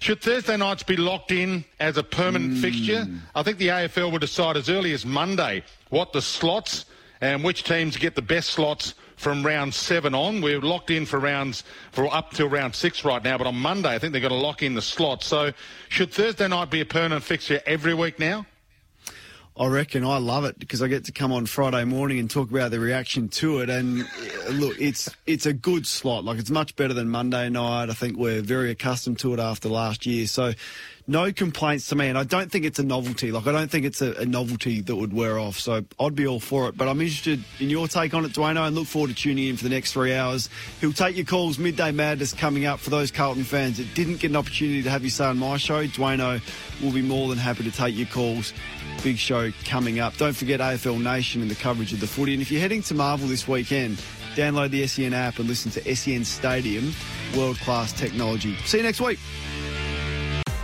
should 0.00 0.20
Thursday 0.20 0.56
nights 0.56 0.82
be 0.82 0.96
locked 0.96 1.30
in 1.30 1.64
as 1.78 1.96
a 1.96 2.02
permanent 2.02 2.54
mm. 2.54 2.62
fixture? 2.62 3.06
I 3.36 3.44
think 3.44 3.58
the 3.58 3.68
AFL 3.68 4.10
will 4.10 4.18
decide 4.18 4.56
as 4.56 4.68
early 4.68 4.92
as 4.92 5.06
Monday 5.06 5.62
what 5.90 6.12
the 6.12 6.22
slots 6.22 6.84
and 7.20 7.44
which 7.44 7.64
teams 7.64 7.96
get 7.96 8.14
the 8.14 8.22
best 8.22 8.50
slots 8.50 8.94
from 9.16 9.44
round 9.44 9.74
seven 9.74 10.14
on. 10.14 10.40
We're 10.40 10.60
locked 10.60 10.90
in 10.90 11.06
for 11.06 11.18
rounds 11.18 11.64
for 11.92 12.12
up 12.12 12.32
till 12.32 12.48
round 12.48 12.74
six 12.74 13.04
right 13.04 13.22
now, 13.22 13.36
but 13.38 13.46
on 13.46 13.56
Monday 13.56 13.94
I 13.94 13.98
think 13.98 14.12
they're 14.12 14.20
going 14.20 14.32
to 14.32 14.38
lock 14.38 14.62
in 14.62 14.74
the 14.74 14.82
slots. 14.82 15.26
So 15.26 15.52
should 15.88 16.12
Thursday 16.12 16.48
night 16.48 16.70
be 16.70 16.80
a 16.80 16.86
permanent 16.86 17.24
fixture 17.24 17.60
every 17.66 17.94
week 17.94 18.18
now? 18.18 18.46
I 19.58 19.66
reckon 19.66 20.04
I 20.04 20.18
love 20.18 20.44
it 20.44 20.56
because 20.60 20.82
I 20.82 20.86
get 20.86 21.06
to 21.06 21.12
come 21.12 21.32
on 21.32 21.44
Friday 21.46 21.84
morning 21.84 22.20
and 22.20 22.30
talk 22.30 22.48
about 22.48 22.70
the 22.70 22.78
reaction 22.78 23.28
to 23.28 23.58
it. 23.58 23.68
And 23.68 24.02
uh, 24.02 24.50
look, 24.50 24.80
it's 24.80 25.10
it's 25.26 25.46
a 25.46 25.52
good 25.52 25.84
slot. 25.84 26.24
Like 26.24 26.38
it's 26.38 26.50
much 26.50 26.76
better 26.76 26.94
than 26.94 27.08
Monday 27.08 27.48
night. 27.48 27.90
I 27.90 27.94
think 27.94 28.16
we're 28.16 28.40
very 28.40 28.70
accustomed 28.70 29.18
to 29.20 29.34
it 29.34 29.40
after 29.40 29.68
last 29.68 30.06
year. 30.06 30.28
So 30.28 30.52
no 31.08 31.32
complaints 31.32 31.88
to 31.88 31.96
me. 31.96 32.08
And 32.08 32.18
I 32.18 32.24
don't 32.24 32.52
think 32.52 32.64
it's 32.64 32.78
a 32.78 32.84
novelty. 32.84 33.32
Like 33.32 33.46
I 33.46 33.52
don't 33.52 33.70
think 33.70 33.86
it's 33.86 34.02
a, 34.02 34.12
a 34.12 34.26
novelty 34.26 34.82
that 34.82 34.94
would 34.94 35.12
wear 35.12 35.38
off. 35.38 35.58
So 35.58 35.84
I'd 35.98 36.14
be 36.14 36.26
all 36.26 36.38
for 36.38 36.68
it. 36.68 36.76
But 36.76 36.86
I'm 36.86 37.00
interested 37.00 37.42
in 37.58 37.70
your 37.70 37.88
take 37.88 38.14
on 38.14 38.24
it, 38.24 38.32
Dwayno, 38.32 38.66
and 38.66 38.76
look 38.76 38.86
forward 38.86 39.08
to 39.08 39.14
tuning 39.14 39.48
in 39.48 39.56
for 39.56 39.64
the 39.64 39.70
next 39.70 39.94
three 39.94 40.14
hours. 40.14 40.50
He'll 40.80 40.92
take 40.92 41.16
your 41.16 41.26
calls. 41.26 41.58
Midday 41.58 41.90
Madness 41.90 42.34
coming 42.34 42.66
up 42.66 42.78
for 42.78 42.90
those 42.90 43.10
Carlton 43.10 43.44
fans 43.44 43.78
that 43.78 43.92
didn't 43.94 44.20
get 44.20 44.30
an 44.30 44.36
opportunity 44.36 44.82
to 44.82 44.90
have 44.90 45.02
you 45.02 45.10
say 45.10 45.24
on 45.24 45.38
my 45.38 45.56
show. 45.56 45.86
Dwayno 45.86 46.40
will 46.82 46.92
be 46.92 47.02
more 47.02 47.28
than 47.28 47.38
happy 47.38 47.64
to 47.64 47.72
take 47.72 47.96
your 47.96 48.06
calls 48.08 48.52
big 49.02 49.16
show 49.16 49.52
coming 49.64 50.00
up. 50.00 50.16
Don't 50.16 50.34
forget 50.34 50.60
AFL 50.60 51.00
Nation 51.00 51.40
and 51.40 51.50
the 51.50 51.54
coverage 51.54 51.92
of 51.92 52.00
the 52.00 52.06
footy. 52.06 52.32
And 52.32 52.42
if 52.42 52.50
you're 52.50 52.60
heading 52.60 52.82
to 52.82 52.94
Marvel 52.94 53.28
this 53.28 53.46
weekend, 53.46 53.98
download 54.34 54.70
the 54.70 54.86
SEN 54.86 55.14
app 55.14 55.38
and 55.38 55.48
listen 55.48 55.70
to 55.72 55.96
SEN 55.96 56.24
Stadium, 56.24 56.92
world 57.36 57.58
class 57.58 57.92
technology. 57.92 58.56
See 58.64 58.78
you 58.78 58.82
next 58.82 59.00
week. 59.00 59.18